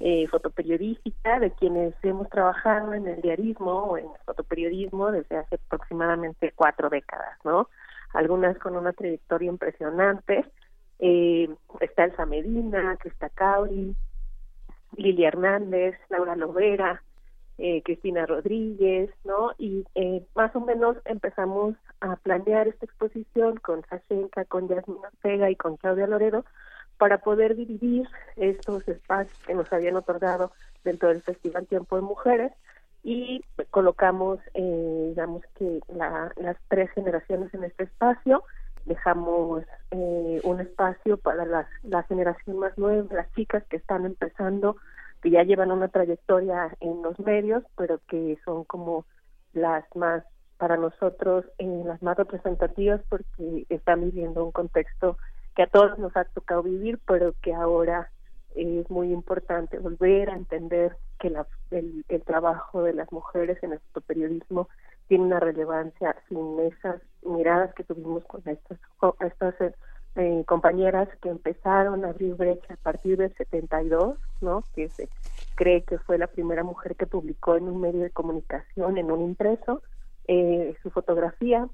eh, 0.01 0.27
fotoperiodística 0.29 1.41
de 1.41 1.51
quienes 1.53 1.95
hemos 2.03 2.29
trabajado 2.31 2.95
en 2.95 3.07
el 3.09 3.21
diarismo 3.21 3.73
o 3.73 3.99
en 3.99 4.05
el 4.07 4.21
fotoperiodismo 4.25 5.11
desde 5.11 5.39
hace 5.39 5.57
aproximadamente 5.57 6.53
cuatro 6.55 6.89
décadas, 6.89 7.39
¿no? 7.45 7.69
Algunas 8.15 8.57
con 8.59 8.77
una 8.77 8.93
trayectoria 8.93 9.49
impresionante. 9.51 10.45
Eh, 11.01 11.49
está 11.81 12.05
Elsa 12.05 12.27
Medina, 12.27 12.97
Crista 12.97 13.29
Cauri, 13.29 13.95
Lilia 14.97 15.29
Hernández, 15.29 15.97
Laura 16.09 16.37
Lovera, 16.37 17.03
eh, 17.59 17.83
Cristina 17.83 18.25
Rodríguez, 18.25 19.11
¿no? 19.25 19.51
Y 19.59 19.85
eh, 19.97 20.25
más 20.37 20.55
o 20.55 20.61
menos 20.61 20.97
empezamos 21.05 21.75
a 22.01 22.15
planear 22.17 22.69
esta 22.69 22.87
exposición 22.87 23.57
con 23.57 23.85
Sashenka, 23.87 24.45
con 24.45 24.69
Yasmin 24.69 24.99
Ortega 25.05 25.51
y 25.51 25.57
con 25.57 25.77
Claudia 25.77 26.07
Loredo 26.07 26.45
para 26.99 27.19
poder 27.19 27.57
dividir 27.57 28.07
estos 28.37 28.87
espacios 28.89 29.39
que 29.47 29.55
nos 29.55 29.73
habían 29.73 29.97
otorgado 29.97 30.53
dentro 30.85 31.09
del 31.09 31.23
Festival 31.23 31.67
Tiempo 31.67 31.97
de 31.97 32.03
Mujeres 32.03 32.53
y 33.03 33.43
colocamos, 33.71 34.41
eh, 34.55 35.07
digamos 35.11 35.43
que 35.57 35.81
las 35.89 36.57
tres 36.69 36.91
generaciones 36.91 37.55
en 37.55 37.65
este 37.65 37.85
espacio, 37.85 38.43
dejamos 38.85 39.65
eh, 39.91 40.41
un 40.43 40.61
espacio 40.61 41.17
para 41.17 41.45
las, 41.45 41.67
la 41.83 42.03
generación 42.05 42.59
más 42.59 42.77
nueva, 42.77 43.07
las 43.15 43.33
chicas 43.35 43.63
que 43.71 43.77
están 43.77 44.05
empezando, 44.05 44.77
que 45.23 45.31
ya 45.31 45.43
llevan 45.43 45.71
una 45.71 45.89
trayectoria 45.89 46.77
en 46.81 47.03
los 47.03 47.19
medios, 47.21 47.63
pero 47.77 48.01
que 48.09 48.39
son 48.45 48.65
como 48.65 49.05
las 49.53 49.85
más, 49.95 50.25
para 50.57 50.77
nosotros, 50.77 51.45
eh, 51.59 51.83
las 51.85 52.03
más 52.03 52.17
representativas 52.17 53.01
porque 53.09 53.65
están 53.69 54.03
viviendo 54.03 54.45
un 54.45 54.53
contexto 54.53 55.19
que 55.59 55.65
a 55.65 55.67
todos 55.67 55.99
nos 55.99 56.17
ha 56.17 56.23
tocado 56.23 56.63
vivir, 56.63 57.01
pero 57.05 57.35
que 57.43 57.53
ahora 57.53 58.13
es 58.55 58.89
muy 58.91 59.13
importante 59.13 59.81
volver 59.81 60.31
a 60.31 60.37
entender 60.37 60.97
que 61.19 61.31
la, 61.31 61.49
el, 61.73 62.05
trabajo 62.25 62.85
de 62.85 62.93
las 62.93 63.11
mujeres 63.11 63.61
en 63.65 63.73
el 63.73 63.81
periodismo 64.07 64.69
tiene 65.09 65.25
una 65.25 65.41
relevancia 65.41 66.15
sin 66.29 66.61
esas 66.61 67.03
miradas 67.23 67.75
que 67.75 67.83
tuvimos 67.83 68.25
con 68.27 68.41
estas, 68.47 68.79
estas 69.19 69.75
eh, 70.15 70.45
compañeras 70.47 71.09
que 71.21 71.29
empezaron 71.29 72.05
a 72.05 72.11
abrir 72.11 72.37
brecha 72.37 72.75
a 72.75 72.77
partir 72.77 73.17
del 73.19 73.35
72, 73.35 74.17
¿no? 74.41 74.63
que 74.77 74.89
se 74.91 75.09
cree 75.57 75.83
que 75.83 75.99
fue 75.99 76.19
la 76.19 76.29
primera 76.29 76.63
mujer 76.63 76.95
que 76.95 77.09
publicó 77.09 77.57
en 77.57 77.65
un 77.65 77.81
medio 77.81 78.05
de 78.05 78.11
comunicación, 78.11 78.97
en 78.97 79.11
un 79.11 79.23
impreso, 79.23 79.83
eh, 80.29 80.77
su 80.85 80.91
fotografía 80.91 81.69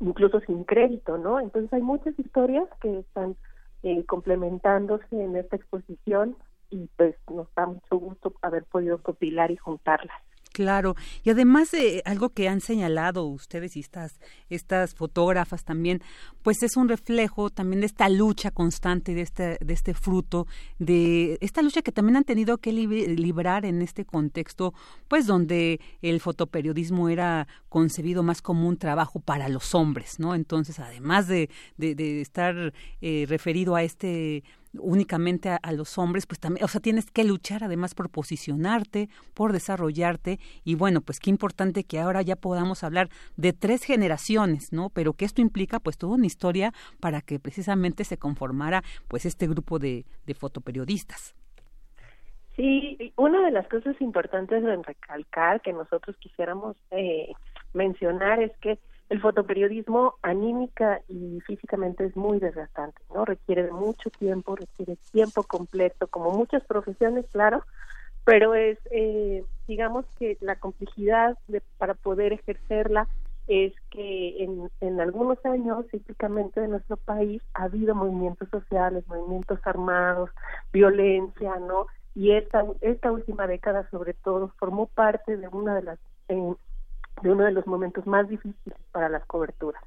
incluso 0.00 0.40
sin 0.40 0.64
crédito, 0.64 1.18
¿no? 1.18 1.40
Entonces 1.40 1.72
hay 1.72 1.82
muchas 1.82 2.18
historias 2.18 2.68
que 2.80 3.00
están 3.00 3.36
eh, 3.82 4.04
complementándose 4.04 5.06
en 5.10 5.36
esta 5.36 5.56
exposición 5.56 6.36
y 6.70 6.88
pues 6.96 7.16
nos 7.30 7.52
da 7.54 7.66
mucho 7.66 7.96
gusto 7.96 8.34
haber 8.42 8.64
podido 8.64 9.02
compilar 9.02 9.50
y 9.50 9.56
juntarlas. 9.56 10.20
Claro, 10.58 10.96
y 11.22 11.30
además 11.30 11.70
de 11.70 12.02
algo 12.04 12.30
que 12.30 12.48
han 12.48 12.60
señalado 12.60 13.24
ustedes 13.26 13.76
y 13.76 13.78
estas, 13.78 14.18
estas 14.50 14.92
fotógrafas 14.92 15.62
también, 15.64 16.02
pues 16.42 16.64
es 16.64 16.76
un 16.76 16.88
reflejo 16.88 17.48
también 17.48 17.78
de 17.78 17.86
esta 17.86 18.08
lucha 18.08 18.50
constante, 18.50 19.14
de 19.14 19.20
este, 19.20 19.58
de 19.60 19.72
este 19.72 19.94
fruto, 19.94 20.48
de 20.80 21.38
esta 21.40 21.62
lucha 21.62 21.82
que 21.82 21.92
también 21.92 22.16
han 22.16 22.24
tenido 22.24 22.58
que 22.58 22.72
librar 22.72 23.66
en 23.66 23.82
este 23.82 24.04
contexto, 24.04 24.74
pues 25.06 25.28
donde 25.28 25.78
el 26.02 26.18
fotoperiodismo 26.18 27.08
era 27.08 27.46
concebido 27.68 28.24
más 28.24 28.42
como 28.42 28.66
un 28.66 28.78
trabajo 28.78 29.20
para 29.20 29.48
los 29.48 29.76
hombres, 29.76 30.18
¿no? 30.18 30.34
Entonces, 30.34 30.80
además 30.80 31.28
de, 31.28 31.50
de, 31.76 32.20
estar 32.20 32.72
eh, 33.00 33.26
referido 33.28 33.76
a 33.76 33.84
este 33.84 34.42
únicamente 34.80 35.50
a, 35.50 35.72
los 35.72 35.98
hombres, 35.98 36.26
pues 36.26 36.40
también, 36.40 36.64
o 36.64 36.68
sea, 36.68 36.80
tienes 36.80 37.10
que 37.10 37.24
luchar 37.24 37.64
además 37.64 37.94
por 37.94 38.10
posicionarte, 38.10 39.08
por 39.34 39.52
desarrollarte 39.52 40.38
y 40.64 40.74
bueno, 40.74 41.00
pues 41.00 41.20
qué 41.20 41.30
importante 41.30 41.84
que 41.84 41.98
ahora 41.98 42.22
ya 42.22 42.36
podamos 42.36 42.84
hablar 42.84 43.08
de 43.36 43.52
tres 43.52 43.84
generaciones, 43.84 44.72
¿no? 44.72 44.90
Pero 44.90 45.12
que 45.12 45.24
esto 45.24 45.40
implica 45.40 45.80
pues 45.80 45.98
toda 45.98 46.14
una 46.14 46.26
historia 46.26 46.72
para 47.00 47.20
que 47.20 47.38
precisamente 47.38 48.04
se 48.04 48.18
conformara 48.18 48.82
pues 49.08 49.26
este 49.26 49.46
grupo 49.46 49.78
de, 49.78 50.04
de 50.26 50.34
fotoperiodistas. 50.34 51.34
Sí, 52.58 53.12
una 53.16 53.44
de 53.44 53.52
las 53.52 53.68
cosas 53.68 53.94
importantes 54.00 54.64
de 54.64 54.76
recalcar 54.82 55.60
que 55.60 55.72
nosotros 55.72 56.16
quisiéramos 56.16 56.76
eh, 56.90 57.32
mencionar 57.72 58.42
es 58.42 58.50
que 58.58 58.80
el 59.08 59.20
fotoperiodismo 59.20 60.14
anímica 60.22 61.00
y 61.08 61.40
físicamente 61.46 62.04
es 62.04 62.16
muy 62.16 62.38
desgastante, 62.38 63.00
¿no? 63.14 63.24
Requiere 63.24 63.70
mucho 63.72 64.10
tiempo, 64.10 64.54
requiere 64.54 64.96
tiempo 65.12 65.42
completo, 65.44 66.06
como 66.08 66.30
muchas 66.30 66.62
profesiones, 66.64 67.24
claro, 67.32 67.64
pero 68.24 68.54
es, 68.54 68.78
eh, 68.90 69.44
digamos 69.66 70.04
que 70.18 70.36
la 70.40 70.56
complejidad 70.56 71.38
de, 71.48 71.62
para 71.78 71.94
poder 71.94 72.34
ejercerla 72.34 73.08
es 73.46 73.72
que 73.88 74.44
en, 74.80 75.00
algunos 75.00 75.38
años, 75.46 75.86
cíclicamente 75.90 76.60
de 76.60 76.68
nuestro 76.68 76.98
país, 76.98 77.40
ha 77.54 77.64
habido 77.64 77.94
movimientos 77.94 78.50
sociales, 78.50 79.06
movimientos 79.06 79.58
armados, 79.64 80.28
violencia, 80.70 81.56
¿no? 81.56 81.86
y 82.14 82.32
esta 82.32 82.64
esta 82.80 83.12
última 83.12 83.46
década 83.46 83.88
sobre 83.90 84.12
todo 84.12 84.52
formó 84.58 84.86
parte 84.86 85.36
de 85.36 85.46
una 85.48 85.76
de 85.76 85.82
las 85.82 85.98
de 87.22 87.30
uno 87.32 87.44
de 87.44 87.52
los 87.52 87.66
momentos 87.66 88.06
más 88.06 88.28
difíciles 88.28 88.78
para 88.92 89.08
las 89.08 89.24
coberturas. 89.26 89.82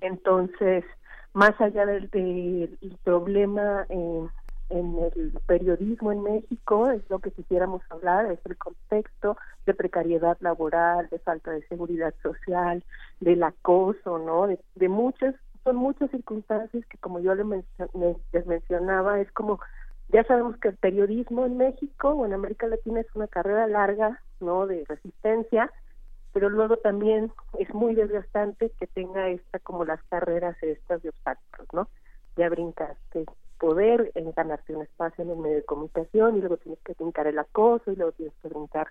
Entonces, 0.00 0.84
más 1.32 1.58
allá 1.60 1.86
del, 1.86 2.10
del 2.10 2.98
problema 3.04 3.86
en, 3.88 4.28
en 4.70 4.98
el 4.98 5.32
periodismo 5.46 6.12
en 6.12 6.22
México, 6.22 6.90
es 6.90 7.02
lo 7.08 7.18
que 7.18 7.30
quisiéramos 7.30 7.82
hablar, 7.90 8.26
es 8.26 8.40
el 8.44 8.56
contexto 8.56 9.36
de 9.66 9.74
precariedad 9.74 10.36
laboral, 10.40 11.08
de 11.10 11.18
falta 11.18 11.50
de 11.50 11.66
seguridad 11.68 12.14
social, 12.22 12.84
del 13.20 13.42
acoso, 13.42 14.18
¿no? 14.18 14.46
De, 14.46 14.58
de 14.74 14.88
muchas, 14.88 15.34
son 15.64 15.76
muchas 15.76 16.10
circunstancias 16.10 16.84
que 16.86 16.98
como 16.98 17.20
yo 17.20 17.34
les 17.34 18.46
mencionaba, 18.46 19.20
es 19.20 19.30
como 19.32 19.60
ya 20.08 20.24
sabemos 20.24 20.58
que 20.58 20.68
el 20.68 20.76
periodismo 20.76 21.46
en 21.46 21.56
México 21.56 22.10
o 22.10 22.26
en 22.26 22.34
América 22.34 22.66
Latina 22.66 23.00
es 23.00 23.06
una 23.14 23.28
carrera 23.28 23.66
larga, 23.66 24.20
¿no? 24.40 24.66
De 24.66 24.84
resistencia, 24.86 25.70
pero 26.32 26.48
luego 26.48 26.76
también 26.76 27.32
es 27.58 27.72
muy 27.74 27.94
desgastante 27.94 28.70
que 28.78 28.86
tenga 28.86 29.28
esta 29.28 29.58
como 29.58 29.84
las 29.84 30.02
carreras 30.04 30.56
estas 30.62 31.02
de 31.02 31.10
obstáculos, 31.10 31.68
¿no? 31.72 31.88
Ya 32.36 32.48
brincaste 32.48 33.26
poder 33.58 34.10
en 34.14 34.32
ganarte 34.32 34.74
un 34.74 34.82
espacio 34.82 35.22
en 35.22 35.30
el 35.30 35.36
medio 35.36 35.56
de 35.56 35.64
comunicación 35.64 36.36
y 36.36 36.40
luego 36.40 36.56
tienes 36.56 36.80
que 36.80 36.94
brincar 36.94 37.26
el 37.26 37.38
acoso 37.38 37.92
y 37.92 37.96
luego 37.96 38.12
tienes 38.12 38.34
que 38.42 38.48
brincar 38.48 38.88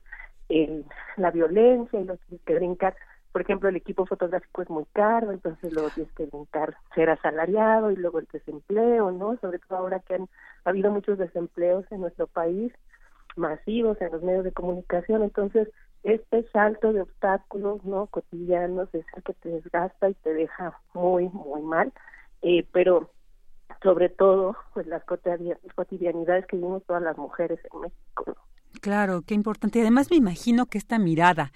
el, 0.48 0.86
la 1.18 1.32
violencia 1.32 2.00
y 2.00 2.06
luego 2.06 2.22
tienes 2.28 2.46
que 2.46 2.56
brincar 2.56 2.96
por 3.32 3.42
ejemplo, 3.42 3.70
el 3.70 3.78
equipo 3.78 4.06
fotográfico 4.06 4.62
es 4.62 4.70
muy 4.70 4.86
caro, 4.92 5.32
entonces 5.32 5.72
luego 5.72 5.90
tienes 5.92 6.12
que 6.14 6.26
brincar 6.26 6.76
ser 6.94 7.10
asalariado 7.10 7.92
y 7.92 7.96
luego 7.96 8.20
el 8.20 8.28
desempleo, 8.32 9.12
¿no? 9.12 9.38
Sobre 9.38 9.60
todo 9.60 9.80
ahora 9.80 10.00
que 10.00 10.16
han 10.16 10.30
habido 10.66 10.92
muchos 10.92 11.18
desempleos 11.18 11.86
en 11.92 12.02
nuestro 12.02 12.28
país, 12.28 12.74
masivos 13.38 14.02
en 14.02 14.12
los 14.12 14.22
medios 14.22 14.44
de 14.44 14.52
comunicación, 14.52 15.24
entonces 15.24 15.70
este 16.04 16.44
salto 16.52 16.94
de 16.94 17.02
obstáculos 17.02 17.84
no 17.86 18.08
cotidianos 18.08 18.90
es 18.94 19.06
el 19.16 19.24
que 19.24 19.34
te 19.34 19.50
desgasta 19.50 20.10
y 20.10 20.14
te 20.16 20.34
deja 20.34 20.80
muy 20.94 21.30
muy 21.30 21.62
mal 21.62 21.94
eh, 22.42 22.66
pero 22.72 23.12
sobre 23.84 24.10
todo 24.10 24.56
pues 24.74 24.88
las 24.88 25.04
cotidianidades 25.04 26.46
que 26.48 26.58
vivimos 26.58 26.84
todas 26.86 27.02
las 27.04 27.18
mujeres 27.18 27.60
en 27.72 27.82
México 27.82 28.36
Claro, 28.80 29.22
qué 29.22 29.34
importante. 29.34 29.82
Además 29.82 30.10
me 30.10 30.18
imagino 30.18 30.66
que 30.66 30.78
esta 30.78 30.98
mirada 30.98 31.52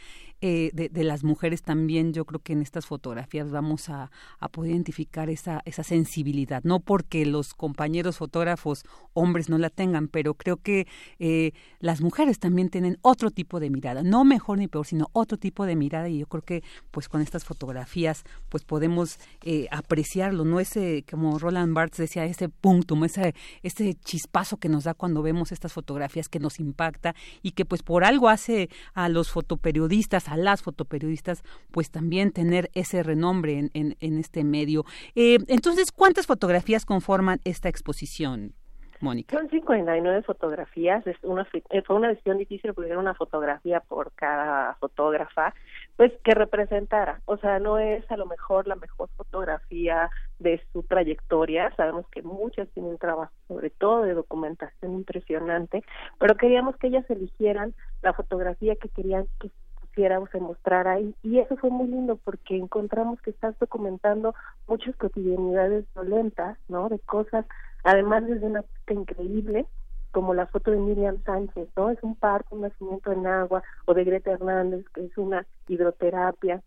eh, 0.48 0.70
de, 0.74 1.04
las 1.04 1.24
mujeres 1.24 1.64
también, 1.64 2.14
yo 2.14 2.24
creo 2.24 2.40
que 2.40 2.54
en 2.54 2.62
estas 2.62 2.86
fotografías 2.86 3.50
vamos 3.50 3.90
a, 3.90 4.12
poder 4.52 4.74
identificar 4.74 5.32
esa, 5.32 5.64
esa 5.66 5.82
sensibilidad, 5.82 6.64
no 6.64 6.82
porque 6.82 7.26
los 7.26 7.56
compañeros 7.56 8.18
fotógrafos 8.18 8.84
hombres 9.14 9.50
no 9.50 9.58
la 9.58 9.72
tengan, 9.72 10.08
pero 10.08 10.36
creo 10.36 10.58
que 10.58 10.86
eh, 11.18 11.54
las 11.80 12.02
mujeres 12.02 12.38
también 12.38 12.70
tienen 12.70 13.00
otro 13.02 13.32
tipo 13.32 13.60
de 13.60 13.72
mirada, 13.72 14.04
no 14.04 14.24
mejor 14.24 14.60
ni 14.60 14.68
peor, 14.68 14.86
sino 14.86 15.10
otro 15.14 15.40
tipo 15.40 15.66
de 15.66 15.76
mirada 15.76 16.10
y 16.10 16.20
yo 16.20 16.28
creo 16.28 16.44
que 16.44 16.64
pues 16.92 17.10
con 17.10 17.24
estas 17.24 17.44
fotografías 17.44 18.24
pues 18.48 18.64
podemos 18.64 19.18
eh, 19.42 19.68
apreciarlo, 19.72 20.46
no 20.46 20.60
ese, 20.60 21.06
como 21.10 21.40
Roland 21.40 21.74
Barthes 21.74 21.98
decía, 21.98 22.24
ese 22.26 22.50
punto, 22.50 23.04
ese, 23.04 23.34
ese 23.64 23.96
chispazo 23.96 24.58
que 24.58 24.70
nos 24.70 24.84
da 24.84 24.94
cuando 24.94 25.24
vemos 25.24 25.52
estas 25.52 25.74
fotografías 25.74 26.30
que 26.30 26.40
nos 26.40 26.60
impacta 26.60 27.16
y 27.42 27.54
que 27.54 27.66
pues 27.66 27.82
por 27.82 28.04
algo 28.04 28.30
hace 28.30 28.70
a 28.94 29.10
los 29.10 29.32
fotoperiodistas, 29.32 30.28
a 30.28 30.35
las 30.38 30.62
fotoperiodistas, 30.62 31.44
pues 31.72 31.92
también 31.92 32.32
tener 32.32 32.70
ese 32.74 33.04
renombre 33.04 33.70
en, 33.74 33.96
en, 34.00 34.18
este 34.18 34.44
medio. 34.44 34.86
Eh, 35.16 35.40
entonces, 35.48 35.92
¿cuántas 35.92 36.26
fotografías 36.26 36.86
conforman 36.86 37.42
esta 37.44 37.70
exposición? 37.70 38.54
Mónica. 39.02 39.38
Son 39.38 39.50
59 39.50 40.24
fotografías, 40.24 41.06
es 41.06 41.18
una, 41.24 41.48
eh, 41.70 41.82
fue 41.82 41.96
una 41.96 42.10
decisión 42.10 42.38
difícil 42.38 42.74
porque 42.74 42.92
era 42.92 43.00
una 43.00 43.14
fotografía 43.14 43.80
por 43.82 44.12
cada 44.14 44.76
fotógrafa, 44.76 45.54
pues 45.96 46.12
que 46.24 46.34
representara, 46.34 47.22
o 47.26 47.38
sea, 47.38 47.60
no 47.60 47.78
es 47.78 48.10
a 48.12 48.18
lo 48.18 48.26
mejor 48.26 48.68
la 48.68 48.76
mejor 48.76 49.10
fotografía 49.16 50.10
de 50.40 50.62
su 50.72 50.84
trayectoria, 50.84 51.74
sabemos 51.76 52.06
que 52.10 52.22
muchas 52.22 52.70
tienen 52.70 52.98
trabajo 52.98 53.32
sobre 53.48 53.70
todo 53.70 54.04
de 54.04 54.14
documentación 54.14 54.94
impresionante, 54.94 55.84
pero 56.20 56.36
queríamos 56.36 56.76
que 56.78 56.88
ellas 56.88 57.10
eligieran 57.10 57.74
la 58.02 58.14
fotografía 58.14 58.76
que 58.76 58.90
querían 58.90 59.28
que 59.40 59.52
pusiéramos 59.96 60.34
a 60.36 60.40
mostrar 60.40 60.88
ahí 60.88 61.16
y 61.24 61.40
eso 61.40 61.56
fue 61.56 61.70
muy 61.70 61.88
lindo 61.88 62.18
porque 62.18 62.58
encontramos 62.58 63.22
que 63.22 63.30
estás 63.30 63.58
documentando 63.60 64.36
muchas 64.68 64.94
cotidianidades 64.98 65.86
violentas, 65.96 66.58
¿no? 66.68 66.90
De 66.90 67.00
cosas, 67.00 67.46
además 67.84 68.28
desde 68.28 68.46
una 68.46 68.66
increíble 68.90 69.66
como 70.12 70.34
la 70.34 70.48
foto 70.48 70.72
de 70.72 70.78
Miriam 70.78 71.22
Sánchez, 71.24 71.70
¿no? 71.78 71.92
Es 71.92 72.02
un 72.04 72.16
parto, 72.16 72.56
un 72.56 72.62
nacimiento 72.62 73.12
en 73.12 73.26
agua, 73.26 73.64
o 73.86 73.94
de 73.94 74.04
Greta 74.04 74.32
Hernández, 74.32 74.86
que 74.94 75.06
es 75.06 75.18
una 75.18 75.46
hidroterapia, 75.68 76.62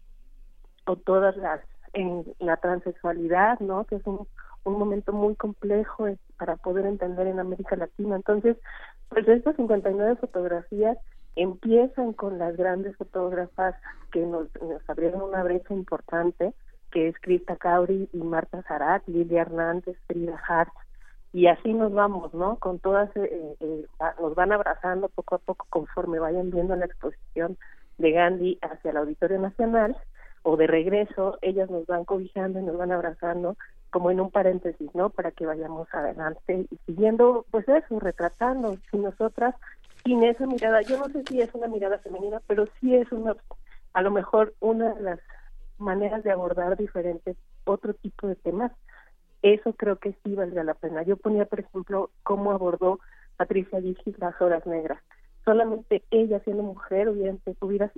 o 0.87 0.97
todas 0.97 1.37
las 1.37 1.61
en 1.95 2.25
la 2.39 2.57
transexualidad, 2.59 3.59
¿no? 3.61 3.85
Que 3.85 3.97
es 3.97 4.07
un, 4.07 4.27
un 4.65 4.79
momento 4.79 5.13
muy 5.13 5.35
complejo 5.35 6.07
para 6.39 6.57
poder 6.57 6.87
entender 6.87 7.27
en 7.27 7.41
América 7.41 7.77
Latina. 7.77 8.17
Entonces, 8.17 8.57
pues 9.09 9.27
estas 9.29 9.57
59 9.57 10.17
fotografías 10.17 10.99
empiezan 11.43 12.13
con 12.13 12.39
las 12.39 12.57
grandes 12.57 12.97
fotógrafas 12.97 13.75
que 14.13 14.21
nos, 14.21 14.49
nos 14.61 14.89
abrieron 14.89 15.23
una 15.23 15.43
brecha 15.43 15.73
importante, 15.73 16.53
que 16.91 17.09
es 17.09 17.15
Krista 17.21 17.57
Cauri 17.57 18.09
y 18.13 18.19
Marta 18.19 18.63
Zarat, 18.63 19.07
Lilia 19.07 19.43
Hernández, 19.43 19.97
Frida 20.07 20.41
Hart, 20.49 20.73
y 21.33 21.47
así 21.47 21.73
nos 21.75 21.93
vamos, 21.93 22.33
¿no? 22.33 22.57
Con 22.57 22.79
todas, 22.79 23.15
eh, 23.17 23.57
eh, 23.61 23.87
nos 24.21 24.35
van 24.35 24.53
abrazando 24.53 25.09
poco 25.09 25.35
a 25.35 25.39
poco 25.39 25.67
conforme 25.69 26.19
vayan 26.19 26.51
viendo 26.51 26.75
la 26.75 26.87
exposición 26.87 27.59
de 27.99 28.13
Gandhi 28.13 28.59
hacia 28.63 28.91
el 28.91 28.97
Auditorio 28.97 29.39
Nacional 29.39 29.97
o 30.43 30.57
de 30.57 30.67
regreso, 30.67 31.37
ellas 31.43 31.69
nos 31.69 31.87
van 31.87 32.05
cobijando 32.05 32.61
y 32.61 32.63
nos 32.63 32.79
van 32.79 32.93
abrazando 32.93 33.57
como 33.91 34.11
en 34.11 34.21
un 34.21 34.31
paréntesis, 34.31 34.89
¿no? 34.95 35.11
Para 35.11 35.31
que 35.31 35.47
vayamos 35.47 35.89
adelante 35.93 36.67
y 36.71 36.77
siguiendo, 36.87 37.45
pues 37.51 37.69
eso, 37.69 38.01
retratando, 38.01 38.77
si 38.91 38.99
nosotras, 38.99 39.55
sin 40.05 40.23
esa 40.25 40.47
mirada, 40.47 40.83
yo 40.83 40.99
no 40.99 41.09
sé 41.09 41.23
si 41.29 41.41
es 41.41 41.55
una 41.55 41.69
mirada 41.69 41.99
femenina, 41.99 42.41
pero 42.47 42.67
sí 42.81 42.95
es 42.95 43.11
una, 43.13 43.37
a 43.93 44.03
lo 44.03 44.11
mejor 44.11 44.55
una 44.61 44.95
de 44.95 45.03
las 45.03 45.21
maneras 45.79 46.25
de 46.25 46.33
abordar 46.33 46.77
diferentes, 46.77 47.37
otro 47.65 47.95
tipo 47.95 48.27
de 48.27 48.37
temas 48.37 48.73
eso 49.43 49.73
creo 49.75 49.97
que 49.97 50.15
sí 50.25 50.35
valdría 50.35 50.65
la 50.65 50.75
pena. 50.75 51.03
Yo 51.03 51.17
ponía, 51.17 51.45
por 51.45 51.61
ejemplo, 51.61 52.11
cómo 52.23 52.53
abordó 52.53 53.01
Patricia 53.37 53.79
Vigil 53.81 54.17
las 54.19 54.41
horas 54.41 54.67
negras. 54.67 55.03
Solamente 55.45 56.03
ella, 56.11 56.41
siendo 56.41 56.63
mujer, 56.63 57.09
hubiera, 57.09 57.37
hubiera 57.61 57.93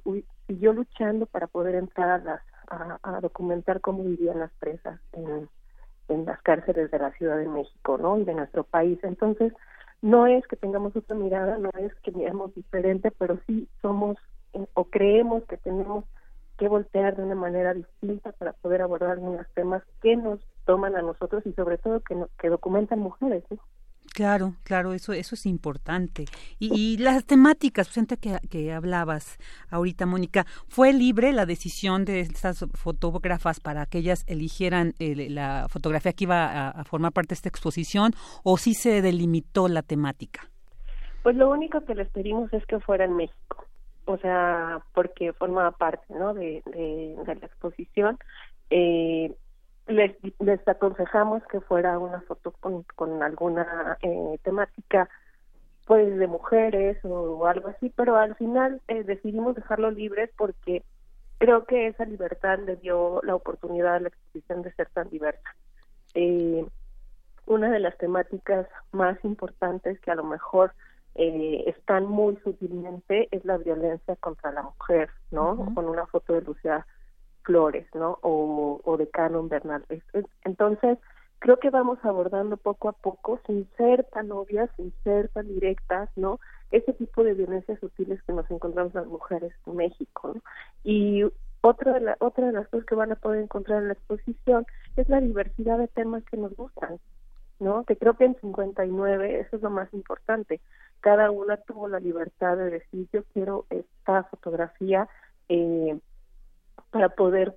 siguió 0.47 0.73
luchando 0.73 1.27
para 1.27 1.47
poder 1.47 1.75
entrar 1.75 2.11
a, 2.11 2.19
las, 2.19 2.43
a, 3.03 3.21
documentar 3.21 3.81
cómo 3.81 4.05
vivían 4.05 4.39
las 4.39 4.53
presas 4.53 5.01
en, 5.13 5.49
en 6.09 6.25
las 6.27 6.41
cárceles 6.43 6.91
de 6.91 6.99
la 6.99 7.11
Ciudad 7.13 7.39
de 7.39 7.49
México, 7.49 7.99
¿no? 7.99 8.19
Y 8.19 8.25
de 8.25 8.35
nuestro 8.35 8.63
país. 8.63 8.99
Entonces, 9.03 9.53
no 10.03 10.27
es 10.27 10.47
que 10.47 10.57
tengamos 10.57 10.97
otra 10.97 11.17
mirada, 11.17 11.59
no 11.59 11.71
es 11.79 11.95
que 12.03 12.13
miremos 12.13 12.55
diferente, 12.55 13.11
pero 13.11 13.39
sí 13.47 13.69
somos 13.83 14.17
eh, 14.55 14.67
o 14.75 14.85
creemos 14.85 15.45
que 15.45 15.57
tenemos 15.57 16.05
que 16.59 16.69
voltear 16.69 17.17
de 17.17 17.23
una 17.23 17.35
manera 17.35 17.73
distinta 17.75 18.33
para 18.33 18.53
poder 18.53 18.83
abordar 18.83 19.13
algunos 19.13 19.47
temas 19.55 19.83
que 20.03 20.17
nos 20.17 20.41
toman 20.67 20.95
a 20.97 21.03
nosotros 21.03 21.45
y 21.47 21.53
sobre 21.55 21.79
todo 21.79 22.01
que, 22.01 22.17
que 22.39 22.49
documentan 22.49 22.99
mujeres. 22.99 23.45
Claro, 24.21 24.53
claro, 24.65 24.93
eso, 24.93 25.15
eso 25.15 25.35
es 25.35 25.47
importante. 25.47 26.27
Y, 26.59 26.99
las 26.99 27.25
temáticas, 27.25 27.89
pues, 27.89 28.19
que, 28.19 28.37
que 28.51 28.71
hablabas 28.71 29.39
ahorita, 29.71 30.05
Mónica, 30.05 30.45
¿fue 30.69 30.93
libre 30.93 31.33
la 31.33 31.47
decisión 31.47 32.05
de 32.05 32.21
estas 32.21 32.67
fotógrafas 32.75 33.61
para 33.61 33.87
que 33.87 33.97
ellas 33.97 34.25
eligieran 34.27 34.93
eh, 34.99 35.31
la 35.31 35.69
fotografía 35.71 36.13
que 36.13 36.25
iba 36.25 36.69
a, 36.69 36.85
formar 36.85 37.13
parte 37.13 37.29
de 37.29 37.37
esta 37.37 37.49
exposición 37.49 38.13
o 38.45 38.59
sí 38.59 38.75
se 38.75 39.01
delimitó 39.01 39.69
la 39.69 39.81
temática? 39.81 40.51
Pues 41.23 41.35
lo 41.35 41.49
único 41.49 41.83
que 41.87 41.95
les 41.95 42.11
pedimos 42.11 42.53
es 42.53 42.67
que 42.67 42.79
fuera 42.79 43.07
en 43.07 43.17
México, 43.17 43.65
o 44.05 44.19
sea, 44.19 44.83
porque 44.93 45.33
formaba 45.33 45.71
parte 45.71 46.13
¿no? 46.13 46.35
de, 46.35 46.63
de, 46.67 47.17
de 47.25 47.35
la 47.37 47.47
exposición. 47.47 48.19
Eh, 48.69 49.35
les, 49.87 50.17
les 50.39 50.69
aconsejamos 50.69 51.43
que 51.47 51.61
fuera 51.61 51.99
una 51.99 52.21
foto 52.23 52.53
con, 52.53 52.85
con 52.95 53.23
alguna 53.23 53.99
eh, 54.03 54.39
temática 54.43 55.09
pues 55.87 56.17
de 56.19 56.27
mujeres 56.29 57.05
o, 57.05 57.47
algo 57.47 57.69
así, 57.69 57.91
pero 57.97 58.17
al 58.17 58.37
final 58.37 58.81
eh, 58.87 59.03
decidimos 59.03 59.57
dejarlo 59.57 59.91
libre 59.91 60.31
porque 60.37 60.85
creo 61.39 61.65
que 61.65 61.89
esa 61.89 62.05
libertad 62.05 62.61
le 62.61 62.77
dio 62.77 63.21
la 63.25 63.35
oportunidad 63.35 63.97
a 63.97 64.01
la 64.01 64.09
exposición 64.09 64.63
de 64.63 64.73
ser 64.75 64.89
tan 64.91 65.11
diversa. 65.11 65.57
Eh, 66.15 66.65
una 67.47 67.71
de 67.71 67.81
las 67.81 67.99
temáticas 67.99 68.69
más 68.93 69.19
importantes 69.25 69.99
que 70.01 70.13
a 70.13 70.15
lo 70.15 70.23
mejor 70.23 70.75
eh, 71.17 71.65
están 71.67 72.07
muy 72.07 72.37
sutilmente 72.45 73.27
es 73.33 73.45
la 73.45 73.59
violencia 73.59 74.15
contra 74.17 74.53
la 74.53 74.63
mujer, 74.63 75.11
¿no? 75.33 75.75
Con 75.75 75.87
una 75.87 76.07
foto 76.07 76.35
de 76.35 76.43
Lucía 76.43 76.87
Flores, 77.43 77.87
¿no? 77.95 78.19
O, 78.23 78.97
de 78.99 79.09
Canon 79.09 79.49
Bernal. 79.49 79.85
Entonces, 80.45 80.99
creo 81.39 81.59
que 81.59 81.71
vamos 81.71 81.99
abordando 82.03 82.57
poco 82.57 82.89
a 82.89 82.93
poco, 82.93 83.41
sin 83.47 83.69
ser 83.77 84.05
tan 84.05 84.31
obvias, 84.31 84.71
sin 84.77 84.93
ser 85.05 85.29
tan 85.29 85.49
directas, 85.49 86.09
¿no? 86.17 86.39
Ese 86.71 86.93
tipo 86.93 87.25
de 87.25 87.35
violencias 87.35 87.81
sutiles 87.81 88.23
que 88.23 88.33
nos 88.33 88.51
encontramos 88.51 88.95
las 88.95 89.07
mujeres 89.07 89.53
en 89.67 89.77
México, 89.77 90.33
¿no? 90.35 90.43
Y 90.85 91.25
otra 91.63 91.95
de, 91.95 92.01
la, 92.01 92.17
otra 92.21 92.47
de 92.47 92.53
las 92.53 92.69
cosas 92.69 92.87
que 92.87 92.95
van 92.95 93.13
a 93.13 93.17
poder 93.17 93.43
encontrar 93.43 93.81
en 93.83 93.89
la 93.89 93.95
exposición 93.95 94.67
es 94.97 95.09
la 95.09 95.21
diversidad 95.21 95.79
de 95.79 95.89
temas 95.89 96.25
que 96.25 96.37
nos 96.37 96.55
gustan, 96.57 96.99
¿no? 97.59 97.85
Que 97.85 97.97
creo 97.97 98.15
que 98.15 98.25
en 98.25 98.37
59 98.41 99.41
eso 99.41 99.57
es 99.57 99.63
lo 99.63 99.71
más 99.71 99.93
importante. 99.93 100.61
Cada 101.01 101.31
una 101.31 101.57
tuvo 101.59 101.89
la 101.89 102.01
libertad 102.01 102.57
de 102.57 102.71
decir, 102.71 103.09
yo 103.13 103.25
quiero 103.33 103.67
esta 103.71 104.25
fotografía 104.25 105.09
eh, 105.49 105.99
para 106.91 107.09
poder 107.11 107.55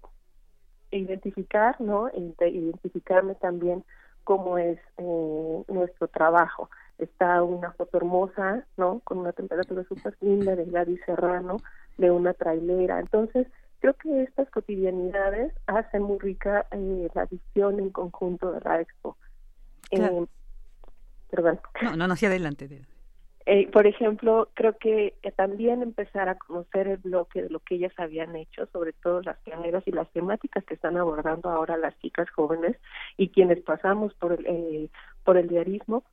identificar, 0.91 1.79
¿no? 1.81 2.09
Identificarme 2.13 3.35
también 3.35 3.83
cómo 4.23 4.57
es 4.57 4.79
eh, 4.97 5.63
nuestro 5.67 6.07
trabajo. 6.07 6.69
Está 6.97 7.43
una 7.43 7.71
foto 7.71 7.97
hermosa, 7.97 8.65
¿no? 8.77 8.99
Con 9.03 9.19
una 9.19 9.33
temperatura 9.33 9.83
súper 9.83 10.15
linda 10.21 10.55
de 10.55 10.65
Gladys 10.65 11.01
Serrano, 11.05 11.57
de 11.97 12.11
una 12.11 12.33
trailera. 12.33 12.99
Entonces, 12.99 13.47
creo 13.79 13.95
que 13.95 14.23
estas 14.23 14.49
cotidianidades 14.49 15.53
hacen 15.67 16.03
muy 16.03 16.19
rica 16.19 16.65
eh, 16.71 17.09
la 17.13 17.25
visión 17.25 17.79
en 17.79 17.89
conjunto 17.89 18.51
de 18.51 18.61
la 18.61 18.81
expo. 18.81 19.17
Eh, 19.91 20.25
perdón. 21.29 21.59
No, 21.81 21.95
no, 21.95 22.07
no, 22.07 22.15
sí, 22.15 22.25
adelante. 22.25 22.85
Eh, 23.45 23.69
por 23.71 23.87
ejemplo, 23.87 24.49
creo 24.53 24.77
que 24.77 25.15
también 25.35 25.81
empezar 25.81 26.29
a 26.29 26.37
conocer 26.37 26.87
el 26.87 26.97
bloque 26.97 27.43
de 27.43 27.49
lo 27.49 27.59
que 27.59 27.75
ellas 27.75 27.93
habían 27.97 28.35
hecho, 28.37 28.67
sobre 28.67 28.93
todo 28.93 29.21
las 29.21 29.37
pioneras 29.39 29.83
y 29.85 29.91
las 29.91 30.09
temáticas 30.11 30.63
que 30.63 30.75
están 30.75 30.95
abordando 30.95 31.49
ahora 31.49 31.75
las 31.75 31.97
chicas 31.99 32.29
jóvenes 32.29 32.77
y 33.17 33.29
quienes 33.29 33.61
pasamos 33.61 34.13
por 34.13 34.33
el, 34.33 34.45
eh, 34.45 34.89
por 35.25 35.37
el 35.37 35.49
diarismo. 35.49 36.03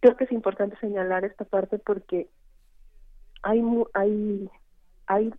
Creo 0.00 0.16
que 0.16 0.24
es 0.24 0.32
importante 0.32 0.76
señalar 0.78 1.24
esta 1.24 1.44
parte 1.44 1.78
porque 1.78 2.28
hay 3.42 3.62
hay 3.94 4.50
hay 5.08 5.32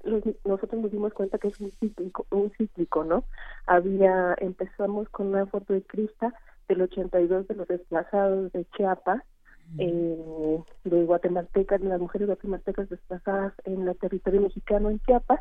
nosotros 0.45 0.82
nos 0.82 0.91
dimos 0.91 1.14
cuenta 1.14 1.38
que 1.38 1.49
es 1.49 1.60
un 1.61 1.72
cíclico, 1.80 2.26
un 2.32 2.52
cíclico, 2.57 3.03
¿no? 3.06 3.24
Había 3.68 4.36
empezamos 4.40 5.07
con 5.10 5.28
una 5.28 5.45
foto 5.45 5.74
de 5.74 5.84
Crista 5.84 6.34
del 6.68 6.82
82 6.82 7.48
de 7.48 7.56
los 7.56 7.68
desplazados 7.68 8.52
de 8.52 8.65
Chiapas 8.76 9.24
eh, 9.77 10.64
de 10.84 11.03
guatemaltecas, 11.06 11.81
de 11.81 11.89
las 11.89 11.99
mujeres 11.99 12.27
guatemaltecas 12.27 12.89
desplazadas 12.89 13.53
en 13.65 13.88
el 13.88 13.98
territorio 13.98 14.41
mexicano 14.41 14.89
en 14.89 14.99
Chiapas, 14.99 15.39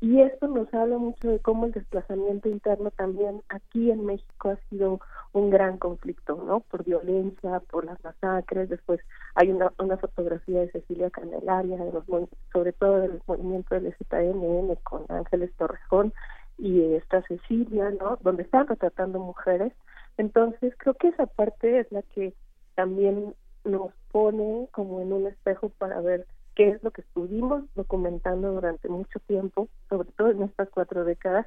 y 0.00 0.20
esto 0.20 0.46
nos 0.46 0.72
habla 0.74 0.98
mucho 0.98 1.30
de 1.30 1.38
cómo 1.40 1.64
el 1.64 1.72
desplazamiento 1.72 2.50
interno 2.50 2.90
también 2.90 3.42
aquí 3.48 3.90
en 3.90 4.04
México 4.04 4.50
ha 4.50 4.56
sido 4.68 5.00
un 5.32 5.48
gran 5.48 5.78
conflicto, 5.78 6.36
¿no? 6.46 6.60
Por 6.60 6.84
violencia, 6.84 7.60
por 7.60 7.86
las 7.86 8.02
masacres. 8.04 8.68
Después 8.68 9.00
hay 9.34 9.50
una, 9.50 9.72
una 9.78 9.96
fotografía 9.96 10.60
de 10.60 10.70
Cecilia 10.70 11.08
Candelaria, 11.08 11.78
de 11.78 11.92
los, 11.92 12.04
sobre 12.52 12.74
todo 12.74 13.00
del 13.00 13.22
movimiento 13.26 13.74
del 13.74 13.94
ZNN 13.94 14.76
con 14.82 15.06
Ángeles 15.08 15.50
Torrejón 15.56 16.12
y 16.58 16.92
esta 16.92 17.22
Cecilia, 17.22 17.90
¿no? 17.98 18.18
Donde 18.20 18.42
están 18.42 18.66
retratando 18.66 19.18
mujeres. 19.18 19.72
Entonces 20.18 20.74
creo 20.76 20.92
que 20.94 21.08
esa 21.08 21.24
parte 21.24 21.80
es 21.80 21.90
la 21.90 22.02
que 22.02 22.34
también 22.74 23.34
nos 23.66 23.92
pone 24.10 24.68
como 24.70 25.00
en 25.00 25.12
un 25.12 25.26
espejo 25.26 25.70
para 25.70 26.00
ver 26.00 26.26
qué 26.54 26.70
es 26.70 26.82
lo 26.82 26.90
que 26.90 27.02
estuvimos 27.02 27.64
documentando 27.74 28.52
durante 28.52 28.88
mucho 28.88 29.20
tiempo, 29.20 29.68
sobre 29.88 30.10
todo 30.12 30.30
en 30.30 30.42
estas 30.42 30.70
cuatro 30.70 31.04
décadas, 31.04 31.46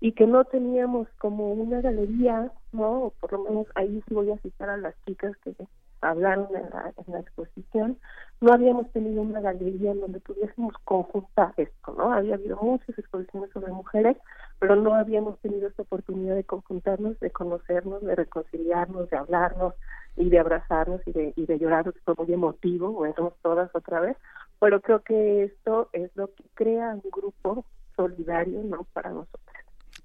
y 0.00 0.12
que 0.12 0.26
no 0.26 0.44
teníamos 0.44 1.08
como 1.18 1.52
una 1.52 1.80
galería, 1.80 2.52
¿no? 2.72 3.04
O 3.04 3.10
por 3.10 3.32
lo 3.32 3.44
menos 3.44 3.66
ahí 3.74 4.02
sí 4.08 4.14
voy 4.14 4.30
a 4.30 4.38
citar 4.38 4.70
a 4.70 4.76
las 4.76 4.94
chicas 5.04 5.36
que 5.38 5.54
hablaron 6.00 6.48
en 6.54 7.12
la, 7.12 7.20
exposición, 7.20 7.98
no 8.40 8.52
habíamos 8.52 8.90
tenido 8.92 9.22
una 9.22 9.40
galería 9.40 9.92
en 9.92 10.00
donde 10.00 10.20
pudiésemos 10.20 10.74
conjuntar 10.84 11.54
esto, 11.56 11.94
¿no? 11.96 12.12
Había 12.12 12.34
habido 12.34 12.56
muchas 12.62 12.98
exposiciones 12.98 13.50
sobre 13.50 13.72
mujeres, 13.72 14.16
pero 14.58 14.76
no 14.76 14.94
habíamos 14.94 15.38
tenido 15.40 15.68
esta 15.68 15.82
oportunidad 15.82 16.36
de 16.36 16.44
conjuntarnos, 16.44 17.18
de 17.20 17.30
conocernos, 17.30 18.02
de 18.02 18.14
reconciliarnos, 18.14 19.10
de 19.10 19.16
hablarnos, 19.16 19.74
y 20.18 20.28
de 20.30 20.38
abrazarnos 20.38 21.00
y 21.06 21.12
de, 21.12 21.32
y 21.36 21.46
de 21.46 21.58
llorar, 21.58 21.92
fue 22.04 22.14
muy 22.18 22.32
emotivo, 22.32 22.90
bueno, 22.90 23.34
todas 23.42 23.70
otra 23.74 24.00
vez, 24.00 24.16
pero 24.58 24.80
creo 24.80 25.00
que 25.02 25.44
esto 25.44 25.88
es 25.92 26.10
lo 26.16 26.34
que 26.34 26.44
crea 26.54 26.90
un 26.90 27.10
grupo 27.10 27.64
solidario, 27.96 28.62
¿no?, 28.64 28.84
para 28.92 29.10
nosotros. 29.10 29.47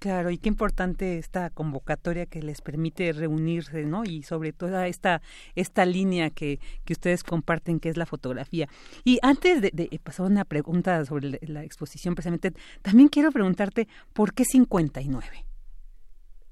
Claro, 0.04 0.28
y 0.28 0.36
qué 0.36 0.50
importante 0.50 1.16
esta 1.16 1.48
convocatoria 1.48 2.26
que 2.26 2.42
les 2.42 2.60
permite 2.60 3.10
reunirse, 3.14 3.86
¿no? 3.86 4.04
Y 4.04 4.22
sobre 4.22 4.52
todo 4.52 4.78
esta, 4.82 5.22
esta 5.54 5.86
línea 5.86 6.28
que, 6.28 6.58
que 6.84 6.92
ustedes 6.92 7.24
comparten, 7.24 7.80
que 7.80 7.88
es 7.88 7.96
la 7.96 8.04
fotografía. 8.04 8.66
Y 9.02 9.18
antes 9.22 9.62
de, 9.62 9.70
de 9.72 9.88
pasar 10.04 10.26
una 10.26 10.44
pregunta 10.44 11.02
sobre 11.06 11.38
la, 11.40 11.64
exposición, 11.64 12.14
precisamente, 12.14 12.52
también 12.82 13.08
quiero 13.08 13.32
preguntarte, 13.32 13.88
¿por 14.12 14.34
qué 14.34 14.44
59? 14.44 15.26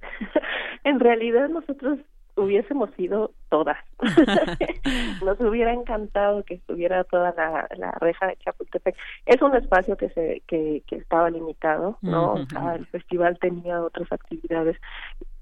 en 0.85 0.99
realidad 0.99 1.51
nosotros 1.51 1.99
hubiésemos 2.43 2.91
sido 2.97 3.33
todas. 3.49 3.79
Nos 5.25 5.41
hubiera 5.41 5.73
encantado 5.73 6.45
que 6.45 6.55
estuviera 6.55 7.05
toda 7.05 7.33
la, 7.37 7.69
la 7.77 7.93
reja 7.93 8.27
de 8.27 8.37
Chapultepec. 8.37 8.97
Es 9.27 9.41
un 9.43 9.55
espacio 9.55 9.97
que 9.97 10.11
se 10.11 10.43
que, 10.47 10.83
que 10.87 10.97
estaba 10.97 11.31
limitado, 11.31 11.99
¿no? 12.03 12.37
el 12.75 12.87
festival 12.87 13.39
tenía 13.39 13.83
otras 13.83 14.11
actividades. 14.13 14.77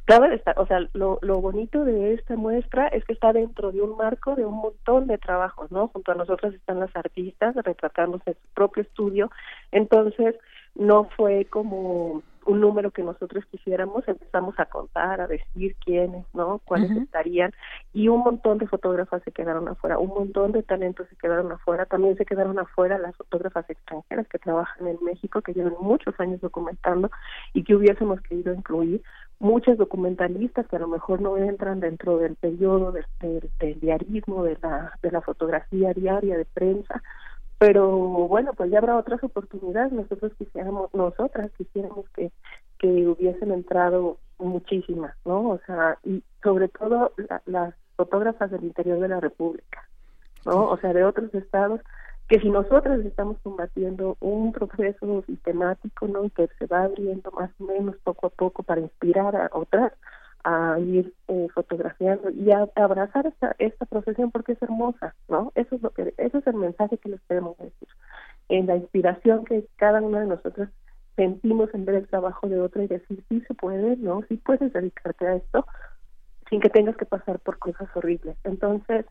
Cabe 0.04 0.34
estar, 0.34 0.58
o 0.58 0.66
sea, 0.66 0.80
lo, 0.92 1.18
lo 1.22 1.40
bonito 1.40 1.84
de 1.84 2.14
esta 2.14 2.34
muestra 2.34 2.88
es 2.88 3.04
que 3.04 3.12
está 3.12 3.32
dentro 3.32 3.70
de 3.70 3.80
un 3.80 3.96
marco 3.96 4.34
de 4.34 4.44
un 4.44 4.56
montón 4.56 5.06
de 5.06 5.18
trabajos, 5.18 5.70
¿no? 5.70 5.88
Junto 5.88 6.10
a 6.10 6.16
nosotros 6.16 6.52
están 6.52 6.80
las 6.80 6.94
artistas 6.96 7.54
retratándose 7.54 8.30
en 8.30 8.34
su 8.34 8.48
propio 8.54 8.82
estudio. 8.82 9.30
Entonces, 9.70 10.34
no 10.74 11.04
fue 11.16 11.44
como 11.44 12.22
un 12.46 12.60
número 12.60 12.90
que 12.90 13.02
nosotros 13.02 13.44
quisiéramos, 13.50 14.06
empezamos 14.08 14.58
a 14.58 14.66
contar, 14.66 15.20
a 15.20 15.26
decir 15.26 15.76
quiénes, 15.84 16.24
¿no? 16.34 16.60
Cuáles 16.64 16.90
estarían, 16.90 17.52
y 17.92 18.08
un 18.08 18.20
montón 18.20 18.58
de 18.58 18.66
fotógrafas 18.66 19.22
se 19.24 19.32
quedaron 19.32 19.68
afuera, 19.68 19.98
un 19.98 20.08
montón 20.08 20.52
de 20.52 20.62
talentos 20.62 21.08
se 21.08 21.16
quedaron 21.16 21.52
afuera, 21.52 21.86
también 21.86 22.16
se 22.16 22.24
quedaron 22.24 22.58
afuera 22.58 22.98
las 22.98 23.14
fotógrafas 23.16 23.68
extranjeras 23.68 24.26
que 24.28 24.38
trabajan 24.38 24.86
en 24.86 24.98
México, 25.04 25.42
que 25.42 25.52
llevan 25.52 25.74
muchos 25.80 26.18
años 26.18 26.40
documentando 26.40 27.10
y 27.52 27.64
que 27.64 27.74
hubiésemos 27.74 28.20
querido 28.22 28.54
incluir, 28.54 29.02
muchas 29.40 29.78
documentalistas 29.78 30.68
que 30.68 30.76
a 30.76 30.80
lo 30.80 30.86
mejor 30.86 31.22
no 31.22 31.36
entran 31.38 31.80
dentro 31.80 32.18
del 32.18 32.36
periodo 32.36 32.92
del, 32.92 33.06
del 33.58 33.80
diarismo, 33.80 34.44
de 34.44 34.58
la, 34.62 34.92
de 35.02 35.10
la 35.10 35.22
fotografía 35.22 35.94
diaria 35.94 36.36
de 36.36 36.44
prensa, 36.44 37.02
pero 37.60 37.90
bueno 38.26 38.54
pues 38.54 38.70
ya 38.70 38.78
habrá 38.78 38.96
otras 38.96 39.22
oportunidades. 39.22 39.92
Nosotros 39.92 40.32
quisiéramos 40.38 40.92
nosotras 40.94 41.50
quisiéramos 41.58 42.08
que 42.16 42.32
que 42.78 43.06
hubiesen 43.06 43.52
entrado 43.52 44.16
muchísimas 44.38 45.14
no 45.26 45.50
o 45.50 45.60
sea 45.66 45.98
y 46.02 46.22
sobre 46.42 46.68
todo 46.68 47.12
las 47.44 47.74
fotógrafas 47.96 48.50
del 48.50 48.64
interior 48.64 48.98
de 48.98 49.08
la 49.08 49.20
república 49.20 49.86
no 50.46 50.70
o 50.70 50.78
sea 50.78 50.94
de 50.94 51.04
otros 51.04 51.34
estados 51.34 51.82
que 52.30 52.40
si 52.40 52.48
nosotras 52.48 53.04
estamos 53.04 53.36
combatiendo 53.42 54.16
un 54.20 54.52
proceso 54.52 55.22
sistemático 55.26 56.08
no 56.08 56.30
que 56.30 56.48
se 56.58 56.64
va 56.64 56.84
abriendo 56.84 57.30
más 57.32 57.50
o 57.60 57.64
menos 57.64 57.96
poco 58.02 58.28
a 58.28 58.30
poco 58.30 58.62
para 58.62 58.80
inspirar 58.80 59.36
a 59.36 59.50
otras 59.52 59.92
a 60.44 60.78
ir 60.78 61.12
eh, 61.28 61.48
fotografiando 61.54 62.30
y 62.30 62.50
a, 62.50 62.68
abrazar 62.76 63.26
esta, 63.26 63.54
esta 63.58 63.86
profesión 63.86 64.30
porque 64.30 64.52
es 64.52 64.62
hermosa, 64.62 65.14
¿no? 65.28 65.52
Eso 65.54 65.76
es 65.76 65.82
lo 65.82 65.90
que, 65.90 66.14
eso 66.16 66.38
es 66.38 66.46
el 66.46 66.54
mensaje 66.54 66.98
que 66.98 67.10
les 67.10 67.20
queremos 67.22 67.56
decir. 67.58 67.88
En 68.48 68.66
la 68.66 68.76
inspiración 68.76 69.44
que 69.44 69.66
cada 69.76 70.00
una 70.00 70.20
de 70.20 70.26
nosotros 70.26 70.68
sentimos 71.16 71.72
en 71.74 71.84
ver 71.84 71.96
el 71.96 72.08
trabajo 72.08 72.48
de 72.48 72.60
otra 72.60 72.82
y 72.82 72.86
decir, 72.86 73.22
sí 73.28 73.42
se 73.46 73.54
puede, 73.54 73.96
¿no? 73.96 74.22
Sí 74.28 74.36
puedes 74.36 74.72
dedicarte 74.72 75.26
a 75.26 75.36
esto 75.36 75.66
sin 76.48 76.60
que 76.60 76.70
tengas 76.70 76.96
que 76.96 77.06
pasar 77.06 77.38
por 77.40 77.58
cosas 77.58 77.88
horribles. 77.94 78.36
Entonces, 78.44 79.06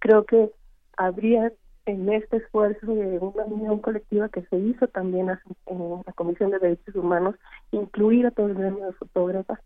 creo 0.00 0.24
que 0.24 0.50
habría 0.96 1.52
en 1.86 2.12
este 2.12 2.36
esfuerzo 2.36 2.94
de 2.94 3.18
una 3.18 3.44
unión 3.44 3.80
colectiva 3.80 4.28
que 4.28 4.42
se 4.42 4.56
hizo 4.56 4.86
también 4.88 5.30
en 5.30 6.02
la 6.06 6.12
Comisión 6.12 6.50
de 6.50 6.58
Derechos 6.58 6.94
Humanos, 6.94 7.34
incluir 7.72 8.26
a 8.26 8.30
todo 8.30 8.46
el 8.46 8.54
gremio 8.54 8.86
de 8.86 8.92
fotógrafas, 8.92 9.58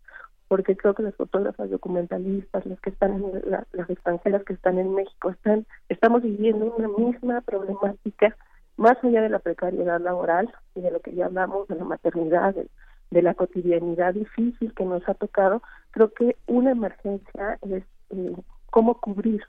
porque 0.47 0.77
creo 0.77 0.93
que 0.93 1.03
las 1.03 1.15
fotógrafas 1.15 1.69
documentalistas, 1.69 2.65
las 2.65 2.79
que 2.79 2.89
están 2.89 3.15
en 3.15 3.51
las 3.71 3.89
extranjeras 3.89 4.43
que 4.43 4.53
están 4.53 4.79
en 4.79 4.93
México, 4.93 5.29
están 5.29 5.65
estamos 5.89 6.23
viviendo 6.23 6.73
una 6.73 6.87
misma 6.87 7.41
problemática 7.41 8.35
más 8.77 8.97
allá 9.03 9.21
de 9.21 9.29
la 9.29 9.39
precariedad 9.39 9.99
laboral 9.99 10.53
y 10.75 10.81
de 10.81 10.91
lo 10.91 11.01
que 11.01 11.13
ya 11.13 11.25
hablamos 11.25 11.67
de 11.67 11.75
la 11.75 11.83
maternidad, 11.83 12.55
de, 13.11 13.21
la 13.21 13.33
cotidianidad 13.33 14.13
difícil 14.13 14.73
que 14.73 14.85
nos 14.85 15.07
ha 15.09 15.15
tocado, 15.15 15.61
creo 15.91 16.13
que 16.13 16.37
una 16.45 16.71
emergencia 16.71 17.57
es 17.63 17.83
eh, 18.11 18.35
cómo 18.69 18.99
cubrir, 18.99 19.41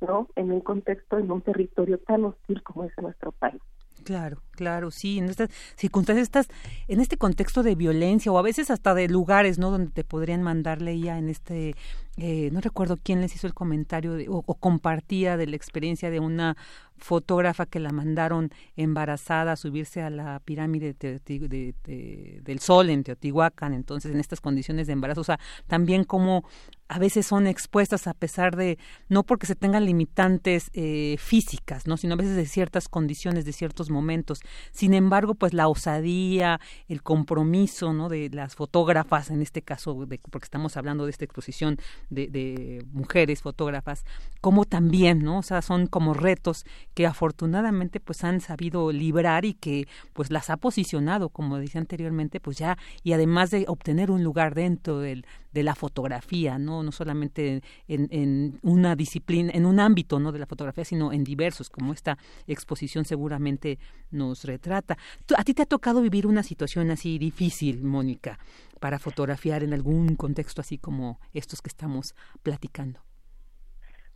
¿no? 0.00 0.28
En 0.34 0.50
un 0.50 0.60
contexto, 0.60 1.18
en 1.18 1.30
un 1.30 1.40
territorio 1.40 1.98
tan 1.98 2.24
hostil 2.24 2.62
como 2.62 2.84
es 2.84 2.92
nuestro 3.00 3.30
país. 3.32 3.62
Claro, 4.04 4.38
Claro, 4.54 4.90
sí, 4.90 5.18
en 5.18 5.28
estas 5.28 5.50
circunstancias, 5.76 6.24
estás 6.24 6.48
en 6.88 7.00
este 7.00 7.16
contexto 7.16 7.62
de 7.62 7.74
violencia 7.74 8.30
o 8.30 8.38
a 8.38 8.42
veces 8.42 8.70
hasta 8.70 8.94
de 8.94 9.08
lugares, 9.08 9.58
¿no? 9.58 9.70
Donde 9.70 9.90
te 9.90 10.04
podrían 10.04 10.42
mandarle 10.42 10.98
ya 10.98 11.18
en 11.18 11.28
este, 11.28 11.74
eh, 12.16 12.50
no 12.52 12.60
recuerdo 12.60 12.96
quién 13.02 13.20
les 13.20 13.34
hizo 13.34 13.46
el 13.46 13.54
comentario 13.54 14.16
o, 14.28 14.54
compartía 14.54 15.36
de 15.36 15.46
la 15.46 15.56
experiencia 15.56 16.10
de 16.10 16.20
una 16.20 16.56
fotógrafa 16.96 17.66
que 17.66 17.80
la 17.80 17.90
mandaron 17.90 18.50
embarazada 18.76 19.52
a 19.52 19.56
subirse 19.56 20.00
a 20.00 20.10
la 20.10 20.40
pirámide 20.40 20.94
del 20.94 22.58
Sol 22.60 22.88
en 22.88 23.02
Teotihuacán, 23.02 23.74
entonces 23.74 24.12
en 24.12 24.20
estas 24.20 24.40
condiciones 24.40 24.86
de 24.86 24.92
embarazo, 24.92 25.20
o 25.22 25.24
sea, 25.24 25.40
también 25.66 26.04
como 26.04 26.44
a 26.88 26.98
veces 26.98 27.26
son 27.26 27.46
expuestas 27.46 28.06
a 28.06 28.14
pesar 28.14 28.56
de, 28.56 28.78
no 29.08 29.24
porque 29.24 29.46
se 29.46 29.54
tengan 29.54 29.84
limitantes 29.84 30.70
eh, 30.74 31.16
físicas, 31.18 31.86
¿no? 31.86 31.96
sino 31.96 32.14
a 32.14 32.16
veces 32.16 32.36
de 32.36 32.46
ciertas 32.46 32.88
condiciones, 32.88 33.44
de 33.44 33.52
ciertos 33.52 33.90
momentos. 33.90 34.40
Sin 34.72 34.94
embargo, 34.94 35.34
pues 35.34 35.52
la 35.52 35.68
osadía, 35.68 36.60
el 36.88 37.02
compromiso 37.02 37.92
¿no? 37.92 38.08
de 38.08 38.30
las 38.30 38.54
fotógrafas, 38.54 39.30
en 39.30 39.42
este 39.42 39.62
caso, 39.62 39.96
porque 40.30 40.44
estamos 40.44 40.76
hablando 40.76 41.04
de 41.04 41.10
esta 41.10 41.24
exposición 41.24 41.78
de, 42.10 42.84
mujeres 42.92 43.42
fotógrafas, 43.42 44.04
como 44.40 44.64
también, 44.64 45.20
¿no? 45.20 45.38
O 45.38 45.42
sea, 45.42 45.62
son 45.62 45.86
como 45.86 46.14
retos 46.14 46.64
que 46.94 47.06
afortunadamente 47.06 48.00
pues 48.00 48.24
han 48.24 48.40
sabido 48.40 48.92
librar 48.92 49.44
y 49.44 49.54
que 49.54 49.86
pues 50.12 50.30
las 50.30 50.50
ha 50.50 50.56
posicionado, 50.56 51.28
como 51.28 51.58
decía 51.58 51.80
anteriormente, 51.80 52.40
pues 52.40 52.58
ya, 52.58 52.78
y 53.02 53.12
además 53.12 53.50
de 53.50 53.64
obtener 53.68 54.10
un 54.10 54.22
lugar 54.22 54.54
dentro 54.54 54.98
del, 54.98 55.26
de 55.54 55.62
la 55.62 55.74
fotografía, 55.74 56.58
¿no? 56.58 56.82
No 56.82 56.92
solamente 56.92 57.62
en, 57.88 58.08
en, 58.10 58.58
una 58.62 58.96
disciplina, 58.96 59.52
en 59.54 59.66
un 59.66 59.78
ámbito, 59.78 60.18
¿no? 60.18 60.32
De 60.32 60.40
la 60.40 60.46
fotografía, 60.46 60.84
sino 60.84 61.12
en 61.12 61.22
diversos, 61.22 61.70
como 61.70 61.92
esta 61.92 62.18
exposición 62.46 63.04
seguramente 63.04 63.78
nos 64.10 64.33
retrata. 64.42 64.96
¿A 65.36 65.44
ti 65.44 65.54
te 65.54 65.62
ha 65.62 65.66
tocado 65.66 66.02
vivir 66.02 66.26
una 66.26 66.42
situación 66.42 66.90
así 66.90 67.18
difícil, 67.18 67.84
Mónica, 67.84 68.38
para 68.80 68.98
fotografiar 68.98 69.62
en 69.62 69.72
algún 69.72 70.16
contexto 70.16 70.60
así 70.60 70.78
como 70.78 71.20
estos 71.32 71.62
que 71.62 71.68
estamos 71.68 72.14
platicando? 72.42 73.00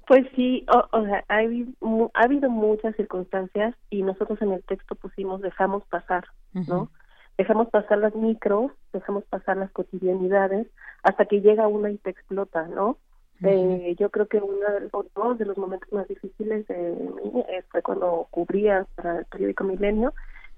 Pues 0.09 0.27
sí, 0.35 0.67
o, 0.93 1.05
sea, 1.05 1.25
ha 1.29 1.37
habido, 1.37 1.73
ha 2.15 2.23
habido 2.23 2.49
muchas 2.51 2.97
circunstancias 2.97 3.75
y 3.91 4.03
nosotros 4.03 4.41
en 4.43 4.53
el 4.53 4.65
texto 4.65 4.95
pusimos 4.95 5.43
dejamos 5.43 5.85
pasar, 5.85 6.25
¿no? 6.55 6.91
dejamos 7.39 7.69
pasar 7.71 7.99
las 7.99 8.15
micros, 8.17 8.73
dejamos 8.93 9.25
pasar 9.25 9.57
las 9.57 9.71
cotidianidades, 9.71 10.67
hasta 11.05 11.25
que 11.25 11.41
llega 11.41 11.69
una 11.69 11.91
y 11.91 11.97
te 11.99 12.11
explota, 12.11 12.67
¿no? 12.67 12.99
Eh, 13.43 13.95
yo 13.99 14.11
creo 14.11 14.27
que 14.27 14.39
uno 14.39 14.67
de 14.73 14.81
los, 14.81 15.39
de 15.39 15.45
los 15.45 15.57
momentos 15.59 15.93
más 15.93 16.09
difíciles 16.09 16.67
de 16.67 16.93
mí 16.93 17.45
eh, 17.49 17.63
fue 17.71 17.83
cuando 17.83 18.27
cubría 18.31 18.87
para 18.97 19.21
el 19.21 19.25
periódico 19.27 19.65
Milenio 19.65 20.13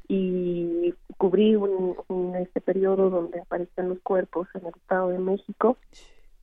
y 0.08 0.94
cubrí 1.16 1.54
un, 1.54 2.34
este 2.36 2.60
periodo 2.60 3.10
donde 3.10 3.40
aparecían 3.40 3.90
los 3.90 4.00
cuerpos 4.00 4.48
en 4.54 4.66
el 4.66 4.74
Estado 4.74 5.10
de 5.10 5.18
México, 5.18 5.76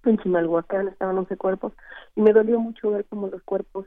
en 0.05 0.17
Chimalhuacán 0.19 0.87
estaban 0.87 1.17
11 1.17 1.35
cuerpos, 1.35 1.73
y 2.15 2.21
me 2.21 2.31
dolió 2.31 2.59
mucho 2.59 2.91
ver 2.91 3.05
como 3.05 3.27
los 3.27 3.43
cuerpos 3.43 3.85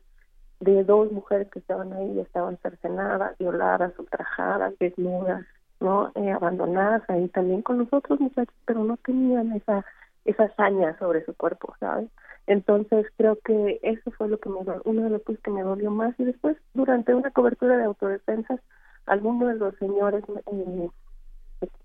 de 0.59 0.85
dos 0.85 1.11
mujeres 1.13 1.49
que 1.51 1.61
estaban 1.61 1.93
ahí 1.95 2.21
estaban 2.21 2.59
cercenadas, 2.59 3.39
violadas, 3.39 3.99
ultrajadas, 3.99 4.79
desnudas, 4.79 5.47
no 5.81 6.13
eh, 6.15 6.31
abandonadas 6.31 7.03
ahí 7.09 7.29
también 7.29 7.63
con 7.63 7.79
los 7.79 7.89
otros 7.93 8.21
muchachos 8.21 8.55
pero 8.67 8.85
no 8.85 8.97
tenían 8.99 9.53
esa 9.53 9.85
esa 10.27 10.45
hazaña 10.45 10.97
sobre 10.99 11.25
su 11.25 11.35
cuerpo 11.35 11.75
sabes 11.81 12.11
entonces 12.47 13.07
creo 13.17 13.39
que 13.45 13.81
eso 13.83 14.11
fue 14.13 14.29
lo 14.29 14.39
que 14.39 14.49
me 14.49 14.59
uno 14.85 15.03
de 15.05 15.11
los 15.11 15.23
que 15.23 15.51
me 15.51 15.63
dolió 15.63 15.91
más. 15.91 16.19
Y 16.19 16.25
después 16.25 16.57
durante 16.75 17.15
una 17.15 17.31
cobertura 17.31 17.77
de 17.77 17.85
autodefensas 17.85 18.61
alguno 19.07 19.47
de 19.49 19.55
los 19.55 19.75
señores 19.77 20.25
eh, 20.29 20.89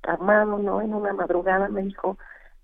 armado 0.04 0.58
no 0.58 0.82
en 0.82 0.94
una 0.94 1.14
madrugada 1.14 1.70
me 1.70 1.82
dijo 1.84 2.18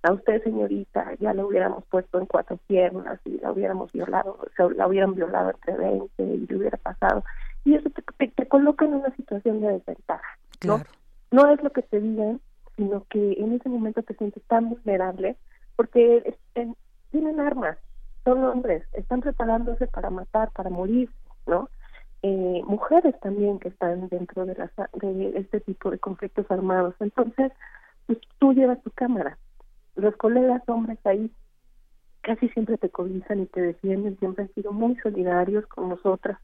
a 0.03 0.13
usted 0.13 0.43
señorita 0.43 1.13
ya 1.19 1.33
la 1.33 1.45
hubiéramos 1.45 1.83
puesto 1.85 2.19
en 2.19 2.25
cuatro 2.25 2.57
piernas 2.67 3.19
y 3.25 3.39
la 3.39 3.51
hubiéramos 3.51 3.91
violado 3.91 4.37
la 4.75 4.87
hubieran 4.87 5.15
violado 5.15 5.51
entre 5.51 5.77
20 5.77 6.23
y 6.23 6.47
le 6.47 6.57
hubiera 6.57 6.77
pasado 6.77 7.23
y 7.63 7.75
eso 7.75 7.89
te, 7.89 8.27
te, 8.27 8.47
coloca 8.47 8.85
en 8.85 8.95
una 8.95 9.15
situación 9.15 9.61
de 9.61 9.73
desventaja 9.73 10.37
¿no? 10.65 10.81
no 11.31 11.49
es 11.51 11.63
lo 11.63 11.71
que 11.71 11.81
te 11.81 11.99
digan, 11.99 12.41
sino 12.75 13.05
que 13.09 13.33
en 13.33 13.53
ese 13.53 13.69
momento 13.69 14.03
te 14.03 14.13
sientes 14.15 14.43
tan 14.43 14.69
vulnerable 14.69 15.37
porque 15.75 16.37
tienen 17.11 17.39
armas, 17.39 17.77
son 18.23 18.43
hombres, 18.43 18.83
están 18.93 19.21
preparándose 19.21 19.87
para 19.87 20.09
matar, 20.09 20.51
para 20.51 20.69
morir, 20.69 21.09
¿no? 21.45 21.69
Eh, 22.23 22.61
mujeres 22.65 23.19
también 23.19 23.59
que 23.59 23.69
están 23.69 24.07
dentro 24.09 24.45
de, 24.45 24.55
las, 24.55 24.71
de 24.93 25.33
este 25.39 25.59
tipo 25.61 25.89
de 25.89 25.97
conflictos 25.97 26.45
armados. 26.49 26.93
Entonces, 26.99 27.51
pues, 28.05 28.19
tú 28.37 28.53
llevas 28.53 28.81
tu 28.83 28.91
cámara. 28.91 29.37
Los 29.95 30.15
colegas 30.17 30.61
hombres 30.67 30.99
ahí 31.03 31.31
casi 32.21 32.47
siempre 32.49 32.77
te 32.77 32.89
cobijan 32.89 33.41
y 33.41 33.45
te 33.47 33.61
defienden, 33.61 34.17
siempre 34.19 34.43
han 34.43 34.53
sido 34.53 34.71
muy 34.71 34.95
solidarios 34.97 35.65
con 35.67 35.89
nosotras. 35.89 36.37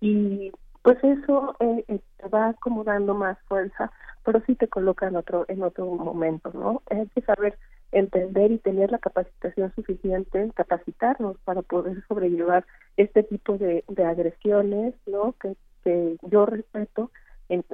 Y 0.00 0.50
pues 0.82 0.98
eso 1.04 1.54
eh, 1.60 1.84
eh, 1.88 2.00
te 2.16 2.28
va 2.28 2.54
como 2.54 2.84
dando 2.84 3.14
más 3.14 3.38
fuerza 3.46 3.90
pero 4.24 4.42
sí 4.46 4.54
te 4.56 4.68
coloca 4.68 5.06
en 5.06 5.16
otro 5.16 5.44
en 5.48 5.62
otro 5.62 5.86
momento 5.86 6.50
no 6.54 6.82
hay 6.90 7.06
que 7.08 7.22
saber 7.22 7.58
entender 7.92 8.50
y 8.50 8.58
tener 8.58 8.90
la 8.90 8.98
capacitación 8.98 9.72
suficiente 9.74 10.50
capacitarnos 10.54 11.36
para 11.44 11.62
poder 11.62 12.02
sobrellevar 12.08 12.64
este 12.96 13.22
tipo 13.22 13.58
de, 13.58 13.84
agresiones 14.04 14.94
no 15.06 15.34
que, 15.40 15.54
que 15.84 16.16
yo 16.22 16.46
respeto 16.46 17.10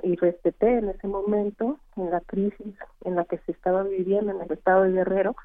y 0.03 0.17
respeté 0.17 0.79
en 0.79 0.89
ese 0.89 1.07
momento 1.07 1.79
en 1.97 2.11
la 2.11 2.21
crisis 2.21 2.75
en 3.05 3.15
la 3.15 3.25
que 3.25 3.39
se 3.39 3.53
estaba 3.53 3.85
viviendo 3.85 4.33
en 4.33 4.41
el 4.41 4.53
estado 4.53 4.83
de 4.83 4.93
Guerrero 4.93 5.37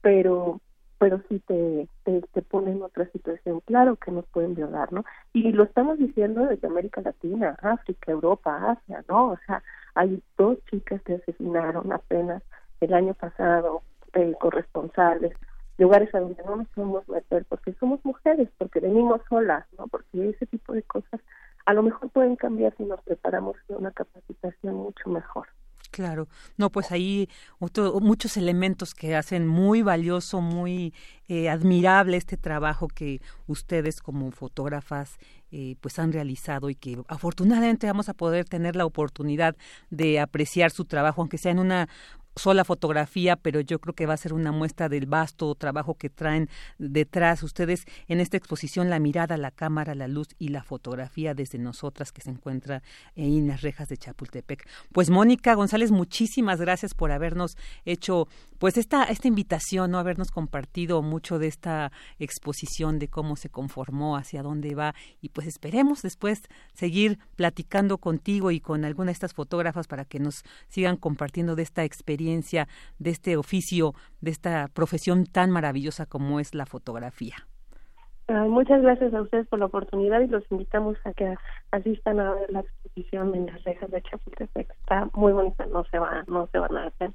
pero 0.00 0.60
pero 0.98 1.20
sí 1.28 1.38
te, 1.40 1.88
te, 2.04 2.22
te 2.32 2.40
pone 2.40 2.70
en 2.70 2.82
otra 2.82 3.06
situación. 3.10 3.60
Claro 3.66 3.96
que 3.96 4.10
nos 4.10 4.24
pueden 4.26 4.54
violar, 4.54 4.90
¿no? 4.90 5.04
Y 5.34 5.52
lo 5.52 5.64
estamos 5.64 5.98
diciendo 5.98 6.46
desde 6.46 6.66
América 6.66 7.02
Latina, 7.02 7.58
África, 7.60 8.12
Europa, 8.12 8.70
Asia, 8.70 9.04
¿no? 9.08 9.32
O 9.32 9.38
sea, 9.46 9.62
hay 9.94 10.22
dos 10.38 10.58
chicas 10.70 11.02
que 11.02 11.14
asesinaron 11.14 11.92
apenas 11.92 12.42
el 12.80 12.94
año 12.94 13.12
pasado, 13.14 13.82
eh, 14.14 14.34
corresponsales, 14.40 15.32
lugares 15.78 16.14
a 16.14 16.20
donde 16.20 16.42
no 16.44 16.56
nos 16.56 16.68
podemos 16.68 17.08
meter 17.08 17.44
porque 17.48 17.72
somos 17.74 18.04
mujeres, 18.04 18.48
porque 18.58 18.80
venimos 18.80 19.20
solas, 19.28 19.66
¿no? 19.78 19.88
Porque 19.88 20.30
ese 20.30 20.46
tipo 20.46 20.72
de 20.72 20.82
cosas 20.82 21.20
a 21.66 21.72
lo 21.72 21.82
mejor 21.82 22.10
pueden 22.10 22.36
cambiar 22.36 22.74
si 22.76 22.84
nos 22.84 23.00
preparamos 23.02 23.56
en 23.68 23.76
una 23.76 23.90
capacitación 23.90 24.74
mucho 24.74 25.08
mejor. 25.08 25.48
Claro, 25.90 26.26
no, 26.56 26.70
pues 26.70 26.90
ahí 26.90 27.28
muchos 27.60 28.36
elementos 28.36 28.94
que 28.94 29.14
hacen 29.14 29.46
muy 29.46 29.82
valioso, 29.82 30.40
muy 30.40 30.92
eh, 31.28 31.48
admirable 31.48 32.16
este 32.16 32.36
trabajo 32.36 32.88
que 32.88 33.20
ustedes 33.46 34.02
como 34.02 34.32
fotógrafas 34.32 35.18
eh, 35.52 35.76
pues 35.80 36.00
han 36.00 36.12
realizado 36.12 36.68
y 36.68 36.74
que 36.74 36.98
afortunadamente 37.06 37.86
vamos 37.86 38.08
a 38.08 38.14
poder 38.14 38.44
tener 38.44 38.74
la 38.74 38.86
oportunidad 38.86 39.54
de 39.90 40.18
apreciar 40.18 40.72
su 40.72 40.84
trabajo, 40.84 41.20
aunque 41.20 41.38
sea 41.38 41.52
en 41.52 41.60
una 41.60 41.88
sola 42.36 42.64
fotografía, 42.64 43.36
pero 43.36 43.60
yo 43.60 43.78
creo 43.80 43.94
que 43.94 44.06
va 44.06 44.14
a 44.14 44.18
ser 44.18 44.32
una 44.32 44.52
muestra 44.52 44.88
del 44.88 45.06
vasto 45.06 45.54
trabajo 45.54 45.94
que 45.94 46.10
traen 46.10 46.48
detrás 46.78 47.42
ustedes 47.42 47.84
en 48.08 48.20
esta 48.20 48.36
exposición, 48.36 48.90
la 48.90 48.98
mirada, 48.98 49.36
la 49.36 49.50
cámara, 49.50 49.94
la 49.94 50.08
luz 50.08 50.28
y 50.38 50.48
la 50.48 50.62
fotografía 50.62 51.34
desde 51.34 51.58
nosotras 51.58 52.12
que 52.12 52.22
se 52.22 52.30
encuentra 52.30 52.82
en 53.14 53.46
las 53.46 53.62
rejas 53.62 53.88
de 53.88 53.96
Chapultepec. 53.96 54.68
Pues 54.92 55.10
Mónica 55.10 55.54
González, 55.54 55.90
muchísimas 55.90 56.60
gracias 56.60 56.94
por 56.94 57.12
habernos 57.12 57.56
hecho 57.84 58.28
pues 58.58 58.76
esta, 58.78 59.04
esta 59.04 59.28
invitación, 59.28 59.90
¿no? 59.90 59.98
habernos 59.98 60.30
compartido 60.30 61.02
mucho 61.02 61.38
de 61.38 61.48
esta 61.48 61.92
exposición, 62.18 62.98
de 62.98 63.08
cómo 63.08 63.36
se 63.36 63.50
conformó, 63.50 64.16
hacia 64.16 64.42
dónde 64.42 64.74
va, 64.74 64.94
y 65.20 65.28
pues 65.28 65.46
esperemos 65.46 66.02
después 66.02 66.42
seguir 66.72 67.18
platicando 67.36 67.98
contigo 67.98 68.50
y 68.50 68.60
con 68.60 68.84
alguna 68.84 69.06
de 69.06 69.12
estas 69.12 69.34
fotógrafas 69.34 69.86
para 69.86 70.04
que 70.04 70.18
nos 70.18 70.44
sigan 70.68 70.96
compartiendo 70.96 71.56
de 71.56 71.62
esta 71.62 71.84
experiencia, 71.84 72.23
de 72.98 73.10
este 73.10 73.36
oficio, 73.36 73.92
de 74.20 74.30
esta 74.30 74.68
profesión 74.68 75.26
tan 75.26 75.50
maravillosa 75.50 76.06
como 76.06 76.40
es 76.40 76.54
la 76.54 76.66
fotografía. 76.66 77.36
muchas 78.28 78.82
gracias 78.82 79.12
a 79.14 79.22
ustedes 79.22 79.46
por 79.48 79.58
la 79.58 79.66
oportunidad 79.66 80.20
y 80.20 80.28
los 80.28 80.44
invitamos 80.50 80.96
a 81.04 81.12
que 81.12 81.34
asistan 81.70 82.20
a 82.20 82.32
ver 82.32 82.50
la 82.50 82.60
exposición 82.60 83.34
en 83.34 83.46
las 83.46 83.62
rejas 83.64 83.90
de 83.90 84.02
Chapultepec. 84.02 84.70
Está 84.70 85.10
muy 85.14 85.32
bonita, 85.32 85.66
no 85.66 85.84
se 85.84 85.98
va, 85.98 86.24
no 86.26 86.48
se 86.52 86.58
van 86.58 86.76
a 86.76 86.86
hacer. 86.86 87.10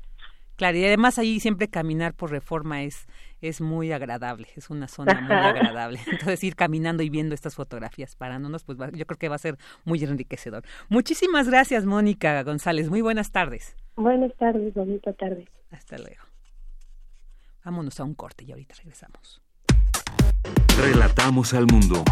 Claro, 0.59 0.77
y 0.77 0.83
además 0.83 1.17
ahí 1.17 1.39
siempre 1.39 1.69
caminar 1.69 2.13
por 2.13 2.31
reforma 2.31 2.83
es, 2.83 3.07
es 3.39 3.61
muy 3.61 3.93
agradable, 3.93 4.49
es 4.57 4.69
una 4.69 4.89
zona 4.89 5.21
muy 5.21 5.31
agradable. 5.31 6.01
Entonces 6.11 6.43
ir 6.43 6.57
caminando 6.57 7.01
y 7.01 7.09
viendo 7.09 7.33
estas 7.33 7.55
fotografías 7.55 8.17
parándonos, 8.17 8.65
pues 8.65 8.77
yo 8.77 9.05
creo 9.05 9.17
que 9.17 9.29
va 9.29 9.35
a 9.35 9.37
ser 9.37 9.57
muy 9.85 10.03
enriquecedor. 10.03 10.63
Muchísimas 10.89 11.47
gracias, 11.47 11.85
Mónica 11.85 12.43
González. 12.43 12.89
Muy 12.89 12.99
buenas 12.99 13.31
tardes. 13.31 13.77
Buenas 13.99 14.33
tardes, 14.37 14.73
bonita 14.73 15.11
tarde. 15.11 15.45
Hasta 15.71 15.97
luego. 15.97 16.23
Vámonos 17.65 17.99
a 17.99 18.05
un 18.05 18.13
corte 18.13 18.45
y 18.45 18.51
ahorita 18.53 18.75
regresamos. 18.75 19.41
Relatamos 20.77 21.53
al 21.53 21.65
mundo. 21.67 22.05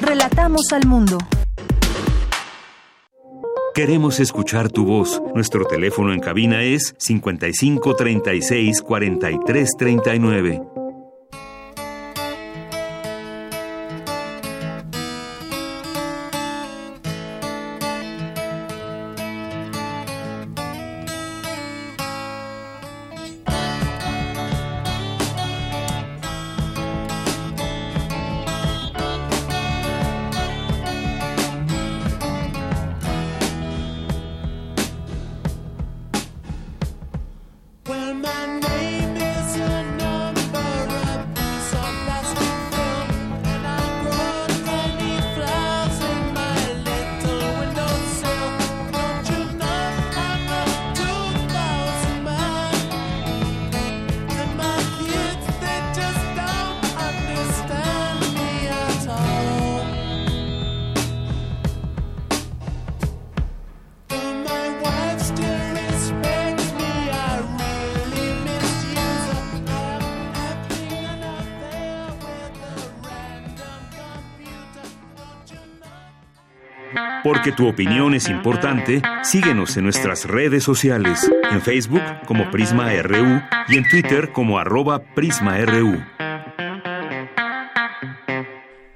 Relatamos 0.00 0.72
al 0.72 0.86
mundo. 0.86 1.18
Queremos 3.74 4.20
escuchar 4.20 4.70
tu 4.70 4.86
voz. 4.86 5.20
Nuestro 5.34 5.66
teléfono 5.66 6.14
en 6.14 6.20
cabina 6.20 6.62
es 6.62 6.94
55 6.96 7.94
36 7.94 8.80
43 8.80 9.68
39. 9.76 10.62
Porque 77.42 77.56
tu 77.56 77.66
opinión 77.66 78.14
es 78.14 78.28
importante, 78.28 79.02
síguenos 79.24 79.76
en 79.76 79.82
nuestras 79.82 80.26
redes 80.26 80.62
sociales, 80.62 81.28
en 81.50 81.60
Facebook 81.60 82.00
como 82.24 82.48
Prisma 82.52 82.92
RU 83.02 83.42
y 83.66 83.78
en 83.78 83.88
Twitter 83.88 84.30
como 84.30 84.60
arroba 84.60 85.00
PrismaRU. 85.16 86.00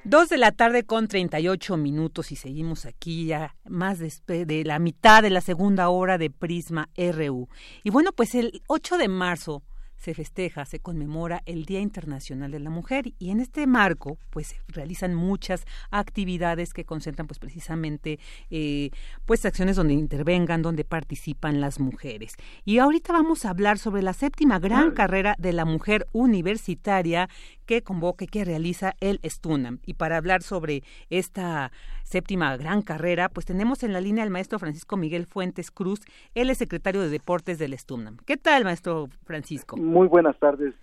Dos 0.05 0.29
de 0.29 0.39
la 0.39 0.53
tarde 0.53 0.85
con 0.85 1.09
38 1.09 1.77
minutos 1.77 2.31
y 2.31 2.37
seguimos 2.37 2.87
aquí 2.87 3.27
ya 3.27 3.57
más 3.69 3.99
de 3.99 4.63
la 4.65 4.79
mitad 4.79 5.25
de 5.25 5.31
la 5.31 5.41
segunda 5.41 5.89
hora 5.89 6.17
de 6.17 6.31
Prisma 6.31 6.89
RU. 6.97 7.49
Y 7.83 7.91
bueno, 7.91 8.13
pues 8.13 8.37
el 8.37 8.63
8 8.69 8.97
de 8.97 9.09
marzo 9.09 9.65
se 9.97 10.15
festeja, 10.15 10.65
se 10.65 10.81
conmemora 10.81 11.43
el 11.47 11.65
Día 11.65 11.81
Internacional 11.81 12.51
de 12.51 12.61
la 12.61 12.71
Mujer 12.71 13.13
y 13.19 13.31
en 13.31 13.41
este 13.41 13.67
marco 13.67 14.19
pues 14.31 14.49
se 14.49 14.57
realizan 14.69 15.15
muchas 15.15 15.65
actividades 15.91 16.73
que 16.73 16.85
concentran 16.85 17.27
pues 17.27 17.39
precisamente 17.39 18.19
eh, 18.51 18.91
pues 19.25 19.45
acciones 19.45 19.77
donde 19.77 19.95
intervengan, 19.95 20.63
donde 20.63 20.85
participan 20.85 21.61
las 21.61 21.81
mujeres. 21.81 22.35
Y 22.65 22.79
ahorita 22.79 23.13
vamos 23.13 23.45
a 23.45 23.51
hablar 23.51 23.79
sobre 23.79 24.03
la 24.03 24.13
séptima 24.13 24.59
gran 24.59 24.93
carrera 24.93 25.35
de 25.39 25.53
la 25.53 25.65
mujer 25.65 26.07
universitaria 26.13 27.29
que 27.67 27.83
convoca 27.83 28.25
y 28.25 28.29
que 28.29 28.45
realiza 28.45 28.95
el 29.01 29.21
STUNAM. 29.23 29.81
Y 29.85 29.95
para 29.95 30.17
hablar 30.17 30.43
sobre 30.43 30.83
esta 31.11 31.73
séptima 32.05 32.57
gran 32.57 32.83
carrera, 32.83 33.29
pues 33.29 33.45
tenemos 33.45 33.83
en 33.83 33.93
la 33.93 34.01
línea 34.01 34.25
al 34.25 34.31
maestro 34.31 34.59
Francisco 34.59 34.97
Miguel 34.97 35.27
Fuentes 35.27 35.71
Cruz, 35.71 36.01
él 36.35 36.51
es 36.51 36.59
secretario 36.59 37.03
de 37.03 37.11
Deportes 37.11 37.59
del 37.59 37.77
STUNAM. 37.77 38.19
¿Qué 38.25 38.37
tal, 38.37 38.65
maestro 38.65 39.09
Francisco? 39.25 39.77
Muy 39.77 40.09
buenas 40.09 40.39
tardes, 40.39 40.75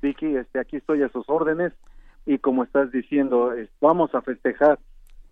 Vicky. 0.00 0.36
Este, 0.36 0.58
aquí 0.58 0.76
estoy 0.76 1.02
a 1.02 1.08
sus 1.10 1.28
órdenes 1.28 1.72
y 2.26 2.38
como 2.38 2.64
estás 2.64 2.90
diciendo, 2.92 3.52
vamos 3.80 4.14
a 4.14 4.22
festejar 4.22 4.78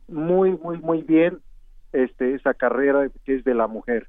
muy, 0.09 0.57
muy, 0.59 0.79
muy 0.79 1.03
bien 1.03 1.39
este, 1.93 2.35
esa 2.35 2.55
carrera 2.55 3.09
que 3.25 3.37
es 3.37 3.45
de 3.45 3.55
la 3.55 3.67
mujer. 3.67 4.09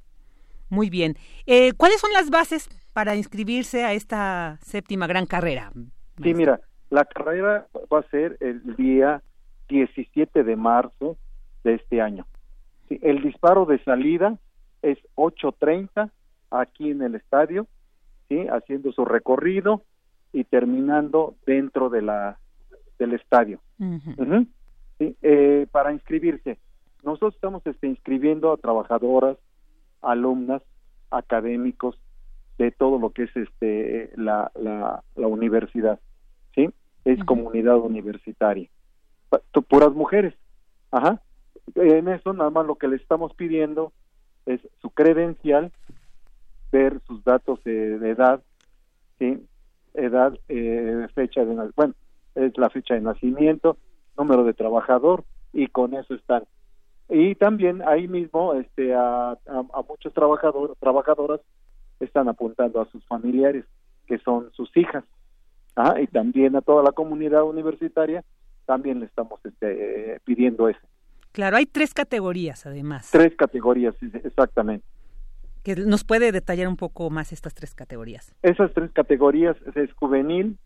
Muy 0.68 0.90
bien. 0.90 1.16
Eh, 1.46 1.72
¿Cuáles 1.76 2.00
son 2.00 2.12
las 2.12 2.30
bases 2.30 2.68
para 2.92 3.14
inscribirse 3.14 3.84
a 3.84 3.92
esta 3.92 4.58
séptima 4.62 5.06
gran 5.06 5.26
carrera? 5.26 5.70
Sí, 6.22 6.34
mira, 6.34 6.60
la 6.92 7.06
carrera 7.06 7.66
va 7.90 8.00
a 8.00 8.10
ser 8.10 8.36
el 8.40 8.76
día 8.76 9.22
17 9.70 10.44
de 10.44 10.56
marzo 10.56 11.16
de 11.64 11.74
este 11.76 12.02
año. 12.02 12.26
el 12.90 13.22
disparo 13.22 13.64
de 13.64 13.82
salida 13.82 14.36
es 14.82 14.98
8.30 15.14 16.10
aquí 16.50 16.90
en 16.90 17.00
el 17.00 17.14
estadio, 17.14 17.66
¿sí? 18.28 18.46
haciendo 18.48 18.92
su 18.92 19.06
recorrido 19.06 19.80
y 20.34 20.44
terminando 20.44 21.34
dentro 21.46 21.88
de 21.88 22.02
la 22.02 22.38
del 22.98 23.14
estadio. 23.14 23.58
Eh, 24.98 25.66
para 25.72 25.94
inscribirse, 25.94 26.58
nosotros 27.02 27.34
estamos 27.34 27.66
este, 27.66 27.86
inscribiendo 27.86 28.52
a 28.52 28.58
trabajadoras, 28.58 29.38
alumnas, 30.02 30.60
académicos 31.10 31.98
de 32.58 32.70
todo 32.70 32.98
lo 32.98 33.10
que 33.10 33.22
es 33.22 33.34
este 33.34 34.12
la, 34.16 34.52
la, 34.54 35.02
la 35.16 35.26
universidad, 35.26 35.98
es 37.04 37.22
comunidad 37.24 37.78
universitaria. 37.78 38.68
Puras 39.68 39.92
mujeres. 39.92 40.34
Ajá. 40.90 41.20
En 41.74 42.08
eso 42.08 42.32
nada 42.32 42.50
más 42.50 42.66
lo 42.66 42.76
que 42.76 42.88
le 42.88 42.96
estamos 42.96 43.34
pidiendo 43.34 43.92
es 44.46 44.60
su 44.80 44.90
credencial, 44.90 45.72
ver 46.70 47.00
sus 47.06 47.22
datos 47.24 47.62
de, 47.64 47.94
edad, 48.10 48.42
¿sí? 49.18 49.46
edad, 49.94 50.38
eh, 50.48 51.06
fecha 51.14 51.44
de 51.44 51.70
bueno, 51.76 51.94
es 52.34 52.56
la 52.58 52.70
fecha 52.70 52.94
de 52.94 53.00
nacimiento, 53.00 53.76
número 54.16 54.44
de 54.44 54.54
trabajador 54.54 55.24
y 55.52 55.68
con 55.68 55.94
eso 55.94 56.14
están. 56.14 56.44
Y 57.08 57.34
también 57.34 57.82
ahí 57.86 58.08
mismo 58.08 58.54
este 58.54 58.94
a, 58.94 59.32
a, 59.32 59.82
muchos 59.88 60.12
trabajadores, 60.12 60.76
trabajadoras 60.78 61.40
están 62.00 62.28
apuntando 62.28 62.80
a 62.80 62.86
sus 62.86 63.04
familiares 63.06 63.64
que 64.06 64.18
son 64.18 64.50
sus 64.52 64.74
hijas 64.76 65.04
Ah, 65.76 65.96
y 66.00 66.06
también 66.06 66.54
a 66.56 66.60
toda 66.60 66.82
la 66.82 66.92
comunidad 66.92 67.44
universitaria 67.44 68.24
también 68.66 69.00
le 69.00 69.06
estamos 69.06 69.40
este, 69.44 70.20
pidiendo 70.24 70.68
eso. 70.68 70.80
Claro, 71.32 71.56
hay 71.56 71.66
tres 71.66 71.94
categorías 71.94 72.66
además. 72.66 73.10
Tres 73.10 73.34
categorías, 73.36 73.94
exactamente. 74.24 74.84
¿Que 75.62 75.76
nos 75.76 76.04
puede 76.04 76.32
detallar 76.32 76.68
un 76.68 76.76
poco 76.76 77.08
más 77.08 77.32
estas 77.32 77.54
tres 77.54 77.74
categorías? 77.74 78.34
Esas 78.42 78.72
tres 78.74 78.90
categorías 78.92 79.56
es 79.74 79.92
juvenil, 79.94 80.58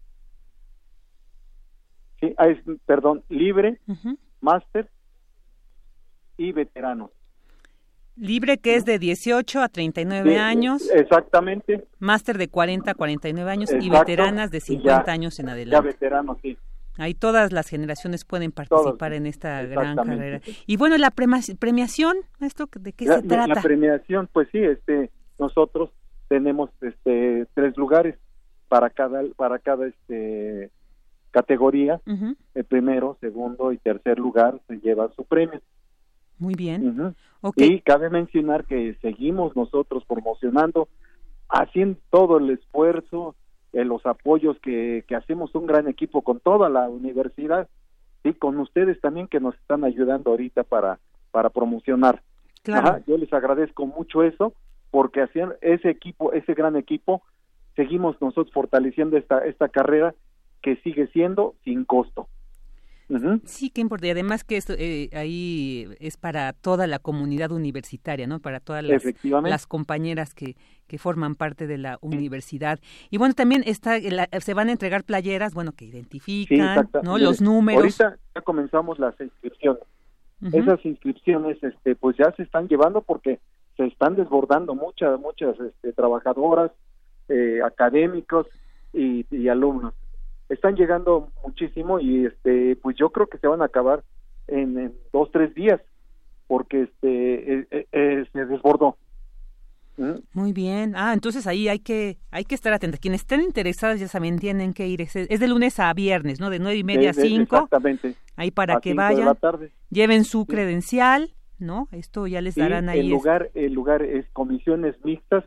sí, 2.20 2.34
ah, 2.38 2.48
es, 2.48 2.58
perdón, 2.86 3.22
libre, 3.28 3.78
máster 4.40 4.90
y 6.36 6.52
veterano. 6.52 7.10
Libre 8.16 8.58
que 8.58 8.76
es 8.76 8.84
de 8.84 8.98
18 8.98 9.60
a 9.60 9.68
39 9.68 10.38
años. 10.38 10.90
Exactamente. 10.90 11.86
Máster 11.98 12.38
de 12.38 12.48
40 12.48 12.90
a 12.90 12.94
49 12.94 13.50
años 13.50 13.70
y 13.78 13.90
veteranas 13.90 14.50
de 14.50 14.60
50 14.60 15.12
años 15.12 15.38
en 15.38 15.50
adelante. 15.50 15.88
Ya 15.88 15.92
veteranos, 15.92 16.38
sí. 16.42 16.56
Ahí 16.98 17.12
todas 17.12 17.52
las 17.52 17.68
generaciones 17.68 18.24
pueden 18.24 18.52
participar 18.52 19.12
en 19.12 19.26
esta 19.26 19.62
gran 19.64 19.96
carrera. 19.96 20.40
Y 20.66 20.76
bueno, 20.78 20.96
la 20.96 21.10
premiación, 21.10 22.16
¿esto 22.40 22.68
de 22.80 22.92
qué 22.92 23.06
se 23.06 23.22
trata? 23.22 23.54
La 23.54 23.62
premiación, 23.62 24.28
pues 24.32 24.48
sí, 24.50 24.58
este 24.58 25.10
nosotros 25.38 25.90
tenemos 26.28 26.70
este 26.80 27.46
tres 27.52 27.76
lugares 27.76 28.16
para 28.68 28.88
cada 28.88 29.22
para 29.36 29.58
cada 29.58 29.86
este 29.86 30.70
categoría. 31.32 32.00
El 32.54 32.64
primero, 32.64 33.18
segundo 33.20 33.72
y 33.72 33.78
tercer 33.78 34.18
lugar 34.18 34.58
se 34.66 34.78
lleva 34.78 35.12
su 35.14 35.24
premio. 35.24 35.60
Muy 36.38 36.54
bien. 36.54 37.14
Y 37.56 37.80
cabe 37.80 38.10
mencionar 38.10 38.64
que 38.64 38.96
seguimos 39.00 39.56
nosotros 39.56 40.04
promocionando, 40.06 40.88
haciendo 41.48 41.98
todo 42.10 42.38
el 42.38 42.50
esfuerzo, 42.50 43.34
eh, 43.72 43.84
los 43.84 44.04
apoyos 44.06 44.58
que, 44.60 45.04
que 45.06 45.14
hacemos 45.14 45.54
un 45.54 45.66
gran 45.66 45.88
equipo 45.88 46.22
con 46.22 46.40
toda 46.40 46.68
la 46.68 46.88
universidad 46.88 47.68
y 48.24 48.34
con 48.34 48.58
ustedes 48.58 49.00
también 49.00 49.28
que 49.28 49.40
nos 49.40 49.54
están 49.56 49.84
ayudando 49.84 50.30
ahorita 50.30 50.64
para, 50.64 50.98
para 51.30 51.50
promocionar. 51.50 52.22
Claro. 52.62 53.00
yo 53.06 53.16
les 53.16 53.32
agradezco 53.32 53.86
mucho 53.86 54.24
eso 54.24 54.52
porque 54.90 55.22
haciendo 55.22 55.54
ese 55.60 55.90
equipo, 55.90 56.32
ese 56.32 56.54
gran 56.54 56.74
equipo, 56.74 57.22
seguimos 57.76 58.20
nosotros 58.20 58.52
fortaleciendo 58.52 59.16
esta, 59.16 59.44
esta 59.44 59.68
carrera 59.68 60.14
que 60.62 60.76
sigue 60.76 61.06
siendo 61.08 61.54
sin 61.64 61.84
costo. 61.84 62.28
Sí, 63.44 63.70
qué 63.70 63.80
importante. 63.80 64.08
Y 64.08 64.10
además 64.10 64.42
que 64.42 64.56
esto 64.56 64.74
eh, 64.76 65.10
ahí 65.12 65.88
es 66.00 66.16
para 66.16 66.52
toda 66.52 66.86
la 66.86 66.98
comunidad 66.98 67.52
universitaria, 67.52 68.26
¿no? 68.26 68.40
Para 68.40 68.58
todas 68.58 68.82
las, 68.82 69.04
las 69.22 69.66
compañeras 69.66 70.34
que, 70.34 70.56
que 70.86 70.98
forman 70.98 71.36
parte 71.36 71.66
de 71.66 71.78
la 71.78 71.98
universidad. 72.00 72.80
Y 73.10 73.18
bueno, 73.18 73.34
también 73.34 73.62
está 73.66 73.98
se 74.00 74.54
van 74.54 74.68
a 74.68 74.72
entregar 74.72 75.04
playeras, 75.04 75.54
bueno, 75.54 75.72
que 75.72 75.84
identifican, 75.84 76.88
¿no? 77.02 77.18
Los 77.18 77.40
números. 77.40 78.00
Ahorita 78.00 78.18
ya 78.34 78.40
comenzamos 78.40 78.98
las 78.98 79.14
inscripciones. 79.20 79.82
esas 80.52 80.84
inscripciones 80.84 81.62
este 81.62 81.94
pues 81.94 82.16
ya 82.16 82.30
se 82.36 82.42
están 82.42 82.68
llevando 82.68 83.00
porque 83.02 83.38
se 83.76 83.86
están 83.86 84.16
desbordando 84.16 84.74
muchas 84.74 85.18
muchas 85.18 85.58
este, 85.60 85.92
trabajadoras 85.92 86.72
eh, 87.28 87.60
académicos 87.64 88.46
y, 88.92 89.48
alumnos 89.48 89.94
están 90.48 90.76
llegando 90.76 91.30
muchísimo 91.44 92.00
y 92.00 92.26
este 92.26 92.76
pues 92.76 92.96
yo 92.96 93.10
creo 93.10 93.26
que 93.26 93.38
se 93.38 93.48
van 93.48 93.62
a 93.62 93.66
acabar 93.66 94.04
en, 94.46 94.94
dos 95.12 95.30
tres 95.32 95.54
días 95.54 95.80
porque 96.46 96.82
este 96.82 97.60
eh, 97.60 97.86
eh, 97.92 98.24
se 98.32 98.44
desbordó 98.46 98.96
muy 100.32 100.52
bien. 100.52 100.94
Ah, 100.94 101.12
entonces 101.14 101.46
ahí 101.46 101.68
hay 101.68 101.78
que 101.78 102.18
hay 102.30 102.44
que 102.44 102.54
estar 102.54 102.72
atentos. 102.72 103.00
Quienes 103.00 103.22
estén 103.22 103.40
interesados 103.40 103.98
ya 103.98 104.08
saben, 104.08 104.38
tienen 104.38 104.74
que 104.74 104.86
ir. 104.86 105.00
Es, 105.00 105.14
de 105.14 105.48
lunes 105.48 105.80
a 105.80 105.92
viernes, 105.94 106.38
¿no? 106.40 106.50
De 106.50 106.58
nueve 106.58 106.76
y 106.76 106.84
media 106.84 107.10
a 107.10 107.14
cinco. 107.14 107.56
Exactamente. 107.56 108.14
Ahí 108.36 108.50
para 108.50 108.80
que 108.80 108.94
vayan. 108.94 109.36
Lleven 109.90 110.24
su 110.24 110.46
credencial, 110.46 111.30
¿no? 111.58 111.88
Esto 111.92 112.26
ya 112.26 112.40
les 112.40 112.54
darán 112.54 112.88
ahí. 112.88 113.00
El 113.00 113.10
lugar, 113.10 113.50
el 113.54 113.72
lugar 113.72 114.02
es 114.02 114.26
comisiones 114.32 114.94
mixtas 115.02 115.44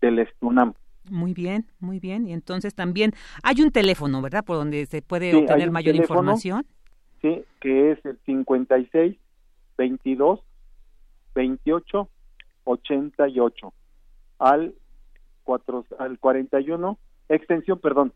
del 0.00 0.18
Estunam. 0.18 0.74
Muy 1.10 1.34
bien, 1.34 1.66
muy 1.78 2.00
bien. 2.00 2.26
Y 2.26 2.32
entonces 2.32 2.74
también 2.74 3.12
hay 3.42 3.60
un 3.62 3.70
teléfono, 3.70 4.22
¿verdad? 4.22 4.44
Por 4.44 4.56
donde 4.56 4.86
se 4.86 5.02
puede 5.02 5.34
obtener 5.34 5.70
mayor 5.70 5.94
información. 5.94 6.64
Sí, 7.20 7.42
que 7.60 7.92
es 7.92 8.04
el 8.04 8.18
56 8.24 9.16
22 9.76 10.40
28 11.34 12.08
88 12.64 13.72
al, 14.38 14.74
cuatro, 15.44 15.84
al 15.98 16.18
41, 16.18 16.98
extensión, 17.28 17.78
perdón, 17.78 18.12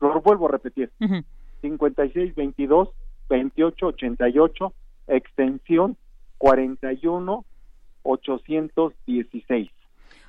lo 0.00 0.20
vuelvo 0.20 0.48
a 0.48 0.52
repetir, 0.52 0.90
uh 1.00 1.22
56 1.62 2.34
22 2.34 2.90
28 3.28 3.86
88, 3.86 4.72
extensión 5.08 5.96
41 6.38 7.44
816. 8.02 9.70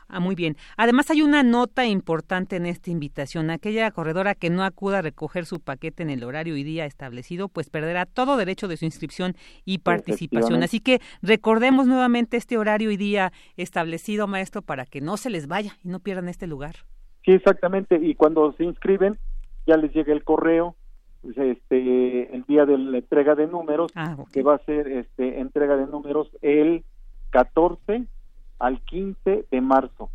Ah, 0.09 0.19
muy 0.19 0.35
bien. 0.35 0.55
Además 0.77 1.09
hay 1.11 1.21
una 1.21 1.43
nota 1.43 1.85
importante 1.85 2.55
en 2.55 2.65
esta 2.65 2.89
invitación. 2.91 3.49
Aquella 3.49 3.91
corredora 3.91 4.35
que 4.35 4.49
no 4.49 4.63
acuda 4.63 4.99
a 4.99 5.01
recoger 5.01 5.45
su 5.45 5.59
paquete 5.59 6.03
en 6.03 6.09
el 6.09 6.23
horario 6.23 6.55
y 6.55 6.63
día 6.63 6.85
establecido, 6.85 7.49
pues 7.49 7.69
perderá 7.69 8.05
todo 8.05 8.37
derecho 8.37 8.67
de 8.67 8.77
su 8.77 8.85
inscripción 8.85 9.35
y 9.65 9.79
participación. 9.79 10.63
Así 10.63 10.79
que 10.79 10.99
recordemos 11.21 11.87
nuevamente 11.87 12.37
este 12.37 12.57
horario 12.57 12.91
y 12.91 12.97
día 12.97 13.33
establecido, 13.57 14.27
maestro, 14.27 14.61
para 14.61 14.85
que 14.85 15.01
no 15.01 15.17
se 15.17 15.29
les 15.29 15.47
vaya 15.47 15.73
y 15.83 15.89
no 15.89 15.99
pierdan 15.99 16.29
este 16.29 16.47
lugar. 16.47 16.75
Sí, 17.25 17.31
exactamente. 17.31 17.99
Y 18.01 18.15
cuando 18.15 18.53
se 18.53 18.63
inscriben, 18.63 19.17
ya 19.65 19.75
les 19.75 19.93
llega 19.93 20.13
el 20.13 20.23
correo 20.23 20.75
pues, 21.21 21.37
este 21.37 22.33
el 22.33 22.43
día 22.43 22.65
de 22.65 22.77
la 22.77 22.99
entrega 22.99 23.35
de 23.35 23.47
números 23.47 23.91
ah, 23.95 24.15
que 24.31 24.43
va 24.43 24.55
a 24.55 24.59
ser 24.59 24.87
este 24.87 25.39
entrega 25.39 25.75
de 25.75 25.87
números 25.87 26.29
el 26.41 26.85
14 27.31 28.05
al 28.59 28.81
15 28.81 29.45
de 29.49 29.61
marzo. 29.61 30.09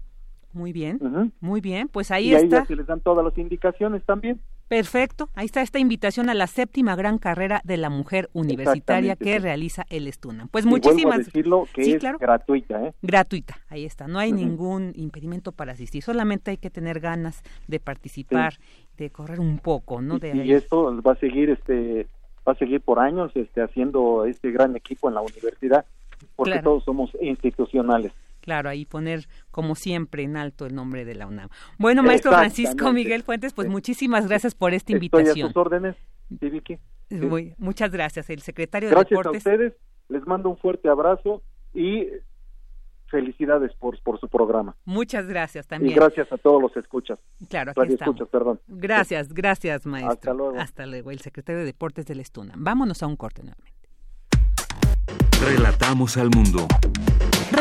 Muy 0.53 0.73
bien, 0.73 1.33
muy 1.41 1.63
bien, 1.63 1.89
pues 1.89 2.11
ahí 2.11 2.29
y 2.29 2.35
ahí 2.35 2.49
Ya 2.49 2.67
se 2.67 2.77
les 2.77 2.87
dan 2.87 3.01
todas 3.01 3.25
las 3.25 3.37
indicaciones 3.39 4.05
también. 4.05 4.39
Perfecto, 4.69 5.31
ahí 5.35 5.47
está 5.47 5.63
esta 5.63 5.79
invitación 5.79 6.29
a 6.29 6.35
la 6.35 6.47
séptima 6.47 6.95
gran 6.95 7.19
carrera 7.19 7.63
de 7.65 7.79
la 7.79 7.89
mujer 7.89 8.29
universitaria 8.35 9.17
que 9.17 9.39
realiza 9.39 9.85
el 9.89 10.09
Estunam. 10.09 10.49
Pues 10.49 10.67
muchísimas 10.67 11.17
gracias. 11.17 11.27
decirlo 11.27 11.67
que 11.73 11.95
es 11.95 12.03
gratuita, 12.19 12.87
¿eh? 12.87 12.95
Gratuita, 13.01 13.57
ahí 13.71 13.87
está, 13.87 14.09
no 14.09 14.19
hay 14.19 14.33
ningún 14.33 14.93
impedimento 14.95 15.53
para 15.53 15.73
asistir, 15.73 16.03
solamente 16.03 16.51
hay 16.51 16.59
que 16.59 16.71
tener 16.71 17.01
ganas 17.01 17.43
de 17.67 17.81
participar, 17.81 18.55
de 18.99 19.09
correr 19.11 19.41
un 19.41 19.59
poco, 19.59 20.03
¿no? 20.03 20.19
De 20.19 20.37
y, 20.37 20.53
esto 20.53 21.03
va 21.03 21.13
a 21.13 21.17
seguir 21.17 21.49
este 21.49 22.07
va 22.47 22.53
a 22.53 22.57
seguir 22.57 22.81
por 22.83 22.99
años 22.99 23.31
este 23.37 23.63
haciendo 23.63 24.27
este 24.27 24.51
gran 24.51 24.77
equipo 24.77 25.09
en 25.09 25.15
la 25.15 25.23
universidad 25.23 25.87
porque 26.37 26.61
todos 26.61 26.85
somos 26.85 27.11
institucionales. 27.21 28.13
Claro, 28.43 28.69
ahí 28.69 28.85
poner 28.85 29.29
como 29.53 29.77
siempre 29.77 30.25
en 30.25 30.37
alto 30.37 30.67
el 30.67 30.75
nombre 30.75 31.05
de 31.05 31.15
la 31.15 31.29
UNAM. 31.29 31.49
Bueno, 31.79 32.03
maestro 32.03 32.33
Francisco 32.33 32.93
Miguel 32.93 33.23
Fuentes, 33.23 33.55
pues 33.55 33.69
muchísimas 33.69 34.27
gracias 34.27 34.55
por 34.55 34.75
esta 34.75 34.93
invitación. 34.93 35.47
A 35.47 35.49
sus 35.49 35.57
órdenes, 35.57 35.97
Vicky. 36.29 36.79
muchas 37.59 37.93
gracias, 37.93 38.29
el 38.31 38.41
secretario 38.41 38.91
de 38.91 38.97
Deportes. 38.97 39.45
Gracias 39.45 39.47
a 39.47 39.51
ustedes, 39.51 39.73
les 40.09 40.27
mando 40.27 40.51
un 40.51 40.57
fuerte 40.59 40.89
abrazo 40.89 41.43
y 41.73 42.09
felicidades 43.13 43.73
por, 43.75 44.03
por 44.03 44.19
su 44.19 44.29
programa. 44.29 44.75
Muchas 44.85 45.29
gracias 45.29 45.69
también. 45.69 45.93
Y 45.93 45.95
gracias 45.95 46.33
a 46.33 46.39
todos 46.39 46.61
los 46.61 46.77
escuchas. 46.77 47.21
Claro, 47.49 47.71
aquí 47.71 47.93
estamos. 47.93 48.15
Escuchas, 48.15 48.29
perdón. 48.29 48.61
Gracias, 48.67 49.33
gracias, 49.33 49.87
maestro. 49.87 50.13
Hasta 50.15 50.35
luego. 50.35 50.59
Hasta 50.59 50.87
luego, 50.87 51.11
el 51.13 51.21
secretario 51.21 51.61
de 51.61 51.67
Deportes 51.67 52.07
del 52.07 52.19
Estuna. 52.19 52.55
Vámonos 52.57 53.05
a 53.05 53.07
un 53.07 53.15
corte 53.17 53.43
nuevamente. 53.43 53.83
Relatamos 55.45 56.17
al 56.17 56.31
mundo. 56.31 56.67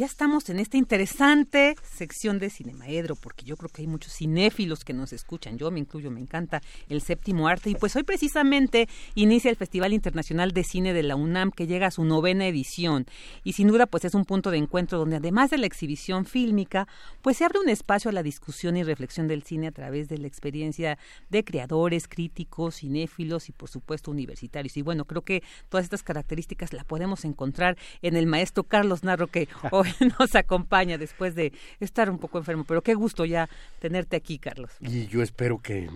Ya 0.00 0.06
estamos 0.06 0.48
en 0.48 0.58
esta 0.60 0.78
interesante 0.78 1.76
sección 1.82 2.38
de 2.38 2.48
Cinemaedro, 2.48 3.16
porque 3.16 3.44
yo 3.44 3.58
creo 3.58 3.68
que 3.68 3.82
hay 3.82 3.86
muchos 3.86 4.14
cinéfilos 4.14 4.82
que 4.82 4.94
nos 4.94 5.12
escuchan. 5.12 5.58
Yo 5.58 5.70
me 5.70 5.78
incluyo, 5.78 6.10
me 6.10 6.20
encanta 6.20 6.62
el 6.88 7.02
séptimo 7.02 7.48
arte. 7.48 7.68
Y 7.68 7.74
pues 7.74 7.94
hoy 7.96 8.02
precisamente 8.02 8.88
inicia 9.14 9.50
el 9.50 9.56
Festival 9.56 9.92
Internacional 9.92 10.52
de 10.52 10.64
Cine 10.64 10.94
de 10.94 11.02
la 11.02 11.16
UNAM, 11.16 11.50
que 11.50 11.66
llega 11.66 11.88
a 11.88 11.90
su 11.90 12.02
novena 12.04 12.46
edición. 12.46 13.04
Y 13.44 13.52
sin 13.52 13.68
duda, 13.68 13.84
pues 13.84 14.06
es 14.06 14.14
un 14.14 14.24
punto 14.24 14.50
de 14.50 14.56
encuentro 14.56 14.96
donde 14.98 15.16
además 15.16 15.50
de 15.50 15.58
la 15.58 15.66
exhibición 15.66 16.24
fílmica, 16.24 16.88
pues 17.20 17.36
se 17.36 17.44
abre 17.44 17.58
un 17.58 17.68
espacio 17.68 18.08
a 18.08 18.14
la 18.14 18.22
discusión 18.22 18.78
y 18.78 18.82
reflexión 18.82 19.28
del 19.28 19.42
cine 19.42 19.66
a 19.66 19.72
través 19.72 20.08
de 20.08 20.16
la 20.16 20.28
experiencia 20.28 20.96
de 21.28 21.44
creadores, 21.44 22.08
críticos, 22.08 22.76
cinéfilos 22.76 23.50
y 23.50 23.52
por 23.52 23.68
supuesto 23.68 24.10
universitarios. 24.10 24.78
Y 24.78 24.80
bueno, 24.80 25.04
creo 25.04 25.20
que 25.20 25.42
todas 25.68 25.84
estas 25.84 26.02
características 26.02 26.72
la 26.72 26.84
podemos 26.84 27.26
encontrar 27.26 27.76
en 28.00 28.16
el 28.16 28.26
maestro 28.26 28.64
Carlos 28.64 29.04
Narro, 29.04 29.26
que 29.26 29.46
hoy 29.70 29.89
nos 30.18 30.34
acompaña 30.34 30.98
después 30.98 31.34
de 31.34 31.52
estar 31.80 32.10
un 32.10 32.18
poco 32.18 32.38
enfermo. 32.38 32.64
Pero 32.64 32.82
qué 32.82 32.94
gusto 32.94 33.24
ya 33.24 33.48
tenerte 33.78 34.16
aquí, 34.16 34.38
Carlos. 34.38 34.70
Y 34.80 35.06
yo 35.06 35.22
espero 35.22 35.58
que 35.58 35.88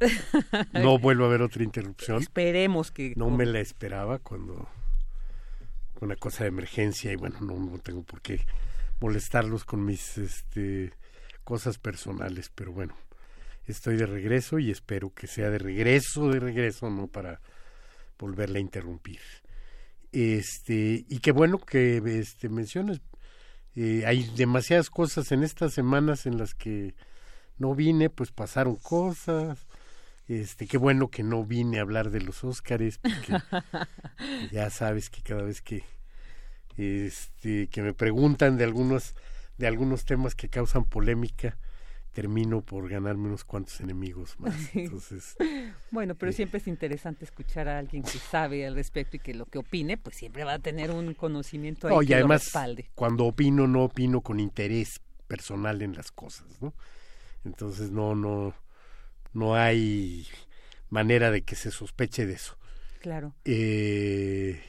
no 0.72 0.98
vuelva 0.98 1.24
a 1.24 1.28
haber 1.28 1.42
otra 1.42 1.62
interrupción. 1.62 2.20
Esperemos 2.20 2.90
que... 2.90 3.14
No 3.16 3.30
me 3.30 3.46
la 3.46 3.60
esperaba 3.60 4.18
cuando 4.18 4.68
una 6.00 6.16
cosa 6.16 6.44
de 6.44 6.48
emergencia 6.48 7.12
y 7.12 7.16
bueno, 7.16 7.40
no, 7.40 7.78
tengo 7.78 8.02
por 8.02 8.20
qué 8.20 8.44
molestarlos 9.00 9.64
con 9.64 9.84
mis 9.84 10.18
este, 10.18 10.92
cosas 11.44 11.78
personales, 11.78 12.50
pero 12.54 12.72
bueno, 12.72 12.96
estoy 13.66 13.96
de 13.96 14.06
regreso 14.06 14.58
y 14.58 14.70
espero 14.70 15.14
que 15.14 15.26
sea 15.28 15.48
de 15.50 15.58
regreso, 15.58 16.28
de 16.28 16.40
regreso, 16.40 16.90
no 16.90 17.06
para 17.06 17.40
volverla 18.18 18.58
a 18.58 18.62
interrumpir. 18.62 19.20
Este, 20.10 21.04
y 21.08 21.18
qué 21.20 21.32
bueno 21.32 21.58
que 21.58 22.02
este, 22.18 22.48
menciones 22.48 23.00
eh, 23.74 24.04
hay 24.06 24.24
demasiadas 24.36 24.90
cosas 24.90 25.32
en 25.32 25.42
estas 25.42 25.72
semanas 25.72 26.26
en 26.26 26.38
las 26.38 26.54
que 26.54 26.94
no 27.58 27.74
vine, 27.74 28.10
pues 28.10 28.30
pasaron 28.32 28.76
cosas. 28.76 29.66
Este, 30.28 30.66
qué 30.66 30.78
bueno 30.78 31.08
que 31.08 31.22
no 31.22 31.44
vine 31.44 31.78
a 31.78 31.82
hablar 31.82 32.10
de 32.10 32.20
los 32.20 32.44
Óscares, 32.44 32.98
porque 32.98 33.42
ya 34.52 34.70
sabes 34.70 35.10
que 35.10 35.22
cada 35.22 35.42
vez 35.42 35.62
que 35.62 35.84
este 36.76 37.68
que 37.68 37.82
me 37.82 37.92
preguntan 37.92 38.56
de 38.56 38.64
algunos 38.64 39.14
de 39.58 39.66
algunos 39.66 40.04
temas 40.04 40.34
que 40.34 40.48
causan 40.48 40.84
polémica, 40.84 41.58
termino 42.12 42.60
por 42.60 42.88
ganarme 42.88 43.28
unos 43.28 43.44
cuantos 43.44 43.80
enemigos 43.80 44.34
más. 44.38 44.54
Entonces, 44.74 45.36
bueno, 45.90 46.14
pero 46.14 46.30
eh, 46.30 46.34
siempre 46.34 46.58
es 46.58 46.66
interesante 46.66 47.24
escuchar 47.24 47.68
a 47.68 47.78
alguien 47.78 48.02
que 48.02 48.18
sabe 48.18 48.66
al 48.66 48.74
respecto 48.74 49.16
y 49.16 49.20
que 49.20 49.34
lo 49.34 49.46
que 49.46 49.58
opine, 49.58 49.96
pues 49.96 50.16
siempre 50.16 50.44
va 50.44 50.54
a 50.54 50.58
tener 50.58 50.90
un 50.90 51.14
conocimiento 51.14 51.88
ahí 51.88 52.06
que 52.06 52.14
además, 52.14 52.44
respalde. 52.44 52.90
Cuando 52.94 53.24
opino, 53.24 53.66
no 53.66 53.84
opino 53.84 54.20
con 54.20 54.40
interés 54.40 55.00
personal 55.26 55.82
en 55.82 55.94
las 55.94 56.12
cosas, 56.12 56.46
¿no? 56.60 56.74
Entonces 57.44 57.90
no, 57.90 58.14
no, 58.14 58.54
no 59.32 59.56
hay 59.56 60.26
manera 60.90 61.30
de 61.30 61.42
que 61.42 61.56
se 61.56 61.70
sospeche 61.70 62.26
de 62.26 62.34
eso. 62.34 62.56
Claro. 63.00 63.34
Eh, 63.44 64.62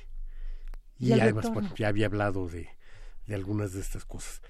y, 0.98 1.12
además, 1.12 1.52
bueno, 1.54 1.72
ya 1.76 1.90
había 1.90 2.06
hablado 2.06 2.48
de, 2.48 2.70
de 3.28 3.36
algunas 3.36 3.74
de 3.74 3.82
estas 3.82 4.06
cosas. 4.06 4.42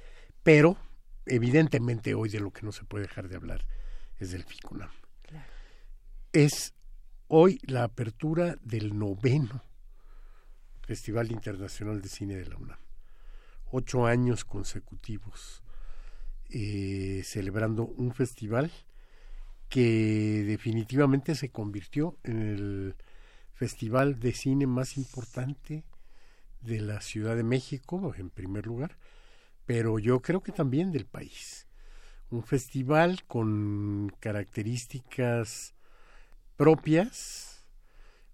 Pero 0.43 0.77
evidentemente 1.25 2.13
hoy 2.13 2.29
de 2.29 2.39
lo 2.39 2.51
que 2.51 2.65
no 2.65 2.71
se 2.71 2.85
puede 2.85 3.03
dejar 3.07 3.29
de 3.29 3.35
hablar 3.35 3.65
es 4.19 4.31
del 4.31 4.43
FICUNAM. 4.43 4.89
es 6.31 6.73
hoy 7.27 7.59
la 7.63 7.83
apertura 7.83 8.57
del 8.61 8.97
noveno 8.97 9.63
Festival 10.81 11.31
Internacional 11.31 12.01
de 12.01 12.09
Cine 12.09 12.35
de 12.35 12.45
la 12.45 12.57
UNAM. 12.57 12.79
Ocho 13.71 14.05
años 14.05 14.45
consecutivos 14.45 15.63
eh, 16.49 17.21
celebrando 17.23 17.85
un 17.85 18.13
festival 18.13 18.71
que 19.69 20.43
definitivamente 20.45 21.33
se 21.33 21.49
convirtió 21.49 22.17
en 22.23 22.41
el 22.41 22.95
festival 23.53 24.19
de 24.19 24.33
cine 24.33 24.67
más 24.67 24.97
importante 24.97 25.83
de 26.61 26.81
la 26.81 27.01
Ciudad 27.01 27.35
de 27.35 27.43
México, 27.43 28.13
en 28.15 28.29
primer 28.29 28.67
lugar, 28.67 28.97
pero 29.65 29.99
yo 29.99 30.21
creo 30.21 30.41
que 30.41 30.51
también 30.51 30.91
del 30.91 31.05
país. 31.05 31.67
Un 32.29 32.43
festival 32.43 33.23
con 33.25 34.11
características 34.19 35.75
propias, 36.55 37.65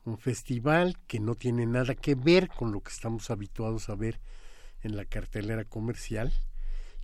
un 0.06 0.18
festival 0.18 0.97
que 1.07 1.19
no 1.19 1.35
tiene 1.35 1.65
nada 1.65 1.95
que 1.95 2.15
ver 2.15 2.49
con 2.49 2.72
lo 2.72 2.81
que 2.81 2.91
estamos 2.91 3.30
habituados 3.30 3.89
a 3.89 3.95
ver 3.95 4.19
en 4.81 4.95
la 4.95 5.06
cartelera 5.06 5.65
comercial, 5.65 6.34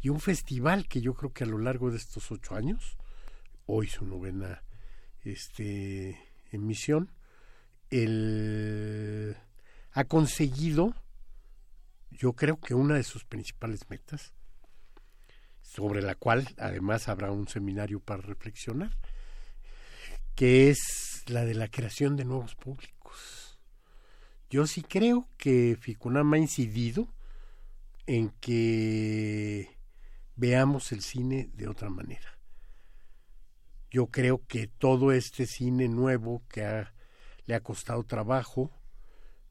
y 0.01 0.09
un 0.09 0.19
festival 0.19 0.87
que 0.87 1.01
yo 1.01 1.13
creo 1.13 1.33
que 1.33 1.43
a 1.43 1.47
lo 1.47 1.57
largo 1.57 1.91
de 1.91 1.97
estos 1.97 2.31
ocho 2.31 2.55
años, 2.55 2.97
hoy 3.65 3.87
su 3.87 4.05
novena 4.05 4.63
este, 5.23 6.19
emisión, 6.51 7.11
el, 7.89 9.35
ha 9.91 10.03
conseguido, 10.03 10.93
yo 12.17 12.33
creo 12.33 12.59
que 12.59 12.73
una 12.73 12.95
de 12.95 13.03
sus 13.03 13.23
principales 13.25 13.89
metas, 13.89 14.33
sobre 15.61 16.01
la 16.01 16.15
cual 16.15 16.47
además 16.57 17.07
habrá 17.07 17.31
un 17.31 17.47
seminario 17.47 17.99
para 17.99 18.21
reflexionar, 18.21 18.97
que 20.35 20.69
es 20.69 21.23
la 21.27 21.43
de 21.45 21.55
la 21.55 21.69
creación 21.69 22.15
de 22.15 22.25
nuevos 22.25 22.55
públicos. 22.55 23.57
Yo 24.49 24.67
sí 24.67 24.83
creo 24.83 25.27
que 25.37 25.77
Ficunam 25.79 26.33
ha 26.33 26.37
incidido 26.37 27.07
en 28.05 28.29
que 28.39 29.77
veamos 30.35 30.91
el 30.91 31.01
cine 31.01 31.49
de 31.53 31.67
otra 31.67 31.89
manera. 31.89 32.37
Yo 33.89 34.07
creo 34.07 34.45
que 34.47 34.67
todo 34.67 35.11
este 35.11 35.47
cine 35.47 35.87
nuevo 35.87 36.43
que 36.49 36.85
le 37.45 37.55
ha 37.55 37.59
costado 37.61 38.03
trabajo, 38.03 38.71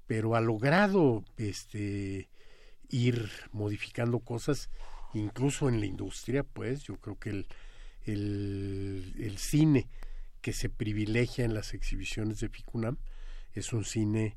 pero 0.07 0.37
ha 0.37 0.41
logrado 0.41 1.25
este 1.37 2.29
ir 2.95 3.29
modificando 3.51 4.21
cosas 4.21 4.71
incluso 5.15 5.69
en 5.69 5.81
la 5.81 5.87
industria, 5.87 6.45
pues 6.45 6.85
yo 6.85 6.97
creo 7.01 7.19
que 7.19 7.31
el, 7.31 7.47
el, 8.07 9.37
cine 9.39 9.89
que 10.41 10.53
se 10.53 10.69
privilegia 10.69 11.45
en 11.45 11.55
las 11.55 11.75
exhibiciones 11.75 12.39
de 12.39 12.49
Ficunam 12.49 12.97
es 13.53 13.73
un 13.73 13.85
cine 13.85 14.37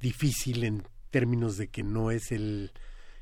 difícil 0.00 0.64
en 0.64 0.82
términos 1.10 1.56
de 1.56 1.68
que 1.68 1.84
no 1.84 2.10
es 2.10 2.32
el, 2.32 2.72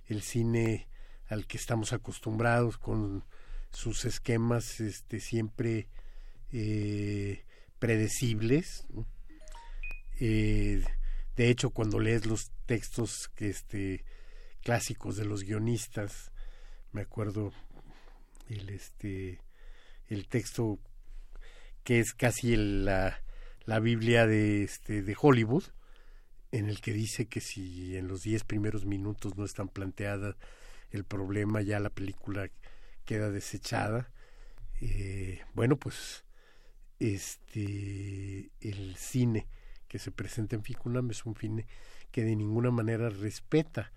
el 0.07 0.23
cine 0.23 0.89
al 1.29 1.47
que 1.47 1.59
estamos 1.59 1.93
acostumbrados 1.93 2.79
con 2.79 3.25
sus 3.71 4.07
esquemas 4.07 4.81
este 4.81 5.21
siempre 5.21 5.89
eh, 6.53 7.45
predecibles 7.79 8.87
eh, 10.21 10.85
de 11.37 11.51
hecho 11.51 11.71
cuando 11.71 11.99
lees 11.99 12.27
los 12.27 12.51
textos 12.67 13.29
que 13.35 13.49
este 13.51 14.05
clásicos 14.63 15.17
de 15.17 15.25
los 15.25 15.43
guionistas. 15.43 16.33
Me 16.93 17.03
acuerdo 17.03 17.53
el 18.49 18.71
este 18.71 19.41
el 20.09 20.29
texto 20.29 20.79
que 21.85 22.01
es 22.01 22.15
casi 22.15 22.57
la, 22.57 23.23
la 23.65 23.81
Biblia 23.81 24.27
de 24.27 24.63
este 24.63 25.03
de 25.03 25.17
Hollywood 25.21 25.65
en 26.51 26.69
el 26.69 26.81
que 26.81 26.93
dice 26.93 27.27
que 27.27 27.41
si 27.41 27.97
en 27.97 28.09
los 28.09 28.23
diez 28.23 28.45
primeros 28.45 28.85
minutos 28.85 29.37
no 29.37 29.45
están 29.45 29.69
planteadas 29.69 30.37
el 30.91 31.05
problema 31.05 31.63
ya 31.63 31.81
la 31.81 31.91
película 31.91 32.51
queda 33.05 33.31
desechada. 33.31 34.13
Eh, 34.81 35.41
bueno 35.55 35.77
pues 35.77 36.25
este 36.99 38.51
el 38.61 38.97
cine 38.97 39.47
que 39.89 39.99
se 39.99 40.11
presenta 40.11 40.57
en 40.57 40.63
Ficunam 40.63 41.11
es 41.11 41.25
un 41.25 41.35
cine 41.37 41.67
que 42.11 42.25
de 42.25 42.37
ninguna 42.37 42.71
manera 42.71 43.09
respeta 43.09 43.93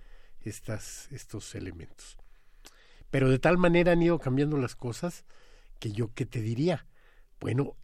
estas, 0.46 1.12
estos 1.12 1.56
elementos. 1.56 2.18
Pero 3.12 3.30
de 3.30 3.40
tal 3.40 3.58
manera 3.58 3.94
han 3.94 4.02
ido 4.02 4.20
cambiando 4.20 4.58
las 4.58 4.76
cosas 4.76 5.26
que 5.80 5.92
yo 5.92 6.14
qué 6.14 6.26
te 6.26 6.42
diría, 6.42 6.86
bueno, 7.40 7.76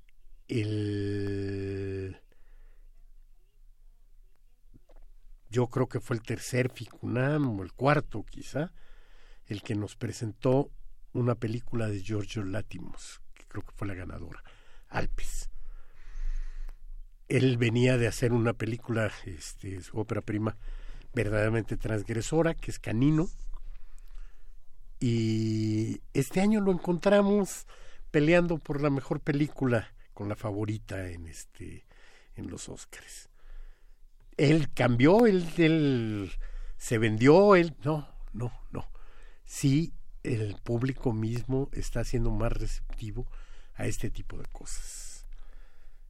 el 0.48 2.18
yo 5.50 5.68
creo 5.68 5.88
que 5.88 6.00
fue 6.00 6.16
el 6.16 6.22
tercer 6.22 6.70
Ficunam 6.72 7.60
o 7.60 7.64
el 7.64 7.74
cuarto 7.74 8.24
quizá, 8.24 8.74
el 9.48 9.62
que 9.64 9.76
nos 9.76 9.98
presentó 9.98 10.72
una 11.12 11.36
película 11.36 11.88
de 11.88 12.02
Giorgio 12.02 12.44
Latimos, 12.44 13.22
que 13.34 13.46
creo 13.46 13.64
que 13.64 13.74
fue 13.74 13.88
la 13.88 13.94
ganadora, 13.94 14.42
Alpes 14.88 15.52
él 17.32 17.58
venía 17.58 17.98
de 17.98 18.08
hacer 18.08 18.34
una 18.34 18.54
película, 18.54 19.10
este, 19.26 19.82
su 19.82 19.98
ópera 19.98 20.22
prima, 20.22 20.58
verdaderamente 21.14 21.78
transgresora, 21.78 22.54
que 22.54 22.72
es 22.72 22.80
Canino. 22.80 23.30
Y 25.00 26.02
este 26.14 26.42
año 26.42 26.62
lo 26.62 26.72
encontramos 26.72 27.66
peleando 28.12 28.58
por 28.58 28.82
la 28.82 28.90
mejor 28.90 29.20
película 29.20 29.94
con 30.14 30.30
la 30.30 30.36
favorita 30.36 31.10
en 31.10 31.28
este 31.28 31.86
en 32.36 32.50
los 32.50 32.70
Óscares. 32.70 33.30
Él 34.38 34.72
cambió, 34.74 35.26
él, 35.26 35.48
él 35.58 36.32
se 36.78 36.98
vendió, 36.98 37.56
él 37.56 37.76
no, 37.84 38.08
no, 38.34 38.52
no. 38.72 38.88
Sí, 39.44 39.94
el 40.24 40.56
público 40.64 41.14
mismo 41.14 41.70
está 41.74 42.04
siendo 42.04 42.32
más 42.32 42.54
receptivo 42.54 43.28
a 43.76 43.86
este 43.86 44.10
tipo 44.10 44.38
de 44.38 44.46
cosas. 44.46 45.26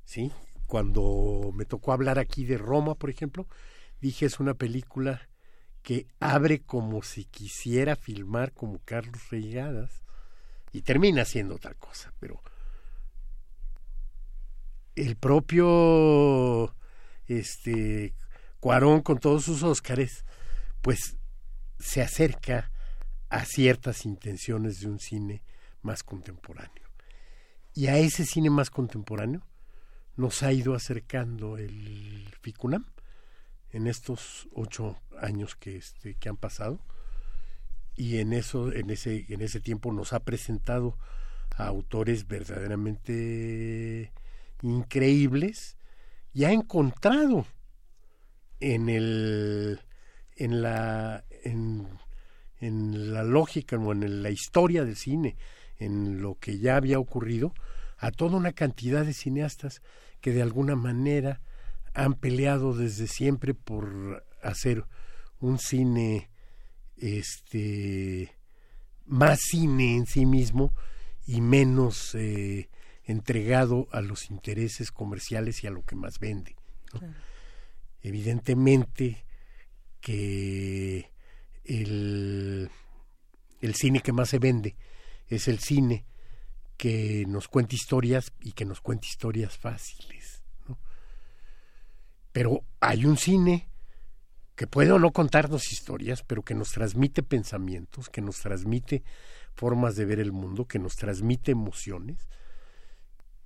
¿Sí? 0.05 0.31
cuando 0.71 1.51
me 1.53 1.65
tocó 1.65 1.91
hablar 1.91 2.17
aquí 2.17 2.45
de 2.45 2.57
Roma, 2.57 2.95
por 2.95 3.09
ejemplo, 3.09 3.45
dije 4.01 4.25
es 4.25 4.39
una 4.39 4.53
película 4.53 5.29
que 5.83 6.07
abre 6.19 6.59
como 6.59 7.01
si 7.01 7.25
quisiera 7.25 7.95
filmar 7.95 8.51
como 8.51 8.79
Carlos 8.85 9.29
Reigadas 9.29 10.03
y 10.71 10.81
termina 10.81 11.25
siendo 11.25 11.55
otra 11.55 11.73
cosa, 11.73 12.13
pero 12.19 12.41
el 14.95 15.15
propio 15.15 16.75
este 17.27 18.13
Cuarón 18.59 19.01
con 19.01 19.17
todos 19.19 19.45
sus 19.45 19.63
Óscares, 19.63 20.23
pues 20.81 21.17
se 21.79 22.03
acerca 22.03 22.71
a 23.29 23.43
ciertas 23.45 24.05
intenciones 24.05 24.79
de 24.79 24.87
un 24.87 24.99
cine 24.99 25.41
más 25.81 26.03
contemporáneo. 26.03 26.87
Y 27.73 27.87
a 27.87 27.97
ese 27.97 28.23
cine 28.23 28.51
más 28.51 28.69
contemporáneo 28.69 29.41
nos 30.15 30.43
ha 30.43 30.53
ido 30.53 30.75
acercando 30.75 31.57
el 31.57 32.31
FICUNAM 32.41 32.85
en 33.71 33.87
estos 33.87 34.47
ocho 34.53 34.97
años 35.19 35.55
que, 35.55 35.77
este, 35.77 36.15
que 36.15 36.29
han 36.29 36.37
pasado. 36.37 36.79
Y 37.95 38.17
en 38.17 38.33
en 38.33 38.89
ese 38.89 39.25
en 39.29 39.41
ese 39.41 39.59
tiempo 39.59 39.91
nos 39.91 40.13
ha 40.13 40.21
presentado 40.21 40.97
a 41.57 41.67
autores 41.67 42.27
verdaderamente 42.27 44.11
increíbles 44.61 45.77
y 46.33 46.45
ha 46.45 46.51
encontrado 46.51 47.45
en 48.59 48.89
el 48.89 49.81
en 50.35 50.61
la 50.61 51.25
en, 51.43 51.87
en 52.59 53.13
la 53.13 53.23
lógica 53.23 53.77
o 53.77 53.91
en 53.91 54.23
la 54.23 54.29
historia 54.29 54.85
del 54.85 54.95
cine 54.95 55.35
en 55.77 56.21
lo 56.21 56.35
que 56.35 56.59
ya 56.59 56.77
había 56.77 56.99
ocurrido 56.99 57.53
a 57.97 58.11
toda 58.11 58.37
una 58.37 58.53
cantidad 58.53 59.05
de 59.05 59.13
cineastas 59.13 59.81
que 60.21 60.31
de 60.31 60.41
alguna 60.41 60.75
manera 60.75 61.41
han 61.93 62.13
peleado 62.13 62.73
desde 62.73 63.07
siempre 63.07 63.53
por 63.53 64.25
hacer 64.41 64.85
un 65.39 65.59
cine 65.59 66.29
este 66.97 68.35
más 69.05 69.39
cine 69.41 69.95
en 69.95 70.05
sí 70.05 70.25
mismo 70.25 70.73
y 71.25 71.41
menos 71.41 72.15
eh, 72.15 72.69
entregado 73.03 73.87
a 73.91 74.01
los 74.01 74.29
intereses 74.29 74.91
comerciales 74.91 75.63
y 75.63 75.67
a 75.67 75.71
lo 75.71 75.83
que 75.83 75.95
más 75.95 76.19
vende. 76.19 76.55
Evidentemente 78.01 79.25
que 79.99 81.11
el, 81.65 82.69
el 83.61 83.75
cine 83.75 84.01
que 84.01 84.13
más 84.13 84.29
se 84.29 84.39
vende 84.39 84.75
es 85.27 85.47
el 85.47 85.59
cine 85.59 86.05
que 86.77 87.25
nos 87.27 87.47
cuente 87.47 87.75
historias 87.75 88.33
y 88.41 88.53
que 88.53 88.65
nos 88.65 88.81
cuente 88.81 89.07
historias 89.07 89.57
fáciles. 89.57 90.20
Pero 92.31 92.63
hay 92.79 93.05
un 93.05 93.17
cine 93.17 93.69
que 94.55 94.67
puede 94.67 94.91
o 94.91 94.99
no 94.99 95.11
contarnos 95.11 95.71
historias, 95.71 96.23
pero 96.23 96.43
que 96.43 96.53
nos 96.53 96.71
transmite 96.71 97.23
pensamientos, 97.23 98.09
que 98.09 98.21
nos 98.21 98.39
transmite 98.39 99.03
formas 99.53 99.95
de 99.95 100.05
ver 100.05 100.19
el 100.19 100.31
mundo, 100.31 100.65
que 100.65 100.79
nos 100.79 100.95
transmite 100.95 101.51
emociones, 101.51 102.29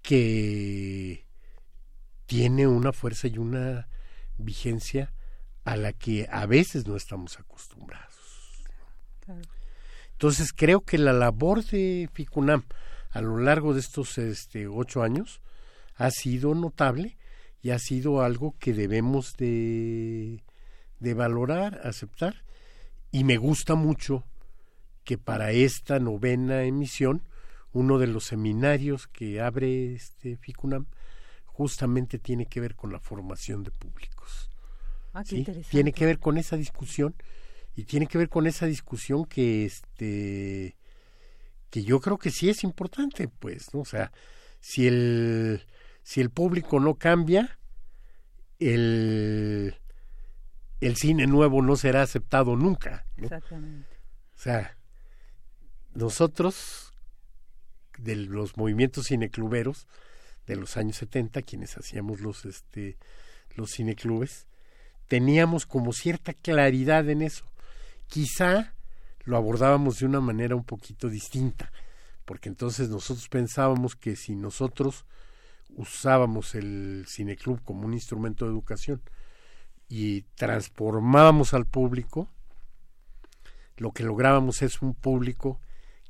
que 0.01 1.25
tiene 2.25 2.67
una 2.67 2.91
fuerza 2.91 3.27
y 3.27 3.37
una 3.37 3.87
vigencia 4.37 5.13
a 5.63 5.75
la 5.77 5.93
que 5.93 6.27
a 6.29 6.45
veces 6.45 6.85
no 6.87 6.95
estamos 6.95 7.39
acostumbrados. 7.39 8.15
Entonces 10.11 10.53
creo 10.53 10.81
que 10.81 10.97
la 10.97 11.13
labor 11.13 11.63
de 11.65 12.09
FICUNAM 12.13 12.63
a 13.11 13.21
lo 13.21 13.39
largo 13.39 13.73
de 13.73 13.79
estos 13.79 14.17
este, 14.17 14.67
ocho 14.67 15.01
años 15.01 15.41
ha 15.95 16.11
sido 16.11 16.53
notable 16.53 17.17
y 17.65 17.71
ha 17.71 17.79
sido 17.79 18.21
algo 18.21 18.53
que 18.59 18.75
debemos 18.75 19.37
de, 19.37 20.43
de 20.99 21.13
valorar, 21.15 21.81
aceptar. 21.83 22.43
Y 23.11 23.23
me 23.23 23.37
gusta 23.37 23.73
mucho 23.73 24.23
que 25.03 25.17
para 25.17 25.51
esta 25.51 25.97
novena 25.97 26.61
emisión, 26.61 27.23
uno 27.73 27.97
de 27.97 28.05
los 28.05 28.25
seminarios 28.25 29.07
que 29.07 29.41
abre 29.41 29.95
este 29.95 30.37
FICUNAM 30.37 30.85
justamente 31.47 32.19
tiene 32.19 32.45
que 32.45 32.61
ver 32.61 32.75
con 32.75 32.91
la 32.91 32.99
formación 32.99 33.63
de 33.63 33.71
públicos. 33.71 34.51
Ah, 35.13 35.23
tiene 35.23 35.91
que 35.91 36.05
ver 36.05 36.19
con 36.19 36.37
esa 36.37 36.57
discusión 36.57 37.15
y 37.75 37.85
tiene 37.85 38.05
que 38.05 38.19
ver 38.19 38.29
con 38.29 38.45
esa 38.45 38.67
discusión 38.67 39.25
que 39.25 39.65
este 39.65 40.75
que 41.71 41.83
yo 41.83 41.99
creo 41.99 42.19
que 42.19 42.29
sí 42.29 42.47
es 42.47 42.63
importante, 42.63 43.27
pues, 43.27 43.73
¿no? 43.73 43.79
O 43.79 43.85
sea, 43.85 44.11
si 44.59 44.85
el 44.85 45.65
si 46.05 46.21
el 46.21 46.29
público 46.29 46.79
no 46.79 46.95
cambia, 46.95 47.57
el 48.59 49.75
el 50.79 50.95
cine 50.97 51.25
nuevo 51.25 51.63
no 51.63 51.75
será 51.75 52.03
aceptado 52.03 52.55
nunca. 52.55 53.07
Exactamente. 53.17 53.89
O 54.35 54.39
sea, 54.39 54.77
nosotros 55.95 56.93
de 57.97 58.15
los 58.15 58.55
movimientos 58.55 59.07
cinecluberos 59.07 59.87
de 60.45 60.57
los 60.57 60.77
años 60.77 60.97
70, 60.97 61.41
quienes 61.41 61.75
hacíamos 61.75 62.19
los 62.19 62.45
este 62.45 62.97
los 63.55 63.71
cineclubes, 63.71 64.45
teníamos 65.07 65.65
como 65.65 65.91
cierta 65.91 66.33
claridad 66.33 67.09
en 67.09 67.23
eso. 67.23 67.45
Quizá 68.05 68.75
lo 69.23 69.37
abordábamos 69.37 69.97
de 69.97 70.05
una 70.05 70.21
manera 70.21 70.55
un 70.55 70.65
poquito 70.65 71.09
distinta, 71.09 71.71
porque 72.25 72.49
entonces 72.49 72.89
nosotros 72.89 73.27
pensábamos 73.27 73.95
que 73.95 74.15
si 74.15 74.35
nosotros 74.35 75.05
usábamos 75.75 76.55
el 76.55 77.05
cineclub 77.07 77.61
como 77.63 77.85
un 77.85 77.93
instrumento 77.93 78.45
de 78.45 78.51
educación 78.51 79.01
y 79.87 80.21
transformábamos 80.35 81.53
al 81.53 81.65
público, 81.65 82.29
lo 83.77 83.91
que 83.91 84.03
lográbamos 84.03 84.61
es 84.61 84.81
un 84.81 84.93
público 84.93 85.59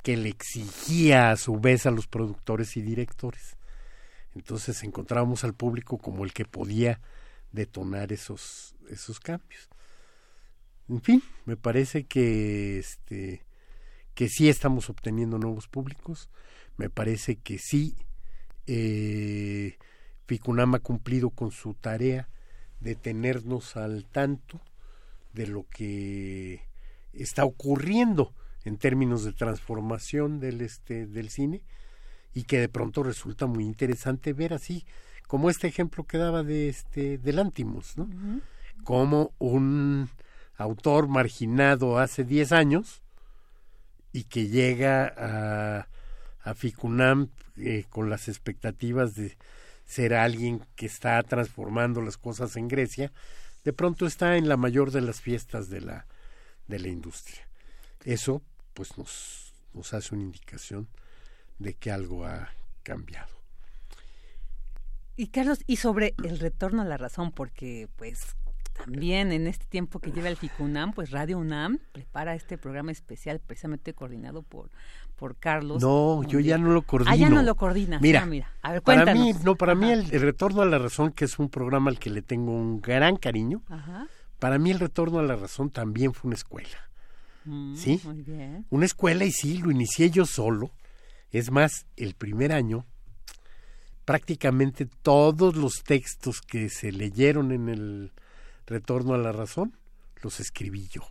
que 0.03 0.17
le 0.17 0.29
exigía 0.29 1.31
a 1.31 1.35
su 1.35 1.59
vez 1.59 1.85
a 1.85 1.91
los 1.91 2.07
productores 2.07 2.77
y 2.77 2.81
directores. 2.81 3.57
Entonces 4.35 4.83
encontrábamos 4.83 5.43
al 5.43 5.53
público 5.53 5.97
como 5.97 6.23
el 6.23 6.33
que 6.33 6.45
podía 6.45 7.01
detonar 7.51 8.11
esos, 8.13 8.75
esos 8.89 9.19
cambios. 9.19 9.69
En 10.87 11.01
fin, 11.01 11.23
me 11.45 11.57
parece 11.57 12.05
que 12.05 12.77
este 12.77 13.43
que 14.13 14.29
sí 14.29 14.47
estamos 14.47 14.89
obteniendo 14.89 15.37
nuevos 15.37 15.67
públicos, 15.67 16.29
me 16.77 16.89
parece 16.89 17.35
que 17.35 17.57
sí 17.57 17.97
eh, 18.67 19.77
Ficunam 20.25 20.75
ha 20.75 20.79
cumplido 20.79 21.29
con 21.29 21.51
su 21.51 21.73
tarea 21.73 22.27
de 22.79 22.95
tenernos 22.95 23.75
al 23.77 24.05
tanto 24.05 24.59
de 25.33 25.47
lo 25.47 25.65
que 25.69 26.61
está 27.13 27.45
ocurriendo 27.45 28.33
en 28.63 28.77
términos 28.77 29.23
de 29.23 29.33
transformación 29.33 30.39
del 30.39 30.61
este 30.61 31.05
del 31.05 31.29
cine 31.29 31.61
y 32.33 32.43
que 32.43 32.59
de 32.59 32.69
pronto 32.69 33.03
resulta 33.03 33.45
muy 33.45 33.63
interesante 33.63 34.33
ver 34.33 34.53
así 34.53 34.85
como 35.27 35.49
este 35.49 35.67
ejemplo 35.67 36.03
que 36.05 36.17
daba 36.17 36.43
de 36.43 36.69
este 36.69 37.17
del 37.17 37.39
Antimus, 37.39 37.97
¿no? 37.97 38.07
Como 38.83 39.31
un 39.39 40.09
autor 40.57 41.07
marginado 41.07 41.97
hace 41.97 42.23
10 42.23 42.51
años 42.51 43.01
y 44.11 44.23
que 44.25 44.47
llega 44.47 45.13
a, 45.17 45.87
a 46.45 46.53
Ficunam 46.53 47.29
eh, 47.57 47.85
con 47.89 48.09
las 48.09 48.29
expectativas 48.29 49.15
de 49.15 49.37
ser 49.85 50.13
alguien 50.13 50.61
que 50.75 50.85
está 50.85 51.21
transformando 51.23 52.01
las 52.01 52.17
cosas 52.17 52.55
en 52.55 52.67
Grecia, 52.67 53.11
de 53.63 53.73
pronto 53.73 54.05
está 54.05 54.37
en 54.37 54.47
la 54.47 54.55
mayor 54.55 54.91
de 54.91 55.01
las 55.01 55.21
fiestas 55.21 55.69
de 55.69 55.81
la, 55.81 56.05
de 56.67 56.79
la 56.79 56.87
industria. 56.87 57.47
Eso 58.03 58.41
pues 58.73 58.97
nos, 58.97 59.53
nos 59.73 59.93
hace 59.93 60.13
una 60.13 60.23
indicación 60.23 60.87
de 61.57 61.73
que 61.73 61.91
algo 61.91 62.25
ha 62.25 62.49
cambiado. 62.83 63.33
Y 65.17 65.27
Carlos, 65.27 65.59
y 65.65 65.77
sobre 65.77 66.13
el 66.23 66.39
retorno 66.39 66.83
a 66.83 66.85
la 66.85 66.97
razón, 66.97 67.31
porque 67.31 67.87
pues 67.95 68.35
también 68.77 69.31
en 69.31 69.47
este 69.47 69.65
tiempo 69.65 69.99
que 69.99 70.11
lleva 70.11 70.29
el 70.29 70.37
FICUNAM, 70.37 70.93
pues 70.93 71.11
Radio 71.11 71.37
UNAM 71.37 71.79
prepara 71.91 72.35
este 72.35 72.57
programa 72.57 72.91
especial 72.91 73.39
precisamente 73.39 73.93
coordinado 73.93 74.43
por 74.43 74.69
por 75.15 75.37
Carlos. 75.37 75.81
No, 75.81 76.23
yo 76.23 76.39
ya 76.39 76.57
no 76.57 76.71
lo 76.71 76.81
coordino. 76.81 77.11
Ah, 77.11 77.15
ya 77.15 77.29
no 77.29 77.41
lo 77.41 77.55
coordinas. 77.55 78.01
Mira, 78.01 78.23
ah, 78.23 78.25
mira. 78.25 78.51
A 78.61 78.73
ver, 78.73 78.81
para 78.81 79.13
mí, 79.13 79.33
no, 79.43 79.55
para 79.55 79.75
mí 79.75 79.91
el, 79.91 80.09
retorno 80.09 80.61
a 80.61 80.65
la 80.65 80.77
razón, 80.77 81.11
que 81.11 81.25
es 81.25 81.39
un 81.39 81.49
programa 81.49 81.89
al 81.89 81.99
que 81.99 82.09
le 82.09 82.21
tengo 82.21 82.51
un 82.51 82.81
gran 82.81 83.17
cariño, 83.17 83.61
para 84.39 84.59
mí 84.59 84.71
el 84.71 84.79
retorno 84.79 85.19
a 85.19 85.23
la 85.23 85.35
razón 85.35 85.69
también 85.69 86.13
fue 86.13 86.29
una 86.29 86.35
escuela. 86.35 86.89
Mm, 87.45 87.75
¿Sí? 87.75 88.01
Muy 88.03 88.21
bien. 88.23 88.65
Una 88.69 88.85
escuela 88.85 89.23
y 89.23 89.31
sí, 89.31 89.57
lo 89.57 89.71
inicié 89.71 90.09
yo 90.09 90.25
solo. 90.25 90.71
Es 91.31 91.51
más, 91.51 91.85
el 91.95 92.15
primer 92.15 92.51
año, 92.51 92.85
prácticamente 94.03 94.85
todos 94.85 95.55
los 95.55 95.83
textos 95.83 96.41
que 96.41 96.69
se 96.69 96.91
leyeron 96.91 97.51
en 97.51 97.69
el 97.69 98.11
retorno 98.65 99.13
a 99.13 99.17
la 99.17 99.31
razón, 99.31 99.77
los 100.21 100.39
escribí 100.39 100.87
yo. 100.87 101.01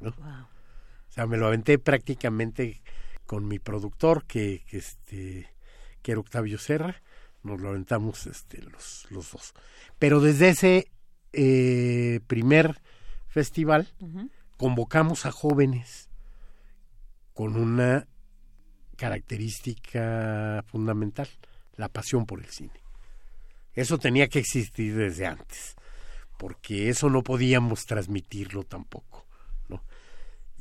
¿no? 0.00 0.10
O 0.10 1.12
sea, 1.12 1.26
me 1.26 1.36
lo 1.36 1.46
aventé 1.46 1.78
prácticamente 1.78 2.82
con 3.26 3.46
mi 3.48 3.58
productor, 3.58 4.24
que, 4.24 4.64
que, 4.66 4.78
este, 4.78 5.54
que 6.02 6.12
era 6.12 6.20
Octavio 6.20 6.58
Serra, 6.58 7.02
nos 7.42 7.60
lo 7.60 7.70
aventamos 7.70 8.26
este, 8.26 8.62
los, 8.62 9.06
los 9.10 9.32
dos. 9.32 9.54
Pero 9.98 10.20
desde 10.20 10.48
ese 10.50 10.90
eh, 11.32 12.20
primer 12.26 12.80
festival 13.28 13.92
convocamos 14.56 15.26
a 15.26 15.32
jóvenes 15.32 16.08
con 17.34 17.56
una 17.56 18.08
característica 18.96 20.64
fundamental, 20.66 21.28
la 21.76 21.88
pasión 21.88 22.24
por 22.24 22.40
el 22.40 22.46
cine. 22.46 22.80
Eso 23.74 23.98
tenía 23.98 24.28
que 24.28 24.38
existir 24.38 24.96
desde 24.96 25.26
antes, 25.26 25.76
porque 26.38 26.88
eso 26.88 27.10
no 27.10 27.22
podíamos 27.22 27.86
transmitirlo 27.86 28.64
tampoco. 28.64 29.26
¿no? 29.68 29.82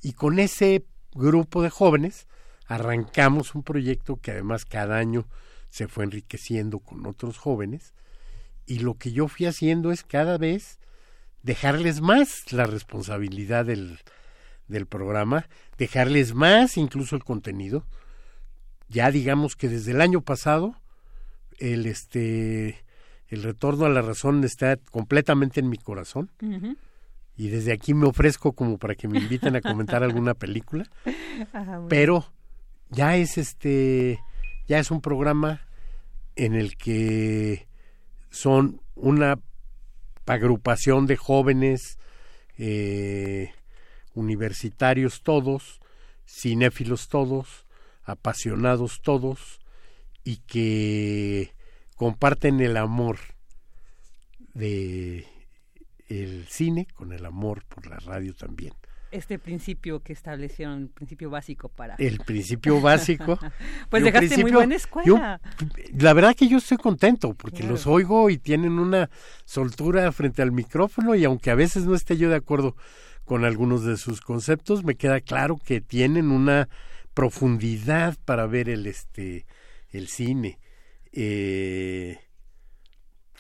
Y 0.02 0.14
con 0.14 0.40
ese 0.40 0.86
grupo 1.14 1.62
de 1.62 1.70
jóvenes 1.70 2.28
arrancamos 2.68 3.56
un 3.56 3.64
proyecto 3.64 4.18
que 4.18 4.32
además 4.32 4.66
cada 4.66 4.98
año 4.98 5.28
se 5.70 5.88
fue 5.88 6.04
enriqueciendo 6.04 6.80
con 6.80 7.06
otros 7.06 7.38
jóvenes 7.38 7.94
y 8.66 8.80
lo 8.80 8.96
que 8.96 9.12
yo 9.12 9.28
fui 9.28 9.46
haciendo 9.46 9.92
es 9.92 10.04
cada 10.04 10.38
vez 10.38 10.80
dejarles 11.44 12.02
más 12.02 12.52
la 12.52 12.66
responsabilidad 12.66 13.66
del, 13.66 14.00
del 14.68 14.88
programa, 14.88 15.48
dejarles 15.78 16.34
más 16.34 16.78
incluso 16.78 17.16
el 17.16 17.24
contenido. 17.24 17.86
Ya 18.90 19.12
digamos 19.12 19.56
que 19.56 19.70
desde 19.70 19.92
el 19.92 20.02
año 20.02 20.22
pasado 20.22 20.76
el 21.60 21.86
este 21.86 22.85
el 23.30 23.44
retorno 23.44 23.86
a 23.86 23.90
la 23.90 24.02
razón 24.02 24.44
está 24.44 24.78
completamente 24.78 25.60
en 25.60 25.70
mi 25.70 25.78
corazón. 25.78 26.30
Y 27.38 27.50
desde 27.50 27.74
aquí 27.74 27.94
me 27.94 28.08
ofrezco 28.08 28.54
como 28.54 28.78
para 28.78 28.96
que 28.96 29.08
me 29.08 29.20
inviten 29.20 29.56
a 29.56 29.62
comentar 29.62 30.04
alguna 30.04 30.34
película. 30.34 30.90
Pero 31.90 32.26
ya 32.90 33.18
es 33.18 33.38
este 33.38 34.20
ya 34.68 34.80
es 34.80 34.92
un 34.92 35.02
programa 35.02 35.62
en 36.36 36.56
el 36.56 36.76
que 36.78 37.68
son 38.30 38.82
una 38.96 39.40
agrupación 40.26 41.06
de 41.08 41.18
jóvenes 41.18 41.98
eh, 42.58 43.52
universitarios 44.14 45.22
todos, 45.22 45.80
cinéfilos 46.28 47.10
todos, 47.10 47.66
apasionados 48.04 49.02
todos 49.02 49.60
y 50.24 50.38
que 50.38 51.55
comparten 51.96 52.62
el 52.62 52.78
amor 52.78 53.18
de 54.54 55.26
el 56.08 56.46
cine 56.48 56.88
con 56.94 57.14
el 57.14 57.26
amor 57.26 57.66
por 57.66 57.88
la 57.88 57.98
radio 57.98 58.34
también 58.34 58.74
este 59.16 59.40
principio 59.40 60.02
que 60.02 60.14
establecieron, 60.14 60.84
el 60.84 60.90
principio 60.90 61.30
básico 61.30 61.70
para... 61.70 61.96
El 61.96 62.20
principio 62.20 62.82
básico. 62.82 63.40
pues 63.90 64.04
dejaste 64.04 64.38
muy 64.40 64.52
buena 64.52 64.76
escuela. 64.76 65.42
la 65.98 66.14
verdad 66.14 66.36
que 66.36 66.48
yo 66.48 66.58
estoy 66.58 66.78
contento 66.78 67.34
porque 67.34 67.64
los 67.64 67.88
oigo 67.88 68.30
y 68.30 68.38
tienen 68.38 68.80
una 68.80 69.10
soltura 69.46 70.12
frente 70.12 70.42
al 70.42 70.52
micrófono 70.52 71.16
y 71.16 71.24
aunque 71.24 71.52
a 71.52 71.56
veces 71.56 71.86
no 71.86 71.96
esté 71.96 72.18
yo 72.18 72.30
de 72.30 72.36
acuerdo 72.36 72.76
con 73.24 73.46
algunos 73.46 73.84
de 73.84 73.98
sus 73.98 74.22
conceptos, 74.22 74.84
me 74.84 74.96
queda 74.96 75.20
claro 75.22 75.58
que 75.64 75.82
tienen 75.82 76.30
una 76.32 76.70
profundidad 77.14 78.18
para 78.26 78.46
ver 78.46 78.70
el 78.70 78.86
este 78.86 79.46
el 79.92 80.08
cine. 80.10 80.60
Eh, 81.16 82.20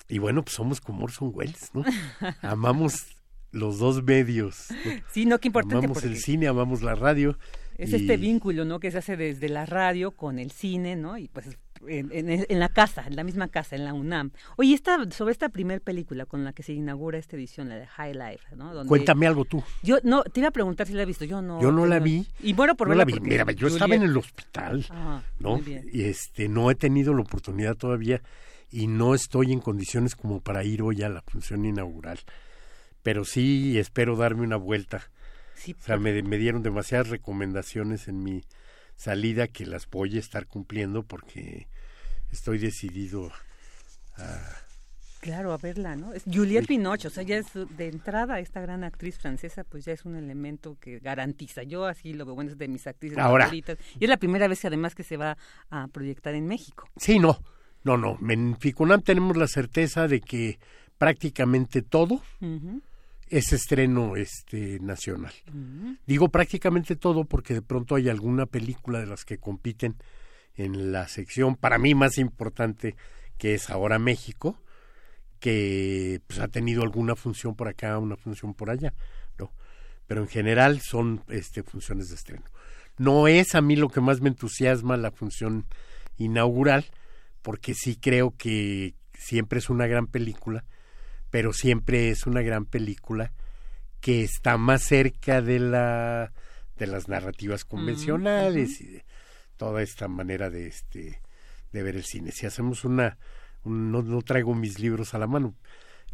Y 0.07 0.19
bueno, 0.19 0.43
pues 0.43 0.55
somos 0.55 0.79
como 0.81 1.03
Orson 1.05 1.31
Welles, 1.33 1.71
¿no? 1.73 1.83
Amamos 2.41 3.07
los 3.51 3.79
dos 3.79 4.03
medios. 4.03 4.67
Sí, 5.11 5.25
no, 5.25 5.39
qué 5.39 5.47
importante. 5.49 5.85
Amamos 5.85 6.03
el 6.03 6.17
cine, 6.17 6.47
amamos 6.47 6.81
la 6.81 6.95
radio. 6.95 7.37
Es 7.77 7.91
este 7.91 8.15
vínculo, 8.17 8.65
¿no? 8.65 8.79
Que 8.79 8.91
se 8.91 8.99
hace 8.99 9.17
desde 9.17 9.49
la 9.49 9.65
radio 9.65 10.11
con 10.11 10.39
el 10.39 10.51
cine, 10.51 10.95
¿no? 10.95 11.17
Y 11.17 11.27
pues 11.27 11.57
en, 11.87 12.59
la 12.59 12.69
casa, 12.69 13.05
en 13.07 13.15
la 13.15 13.23
misma 13.23 13.47
casa, 13.47 13.75
en 13.75 13.85
la 13.85 13.93
UNAM. 13.93 14.31
Oye, 14.57 14.73
esta, 14.73 15.09
sobre 15.11 15.31
esta 15.31 15.49
primera 15.49 15.79
película 15.79 16.25
con 16.25 16.43
la 16.43 16.53
que 16.53 16.63
se 16.63 16.73
inaugura 16.73 17.17
esta 17.17 17.35
edición, 17.35 17.69
la 17.69 17.75
de 17.75 17.87
High 17.87 18.13
Life, 18.13 18.55
¿no? 18.55 18.85
Cuéntame 18.85 19.27
algo 19.27 19.45
tú. 19.45 19.63
Yo 19.83 19.97
no, 20.03 20.23
te 20.23 20.39
iba 20.39 20.49
a 20.49 20.51
preguntar 20.51 20.87
si 20.87 20.93
la 20.93 21.01
has 21.01 21.07
visto, 21.07 21.25
yo 21.25 21.41
no. 21.41 21.61
Yo 21.61 21.71
no 21.71 21.85
la 21.85 21.99
vi. 21.99 22.25
Y 22.41 22.53
bueno, 22.53 22.75
por 22.75 22.87
no 22.87 22.95
la 22.95 23.05
vi. 23.05 23.19
Mira, 23.19 23.49
yo 23.51 23.67
estaba 23.67 23.95
en 23.95 24.03
el 24.03 24.15
hospital, 24.17 24.85
ah, 24.89 25.21
¿no? 25.39 25.59
Y 25.65 26.03
este, 26.03 26.47
no 26.47 26.71
he 26.71 26.75
tenido 26.75 27.13
la 27.13 27.21
oportunidad 27.21 27.75
todavía 27.75 28.21
y 28.71 28.87
no 28.87 29.15
estoy 29.15 29.51
en 29.51 29.59
condiciones 29.59 30.15
como 30.15 30.41
para 30.41 30.63
ir 30.63 30.81
hoy 30.81 31.03
a 31.03 31.09
la 31.09 31.21
función 31.21 31.65
inaugural. 31.65 32.19
Pero 33.03 33.23
sí 33.23 33.77
espero 33.77 34.15
darme 34.15 34.41
una 34.41 34.57
vuelta. 34.57 35.09
o 35.67 35.83
sea, 35.83 35.97
me, 35.97 36.21
me 36.23 36.37
dieron 36.37 36.63
demasiadas 36.63 37.09
recomendaciones 37.09 38.07
en 38.07 38.23
mi 38.23 38.43
salida 38.95 39.47
que 39.47 39.65
las 39.65 39.89
voy 39.89 40.17
a 40.17 40.19
estar 40.19 40.47
cumpliendo 40.47 41.03
porque 41.03 41.67
estoy 42.35 42.59
decidido 42.59 43.31
a... 44.17 44.39
Claro, 45.21 45.53
a 45.53 45.57
verla, 45.57 45.95
¿no? 45.95 46.13
Es 46.13 46.23
Juliette 46.31 46.67
Binoche, 46.67 47.07
o 47.07 47.11
sea, 47.11 47.23
ya 47.23 47.37
es 47.37 47.47
de 47.53 47.87
entrada 47.87 48.39
esta 48.39 48.61
gran 48.61 48.83
actriz 48.83 49.17
francesa, 49.17 49.63
pues 49.63 49.83
ya 49.83 49.91
es 49.91 50.05
un 50.05 50.15
elemento 50.15 50.77
que 50.79 50.99
garantiza. 50.99 51.63
Yo 51.63 51.85
así 51.85 52.13
lo 52.13 52.25
veo, 52.25 52.35
bueno, 52.35 52.51
es 52.51 52.59
de 52.59 52.67
mis 52.67 52.85
actrices 52.85 53.17
favoritas. 53.17 53.79
Y 53.99 54.03
es 54.03 54.09
la 54.09 54.17
primera 54.17 54.47
vez 54.47 54.63
además 54.65 54.93
que 54.93 55.03
se 55.03 55.17
va 55.17 55.35
a 55.71 55.87
proyectar 55.87 56.35
en 56.35 56.45
México. 56.45 56.87
Sí, 56.97 57.17
no, 57.17 57.39
no, 57.83 57.97
no. 57.97 58.19
En 58.29 58.55
Ficunam 58.57 59.01
tenemos 59.01 59.35
la 59.35 59.47
certeza 59.47 60.07
de 60.07 60.21
que 60.21 60.59
prácticamente 60.99 61.81
todo 61.81 62.21
es 63.27 63.51
estreno 63.51 64.15
este 64.17 64.79
nacional. 64.79 65.33
Digo 66.05 66.29
prácticamente 66.29 66.95
todo 66.95 67.25
porque 67.25 67.55
de 67.55 67.63
pronto 67.63 67.95
hay 67.95 68.09
alguna 68.09 68.45
película 68.45 68.99
de 68.99 69.07
las 69.07 69.25
que 69.25 69.39
compiten 69.39 69.95
en 70.55 70.91
la 70.91 71.07
sección 71.07 71.55
para 71.55 71.77
mí 71.77 71.95
más 71.95 72.17
importante 72.17 72.95
que 73.37 73.53
es 73.53 73.69
ahora 73.69 73.99
México, 73.99 74.57
que 75.39 76.21
pues, 76.27 76.39
ha 76.39 76.47
tenido 76.47 76.83
alguna 76.83 77.15
función 77.15 77.55
por 77.55 77.67
acá, 77.67 77.97
una 77.99 78.15
función 78.15 78.53
por 78.53 78.69
allá, 78.69 78.93
¿no? 79.37 79.51
Pero 80.07 80.21
en 80.21 80.27
general 80.27 80.81
son 80.81 81.23
este, 81.27 81.63
funciones 81.63 82.09
de 82.09 82.15
estreno. 82.15 82.45
No 82.97 83.27
es 83.27 83.55
a 83.55 83.61
mí 83.61 83.75
lo 83.75 83.89
que 83.89 84.01
más 84.01 84.21
me 84.21 84.29
entusiasma 84.29 84.95
la 84.97 85.11
función 85.11 85.65
inaugural, 86.17 86.85
porque 87.41 87.73
sí 87.73 87.97
creo 87.97 88.33
que 88.37 88.95
siempre 89.13 89.59
es 89.59 89.69
una 89.69 89.87
gran 89.87 90.07
película, 90.07 90.63
pero 91.29 91.51
siempre 91.51 92.09
es 92.09 92.25
una 92.25 92.41
gran 92.41 92.65
película 92.65 93.33
que 93.99 94.23
está 94.23 94.57
más 94.57 94.83
cerca 94.83 95.41
de 95.41 95.59
la 95.59 96.31
de 96.77 96.87
las 96.87 97.07
narrativas 97.07 97.63
convencionales 97.63 98.81
y 98.81 98.87
de, 98.87 99.05
toda 99.57 99.81
esta 99.81 100.07
manera 100.07 100.49
de 100.49 100.67
este 100.67 101.21
de 101.71 101.83
ver 101.83 101.95
el 101.95 102.03
cine. 102.05 102.31
Si 102.31 102.45
hacemos 102.45 102.85
una 102.85 103.17
no, 103.63 104.01
no 104.01 104.21
traigo 104.21 104.53
mis 104.55 104.79
libros 104.79 105.13
a 105.13 105.17
la 105.17 105.27
mano, 105.27 105.55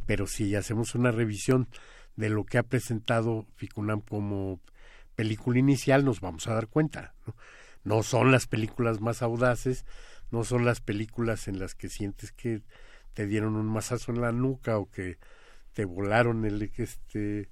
pero 0.06 0.28
si 0.28 0.56
hacemos 0.56 0.96
una 0.96 1.12
revisión 1.12 1.68
de 2.16 2.30
lo 2.30 2.46
que 2.46 2.58
ha 2.58 2.64
presentado 2.64 3.46
Ficunam 3.56 4.02
como 4.02 4.60
película 5.16 5.60
inicial, 5.60 6.06
nos 6.06 6.22
vamos 6.22 6.48
a 6.48 6.54
dar 6.54 6.68
cuenta. 6.68 7.14
¿no? 7.28 7.36
no 7.84 8.04
son 8.04 8.32
las 8.32 8.48
películas 8.48 9.02
más 9.02 9.22
audaces, 9.22 9.86
no 10.30 10.44
son 10.44 10.66
las 10.66 10.82
películas 10.82 11.48
en 11.48 11.60
las 11.60 11.76
que 11.76 11.90
sientes 11.90 12.32
que 12.32 12.62
te 13.14 13.28
dieron 13.28 13.56
un 13.56 13.68
mazazo 13.68 14.12
en 14.12 14.22
la 14.22 14.32
nuca 14.32 14.78
o 14.78 14.90
que 14.90 15.18
te 15.74 15.86
volaron 15.86 16.46
el 16.46 16.62
este 16.62 17.50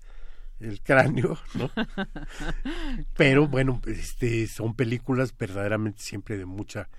el 0.59 0.81
cráneo, 0.81 1.37
¿no? 1.53 1.71
Pero 3.17 3.47
bueno, 3.47 3.81
este 3.85 4.47
son 4.47 4.75
películas 4.75 5.35
verdaderamente 5.37 6.01
siempre 6.01 6.37
de 6.37 6.45
mucha 6.45 6.89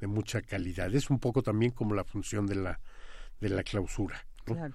de 0.00 0.06
mucha 0.06 0.40
calidad. 0.40 0.94
Es 0.94 1.10
un 1.10 1.18
poco 1.18 1.42
también 1.42 1.72
como 1.72 1.94
la 1.94 2.04
función 2.04 2.46
de 2.46 2.56
la 2.56 2.80
de 3.40 3.48
la 3.50 3.62
clausura, 3.62 4.26
¿no? 4.46 4.72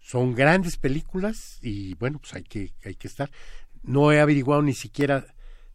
Son 0.00 0.34
grandes 0.34 0.76
películas 0.76 1.58
y 1.62 1.94
bueno, 1.94 2.18
pues 2.18 2.34
hay 2.34 2.44
que 2.44 2.72
hay 2.84 2.94
que 2.94 3.08
estar. 3.08 3.30
No 3.82 4.12
he 4.12 4.20
averiguado 4.20 4.62
ni 4.62 4.74
siquiera 4.74 5.26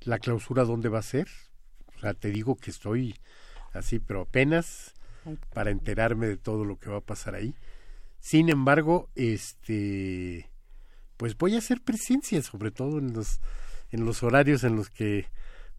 la 0.01 0.19
clausura 0.19 0.63
dónde 0.63 0.89
va 0.89 0.99
a 0.99 1.03
ser. 1.03 1.27
O 1.95 1.99
sea, 1.99 2.13
te 2.13 2.29
digo 2.29 2.55
que 2.55 2.71
estoy 2.71 3.15
así, 3.73 3.99
pero 3.99 4.21
apenas 4.21 4.93
para 5.53 5.71
enterarme 5.71 6.27
de 6.27 6.37
todo 6.37 6.65
lo 6.65 6.77
que 6.77 6.89
va 6.89 6.97
a 6.97 7.01
pasar 7.01 7.35
ahí. 7.35 7.55
Sin 8.19 8.49
embargo, 8.49 9.09
este 9.15 10.49
pues 11.17 11.37
voy 11.37 11.55
a 11.55 11.59
hacer 11.59 11.81
presencia, 11.81 12.41
sobre 12.41 12.71
todo 12.71 12.99
en 12.99 13.13
los, 13.13 13.39
en 13.91 14.05
los 14.05 14.23
horarios 14.23 14.63
en 14.63 14.75
los 14.75 14.89
que 14.89 15.27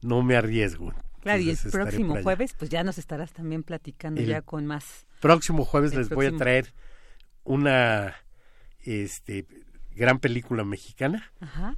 no 0.02 0.22
me 0.22 0.36
arriesgo. 0.36 0.92
Claro, 1.20 1.40
y 1.40 1.50
el 1.50 1.58
próximo 1.70 2.22
jueves, 2.22 2.54
pues 2.58 2.70
ya 2.70 2.84
nos 2.84 2.98
estarás 2.98 3.32
también 3.32 3.62
platicando 3.62 4.20
ya 4.20 4.42
con 4.42 4.66
más. 4.66 5.06
Próximo 5.20 5.64
jueves 5.64 5.94
les 5.94 6.10
voy 6.10 6.26
a 6.26 6.36
traer 6.36 6.74
una 7.44 8.14
este 8.80 9.46
gran 9.94 10.18
película 10.18 10.64
mexicana 10.64 11.32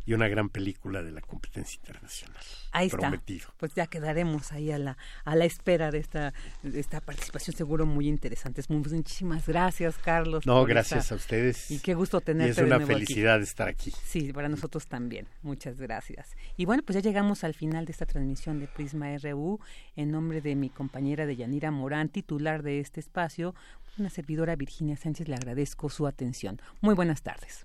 y 0.04 0.14
una 0.14 0.28
gran 0.28 0.48
película 0.48 1.02
de 1.02 1.12
la 1.12 1.20
competencia 1.20 1.78
internacional. 1.78 2.42
Ahí 2.72 2.88
está. 2.88 3.12
Pues 3.56 3.74
ya 3.74 3.86
quedaremos 3.86 4.52
ahí 4.52 4.70
a 4.70 4.78
la, 4.78 4.98
a 5.24 5.34
la 5.34 5.44
espera 5.44 5.90
de 5.90 5.98
esta, 5.98 6.34
de 6.62 6.78
esta 6.78 7.00
participación, 7.00 7.56
seguro 7.56 7.86
muy 7.86 8.08
interesante. 8.08 8.62
Muchísimas 8.68 9.46
gracias, 9.46 9.96
Carlos. 9.98 10.46
No, 10.46 10.64
gracias 10.64 11.12
a 11.12 11.14
ustedes. 11.14 11.70
Y 11.70 11.78
qué 11.78 11.94
gusto 11.94 12.20
tenerte. 12.20 12.60
Y 12.60 12.64
es 12.64 12.72
una 12.72 12.84
felicidad 12.84 13.40
estar 13.40 13.68
aquí. 13.68 13.92
Sí, 14.04 14.32
para 14.32 14.48
nosotros 14.48 14.86
también. 14.86 15.26
Muchas 15.42 15.78
gracias. 15.78 16.36
Y 16.56 16.64
bueno, 16.64 16.82
pues 16.82 16.94
ya 16.94 17.02
llegamos 17.02 17.44
al 17.44 17.54
final 17.54 17.86
de 17.86 17.92
esta 17.92 18.06
transmisión 18.06 18.60
de 18.60 18.66
Prisma 18.66 19.16
RU. 19.18 19.60
En 19.94 20.10
nombre 20.10 20.40
de 20.40 20.54
mi 20.54 20.68
compañera 20.68 21.26
de 21.26 21.36
Yanira 21.36 21.70
Morán, 21.70 22.08
titular 22.08 22.62
de 22.62 22.80
este 22.80 23.00
espacio, 23.00 23.54
una 23.98 24.10
servidora 24.10 24.56
Virginia 24.56 24.96
Sánchez, 24.96 25.28
le 25.28 25.34
agradezco 25.34 25.88
su 25.88 26.06
atención. 26.06 26.60
Muy 26.80 26.94
buenas 26.94 27.22
tardes. 27.22 27.64